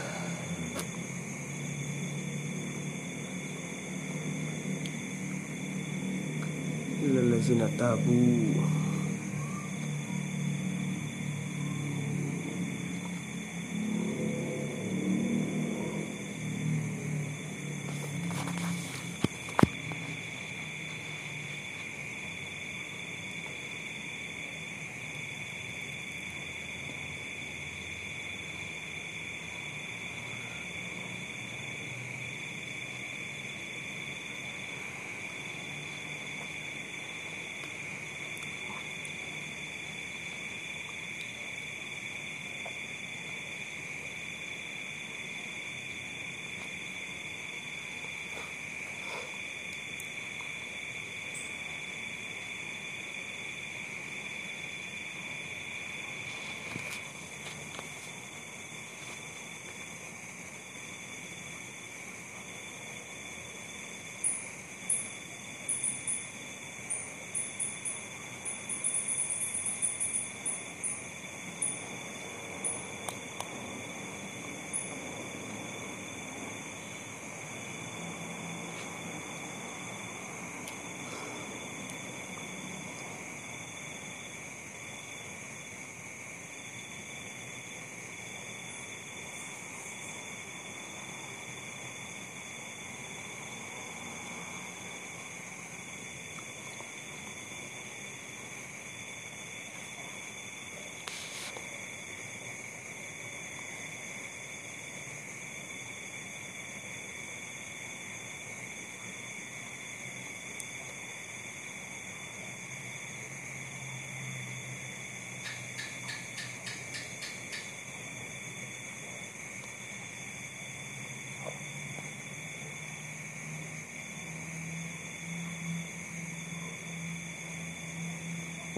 Illa 7.05 7.21
ladzina 7.29 7.69
tabu 7.77 8.57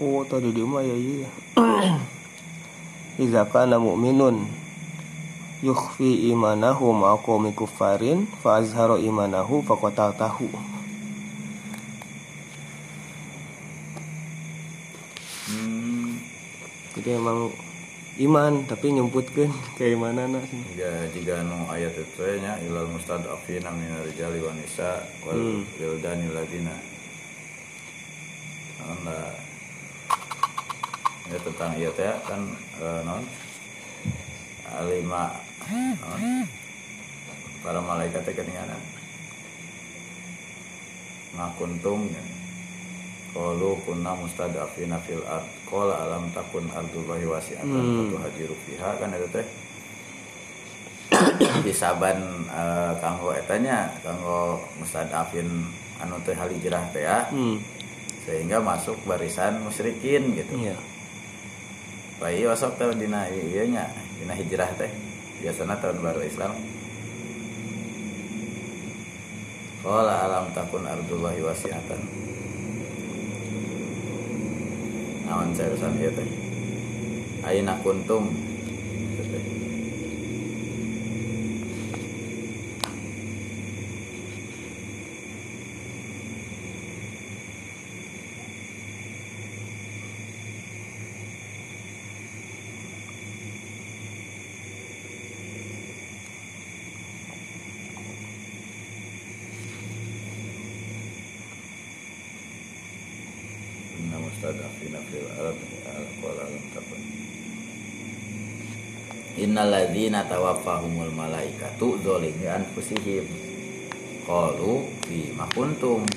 Oh 0.03 0.21
tadi 0.27 0.49
dia 0.55 0.65
mah 0.67 0.83
ya 0.83 0.97
iya. 0.99 1.29
Iza 3.23 3.41
kana 3.53 3.77
mu'minun 3.79 4.37
yukhfi 5.67 6.27
imanahu 6.33 6.91
ma'a 6.91 7.15
qaumi 7.25 7.51
kuffarin 7.59 8.19
fa 8.41 8.49
azhara 8.59 8.97
imanahu 9.09 9.55
faqataltahu. 9.63 10.47
Hmm, 15.47 16.15
Jadi 16.95 17.09
emang 17.19 17.51
iman 18.23 18.53
tapi 18.69 18.93
nyumputkeun 18.93 19.49
keimanana 19.77 20.37
ya 20.77 20.91
jika 21.09 21.41
nu 21.41 21.65
ayat 21.65 21.97
itu 21.97 22.21
nya 22.39 22.61
ilal 22.61 22.85
mustadafina 22.93 23.73
min 23.73 23.89
rijali 24.05 24.39
wa 24.39 24.53
nisa 24.53 25.01
wal 25.25 25.33
Hmm. 25.33 25.65
wildani 25.81 26.29
ladina 26.29 26.75
tentang 31.63 31.79
iya 31.79 31.91
teh 31.95 32.11
kan 32.27 32.41
eh, 32.83 32.99
non? 33.07 33.23
Lima 34.91 35.31
non? 35.71 36.43
Para 37.63 37.79
malaikat 37.79 38.19
teh 38.27 38.35
keninganan 38.35 38.83
ngakuntum 41.39 42.11
ya. 42.11 42.23
Kunna 43.33 44.11
mustadafina 44.13 44.99
fil 45.07 45.23
ard. 45.23 45.47
Qala 45.65 46.05
alam 46.05 46.27
takun 46.35 46.67
ardullahi 46.69 47.25
wasi'atan 47.25 47.65
Hmm. 47.65 48.11
fatuhajiru 48.11 48.55
fiha 48.67 48.89
kan 48.99 49.15
itu 49.15 49.27
teh. 49.31 49.47
Di 51.63 51.71
saban 51.71 52.19
eh, 52.51 52.91
kanggo 52.99 53.31
etanya 53.31 53.87
kanggo 54.03 54.67
mustadafin 54.83 55.47
anu 56.03 56.19
teh 56.27 56.35
halijrah 56.35 56.83
teh 56.91 57.07
ya. 57.07 57.23
Hmm. 57.31 57.55
sehingga 58.27 58.59
masuk 58.59 58.99
barisan 59.07 59.63
musyrikin 59.63 60.35
gitu. 60.35 60.55
Iya 60.59 60.75
bayi 62.23 62.47
wasok 62.47 62.79
teh 62.79 62.87
dina 62.95 63.27
ieu 63.27 63.67
nya 63.67 63.91
dina 64.15 64.31
hijrah 64.31 64.71
teh. 64.79 64.87
Biasanya 65.43 65.75
tahun 65.83 65.99
baru 65.99 66.23
Islam. 66.23 66.55
Qala 69.83 70.23
alam 70.23 70.47
takun 70.55 70.87
ardullahi 70.87 71.43
wasi'atan. 71.43 71.99
Naon 75.27 75.51
cerusan 75.51 75.99
ieu 75.99 76.15
teh? 76.15 76.29
Aina 77.43 77.75
kuntum 77.83 78.31
Gitu 79.13 79.29
teh. 79.29 79.45
Inna 103.93 104.17
mustadafina 104.17 104.99
fil 105.05 105.29
ardi 105.37 105.77
qala 106.17 106.43
lam 106.49 106.65
takun 106.73 107.01
Innal 109.43 109.75
ladzina 109.75 110.23
tawaffahumul 110.23 111.11
malaikatu 111.11 111.99
dzalimi 111.99 112.47
anfusihim 112.47 113.27
qalu 114.23 114.87
fi 115.03 115.35
ma 115.35 115.43
kuntum 115.51 116.07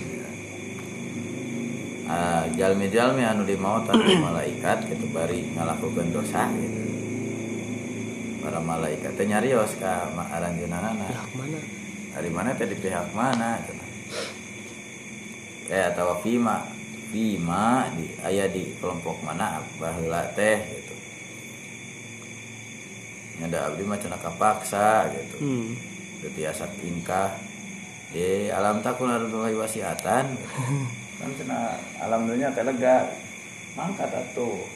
Ah, 2.07 2.47
jalmi-jalmi 2.55 3.27
anu 3.27 3.43
dimautan 3.43 3.99
ku 3.99 4.15
malaikat 4.31 4.87
gitu 4.87 5.11
bari 5.11 5.43
ngalakukeun 5.59 6.15
dosa 6.15 6.47
gitu. 6.55 6.87
Para 8.47 8.63
malaikat 8.63 9.19
teh 9.19 9.27
nyarios 9.27 9.75
ka 9.83 10.07
aranjeunana. 10.15 10.95
pihak 10.95 11.31
mana 11.35 11.59
Dari 12.15 12.31
mana 12.31 12.55
teh 12.55 12.71
di 12.71 12.79
pihak 12.79 13.11
mana? 13.11 13.59
cenah. 13.59 13.91
Eh 15.67 15.83
atau 15.83 16.23
Fima 16.23 16.63
Fima 17.11 17.91
di 17.99 18.07
aya 18.23 18.55
di 18.55 18.71
kelompok 18.79 19.27
mana 19.27 19.59
baheula 19.83 20.31
teh 20.39 20.76
gitu. 23.47 23.55
Nyada 23.55 23.70
abdi 23.70 23.83
mah 23.86 23.99
cenah 24.02 24.20
kapaksa 24.20 25.07
gitu. 25.15 25.36
hmm. 25.39 25.68
Teu 26.23 26.31
tiasa 26.34 26.66
tingkah. 26.83 27.31
Di 28.10 28.50
alam 28.50 28.83
takun 28.83 29.10
ardullahi 29.10 29.55
wasiatan. 29.55 30.26
kan 31.18 31.31
cenah 31.39 31.78
alam 32.02 32.26
dunia 32.26 32.50
teh 32.50 32.66
lega. 32.66 33.07
Mangkat 33.78 34.10
atuh. 34.10 34.66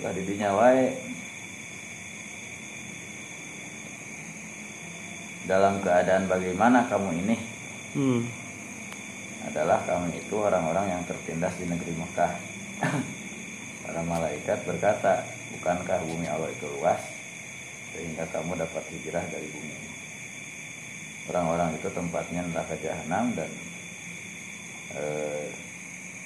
Lah 0.00 0.12
di 0.16 0.22
dinya 0.24 0.56
wae. 0.56 0.96
Dalam 5.48 5.80
keadaan 5.80 6.28
bagaimana 6.28 6.88
kamu 6.88 7.10
ini? 7.24 7.36
Hmm. 7.96 8.20
adalah 9.48 9.80
kami 9.88 10.12
itu 10.20 10.36
orang-orang 10.36 10.92
yang 10.92 11.02
tertindas 11.08 11.56
di 11.56 11.64
negeri 11.64 11.96
Mekah. 11.96 12.36
Para 13.88 14.04
malaikat 14.04 14.60
berkata, 14.68 15.24
bukankah 15.56 16.04
bumi 16.04 16.28
Allah 16.28 16.52
itu 16.52 16.68
luas 16.76 17.00
sehingga 17.98 18.22
kamu 18.30 18.54
dapat 18.54 18.86
hijrah 18.94 19.26
dari 19.26 19.50
bumi? 19.50 19.74
Orang-orang 21.26 21.74
itu 21.74 21.90
tempatnya 21.90 22.46
neraka 22.46 22.78
jahanam 22.78 23.34
dan 23.34 23.50
eh, 24.94 25.50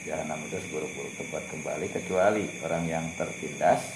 jahanam 0.04 0.36
itu 0.52 0.60
seburuk-buruk 0.68 1.16
tempat 1.16 1.42
kembali 1.48 1.88
kecuali 1.88 2.44
orang 2.60 2.84
yang 2.84 3.04
tertindas 3.16 3.88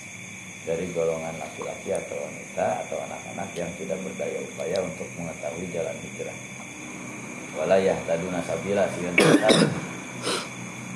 dari 0.64 0.88
golongan 0.96 1.36
laki-laki 1.36 1.92
atau 1.94 2.16
wanita 2.16 2.88
atau 2.88 2.96
anak-anak 3.04 3.48
yang 3.54 3.70
tidak 3.76 4.00
berdaya 4.02 4.40
upaya 4.40 4.78
untuk 4.82 5.06
mengetahui 5.20 5.68
jalan 5.70 5.94
hijrah. 6.00 6.38
Wala 7.60 7.76
yahtaduna 7.76 8.40
sabila 8.42 8.88
tahu 8.88 9.62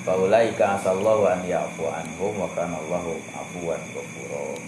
faulaika 0.02 0.80
asallahu 0.80 1.28
an 1.28 1.44
ya'fu 1.44 1.84
anhum 1.86 2.34
wa 2.40 2.48
kana 2.56 2.72
Allahu 2.82 3.20
afuwan 3.36 3.80
ghafura 3.92 4.58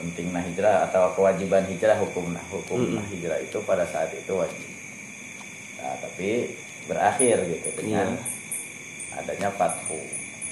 pentingnya 0.00 0.40
hijrah 0.40 0.88
atau 0.88 1.12
kewajiban 1.12 1.68
hijrah 1.68 2.00
hukum 2.00 2.32
hukum 2.48 2.96
hijrah 3.12 3.36
itu 3.44 3.60
pada 3.68 3.84
saat 3.84 4.08
itu 4.16 4.32
wajib 4.32 4.70
nah, 5.76 5.94
tapi 6.00 6.56
berakhir 6.88 7.44
gitu 7.44 7.68
dengan 7.76 8.16
adanya 9.20 9.52
fathu 9.52 10.00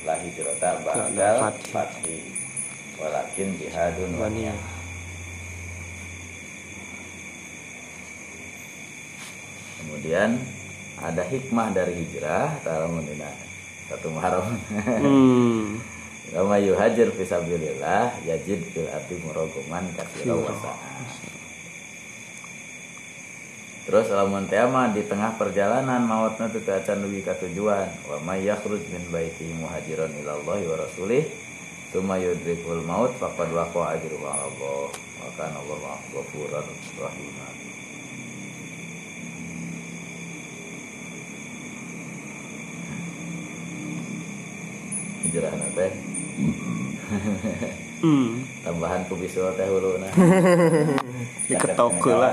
la 0.04 0.20
hijrata 0.20 0.84
ba'dal 0.84 1.48
fathi. 1.48 1.72
fathi 1.72 2.18
walakin 2.98 3.48
jihadun 3.56 4.10
wa 4.18 4.26
Waniyah. 4.26 4.58
Kemudian 9.78 10.30
ada 10.98 11.22
hikmah 11.22 11.70
dari 11.70 11.94
hijrah 11.94 12.58
dalam 12.66 12.98
menina 12.98 13.30
satu 13.86 14.10
Muharram. 14.10 14.58
Hmm. 14.98 15.78
Kama 16.28 16.60
yuhajir 16.60 17.08
fisabilillah 17.16 18.20
yajid 18.28 18.60
fil 18.76 18.84
ardi 18.92 19.16
murogoman 19.24 19.88
kasira 19.96 20.36
wasa'ah. 20.36 21.08
Terus 23.88 24.12
lamun 24.12 24.44
teh 24.44 24.60
di 24.92 25.02
tengah 25.08 25.40
perjalanan 25.40 26.04
mautna 26.04 26.52
teu 26.52 26.60
acan 26.60 27.00
dugi 27.00 27.24
ka 27.24 27.32
tujuan. 27.40 27.88
Wa 28.04 28.20
may 28.20 28.44
yakhruj 28.44 28.84
min 28.92 29.00
baiti 29.08 29.48
muhajiran 29.56 30.12
ila 30.20 30.36
Allah 30.36 30.60
wa 30.60 30.76
rasulih 30.76 31.24
tsumma 31.88 32.20
yudrikul 32.20 32.84
maut 32.84 33.16
faqad 33.16 33.48
waqa 33.48 33.96
ajruhu 33.96 34.28
'ala 34.28 34.44
Allah. 34.44 34.92
Wa 34.92 35.32
kana 35.40 35.56
Allahu 35.64 36.04
ghafurur 36.12 36.60
rahim. 37.00 37.32
Hijrah 45.24 45.52
teh 45.72 46.17
Hmm. 47.98 48.46
tambahan 48.62 49.02
ku 49.10 49.18
bisul 49.18 49.50
teh 49.58 49.66
hulu 49.66 49.98
nah. 49.98 50.12
Diketok 51.50 51.98
heula. 51.98 52.30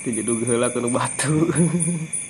Ti 0.00 0.08
jedug 0.16 0.40
heula 0.48 0.72
kudu 0.72 0.88
batu. 0.88 1.32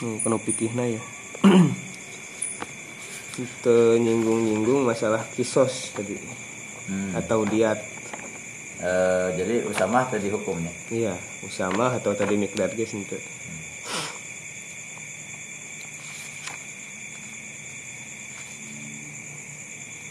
Hmm, 0.00 0.16
kena 0.24 0.40
pikihna 0.40 0.88
ya. 0.88 1.00
Itu 3.44 3.76
nyinggung-nyinggung 3.96 4.84
masalah 4.84 5.24
kisos 5.32 5.96
tadi 5.96 6.20
Hmm. 6.90 7.14
atau 7.14 7.46
diat. 7.46 7.78
Eh, 8.82 9.28
jadi 9.38 9.62
Usamah 9.70 10.10
tadi 10.10 10.26
hukumnya. 10.26 10.74
Iya, 10.90 11.14
Usama 11.46 11.94
atau 11.94 12.10
tadi 12.18 12.34
Mikdad 12.34 12.74
guys 12.74 12.90
itu. 12.90 13.14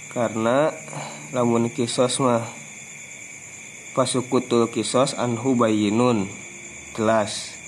Karena 0.09 0.71
lamun 1.35 1.69
kisos 1.69 2.23
mah 2.23 2.47
pasukutul 3.93 4.71
kisos 4.71 5.13
anhu 5.19 5.53
bayinun 5.59 6.31
jelas. 6.95 7.59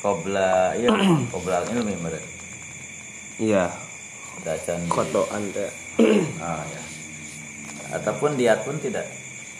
Qobla 0.00 0.76
iya 0.78 0.92
qobla 1.32 1.64
ilmi 1.72 1.96
berarti. 1.98 2.33
Iya, 3.36 3.66
Dacan 4.42 4.86
kotoan 4.86 5.50
teh. 5.50 5.70
Ah 6.38 6.62
ya. 6.62 6.80
Ataupun 7.92 8.34
diat 8.34 8.62
pun 8.62 8.76
tidak. 8.78 9.06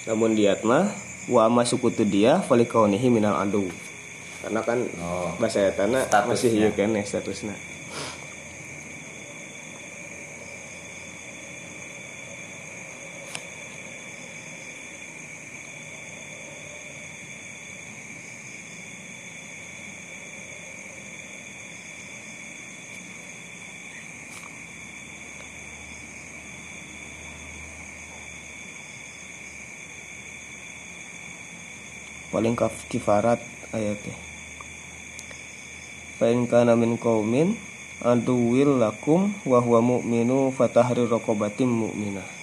Namun 0.05 0.35
diat 0.35 0.63
mah 0.63 0.91
wa 1.27 1.49
masukutu 1.49 2.03
dia 2.03 2.39
falikaunihi 2.41 3.09
minal 3.09 3.35
adu. 3.35 3.67
Karena 4.43 4.61
kan 4.61 4.79
Oh. 5.01 5.33
bahasa 5.41 5.73
tanah 5.73 6.05
Statusnya. 6.05 6.29
masih 6.29 6.51
ieu 6.53 6.71
kene 6.71 7.01
statusna. 7.01 7.55
Paling 32.35 32.59
kifarat 32.91 33.39
ayatnya 33.71 34.19
fa 36.19 36.27
in 36.27 36.51
kana 36.51 36.75
min 36.75 36.99
qaumin 36.99 37.55
aduwil 38.03 38.83
lakum 38.83 39.31
wa 39.47 39.63
huwa 39.63 39.79
mu'minu 39.79 40.51
fatahrir 40.51 41.07
raqabatin 41.07 41.71
mu'minah 41.71 42.35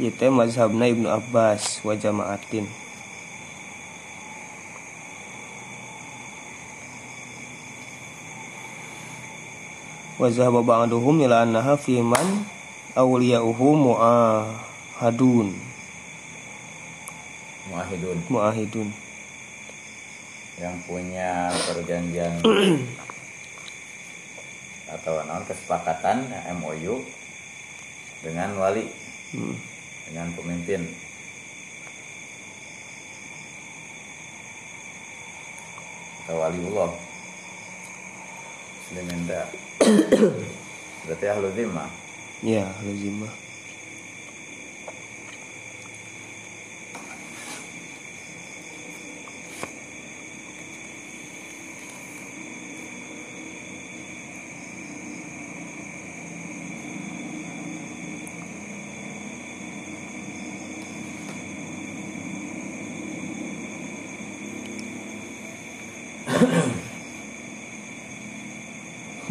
Itu 0.00 0.32
mazhabna 0.32 0.88
Ibnu 0.88 1.12
Abbas 1.12 1.84
wa 1.84 1.92
jama'atin. 1.92 2.64
Wa 10.16 10.32
zahaba 10.32 10.64
ba'duhum 10.64 11.20
ila 11.20 11.44
annaha 11.44 11.76
fi 11.76 12.00
man 12.00 12.48
awliya'uhu 12.96 13.76
mu'ahadun 15.00 15.56
muahidun. 17.72 18.18
Mu'ahidun. 18.28 18.88
Yang 20.60 20.76
punya 20.84 21.48
perjanjian 21.72 22.36
atau 25.00 25.24
non 25.24 25.40
kesepakatan 25.48 26.28
MOU 26.60 27.00
dengan 28.20 28.52
wali 28.60 28.84
hmm. 29.32 29.56
dengan 30.12 30.28
pemimpin. 30.36 30.84
Atau 36.28 36.44
waliullah. 36.44 36.92
Muslimin 38.92 39.20
berarti 41.08 41.24
ahlu 41.24 41.48
zimah. 41.56 41.88
Ya 42.44 42.68
lazimah 42.84 43.32
Ayo 43.32 43.49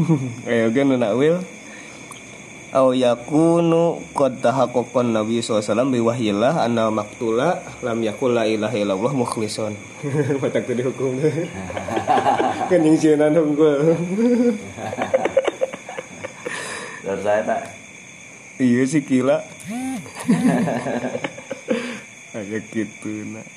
kan 0.75 0.87
nak 0.97 1.13
will 1.17 1.39
Aw 2.69 2.93
yakunu 2.93 3.97
qad 4.13 4.45
tahaqqaqan 4.45 5.09
Nabi 5.09 5.41
SAW 5.41 5.89
biwahyillah 5.89 6.69
anna 6.69 6.93
maktula 6.93 7.65
lam 7.81 7.97
yakul 8.05 8.29
la 8.29 8.45
ilaha 8.45 8.77
illallah 8.77 9.09
mukhlison. 9.09 9.73
Matak 10.41 10.69
tadi 10.69 10.85
hukum. 10.85 11.17
kan 12.69 12.79
yang 12.85 12.93
sianan 12.93 13.33
hukum. 13.33 13.97
Terus 17.01 17.21
saya 17.25 17.41
tak 17.41 17.73
Iya 18.61 18.85
sih 18.85 19.01
gila. 19.01 19.41
Agak 22.37 22.69
gitu 22.69 23.33
nak. 23.33 23.48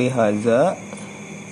Walihaza 0.00 0.80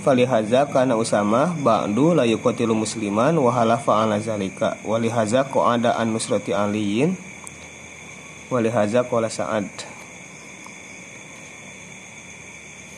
Falihaza 0.01 0.65
kana 0.73 0.97
usama 0.97 1.53
ba'du 1.61 2.17
la 2.17 2.25
yuqatilu 2.25 2.73
musliman 2.73 3.37
wa 3.37 3.53
halafa 3.53 4.01
ala 4.01 4.17
zalika. 4.17 4.81
Walihaza 4.89 5.45
qa'ada 5.45 6.01
an 6.01 6.17
nusrati 6.17 6.57
aliyin. 6.57 7.13
Walihaza 8.49 9.05
qala 9.05 9.29
sa'ad. 9.29 9.69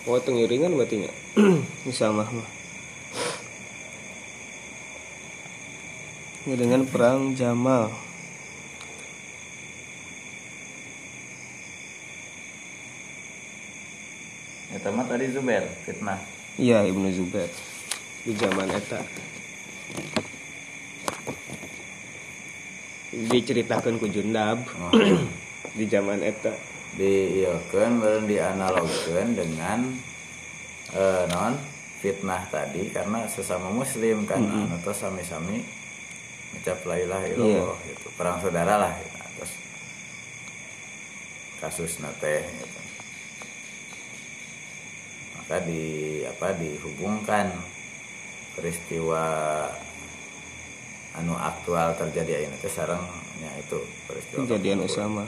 Oh 0.06 0.22
tengiringan 0.22 0.70
berarti 0.70 1.02
nya 1.02 1.10
Usama 1.90 2.22
mah. 2.22 2.48
Ngiringan 6.46 6.86
perang 6.86 7.34
Jamal 7.34 7.90
ya 14.70 14.78
teman 14.78 15.02
tadi 15.06 15.26
Zubair 15.40 15.64
fitnah 15.88 16.20
Iya 16.60 16.84
Ibnu 16.84 17.08
Zubair 17.16 17.48
di 18.20 18.36
zaman 18.36 18.68
eta 18.68 19.00
diceritakan 23.10 23.96
ku 23.96 24.06
Jundab 24.12 24.60
Oh. 24.76 24.92
di 25.78 25.88
zaman 25.88 26.20
eta 26.20 26.52
di 27.00 27.40
iya 27.40 27.56
baru 27.72 28.26
dianalogkan 28.28 29.32
dengan 29.32 29.88
eh, 30.92 31.24
non 31.32 31.54
fitnah 32.04 32.44
tadi 32.52 32.92
karena 32.92 33.24
sesama 33.24 33.72
muslim 33.72 34.28
kan 34.28 34.42
Mm-mm. 34.44 34.76
atau 34.80 34.92
sami-sami 34.92 35.64
ucap 36.60 36.82
la 36.84 36.96
ilaha 37.00 37.26
illallah 37.30 37.78
gitu 37.88 38.08
perang 38.18 38.42
saudara 38.42 38.74
lah 38.76 38.92
gitu. 38.98 39.16
terus 39.38 39.52
kasus 41.62 41.92
nate 42.04 42.44
gitu. 42.44 42.89
Maka 45.50 45.66
di 45.66 46.22
apa 46.30 46.54
dihubungkan. 46.54 47.50
Peristiwa 48.54 49.26
anu 51.18 51.34
aktual 51.34 51.90
terjadi 51.98 52.46
ini 52.46 52.54
teh 52.62 52.70
sarangnya 52.70 53.50
itu 53.58 53.82
peristiwa 54.06 54.46
kejadian. 54.46 54.86
Usama 54.86 55.26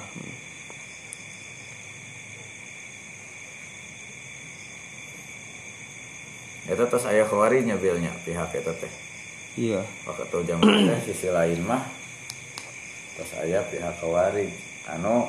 itu 6.71 6.85
terus 6.87 7.05
ayah 7.11 7.27
kawari 7.27 7.67
nyabilnya 7.67 8.15
pihak 8.23 8.55
itu 8.55 8.73
teh. 8.79 8.93
Iya. 9.59 9.83
Waktu 10.07 10.39
teh 10.47 10.99
sisi 11.03 11.35
lain 11.35 11.67
mah 11.67 11.83
terus 13.19 13.43
ayah 13.43 13.67
pihak 13.67 13.99
kawari 13.99 14.55
anu 14.87 15.27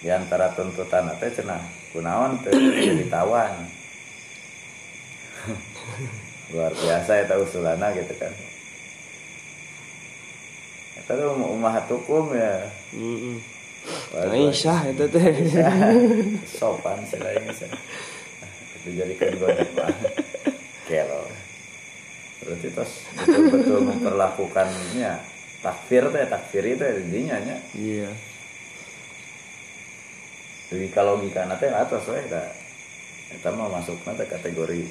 di 0.00 0.08
antara 0.08 0.56
tuntutan 0.56 1.12
teh 1.20 1.28
cenah 1.28 1.60
kunaon 1.92 2.40
teh 2.40 2.56
jadi 2.56 3.12
tawan 3.12 3.84
luar 6.54 6.72
biasa 6.72 7.10
ya 7.26 7.34
usulana 7.38 7.90
gitu 7.94 8.14
kan. 8.18 8.32
Itu 11.00 11.12
tuh 11.12 11.32
umat 11.34 11.86
hukum 11.90 12.34
ya. 12.34 12.66
Waduh, 14.14 14.34
Aisyah 14.34 14.80
itu 14.90 15.04
teh. 15.10 15.34
Sopan 16.58 16.98
sih 17.06 17.18
itu 18.86 19.02
jadi 19.02 19.14
kedua 19.18 19.50
mah 19.74 19.90
kelo. 20.86 21.26
Berarti 22.42 22.68
terus 22.70 22.92
betul-betul 23.18 23.78
memperlakukannya. 23.82 25.34
Takfir 25.66 26.06
teh 26.14 26.24
takfir 26.30 26.62
itu 26.62 26.84
jadinya 26.84 27.42
nya 27.42 27.56
iya. 27.74 28.06
jadi 30.70 30.86
kalau 30.94 31.18
logika 31.18 31.42
nanti 31.42 31.66
atas 31.66 32.06
we 32.06 32.22
da 32.30 32.54
kita 33.34 33.50
mau 33.50 33.66
masuk 33.66 33.98
nanti 34.06 34.30
kategori 34.30 34.86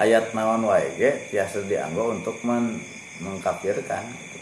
ayat 0.00 0.32
naon 0.32 0.64
wae 0.64 1.28
biasa 1.28 1.68
dianggap 1.68 2.06
untuk 2.08 2.36
men 2.40 2.80
mengkafirkan. 3.20 4.04
Gitu. 4.08 4.38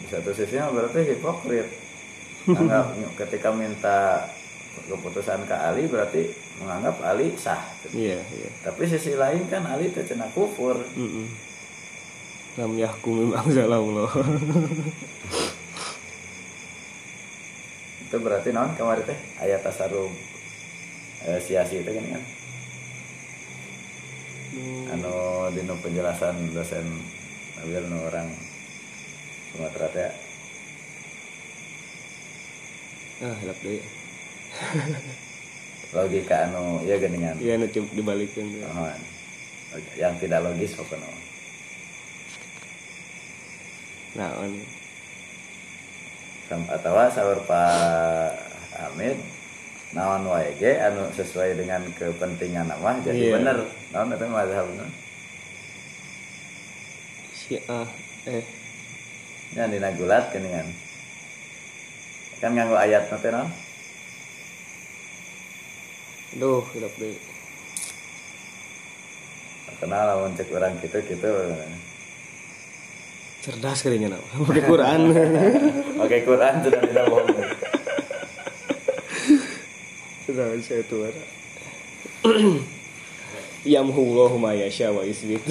di 0.00 0.06
satu 0.08 0.32
sisi 0.32 0.56
berarti 0.56 1.00
hipokrit. 1.04 1.68
Anggap 2.58 2.96
ketika 3.20 3.52
minta 3.52 4.24
keputusan 4.88 5.44
ke 5.44 5.52
Ali 5.52 5.84
berarti 5.84 6.32
menganggap 6.64 6.96
Ali 7.04 7.36
sah. 7.36 7.60
Gitu. 7.84 8.08
iya 8.08 8.16
iya. 8.16 8.48
Tapi 8.64 8.88
sisi 8.88 9.12
lain 9.12 9.44
kan 9.52 9.68
Ali 9.68 9.92
itu 9.92 10.00
cenah 10.00 10.32
kufur. 10.32 10.80
Lam 12.56 12.72
yahkum 12.80 13.20
bima 13.20 13.44
anzalallah 13.44 14.10
itu 18.10 18.18
berarti 18.18 18.50
non 18.50 18.74
kemarin 18.74 19.06
teh? 19.06 19.14
Ayat 19.38 19.62
tasarruf 19.62 20.29
eh, 21.28 21.40
siasi 21.42 21.84
itu 21.84 21.90
kan 21.92 22.04
kan. 22.16 22.22
Anu 24.90 25.46
dino 25.54 25.74
penjelasan 25.78 26.50
dosen 26.50 26.86
Nabil 27.60 27.84
nu 27.92 27.98
orang 28.08 28.28
Sumatera 29.52 29.88
teh. 29.92 30.12
Ah 33.20 33.36
hilap 33.44 33.58
deh. 33.60 33.84
Logika 35.94 36.36
anu 36.48 36.80
ya 36.86 36.96
geningan 36.96 37.36
iya 37.42 37.60
nu 37.60 37.68
coba 37.68 37.90
dibalikin. 37.92 38.46
Tuh. 38.48 38.64
Oh, 38.70 38.90
yang 39.94 40.18
tidak 40.18 40.42
logis 40.42 40.74
pokoknya. 40.74 41.06
Nah 44.18 44.30
on. 44.40 44.52
Atau 46.50 46.98
sahur 47.14 47.38
Pak 47.46 48.34
Hamid 48.74 49.14
naon 49.90 50.22
wae 50.30 50.54
ge 50.54 50.78
anu 50.78 51.10
sesuai 51.14 51.58
dengan 51.58 51.82
kepentingan 51.98 52.70
nama 52.70 52.94
jadi 53.02 53.18
Iya. 53.18 53.32
bener. 53.42 53.58
Naon 53.90 54.14
eta 54.14 54.26
mazhab 54.30 54.66
si 57.34 57.58
ah 57.66 57.88
eh 58.30 58.44
nya 59.58 59.66
dina 59.66 59.90
gulat 59.98 60.30
geningan 60.30 60.70
kan 62.38 62.54
nganggo 62.54 62.78
ayat 62.78 63.10
nanti 63.10 63.28
naon? 63.34 63.50
Duh 66.38 66.62
hilap 66.70 66.94
deh 66.94 67.18
kenal 69.80 70.04
lamun 70.12 70.36
cek 70.36 70.52
orang 70.52 70.76
gitu 70.84 71.00
gitu 71.08 71.30
cerdas 73.40 73.80
kayaknya 73.80 74.20
pakai 74.20 74.64
Quran. 74.68 75.00
Pakai 76.00 76.20
Quran 76.28 76.54
sudah 76.60 76.80
tidak 76.84 77.04
bohong 77.08 77.39
sudah 80.30 80.54
saya 80.62 80.82
tua 80.86 81.10
Yamhullahu 83.60 84.40
ma 84.40 84.56
yasha 84.56 84.88
wa 84.88 85.04
isbit 85.04 85.44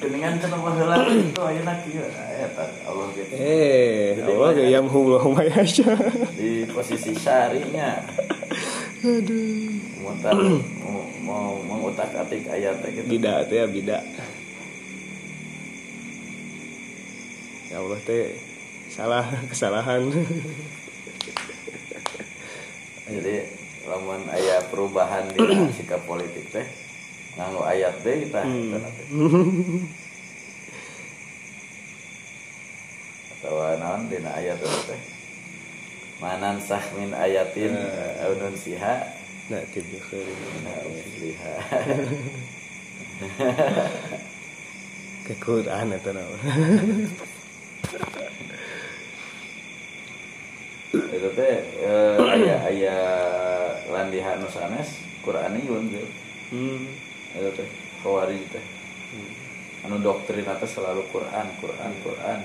geningan 0.00 0.38
cenah 0.42 0.60
heula 0.62 0.96
itu 1.12 1.42
ayeuna 1.44 1.74
kieu 1.84 2.06
eta 2.06 2.64
Allah 2.88 3.06
gitu 3.12 3.32
eh 3.36 4.16
Allah 4.22 4.48
ge 4.56 4.64
yamhullahu 4.72 5.28
ma 5.34 5.44
yasha. 5.44 5.92
Di 6.38 6.64
posisi 6.72 7.12
syarinya. 7.12 8.00
Aduh. 9.04 9.76
Mutar 10.00 10.38
mau 10.86 11.04
mau 11.20 11.60
mengutak 11.60 12.16
atik 12.16 12.48
ayat 12.48 12.80
gitu. 12.86 13.04
Bida 13.04 13.44
teh 13.44 13.60
ya 13.60 13.66
bida 13.68 13.98
ya 17.68 17.76
Allah 17.82 18.00
teh. 18.06 18.32
Salah 18.90 19.26
kesalahan 19.52 20.08
jadi 23.10 23.34
lamun 23.84 24.22
aya 24.30 24.56
perubahan 24.70 25.26
di 25.32 25.38
sikap 25.76 26.00
politik 26.04 26.46
teh 26.48 26.64
nganggo 27.34 27.62
ayat 27.64 27.94
deh 28.00 28.16
kita 28.22 28.40
Hmm. 28.42 29.82
atau 33.40 33.56
naon 33.80 34.04
dina 34.06 34.30
ayat 34.36 34.56
itu 34.56 34.80
teh? 34.86 35.00
Manan 36.20 36.60
sah 36.60 36.84
min 36.92 37.16
ayatin 37.16 37.72
Eh. 37.72 38.24
au 38.28 38.36
nunsiha 38.36 38.94
nah 39.48 39.62
tibi 39.72 39.96
khairin 39.98 40.60
na 40.62 40.72
usliha 40.84 41.54
ke 45.26 45.34
Quran 45.40 45.88
eta 45.90 46.10
nama 46.12 46.36
itu 50.92 51.28
teh 51.32 51.56
eh, 51.80 52.19
aya 52.40 52.56
aya 52.64 52.96
landihan 53.92 54.40
nu 54.40 54.48
sanes 54.48 55.04
Qur'aniyun 55.20 55.92
gitu 55.92 56.08
hmm. 56.56 56.80
itu 57.36 57.50
teh 57.52 57.68
khawarij 58.00 58.40
teh. 58.48 58.64
Anu 59.84 60.00
doktrin 60.00 60.48
atas 60.48 60.72
selalu 60.76 61.04
Quran 61.12 61.46
Quran 61.60 61.92
Quran. 62.00 62.40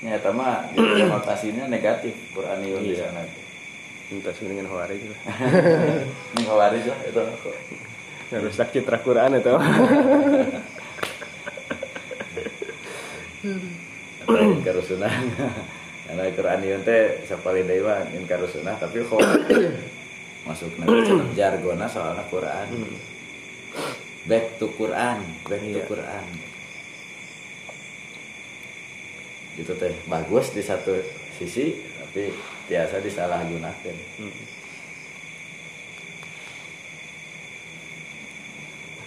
Ya 0.00 0.16
eta 0.16 0.32
mah 0.32 0.72
konotasinya 1.04 1.68
negatif 1.68 2.16
Quraniyun 2.32 2.80
di 2.80 2.96
Iya. 2.96 3.12
sana 3.12 3.28
minta 4.08 4.32
sih 4.32 4.48
dengan 4.48 4.72
Hawari 4.72 4.96
gitu 5.04 5.12
ini 6.32 6.42
khawarij 6.48 6.84
lah 6.88 7.00
itu. 7.04 7.22
Ngerusak 8.32 8.72
citra 8.72 8.98
Quran 9.04 9.36
itu. 9.36 9.52
Atau 14.28 14.82
karena 16.08 16.24
Quraniyun 16.32 16.82
teh 16.88 17.20
sapali 17.28 17.68
deui 17.68 17.84
mah 17.84 18.00
ingkar 18.16 18.40
sunnah 18.48 18.80
tapi 18.80 19.04
khawarij 19.04 19.76
masuk 20.48 20.72
nanti 20.80 21.12
jargona 21.36 21.84
soalnya 21.84 22.24
Quran 22.32 22.68
back 24.24 24.56
to 24.56 24.72
Quran 24.72 25.20
back 25.44 25.60
to 25.60 25.80
Iya. 25.80 25.84
Quran. 25.84 26.24
Itu 29.58 29.74
teh. 29.74 29.90
Bagus 30.06 30.54
di 30.54 30.62
satu 30.62 30.94
sisi 31.34 31.74
tapi 31.98 32.30
biasa 32.70 33.02
disalahgunakan. 33.02 33.96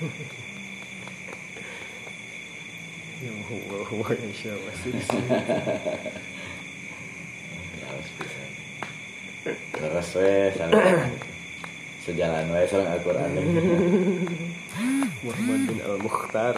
Ya 3.22 3.30
Allah 3.30 4.18
insya 4.26 4.50
Allah 4.58 4.74
terus 9.74 10.10
we 10.16 10.54
sejalan 12.02 12.50
we 12.50 12.66
sareng 12.66 12.90
Al-Qur'an. 12.90 13.32
Muhammad 15.22 15.60
bin 15.70 15.80
Al 15.86 15.98
Mukhtar 16.02 16.58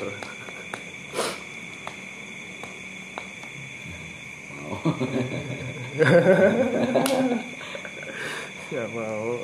ya 8.73 8.83
mau. 8.91 9.37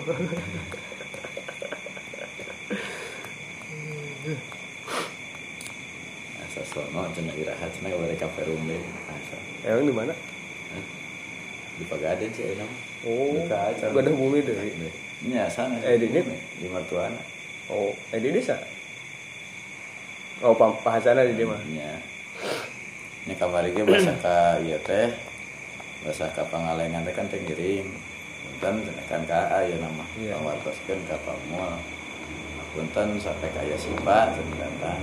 Asa 6.40 6.62
sono 6.66 7.08
cenah 7.14 7.36
irahat 7.38 7.72
cenah 7.76 7.92
bari 7.94 8.16
ka 8.18 8.28
Perum 8.36 8.64
deui 8.68 8.82
asa 9.08 9.38
emang 9.64 9.86
di 9.86 9.94
mana 9.94 10.14
di 11.80 11.86
Pagaden 11.88 12.30
sih 12.36 12.44
enak 12.54 12.70
oh 13.08 13.40
acara. 13.48 13.96
Badah 13.96 14.12
bumi 14.12 14.44
deh. 14.44 14.56
Nya 15.32 15.48
sana 15.48 15.80
Eh, 15.84 15.96
di 15.96 16.12
ini? 16.12 16.36
di 16.60 16.68
Martuana 16.68 17.16
oh 17.72 17.96
eh 18.12 18.20
di 18.20 18.36
desa? 18.36 18.60
Oh 20.44 20.56
bahasana 20.56 21.24
di 21.24 21.44
mah 21.48 21.60
nya 21.72 21.96
nya 23.28 23.34
kamari 23.40 23.72
ge 23.72 23.84
bahasa 23.88 24.12
ka 24.20 24.60
ieu 24.60 24.80
teh. 24.84 25.12
Bahasa 26.04 26.28
ka 26.36 26.44
pangalengan 26.48 27.04
teh 27.08 27.16
kan 27.16 27.28
teh 27.32 27.40
ngiring 27.40 27.88
punten 28.60 28.84
kan 29.08 29.24
ka 29.24 29.52
aya 29.56 29.76
nama. 29.80 30.04
Iya. 30.20 30.36
pawartoskeun 30.36 31.00
ka 31.08 31.16
pamul 31.24 31.80
punten 32.76 33.16
sampai 33.20 33.50
ka 33.56 33.64
aya 33.64 33.80
sipa 33.80 34.36
cenah 34.36 34.58
datang 34.60 35.02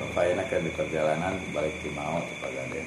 Bapaknya 0.00 0.42
ke 0.48 0.56
di 0.64 0.70
perjalanan 0.72 1.36
balik 1.52 1.76
di 1.84 1.90
mau 1.92 2.18
di 2.24 2.34
Pagaden 2.40 2.86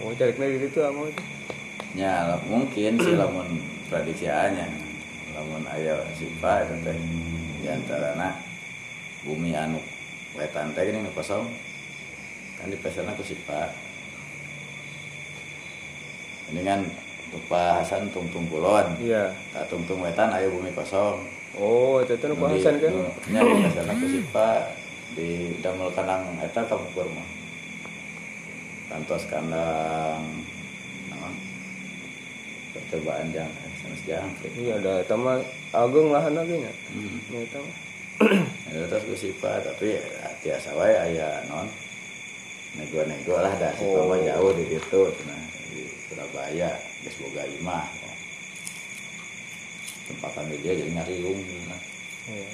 mau 0.00 0.10
cari 0.12 0.32
di 0.34 0.58
situ 0.60 0.78
ah, 0.80 0.90
mau. 0.90 1.06
Itu 1.06 1.22
nya 1.94 2.26
lah- 2.26 2.42
mungkin 2.50 2.98
sih 2.98 3.14
lamun 3.20 3.46
prediksi 3.86 4.26
anya 4.26 4.66
lamun 5.34 5.62
aya 5.66 5.94
sipa 6.18 6.66
itu 6.66 6.74
teh 6.82 6.96
di 7.62 7.66
antarana 7.70 8.34
bumi 9.22 9.54
anu 9.54 9.78
wetan 10.34 10.74
teh 10.74 10.82
gini 10.84 10.98
nu 11.00 11.10
kosong 11.14 11.46
kan 12.58 12.66
di 12.66 12.76
pesana 12.76 13.14
ku 13.14 13.22
sipa 13.22 13.70
ini 16.50 16.60
kan 16.62 16.82
bahasan 17.50 18.06
tungtung 18.14 18.46
kulon. 18.46 18.94
Iya. 19.02 19.34
Tak 19.50 19.66
tungtung 19.66 19.98
wetan 19.98 20.30
aya 20.30 20.46
bumi 20.46 20.70
kosong. 20.70 21.18
Oh 21.58 21.98
itu 21.98 22.14
di- 22.14 22.30
bahasan 22.34 22.78
kan 22.78 22.90
nu- 22.90 23.14
nya 23.30 23.40
di 23.42 23.54
pesana 23.64 23.92
ku 23.94 24.06
sipa 24.06 24.48
di 25.14 25.28
damel 25.62 25.90
kanang 25.94 26.26
eta 26.42 26.62
kamu 26.66 26.90
kurma 26.90 27.22
kantos 28.90 29.24
kandang 29.32 30.22
naon 31.08 31.34
percobaan 32.76 33.32
jang 33.32 33.50
sanes 33.80 34.02
jangkrik 34.04 34.52
iya 34.60 34.76
ada 34.80 35.04
sama 35.08 35.40
agung 35.72 36.12
lahan 36.12 36.34
lagi 36.36 36.60
nya 36.60 36.72
hmm. 36.92 37.18
Nah, 37.32 37.40
itu 37.42 37.58
mah. 37.58 37.76
itu 38.70 38.84
terus 38.90 39.04
ku 39.06 39.14
sipa 39.18 39.52
tapi 39.62 39.98
ya, 39.98 40.02
tiasa 40.42 40.70
wae 40.76 40.94
aya 40.94 41.42
non 41.50 41.66
nego-nego 42.74 43.38
lah 43.38 43.54
dah 43.58 43.72
sipa 43.78 44.02
Oh. 44.02 44.18
jauh 44.18 44.52
di 44.58 44.64
situ 44.70 45.02
nah 45.26 45.42
di 45.70 45.82
Surabaya 46.10 46.70
geus 47.02 47.16
boga 47.22 47.42
imah 47.60 47.86
tempakan 50.04 50.50
di 50.52 50.56
dia 50.60 50.76
jadi 50.76 50.90
ngariung 50.92 51.40
nah. 51.70 51.80
Iya. 52.24 52.48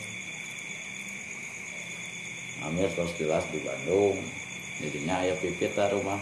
Amir 2.60 2.92
terus 2.92 3.16
jelas 3.16 3.44
di 3.48 3.58
Bandung 3.64 4.20
jadinya 4.80 5.20
ayah 5.22 5.36
pipit 5.36 5.76
lah 5.76 5.92
rumah. 5.92 6.20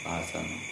Hasan 0.00 0.69